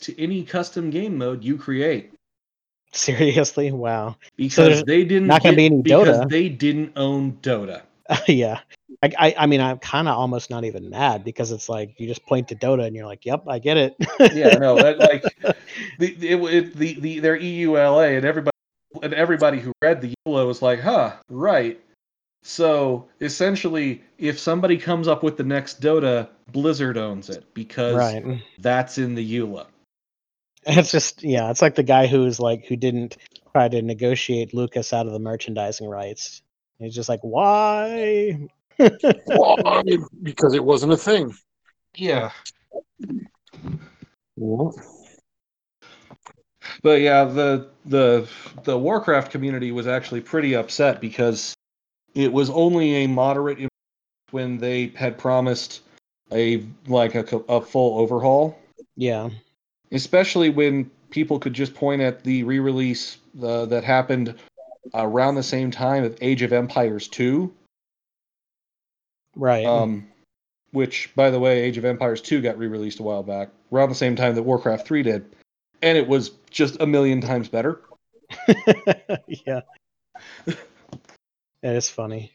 to 0.00 0.20
any 0.20 0.42
custom 0.44 0.90
game 0.90 1.16
mode 1.18 1.42
you 1.42 1.56
create 1.56 2.12
Seriously, 2.92 3.72
wow. 3.72 4.16
because 4.36 4.56
there's 4.56 4.84
they 4.84 5.04
didn't 5.04 5.26
not 5.28 5.42
gonna 5.42 5.52
get- 5.52 5.56
be 5.56 5.66
any 5.66 5.82
because 5.82 6.08
Dota. 6.18 6.28
they 6.30 6.48
didn't 6.48 6.92
own 6.96 7.32
Dota. 7.42 7.82
yeah. 8.28 8.60
I, 9.02 9.12
I, 9.18 9.34
I 9.40 9.46
mean, 9.46 9.60
I'm 9.60 9.78
kind 9.78 10.08
of 10.08 10.16
almost 10.16 10.48
not 10.48 10.64
even 10.64 10.88
mad 10.88 11.22
because 11.24 11.52
it's 11.52 11.68
like 11.68 11.98
you 11.98 12.06
just 12.06 12.24
point 12.24 12.48
to 12.48 12.54
Dota 12.54 12.86
and 12.86 12.96
you're 12.96 13.04
like, 13.04 13.26
"Yep, 13.26 13.44
I 13.46 13.58
get 13.58 13.76
it." 13.76 13.94
Yeah, 14.32 14.56
no, 14.56 14.74
like 14.74 14.96
the 15.98 16.16
it, 16.22 16.40
it, 16.42 16.76
the 16.76 16.94
the 17.00 17.18
their 17.20 17.36
EULA 17.38 18.16
and 18.16 18.24
everybody 18.24 18.55
and 19.02 19.14
everybody 19.14 19.60
who 19.60 19.72
read 19.82 20.00
the 20.00 20.14
EULA 20.26 20.46
was 20.46 20.62
like, 20.62 20.80
huh, 20.80 21.14
right. 21.28 21.80
So 22.42 23.08
essentially, 23.20 24.02
if 24.18 24.38
somebody 24.38 24.76
comes 24.76 25.08
up 25.08 25.22
with 25.22 25.36
the 25.36 25.44
next 25.44 25.80
Dota, 25.80 26.28
Blizzard 26.52 26.96
owns 26.96 27.28
it 27.28 27.44
because 27.54 27.96
right. 27.96 28.42
that's 28.58 28.98
in 28.98 29.14
the 29.14 29.38
EULA. 29.38 29.66
It's 30.64 30.90
just 30.90 31.22
yeah, 31.22 31.50
it's 31.50 31.62
like 31.62 31.74
the 31.76 31.82
guy 31.82 32.06
who's 32.06 32.40
like 32.40 32.66
who 32.66 32.76
didn't 32.76 33.16
try 33.52 33.68
to 33.68 33.82
negotiate 33.82 34.52
Lucas 34.52 34.92
out 34.92 35.06
of 35.06 35.12
the 35.12 35.18
merchandising 35.18 35.88
rights. 35.88 36.42
He's 36.78 36.94
just 36.94 37.08
like, 37.08 37.20
why? 37.22 38.48
Why? 38.78 39.82
because 40.22 40.52
it 40.52 40.62
wasn't 40.62 40.92
a 40.92 40.98
thing. 40.98 41.34
Yeah. 41.96 42.30
Yeah. 44.36 44.70
But 46.82 47.00
yeah, 47.00 47.24
the 47.24 47.68
the 47.84 48.28
the 48.64 48.78
Warcraft 48.78 49.30
community 49.30 49.72
was 49.72 49.86
actually 49.86 50.20
pretty 50.20 50.54
upset 50.54 51.00
because 51.00 51.54
it 52.14 52.32
was 52.32 52.50
only 52.50 53.04
a 53.04 53.06
moderate 53.06 53.68
when 54.30 54.58
they 54.58 54.88
had 54.88 55.18
promised 55.18 55.82
a 56.32 56.64
like 56.86 57.14
a, 57.14 57.24
a 57.48 57.60
full 57.60 57.98
overhaul, 57.98 58.58
Yeah, 58.96 59.30
especially 59.92 60.50
when 60.50 60.90
people 61.10 61.38
could 61.38 61.52
just 61.52 61.74
point 61.74 62.02
at 62.02 62.24
the 62.24 62.42
re-release 62.42 63.18
uh, 63.42 63.66
that 63.66 63.84
happened 63.84 64.34
around 64.94 65.34
the 65.34 65.42
same 65.42 65.70
time 65.70 66.04
of 66.04 66.16
Age 66.20 66.42
of 66.42 66.52
Empires 66.52 67.08
2, 67.08 67.52
right. 69.36 69.64
um, 69.64 70.06
which 70.72 71.10
by 71.14 71.30
the 71.30 71.38
way, 71.38 71.60
Age 71.60 71.78
of 71.78 71.84
Empires 71.84 72.20
2 72.20 72.40
got 72.40 72.58
re-released 72.58 72.98
a 73.00 73.02
while 73.02 73.22
back, 73.22 73.50
around 73.72 73.88
the 73.88 73.94
same 73.94 74.16
time 74.16 74.34
that 74.34 74.42
Warcraft 74.42 74.86
3 74.86 75.02
did, 75.02 75.26
and 75.82 75.98
it 75.98 76.08
was 76.08 76.30
just 76.50 76.80
a 76.80 76.86
million 76.86 77.20
times 77.20 77.48
better. 77.48 77.82
yeah, 79.28 79.60
it 80.46 80.56
is 81.62 81.88
funny. 81.88 82.32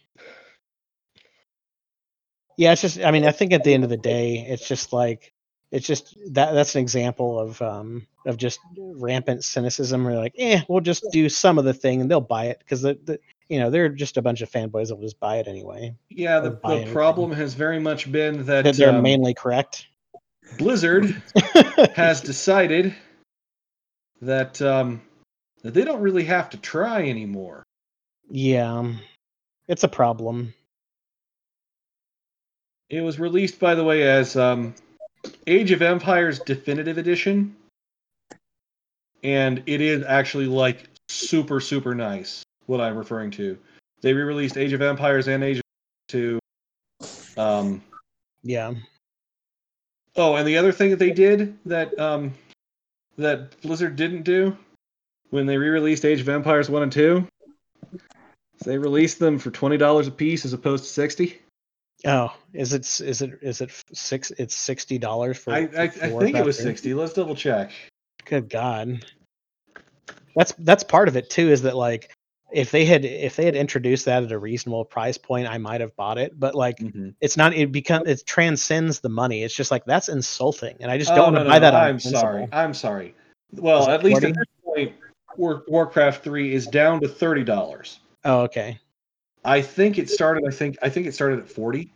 Yeah, 2.58 2.74
it's 2.74 2.82
just. 2.82 3.00
I 3.00 3.12
mean, 3.12 3.26
I 3.26 3.32
think 3.32 3.54
at 3.54 3.64
the 3.64 3.74
end 3.74 3.84
of 3.84 3.90
the 3.90 3.98
day, 3.98 4.46
it's 4.48 4.68
just 4.68 4.94
like 4.94 5.34
it's 5.72 5.88
just 5.88 6.18
that 6.34 6.52
that's 6.54 6.76
an 6.76 6.82
example 6.82 7.40
of 7.40 7.62
um 7.62 8.06
of 8.26 8.38
just 8.38 8.60
rampant 8.78 9.44
cynicism. 9.44 10.04
Where 10.04 10.16
like, 10.16 10.36
eh, 10.38 10.62
we'll 10.68 10.82
just 10.82 11.06
do 11.12 11.28
some 11.30 11.58
of 11.58 11.66
the 11.66 11.74
thing 11.74 12.02
and 12.02 12.12
they'll 12.12 12.22
buy 12.22 12.46
it 12.46 12.60
because 12.60 12.82
the, 12.82 13.00
the 13.04 13.20
you 13.50 13.60
know 13.60 13.70
they're 13.70 13.90
just 13.90 14.18
a 14.18 14.22
bunch 14.22 14.42
of 14.42 14.52
fanboys 14.52 14.90
that'll 14.90 15.02
just 15.02 15.20
buy 15.20 15.38
it 15.38 15.48
anyway. 15.48 15.96
Yeah, 16.10 16.40
the, 16.40 16.52
the 16.52 16.90
problem 16.92 17.32
has 17.32 17.54
very 17.54 17.80
much 17.80 18.12
been 18.12 18.46
that 18.46 18.64
That 18.64 18.76
they're 18.76 18.90
um, 18.90 19.02
mainly 19.02 19.34
correct. 19.34 19.88
Blizzard 20.58 21.22
has 21.96 22.22
decided 22.22 22.94
that 24.22 24.62
um, 24.62 25.02
that 25.64 25.74
they 25.74 25.84
don't 25.84 26.02
really 26.02 26.24
have 26.26 26.50
to 26.52 26.58
try 26.58 27.08
anymore. 27.08 27.64
yeah, 28.30 28.94
it's 29.68 29.84
a 29.84 29.88
problem. 29.88 30.54
It 32.90 33.02
was 33.02 33.20
released, 33.20 33.60
by 33.60 33.76
the 33.76 33.84
way, 33.84 34.04
as 34.04 34.36
um, 34.36 34.76
Age 35.48 35.72
of 35.72 35.82
Empires 35.82 36.40
Definitive 36.40 36.98
Edition, 36.98 37.56
and 39.24 39.64
it 39.66 39.82
is 39.82 40.04
actually 40.06 40.48
like 40.48 40.90
super 41.10 41.60
super 41.60 41.96
nice. 41.96 42.44
What 42.66 42.82
I'm 42.82 42.98
referring 42.98 43.32
to, 43.32 43.58
they 44.02 44.14
re-released 44.14 44.58
Age 44.58 44.74
of 44.74 44.82
Empires 44.82 45.28
and 45.28 45.44
Age 45.44 45.58
of 45.58 45.64
2. 46.10 46.40
Um, 47.38 47.82
Yeah, 48.44 48.74
Oh, 50.16 50.36
and 50.36 50.48
the 50.48 50.58
other 50.58 50.72
thing 50.72 50.90
that 50.90 51.00
they 51.00 51.12
did 51.12 51.58
that 51.66 51.98
um, 51.98 52.34
that 53.18 53.60
Blizzard 53.62 53.96
didn't 53.96 54.24
do 54.24 54.58
when 55.30 55.46
they 55.46 55.58
re-released 55.58 56.06
Age 56.06 56.22
of 56.22 56.30
Empires 56.30 56.70
one 56.70 56.84
and 56.84 56.92
two, 56.92 57.28
they 58.64 58.78
released 58.78 59.20
them 59.20 59.40
for 59.40 59.52
twenty 59.52 59.78
dollars 59.78 60.08
a 60.08 60.12
piece 60.12 60.46
as 60.46 60.54
opposed 60.54 60.84
to 60.84 60.90
sixty. 60.90 61.40
Oh, 62.06 62.36
is 62.54 62.74
it 62.74 62.82
is 63.02 63.22
it 63.22 63.40
is 63.42 63.62
it 63.62 63.72
six? 63.94 64.32
It's 64.32 64.56
sixty 64.56 64.98
dollars 64.98 65.38
for. 65.38 65.54
I 65.54 65.70
I, 65.78 65.88
for 65.88 66.06
I 66.06 66.10
think 66.20 66.38
it 66.38 66.46
was 66.46 66.58
sixty. 66.58 66.94
Let's 66.94 67.14
double 67.14 67.36
check. 67.36 67.72
Good 68.26 68.50
God, 68.50 69.06
that's 70.36 70.54
that's 70.60 70.84
part 70.84 71.08
of 71.08 71.16
it 71.16 71.30
too. 71.30 71.50
Is 71.50 71.64
that 71.64 71.76
like 71.76 72.12
if 72.52 72.72
they 72.72 72.86
had 72.86 73.06
if 73.06 73.36
they 73.36 73.46
had 73.46 73.56
introduced 73.56 74.06
that 74.06 74.24
at 74.24 74.32
a 74.32 74.38
reasonable 74.40 74.86
price 74.86 75.18
point, 75.18 75.48
I 75.48 75.58
might 75.58 75.82
have 75.82 75.96
bought 75.96 76.18
it. 76.18 76.40
But 76.40 76.56
like 76.56 76.78
mm-hmm. 76.78 77.10
it's 77.20 77.38
not. 77.38 77.54
It 77.54 77.72
becomes 77.72 78.08
it 78.08 78.26
transcends 78.26 79.00
the 79.00 79.10
money. 79.10 79.44
It's 79.44 79.56
just 79.56 79.72
like 79.72 79.86
that's 79.86 80.10
insulting, 80.10 80.78
and 80.80 80.92
I 80.92 80.98
just 80.98 81.12
oh, 81.12 81.16
don't 81.16 81.22
Oh, 81.22 81.32
want 81.32 81.36
to 81.38 81.44
no, 81.46 81.50
buy 81.50 81.60
no, 81.60 81.72
that. 81.72 81.74
I'm 81.74 82.00
sorry. 82.00 82.48
I'm 82.52 82.74
sorry. 82.74 83.16
Well, 83.54 83.90
at 83.90 84.04
least 84.04 84.22
40? 84.22 84.28
at 84.28 84.36
this 84.36 84.46
point, 84.64 84.94
War, 85.38 85.64
Warcraft 85.68 86.24
three 86.24 86.54
is 86.54 86.68
down 86.68 87.02
to 87.02 87.08
thirty 87.08 87.44
dollars. 87.44 88.00
Oh, 88.26 88.42
okay. 88.42 88.80
I 89.44 89.62
think 89.62 89.98
it 89.98 90.10
started. 90.10 90.44
I 90.48 90.52
think 90.52 90.78
I 90.82 90.90
think 90.90 91.08
it 91.08 91.14
started 91.14 91.40
at 91.40 91.50
forty. 91.50 91.92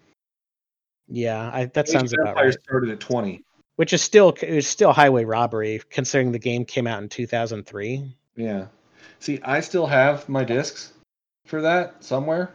Yeah, 1.07 1.51
I, 1.53 1.65
that 1.65 1.87
Age 1.87 1.91
sounds 1.91 2.13
of 2.13 2.19
about 2.19 2.35
right. 2.35 2.53
started 2.63 2.89
at 2.89 2.99
twenty. 2.99 3.43
Which 3.75 3.93
is 3.93 4.01
still 4.01 4.33
is 4.41 4.67
still 4.67 4.93
highway 4.93 5.25
robbery, 5.25 5.81
considering 5.89 6.31
the 6.31 6.39
game 6.39 6.65
came 6.65 6.87
out 6.87 7.03
in 7.03 7.09
two 7.09 7.27
thousand 7.27 7.65
three. 7.65 8.15
Yeah. 8.35 8.67
See, 9.19 9.39
I 9.43 9.59
still 9.59 9.87
have 9.87 10.27
my 10.29 10.43
discs 10.43 10.93
for 11.45 11.61
that 11.61 12.03
somewhere. 12.03 12.53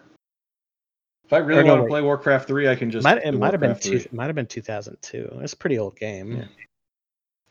If 1.25 1.33
I 1.33 1.39
really 1.39 1.63
no, 1.63 1.75
want 1.75 1.85
to 1.85 1.89
play 1.89 2.03
Warcraft 2.03 2.49
3, 2.49 2.69
I 2.69 2.75
can 2.75 2.91
just 2.91 3.05
Might, 3.05 3.19
it 3.19 3.33
might 3.33 3.53
have 3.55 3.61
been 3.61 3.79
two. 3.79 4.05
Might 4.11 4.27
have 4.27 4.35
been 4.35 4.47
two 4.47 4.63
thousand 4.63 4.97
two. 5.01 5.39
It's 5.43 5.53
a 5.53 5.57
pretty 5.57 5.79
old 5.79 5.97
game. 5.97 6.39
Yeah. 6.39 6.45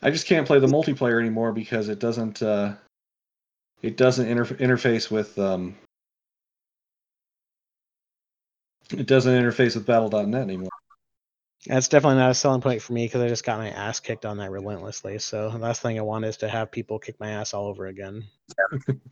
I 0.01 0.11
just 0.11 0.27
can't 0.27 0.45
play 0.45 0.59
the 0.59 0.67
multiplayer 0.67 1.19
anymore 1.19 1.51
because 1.51 1.89
it 1.89 1.99
doesn't 1.99 2.41
uh 2.41 2.73
it 3.81 3.97
doesn't 3.97 4.27
inter- 4.27 4.45
interface 4.55 5.09
with 5.09 5.37
um 5.39 5.75
it 8.91 9.05
doesn't 9.05 9.33
interface 9.33 9.75
with 9.75 9.85
battle.net 9.85 10.41
anymore. 10.41 10.69
That's 11.65 11.89
definitely 11.89 12.17
not 12.17 12.31
a 12.31 12.33
selling 12.33 12.61
point 12.61 12.81
for 12.81 12.93
me 12.93 13.05
because 13.05 13.21
I 13.21 13.27
just 13.27 13.43
got 13.43 13.59
my 13.59 13.69
ass 13.69 13.99
kicked 13.99 14.25
on 14.25 14.37
that 14.37 14.49
relentlessly. 14.49 15.19
So 15.19 15.49
the 15.49 15.57
last 15.57 15.81
thing 15.81 15.99
I 15.99 16.01
want 16.01 16.23
is 16.23 16.37
to 16.37 16.47
have 16.47 16.71
people 16.71 16.99
kick 16.99 17.19
my 17.19 17.31
ass 17.31 17.53
all 17.53 17.67
over 17.67 17.87
again. 17.87 18.23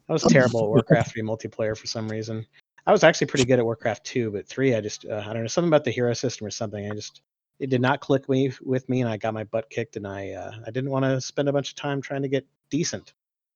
I 0.09 0.13
was 0.13 0.23
terrible 0.23 0.63
at 0.63 0.69
Warcraft 0.69 1.11
3 1.11 1.23
multiplayer 1.23 1.77
for 1.77 1.87
some 1.87 2.07
reason. 2.07 2.45
I 2.85 2.93
was 2.93 3.03
actually 3.03 3.27
pretty 3.27 3.43
good 3.43 3.59
at 3.59 3.65
Warcraft 3.65 4.05
2, 4.05 4.31
but 4.31 4.47
3, 4.47 4.75
I 4.75 4.81
just, 4.81 5.05
uh, 5.05 5.25
I 5.27 5.33
don't 5.33 5.41
know, 5.41 5.47
something 5.47 5.67
about 5.67 5.83
the 5.83 5.91
hero 5.91 6.13
system 6.13 6.47
or 6.47 6.49
something. 6.49 6.89
I 6.89 6.95
just, 6.95 7.21
it 7.59 7.69
did 7.69 7.81
not 7.81 7.99
click 7.99 8.29
me 8.29 8.53
with 8.61 8.87
me 8.87 9.01
and 9.01 9.09
I 9.09 9.17
got 9.17 9.33
my 9.33 9.43
butt 9.43 9.69
kicked 9.69 9.97
and 9.97 10.07
I, 10.07 10.31
uh, 10.31 10.51
I 10.65 10.71
didn't 10.71 10.91
want 10.91 11.03
to 11.03 11.19
spend 11.19 11.49
a 11.49 11.53
bunch 11.53 11.71
of 11.71 11.75
time 11.75 12.01
trying 12.01 12.21
to 12.21 12.29
get 12.29 12.47
decent 12.69 13.13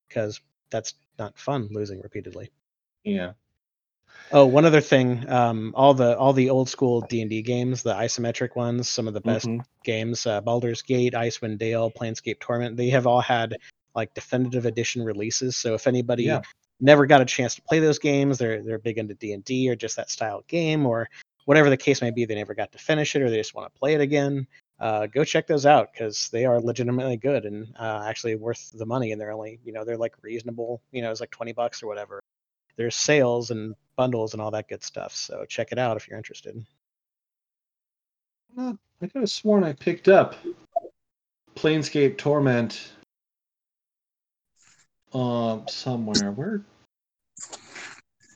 because 0.10 0.42
that's 0.70 0.96
not 1.18 1.38
fun 1.38 1.70
losing 1.72 2.02
repeatedly. 2.02 2.52
Yeah. 3.06 3.32
Oh, 4.34 4.46
one 4.46 4.64
other 4.64 4.80
thing, 4.80 5.30
um, 5.30 5.74
all 5.76 5.94
the 5.94 6.18
all 6.18 6.32
the 6.32 6.50
old 6.50 6.70
school 6.70 7.02
D 7.02 7.22
and 7.22 7.30
D 7.30 7.42
games, 7.42 7.84
the 7.84 7.94
isometric 7.94 8.56
ones, 8.56 8.88
some 8.88 9.08
of 9.08 9.14
the 9.14 9.20
best 9.20 9.46
Mhm. 9.46 9.66
games, 9.84 10.26
uh, 10.26 10.40
Baldur's 10.40 10.82
Gate, 10.82 11.14
Icewind 11.14 11.58
Dale, 11.58 11.92
Planescape 11.92 12.40
Torment, 12.40 12.78
they 12.78 12.90
have 12.90 13.06
all 13.06 13.20
had 13.20 13.58
like 13.94 14.14
definitive 14.14 14.66
edition 14.66 15.04
releases. 15.04 15.58
So 15.58 15.74
if 15.74 15.86
anybody 15.86 16.24
Yeah. 16.24 16.42
never 16.80 17.06
got 17.06 17.20
a 17.20 17.26
chance 17.26 17.56
to 17.56 17.62
play 17.64 17.80
those 17.80 18.00
games, 18.00 18.38
they're 18.38 18.64
they're 18.64 18.80
big 18.80 18.98
into 18.98 19.16
D 19.16 19.34
and 19.34 19.44
D 19.44 19.70
or 19.70 19.76
just 19.76 19.98
that 19.98 20.10
style 20.10 20.40
of 20.40 20.48
game 20.48 20.86
or 20.86 21.10
whatever 21.44 21.70
the 21.70 21.76
case 21.78 22.02
may 22.02 22.12
be, 22.12 22.24
they 22.24 22.36
never 22.36 22.54
got 22.54 22.72
to 22.72 22.78
finish 22.78 23.16
it 23.18 23.22
or 23.22 23.30
they 23.30 23.38
just 23.38 23.54
want 23.54 23.74
to 23.74 23.80
play 23.80 23.96
it 23.96 24.02
again. 24.02 24.48
Uh, 24.80 25.08
go 25.08 25.26
check 25.26 25.46
those 25.46 25.66
out 25.66 25.92
because 25.92 26.30
they 26.32 26.46
are 26.46 26.62
legitimately 26.62 27.18
good 27.18 27.46
and 27.46 27.76
uh, 27.78 28.04
actually 28.08 28.36
worth 28.36 28.72
the 28.76 28.86
money. 28.86 29.12
And 29.12 29.20
they're 29.20 29.32
only 29.34 29.60
you 29.66 29.74
know 29.74 29.84
they're 29.84 29.98
like 29.98 30.16
reasonable. 30.22 30.82
You 30.92 31.02
know, 31.02 31.12
it's 31.12 31.20
like 31.20 31.32
twenty 31.32 31.52
bucks 31.52 31.84
or 31.84 31.88
whatever. 31.88 32.22
There's 32.76 32.95
sales 32.95 33.52
and 33.52 33.76
bundles 33.95 34.34
and 34.34 34.41
all 34.41 34.52
that 34.52 34.68
good 34.68 34.84
stuff. 34.84 35.15
So 35.15 35.45
check 35.48 35.72
it 35.72 35.77
out 35.77 35.98
if 35.98 36.07
you're 36.07 36.18
interested. 36.18 36.65
Uh, 38.57 38.73
I 39.02 39.07
could 39.07 39.22
have 39.22 39.30
sworn 39.30 39.64
I 39.64 39.73
picked 39.73 40.07
up 40.07 40.35
Planescape 41.56 42.18
Torment 42.18 42.93
um 45.14 45.68
somewhere. 45.68 46.31
Where? 46.31 46.61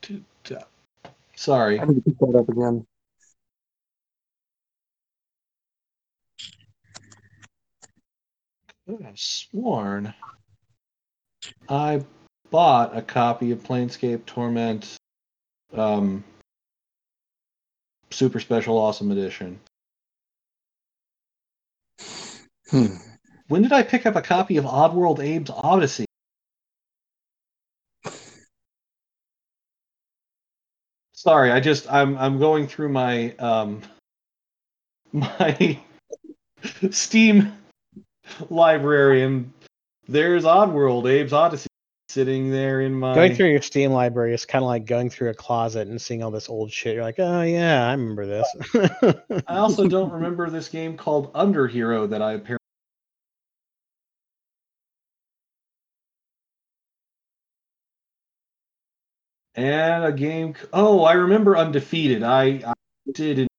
Dude, 0.02 0.24
uh, 0.52 0.60
Sorry. 1.36 1.80
I 1.80 1.86
need 1.86 1.96
to 1.96 2.02
pick 2.02 2.18
that 2.20 2.38
up 2.38 2.50
again. 2.50 2.86
I 8.70 8.92
could 8.92 9.02
have 9.02 9.20
sworn 9.20 10.14
I 11.68 12.02
bought 12.50 12.96
a 12.96 13.02
copy 13.02 13.52
of 13.52 13.64
Planescape 13.64 14.26
Torment 14.26 14.98
um 15.74 16.24
Super 18.12 18.40
Special 18.40 18.78
Awesome 18.78 19.12
Edition. 19.12 19.60
Hmm. 22.70 22.96
When 23.48 23.62
did 23.62 23.74
I 23.74 23.84
pick 23.84 24.06
up 24.06 24.16
a 24.16 24.22
copy 24.22 24.58
of 24.58 24.66
Oddworld 24.66 25.20
Abe's 25.20 25.52
Odyssey? 25.52 26.06
Sorry, 31.14 31.52
I 31.52 31.60
just 31.60 31.92
I'm 31.92 32.18
I'm 32.18 32.40
going 32.40 32.68
through 32.68 32.90
my 32.90 33.32
um 33.38 33.82
my 35.12 35.80
Steam 36.92 37.54
library 38.50 39.24
and 39.24 39.52
there's 40.08 40.44
Oddworld 40.44 41.04
Abe's 41.04 41.34
Odyssey 41.34 41.68
sitting 42.16 42.50
there 42.50 42.80
in 42.80 42.94
my 42.96 43.14
Going 43.14 43.36
through 43.36 43.50
your 43.50 43.62
Steam 43.62 43.92
library 43.92 44.34
is 44.34 44.46
kind 44.46 44.64
of 44.64 44.68
like 44.68 44.86
going 44.86 45.10
through 45.10 45.32
a 45.32 45.34
closet 45.34 45.90
and 45.90 46.02
seeing 46.02 46.24
all 46.24 46.32
this 46.32 46.48
old 46.48 46.72
shit. 46.72 46.96
You're 46.96 47.04
like, 47.04 47.20
oh 47.20 47.42
yeah, 47.42 47.86
I 47.86 47.92
remember 47.92 48.26
this. 48.26 48.48
I 49.48 49.58
also 49.58 49.90
don't 49.90 50.14
remember 50.14 50.50
this 50.50 50.70
game 50.70 50.96
called 50.96 51.34
Underhero 51.34 52.10
that 52.10 52.22
I 52.22 52.34
apparently 52.34 52.60
and 59.56 60.06
a 60.06 60.14
game. 60.14 60.56
Oh, 60.72 61.04
I 61.04 61.14
remember 61.14 61.58
Undefeated. 61.58 62.24
I, 62.24 62.64
I 62.66 62.74
didn't 63.12 63.50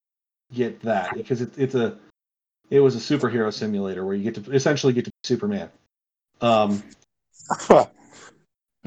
get 0.50 0.80
that 0.80 1.12
because 1.12 1.42
it, 1.42 1.58
it's 1.58 1.74
a 1.74 1.98
it 2.70 2.80
was 2.80 2.96
a 2.96 3.18
superhero 3.18 3.52
simulator 3.52 4.02
where 4.06 4.14
you 4.14 4.22
get 4.22 4.42
to 4.42 4.50
essentially 4.50 4.94
get 4.94 5.04
to 5.04 5.10
Superman. 5.24 5.68
Um, 6.40 6.82
but 7.68 7.92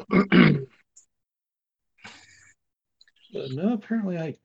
no, 3.34 3.74
apparently 3.74 4.18
I 4.18 4.36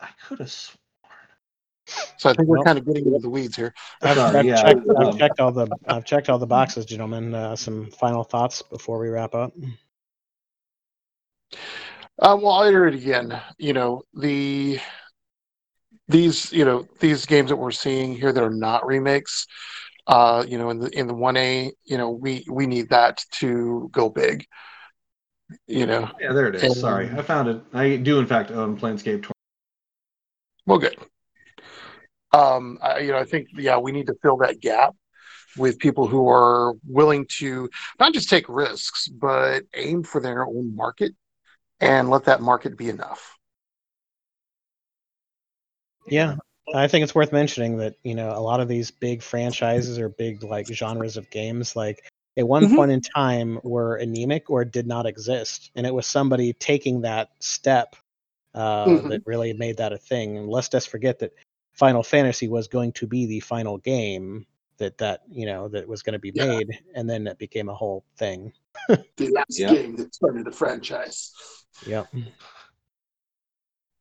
I 0.00 0.08
could 0.26 0.38
have 0.38 0.50
sworn. 0.50 0.78
so 2.16 2.30
I 2.30 2.34
think 2.34 2.48
we're 2.48 2.58
Well- 2.58 2.64
kind 2.64 2.78
of 2.78 2.86
getting 2.86 3.06
into 3.06 3.18
the 3.18 3.28
weeds 3.30 3.56
here. 3.56 3.74
I've, 4.02 4.16
Sorry, 4.16 4.38
I've 4.38 4.44
yeah, 4.44 4.62
checked, 4.62 4.80
I've 4.98 5.06
um, 5.08 5.18
checked 5.18 5.40
all 5.40 5.52
the 5.52 5.68
I've 5.86 6.04
checked 6.04 6.28
all 6.28 6.38
the 6.38 6.46
boxes, 6.46 6.84
gentlemen. 6.86 7.34
Uh, 7.34 7.56
some 7.56 7.90
final 7.90 8.24
thoughts 8.24 8.62
before 8.62 8.98
we 8.98 9.08
wrap 9.08 9.34
up. 9.34 9.52
Uh, 12.22 12.36
well, 12.40 12.50
I'll 12.50 12.68
iterate 12.68 12.94
again. 12.94 13.40
You 13.58 13.72
know 13.72 14.02
the 14.14 14.78
these 16.08 16.52
you 16.52 16.64
know 16.64 16.86
these 17.00 17.26
games 17.26 17.50
that 17.50 17.56
we're 17.56 17.70
seeing 17.72 18.14
here 18.14 18.32
that 18.32 18.42
are 18.42 18.50
not 18.50 18.86
remakes. 18.86 19.46
Uh, 20.06 20.44
you 20.48 20.58
know, 20.58 20.70
in 20.70 20.78
the 20.78 20.88
in 20.98 21.06
the 21.06 21.14
one 21.14 21.36
A, 21.36 21.72
you 21.84 21.98
know, 21.98 22.10
we 22.10 22.44
we 22.50 22.66
need 22.66 22.88
that 22.90 23.24
to 23.32 23.88
go 23.92 24.08
big. 24.08 24.46
You 25.66 25.86
know, 25.86 26.10
Yeah, 26.20 26.32
there 26.32 26.48
it 26.48 26.56
is. 26.56 26.62
And- 26.62 26.76
Sorry, 26.76 27.10
I 27.10 27.22
found 27.22 27.48
it. 27.48 27.60
I 27.72 27.96
do 27.96 28.18
in 28.18 28.26
fact 28.26 28.50
own 28.50 28.78
Planescape 28.78 29.22
Torment. 29.22 29.32
well, 30.66 30.78
good. 30.78 30.96
Um, 32.32 32.78
I, 32.80 33.00
you 33.00 33.08
know, 33.12 33.18
I 33.18 33.24
think 33.24 33.48
yeah, 33.54 33.78
we 33.78 33.90
need 33.92 34.06
to 34.06 34.14
fill 34.22 34.36
that 34.38 34.60
gap 34.60 34.94
with 35.56 35.78
people 35.80 36.06
who 36.06 36.28
are 36.28 36.74
willing 36.86 37.26
to 37.38 37.68
not 37.98 38.12
just 38.14 38.28
take 38.28 38.48
risks, 38.48 39.08
but 39.08 39.64
aim 39.74 40.04
for 40.04 40.20
their 40.20 40.46
own 40.46 40.76
market 40.76 41.12
and 41.80 42.08
let 42.08 42.24
that 42.26 42.40
market 42.40 42.76
be 42.76 42.88
enough. 42.88 43.36
Yeah, 46.06 46.36
I 46.74 46.86
think 46.88 47.02
it's 47.02 47.14
worth 47.14 47.32
mentioning 47.32 47.78
that 47.78 47.96
you 48.04 48.14
know 48.14 48.30
a 48.30 48.40
lot 48.40 48.60
of 48.60 48.68
these 48.68 48.90
big 48.90 49.22
franchises 49.22 49.98
or 49.98 50.08
big 50.08 50.42
like 50.42 50.66
genres 50.66 51.16
of 51.16 51.30
games, 51.30 51.74
like 51.74 52.09
at 52.40 52.48
one 52.48 52.64
Mhm. 52.66 52.76
point 52.76 52.90
in 52.90 53.00
time, 53.00 53.60
were 53.62 53.96
anemic 53.96 54.48
or 54.50 54.64
did 54.64 54.86
not 54.86 55.06
exist, 55.06 55.70
and 55.76 55.86
it 55.86 55.94
was 55.94 56.06
somebody 56.06 56.52
taking 56.54 57.02
that 57.02 57.30
step 57.40 57.94
uh, 58.52 58.86
Mhm. 58.86 59.08
that 59.08 59.22
really 59.26 59.52
made 59.52 59.76
that 59.76 59.92
a 59.92 59.98
thing. 59.98 60.36
And 60.36 60.48
let's 60.48 60.68
just 60.68 60.88
forget 60.88 61.20
that 61.20 61.32
Final 61.72 62.02
Fantasy 62.02 62.48
was 62.48 62.66
going 62.66 62.90
to 62.92 63.06
be 63.06 63.26
the 63.26 63.38
final 63.38 63.78
game 63.78 64.44
that 64.78 64.98
that 64.98 65.22
you 65.30 65.46
know 65.46 65.68
that 65.68 65.86
was 65.86 66.02
going 66.02 66.14
to 66.14 66.18
be 66.18 66.32
Yeah. 66.34 66.46
made, 66.46 66.82
and 66.96 67.08
then 67.08 67.28
it 67.28 67.38
became 67.38 67.68
a 67.68 67.74
whole 67.74 68.04
thing. 68.16 68.52
The 68.88 69.28
last 69.30 69.56
Yeah. 69.56 69.72
game 69.74 69.94
that 69.96 70.12
started 70.14 70.44
the 70.46 70.50
franchise. 70.52 71.32
yeah 71.86 72.04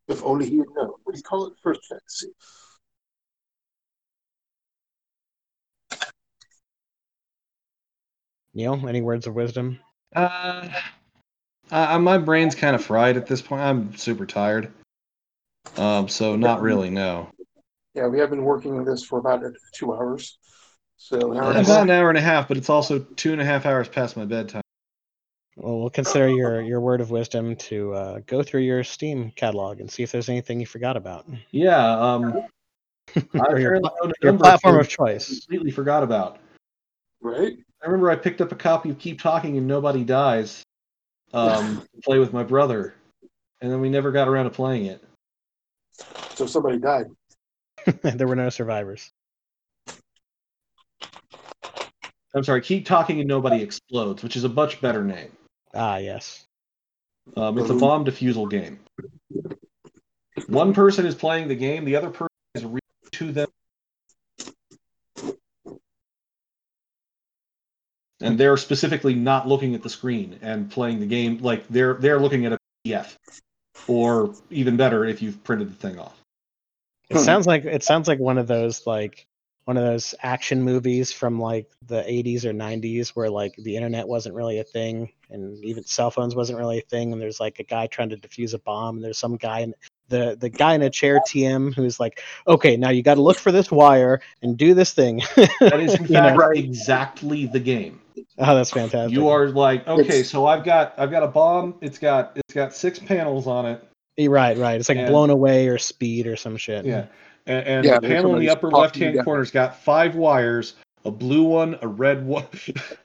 If 0.08 0.24
only 0.24 0.50
he 0.50 0.58
had 0.58 0.68
known. 0.76 0.94
What 1.04 1.14
do 1.14 1.18
you 1.18 1.24
call 1.24 1.46
it? 1.48 1.54
First 1.62 1.82
fantasy. 1.88 2.30
Neil, 8.60 8.90
any 8.90 9.02
words 9.02 9.26
of 9.26 9.36
wisdom? 9.36 9.80
Uh, 10.14 10.68
uh, 11.72 11.98
my 11.98 12.18
brain's 12.18 12.56
kind 12.56 12.76
of 12.76 12.84
fried 12.84 13.16
at 13.16 13.26
this 13.26 13.42
point. 13.42 13.62
I'm 13.62 13.96
super 13.96 14.26
tired. 14.26 14.74
Um, 15.78 16.10
so 16.10 16.36
not 16.36 16.62
really. 16.62 16.90
No, 16.90 17.30
Yeah, 17.94 18.08
we 18.08 18.20
have 18.20 18.30
been 18.30 18.44
working 18.44 18.78
on 18.78 18.84
this 18.84 19.04
for 19.06 19.18
about 19.20 19.42
two 19.74 19.94
hours. 19.94 20.38
So 20.98 21.32
an 21.32 21.38
hour 21.38 21.52
and 21.52 21.58
a 21.58 21.62
about 21.62 21.68
half. 21.68 21.82
an 21.84 21.90
hour 21.92 22.10
and 22.10 22.18
a 22.18 22.22
half, 22.22 22.50
but 22.50 22.58
it's 22.58 22.70
also 22.70 23.00
two 23.00 23.32
and 23.32 23.42
a 23.42 23.46
half 23.46 23.66
hours 23.66 23.88
past 23.88 24.18
my 24.18 24.26
bedtime. 24.26 24.62
Well, 25.56 25.80
we'll 25.80 25.90
consider 25.90 26.28
your 26.28 26.62
your 26.62 26.82
word 26.82 27.00
of 27.00 27.12
wisdom 27.12 27.56
to 27.56 27.94
uh, 27.94 28.20
go 28.26 28.44
through 28.44 28.62
your 28.62 28.84
Steam 28.84 29.32
catalog 29.38 29.80
and 29.80 29.90
see 29.90 30.04
if 30.04 30.12
there's 30.12 30.28
anything 30.28 30.60
you 30.60 30.66
forgot 30.66 30.98
about. 30.98 31.26
Yeah. 31.52 31.98
Um, 31.98 32.44
I 33.16 33.22
your, 33.22 33.56
apparently 33.56 33.92
own 34.04 34.10
a 34.12 34.14
your 34.22 34.38
platform 34.38 34.80
of 34.80 34.90
choice. 34.90 35.40
Completely 35.46 35.72
forgot 35.72 36.04
about. 36.04 36.40
right? 37.22 37.54
I 37.82 37.86
remember 37.86 38.10
I 38.10 38.16
picked 38.16 38.42
up 38.42 38.52
a 38.52 38.56
copy 38.56 38.90
of 38.90 39.00
Keep 39.00 39.22
Talking 39.22 39.58
and 39.58 39.68
Nobody 39.68 40.04
Dies 40.04 40.64
um, 41.34 41.82
to 41.96 42.02
play 42.02 42.20
with 42.20 42.34
my 42.34 42.44
brother, 42.44 42.94
and 43.62 43.72
then 43.72 43.80
we 43.80 43.90
never 43.90 44.12
got 44.12 44.28
around 44.28 44.46
to 44.46 44.50
playing 44.52 44.86
it. 44.86 45.04
So 46.36 46.46
somebody 46.46 46.78
died. 46.78 47.08
there 48.02 48.28
were 48.28 48.36
no 48.36 48.50
survivors. 48.50 49.12
I'm 52.34 52.44
sorry, 52.44 52.62
Keep 52.62 52.86
Talking 52.86 53.20
and 53.20 53.28
Nobody 53.28 53.62
Explodes, 53.64 54.24
which 54.24 54.36
is 54.36 54.44
a 54.44 54.50
much 54.50 54.82
better 54.82 55.04
name. 55.04 55.32
Ah, 55.74 55.98
yes. 55.98 56.46
Um, 57.36 57.58
it's 57.58 57.70
a 57.70 57.76
bomb 57.76 58.06
defusal 58.06 58.50
game. 58.50 58.80
One 60.48 60.74
person 60.74 61.06
is 61.06 61.16
playing 61.16 61.48
the 61.48 61.56
game, 61.56 61.86
the 61.86 61.96
other 61.96 62.10
person 62.10 62.30
is 62.56 62.66
reading 62.66 62.80
to 63.14 63.32
them. 63.32 63.48
And 68.22 68.38
they're 68.38 68.58
specifically 68.58 69.16
not 69.16 69.48
looking 69.48 69.76
at 69.76 69.82
the 69.82 69.90
screen 69.90 70.38
and 70.42 70.70
playing 70.70 71.00
the 71.00 71.06
game 71.06 71.38
like 71.40 71.68
they're 71.70 71.96
they're 71.96 72.20
looking 72.20 72.46
at 72.46 72.54
a 72.54 72.58
PDF. 72.86 73.16
Or 73.88 74.34
even 74.50 74.78
better 74.78 75.06
if 75.06 75.22
you've 75.22 75.44
printed 75.44 75.70
the 75.70 75.76
thing 75.76 76.00
off. 76.00 76.20
It 77.10 77.18
hmm. 77.18 77.24
sounds 77.24 77.48
like 77.48 77.66
it 77.66 77.84
sounds 77.84 78.08
like 78.08 78.20
one 78.20 78.38
of 78.38 78.48
those 78.48 78.86
like 78.86 79.26
one 79.66 79.78
of 79.78 79.84
those 79.84 80.16
action 80.22 80.64
movies 80.64 81.14
from 81.14 81.40
like 81.40 81.70
the 81.86 82.02
80s 82.02 82.44
or 82.44 82.54
90s 82.54 83.10
where 83.10 83.30
like 83.30 83.56
the 83.56 83.76
internet 83.76 84.08
wasn't 84.08 84.34
really 84.34 84.58
a 84.58 84.64
thing 84.64 85.12
and 85.30 85.64
even 85.64 85.84
cell 85.84 86.10
phones 86.10 86.36
wasn't 86.36 86.58
really 86.58 86.80
a 86.80 86.82
thing 86.90 87.14
and 87.14 87.22
there's 87.22 87.40
like 87.40 87.60
a 87.60 87.64
guy 87.64 87.86
trying 87.86 88.10
to 88.10 88.18
defuse 88.18 88.56
a 88.56 88.60
bomb 88.60 88.96
and 88.96 89.06
there's 89.06 89.20
some 89.20 89.38
guy 89.38 89.60
in 89.60 89.76
the 90.10 90.36
the 90.40 90.50
guy 90.50 90.74
in 90.74 90.82
a 90.82 90.90
chair 90.90 91.20
TM 91.20 91.74
who's 91.74 92.00
like, 92.00 92.22
okay, 92.48 92.76
now 92.76 92.90
you 92.90 93.02
got 93.02 93.16
to 93.16 93.22
look 93.22 93.38
for 93.38 93.52
this 93.52 93.72
wire 93.72 94.22
and 94.42 94.58
do 94.58 94.74
this 94.74 94.92
thing. 94.92 95.22
That 95.36 95.80
is 95.80 95.94
in 95.94 96.06
You 96.08 96.14
know. 96.14 96.22
fact 96.22 96.38
Right. 96.38 96.58
exactly 96.58 97.46
the 97.46 97.60
game. 97.60 98.02
Oh, 98.38 98.56
that's 98.56 98.72
fantastic. 98.72 99.12
You 99.16 99.28
are 99.30 99.50
like, 99.50 99.88
okay, 99.88 100.02
It's- 100.02 100.30
so 100.30 100.46
I've 100.46 100.64
got 100.64 100.94
I've 100.98 101.12
got 101.12 101.24
a 101.24 101.28
bomb. 101.28 101.76
It's 101.82 101.98
got 101.98 102.34
it's 102.36 102.54
got 102.54 102.74
six 102.74 103.00
panels 103.00 103.48
on 103.48 103.66
it. 103.66 103.84
Eh, 104.18 104.28
right, 104.28 104.58
right. 104.58 104.80
It's 104.80 104.90
like 104.90 104.98
And- 104.98 105.08
blown 105.10 105.30
away 105.30 105.68
or 105.68 105.78
speed 105.78 106.28
or 106.28 106.36
some 106.36 106.58
shit. 106.58 106.86
Yeah, 106.86 107.06
and, 107.46 107.66
and 107.68 107.86
Yeah, 107.86 108.00
the 108.00 108.08
panel 108.08 108.34
in 108.36 108.42
the 108.42 108.50
upper 108.50 108.70
left 108.70 108.96
hand 108.98 109.16
down. 109.16 109.24
corner's 109.26 109.52
got 109.52 109.76
five 109.82 110.16
wires, 110.16 110.76
a 111.06 111.12
blue 111.12 111.44
one, 111.44 111.78
a 111.82 111.88
red 111.88 112.26
one. 112.26 112.46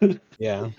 yeah. 0.39 0.70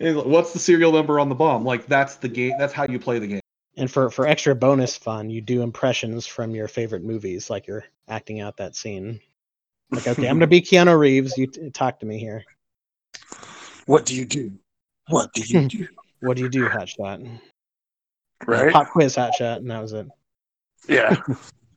And 0.00 0.16
What's 0.24 0.52
the 0.52 0.58
serial 0.58 0.90
number 0.92 1.20
on 1.20 1.28
the 1.28 1.34
bomb? 1.34 1.64
Like 1.64 1.86
that's 1.86 2.16
the 2.16 2.28
game. 2.28 2.52
That's 2.58 2.72
how 2.72 2.86
you 2.88 2.98
play 2.98 3.18
the 3.18 3.26
game. 3.28 3.40
And 3.76 3.90
for 3.90 4.10
for 4.10 4.26
extra 4.26 4.54
bonus 4.54 4.96
fun, 4.96 5.30
you 5.30 5.40
do 5.40 5.62
impressions 5.62 6.26
from 6.26 6.54
your 6.54 6.68
favorite 6.68 7.02
movies, 7.04 7.50
like 7.50 7.66
you're 7.66 7.84
acting 8.08 8.40
out 8.40 8.56
that 8.58 8.76
scene. 8.76 9.20
Like, 9.90 10.06
okay, 10.06 10.28
I'm 10.28 10.36
gonna 10.36 10.46
be 10.46 10.60
Keanu 10.60 10.98
Reeves. 10.98 11.36
You 11.38 11.46
t- 11.46 11.70
talk 11.70 12.00
to 12.00 12.06
me 12.06 12.18
here. 12.18 12.44
What 13.86 14.06
do 14.06 14.14
you 14.14 14.24
do? 14.24 14.52
What 15.08 15.32
do 15.32 15.42
you 15.42 15.68
do? 15.68 15.88
What 16.20 16.36
do 16.36 16.42
you 16.42 16.48
do, 16.48 16.68
Hotshot? 16.68 17.40
Right? 18.46 18.72
Pop 18.72 18.90
quiz, 18.90 19.16
Hotshot, 19.16 19.58
and 19.58 19.70
that 19.70 19.82
was 19.82 19.92
it. 19.92 20.06
Yeah. 20.88 21.16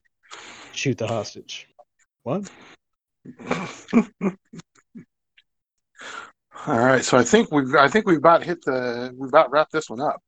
Shoot 0.71 0.97
the 0.97 1.07
hostage. 1.07 1.67
What? 2.23 2.49
All 6.65 6.79
right. 6.79 7.03
So 7.03 7.17
I 7.17 7.23
think 7.23 7.51
we've 7.51 7.73
I 7.75 7.87
think 7.87 8.05
we've 8.05 8.17
about 8.17 8.43
hit 8.43 8.63
the 8.63 9.13
we've 9.17 9.29
about 9.29 9.51
wrapped 9.51 9.71
this 9.71 9.89
one 9.89 10.01
up. 10.01 10.21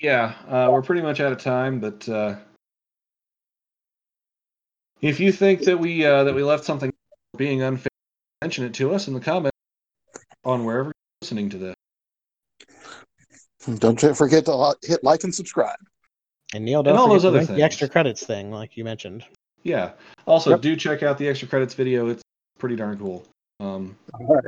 Yeah, 0.00 0.34
uh, 0.48 0.68
we're 0.70 0.82
pretty 0.82 1.02
much 1.02 1.20
out 1.20 1.32
of 1.32 1.38
time, 1.38 1.80
but 1.80 2.08
uh, 2.08 2.36
if 5.02 5.20
you 5.20 5.32
think 5.32 5.62
that 5.64 5.78
we 5.78 6.04
uh, 6.04 6.24
that 6.24 6.34
we 6.34 6.42
left 6.42 6.64
something 6.64 6.92
being 7.36 7.62
unfair, 7.62 7.90
mention 8.40 8.64
it 8.64 8.74
to 8.74 8.94
us 8.94 9.08
in 9.08 9.14
the 9.14 9.20
comments 9.20 9.59
on 10.44 10.64
wherever 10.64 10.86
you're 10.88 10.92
listening 11.22 11.50
to 11.50 11.58
this. 11.58 11.74
Don't 13.78 13.98
forget 14.16 14.46
to 14.46 14.74
hit 14.82 15.04
like 15.04 15.24
and 15.24 15.34
subscribe. 15.34 15.76
And 16.54 16.64
Neil, 16.64 16.82
don't 16.82 16.96
all 16.96 17.08
those 17.08 17.24
other 17.24 17.38
link 17.38 17.48
the 17.50 17.62
extra 17.62 17.88
credits 17.88 18.24
thing, 18.24 18.50
like 18.50 18.76
you 18.76 18.84
mentioned. 18.84 19.24
Yeah. 19.62 19.92
Also, 20.26 20.50
Yep. 20.50 20.60
do 20.62 20.76
check 20.76 21.02
out 21.02 21.18
the 21.18 21.28
extra 21.28 21.46
credits 21.46 21.74
video. 21.74 22.08
It's 22.08 22.22
pretty 22.58 22.76
darn 22.76 22.98
cool. 22.98 23.24
Um, 23.60 23.96
All 24.14 24.34
right. 24.36 24.44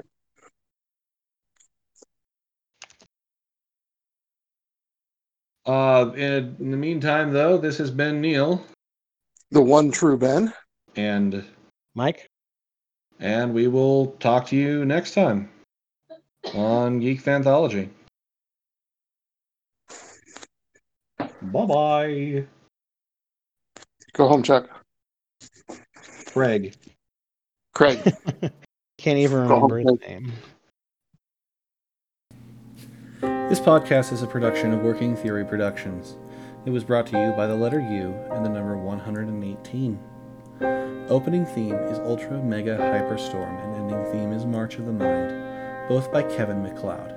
uh, 5.67 6.13
in, 6.15 6.57
in 6.59 6.71
the 6.71 6.77
meantime, 6.77 7.33
though, 7.33 7.59
this 7.59 7.79
has 7.79 7.91
been 7.91 8.21
Neil, 8.21 8.65
The 9.51 9.61
one 9.63 9.91
true 9.91 10.17
Ben. 10.17 10.53
and 10.97 11.45
Mike, 11.95 12.27
and 13.21 13.55
we 13.55 13.69
will 13.69 14.13
talk 14.19 14.47
to 14.49 14.57
you 14.57 14.85
next 14.85 15.13
time 15.15 15.51
on 16.55 17.01
Geek 17.01 17.23
Fanthology. 17.23 17.89
Bye 21.19 21.67
bye, 21.67 22.45
Go 24.13 24.29
home, 24.29 24.43
Chuck. 24.43 24.69
Craig. 26.27 26.75
Craig. 27.75 27.99
can't 28.99 29.19
even 29.19 29.47
Go 29.49 29.59
home, 29.59 29.73
remember 29.73 29.79
his 29.79 29.87
Mike. 29.87 30.09
name. 30.09 30.33
This 33.49 33.61
podcast 33.61 34.13
is 34.13 34.23
a 34.23 34.27
production 34.27 34.73
of 34.73 34.83
Working 34.83 35.17
Theory 35.17 35.45
Productions. 35.45 36.17
It 36.65 36.71
was 36.71 36.85
brought 36.85 37.07
to 37.09 37.19
you 37.19 37.33
by 37.33 37.47
the 37.47 37.55
letter 37.57 37.81
U 37.81 38.15
and 38.31 38.45
the 38.45 38.51
number 38.51 38.77
118. 38.77 39.99
Opening 41.09 41.45
theme 41.45 41.75
is 41.75 41.99
Ultra 42.01 42.41
Mega 42.43 42.77
Hyperstorm, 42.79 43.63
and 43.65 43.75
ending 43.91 44.13
theme 44.13 44.33
is 44.33 44.47
March 44.47 44.77
of 44.77 44.87
the 44.87 44.93
Mind, 44.93 45.31
both 45.89 46.13
by 46.13 46.23
Kevin 46.23 46.63
MacLeod. 46.63 47.15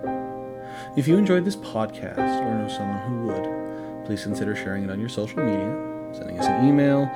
If 0.96 1.08
you 1.08 1.18
enjoyed 1.18 1.46
this 1.46 1.56
podcast 1.56 2.18
or 2.18 2.56
know 2.56 2.68
someone 2.70 3.00
who 3.00 3.28
would, 3.28 4.06
please 4.06 4.24
consider 4.24 4.56
sharing 4.56 4.84
it 4.84 4.90
on 4.90 5.00
your 5.00 5.10
social 5.10 5.44
media, 5.44 6.14
sending 6.14 6.40
us 6.40 6.46
an 6.46 6.68
email, 6.68 7.10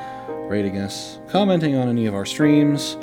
rating 0.49 0.77
us, 0.79 1.19
commenting 1.29 1.75
on 1.75 1.87
any 1.87 2.05
of 2.05 2.13
our 2.13 2.25
streams, 2.25 2.97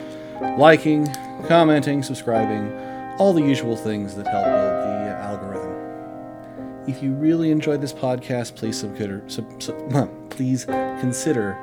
liking, 0.59 1.06
commenting, 1.47 2.02
subscribing, 2.02 2.73
all 3.18 3.32
the 3.32 3.43
usual 3.43 3.77
things 3.77 4.14
that 4.16 4.27
help 4.27 4.44
build 4.44 4.56
the 4.56 5.16
uh, 5.16 5.23
algorithm. 5.23 6.85
If 6.86 7.02
you 7.02 7.14
really 7.14 7.51
enjoyed 7.51 7.81
this 7.81 7.93
podcast, 7.93 8.55
please 8.56 8.78
sub, 8.78 9.62
sub, 9.62 10.31
please 10.31 10.64
consider 10.64 11.56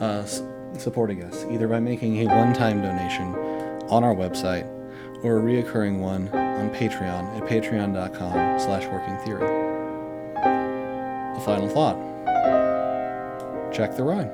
uh, 0.00 0.24
supporting 0.78 1.22
us 1.24 1.44
either 1.50 1.68
by 1.68 1.80
making 1.80 2.18
a 2.20 2.26
one-time 2.26 2.80
donation 2.80 3.34
on 3.90 4.02
our 4.02 4.14
website 4.14 4.79
or 5.22 5.38
a 5.38 5.42
reoccurring 5.42 5.98
one 5.98 6.28
on 6.28 6.70
Patreon 6.70 7.36
at 7.36 7.48
patreon.com/slash 7.48 8.86
working 8.86 9.16
theory. 9.18 9.44
A 11.36 11.40
final 11.44 11.68
thought: 11.68 11.96
check 13.72 13.96
the 13.96 14.02
rhyme. 14.02 14.30